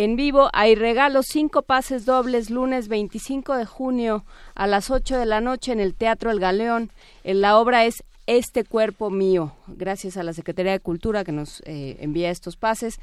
En 0.00 0.14
vivo 0.14 0.48
hay 0.52 0.76
regalos, 0.76 1.26
cinco 1.28 1.62
pases 1.62 2.06
dobles, 2.06 2.50
lunes 2.50 2.86
25 2.86 3.56
de 3.56 3.64
junio 3.64 4.24
a 4.54 4.68
las 4.68 4.92
8 4.92 5.18
de 5.18 5.26
la 5.26 5.40
noche 5.40 5.72
en 5.72 5.80
el 5.80 5.96
Teatro 5.96 6.30
El 6.30 6.38
Galeón. 6.38 6.92
Eh, 7.24 7.34
La 7.34 7.58
obra 7.58 7.84
es 7.84 8.04
Este 8.28 8.62
Cuerpo 8.62 9.10
Mío, 9.10 9.56
gracias 9.66 10.16
a 10.16 10.22
la 10.22 10.34
Secretaría 10.34 10.70
de 10.70 10.78
Cultura 10.78 11.24
que 11.24 11.32
nos 11.32 11.62
eh, 11.66 11.96
envía 11.98 12.30
estos 12.30 12.56
pases. 12.56 13.00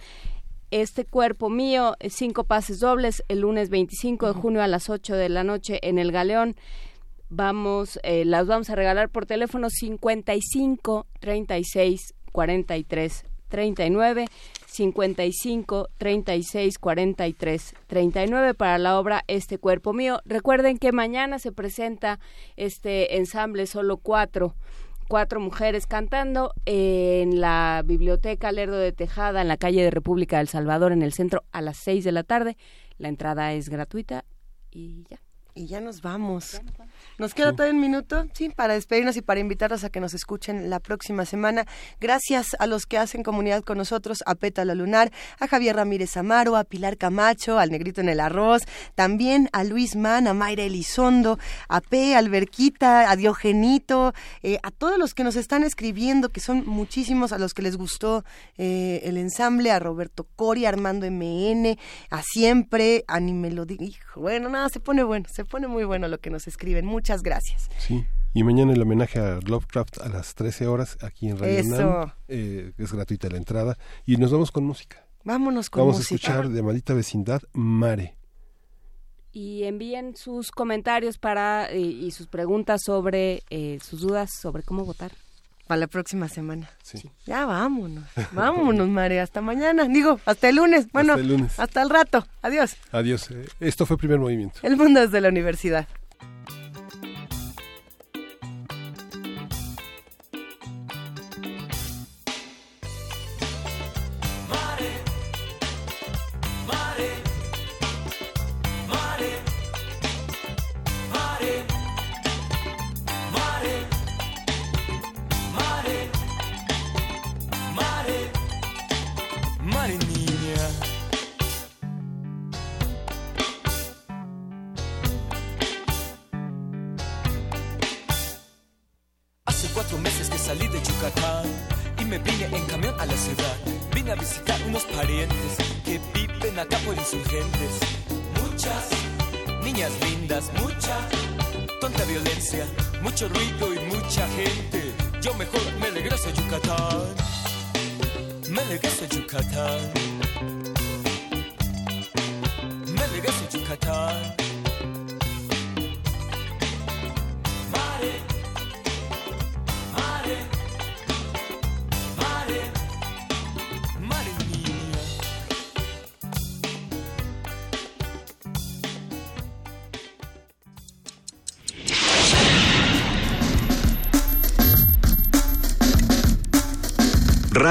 Este 0.72 1.04
cuerpo 1.04 1.50
mío, 1.50 1.98
eh, 2.00 2.10
cinco 2.10 2.46
pases 2.46 2.80
dobles, 2.80 3.26
el 3.28 3.42
lunes 3.42 3.70
25 3.70 4.28
de 4.28 4.34
junio 4.34 4.62
a 4.62 4.68
las 4.68 4.90
8 4.90 5.18
de 5.18 5.28
la 5.28 5.44
noche 5.44 5.82
en 5.82 6.00
el 6.00 6.14
Galeón. 6.14 6.56
Vamos, 7.28 8.00
eh, 8.04 8.24
las 8.24 8.48
vamos 8.48 8.70
a 8.70 8.76
regalar 8.76 9.10
por 9.10 9.26
teléfono 9.26 9.70
55 9.70 11.08
36 11.20 12.14
43 12.32 13.26
39 13.50 14.28
55 14.76 15.90
36 15.98 16.78
43 16.78 17.74
39 17.88 18.54
para 18.54 18.78
la 18.78 19.00
obra 19.00 19.24
Este 19.28 19.58
Cuerpo 19.58 19.94
Mío. 19.94 20.20
Recuerden 20.26 20.78
que 20.78 20.92
mañana 20.92 21.40
se 21.40 21.52
presenta 21.52 22.20
este 22.58 23.18
ensamble 23.18 23.68
solo 23.68 23.98
cuatro 23.98 24.56
cuatro 25.08 25.40
mujeres 25.40 25.86
cantando 25.86 26.54
en 26.66 27.40
la 27.40 27.84
biblioteca 27.86 28.52
Lerdo 28.52 28.78
de 28.78 28.92
Tejada 28.92 29.42
en 29.42 29.48
la 29.48 29.58
calle 29.58 29.84
de 29.84 29.92
República 29.92 30.40
del 30.40 30.48
Salvador 30.48 30.92
en 30.92 31.04
el 31.04 31.14
centro 31.14 31.44
a 31.52 31.62
las 31.62 31.78
6 31.78 32.04
de 32.04 32.12
la 32.12 32.24
tarde. 32.24 32.58
La 32.98 33.08
entrada 33.08 33.54
es 33.54 33.70
gratuita 33.70 34.26
y 34.72 35.04
ya. 35.10 35.25
Y 35.58 35.68
ya 35.68 35.80
nos 35.80 36.02
vamos. 36.02 36.62
Nos 37.18 37.34
queda 37.34 37.54
todavía 37.54 37.74
un 37.74 37.80
minuto, 37.80 38.26
sí, 38.34 38.50
para 38.50 38.74
despedirnos 38.74 39.16
y 39.16 39.22
para 39.22 39.40
invitarlos 39.40 39.86
a 39.86 39.90
que 39.90 40.02
nos 40.02 40.14
escuchen 40.14 40.70
la 40.70 40.82
próxima 40.82 41.24
semana. 41.24 41.66
Gracias 42.02 42.58
a 42.60 42.68
los 42.68 42.86
que 42.86 42.98
hacen 42.98 43.24
comunidad 43.24 43.64
con 43.64 43.78
nosotros, 43.78 44.22
a 44.26 44.36
Pétala 44.36 44.76
Lunar, 44.76 45.14
a 45.40 45.48
Javier 45.48 45.78
Ramírez 45.78 46.18
Amaro, 46.18 46.58
a 46.58 46.66
Pilar 46.66 46.98
Camacho, 46.98 47.58
al 47.58 47.72
Negrito 47.72 48.02
en 48.02 48.10
el 48.10 48.20
Arroz, 48.20 48.64
también 48.96 49.48
a 49.54 49.64
Luis 49.64 49.96
Man, 49.96 50.28
a 50.28 50.34
Mayra 50.34 50.64
Elizondo, 50.64 51.40
a 51.70 51.80
P, 51.80 52.16
a 52.16 52.20
Alberquita, 52.20 53.10
a 53.10 53.16
Diogenito, 53.16 54.14
eh, 54.44 54.60
a 54.62 54.72
todos 54.72 55.00
los 55.00 55.14
que 55.14 55.24
nos 55.24 55.38
están 55.38 55.64
escribiendo, 55.64 56.34
que 56.34 56.42
son 56.42 56.66
muchísimos, 56.66 57.32
a 57.32 57.38
los 57.38 57.54
que 57.54 57.62
les 57.62 57.78
gustó 57.78 58.26
eh, 58.58 59.00
el 59.06 59.16
ensamble, 59.16 59.72
a 59.72 59.80
Roberto 59.80 60.28
Cori, 60.36 60.66
a 60.66 60.70
Armando 60.70 61.10
MN, 61.10 61.78
a 62.10 62.22
Siempre, 62.24 63.06
a 63.08 63.22
Ni 63.22 63.32
me 63.32 63.52
lo 63.52 63.66
diga. 63.66 63.86
Hijo, 63.86 64.20
bueno, 64.20 64.50
nada, 64.50 64.68
se 64.68 64.82
pone 64.82 65.02
bueno, 65.04 65.28
se 65.32 65.45
pone 65.46 65.68
muy 65.68 65.84
bueno 65.84 66.08
lo 66.08 66.20
que 66.20 66.30
nos 66.30 66.48
escriben. 66.48 66.86
Muchas 66.86 67.22
gracias. 67.24 67.70
Sí. 67.78 68.06
Y 68.34 68.44
mañana 68.44 68.74
el 68.74 68.82
homenaje 68.82 69.20
a 69.20 69.40
Lovecraft 69.46 70.02
a 70.02 70.10
las 70.10 70.36
13 70.36 70.68
horas 70.68 70.98
aquí 71.02 71.30
en 71.30 71.38
Radio 71.40 71.58
Eso. 71.58 71.76
UNAM. 71.88 72.12
Eh, 72.28 72.74
es 72.78 72.92
gratuita 72.92 73.30
la 73.30 73.38
entrada. 73.38 73.78
Y 74.06 74.18
nos 74.18 74.32
vamos 74.32 74.52
con 74.52 74.66
música. 74.66 75.06
Vámonos 75.24 75.70
con 75.70 75.82
Vamos 75.82 75.98
música. 75.98 76.14
a 76.14 76.16
escuchar 76.16 76.50
de 76.50 76.62
Maldita 76.62 76.94
Vecindad 76.94 77.42
Mare. 77.54 78.16
Y 79.32 79.64
envíen 79.64 80.16
sus 80.16 80.52
comentarios 80.52 81.18
para 81.18 81.70
eh, 81.72 81.80
y 81.80 82.12
sus 82.12 82.28
preguntas 82.28 82.82
sobre 82.86 83.44
eh, 83.50 83.80
sus 83.82 84.02
dudas 84.02 84.30
sobre 84.42 84.64
cómo 84.64 84.86
votar. 84.86 85.12
Para 85.68 85.80
la 85.80 85.88
próxima 85.88 86.30
semana. 86.30 86.70
Ya 87.26 87.46
vámonos. 87.46 88.04
Vámonos, 88.32 88.88
Mare. 88.88 89.20
Hasta 89.20 89.42
mañana. 89.42 89.86
Digo, 89.88 90.20
hasta 90.26 90.50
el 90.50 90.58
lunes. 90.58 90.88
Bueno, 90.92 91.14
Hasta 91.14 91.22
el 91.24 91.28
lunes. 91.28 91.60
hasta 91.60 91.82
el 91.82 91.90
rato. 91.90 92.28
Adiós. 92.44 92.76
Adiós. 92.92 93.32
Eh, 93.32 93.46
Esto 93.60 93.86
fue 93.88 93.98
primer 93.98 94.20
movimiento. 94.20 94.60
El 94.62 94.78
mundo 94.78 95.00
desde 95.02 95.22
la 95.22 95.30
universidad. 95.30 95.88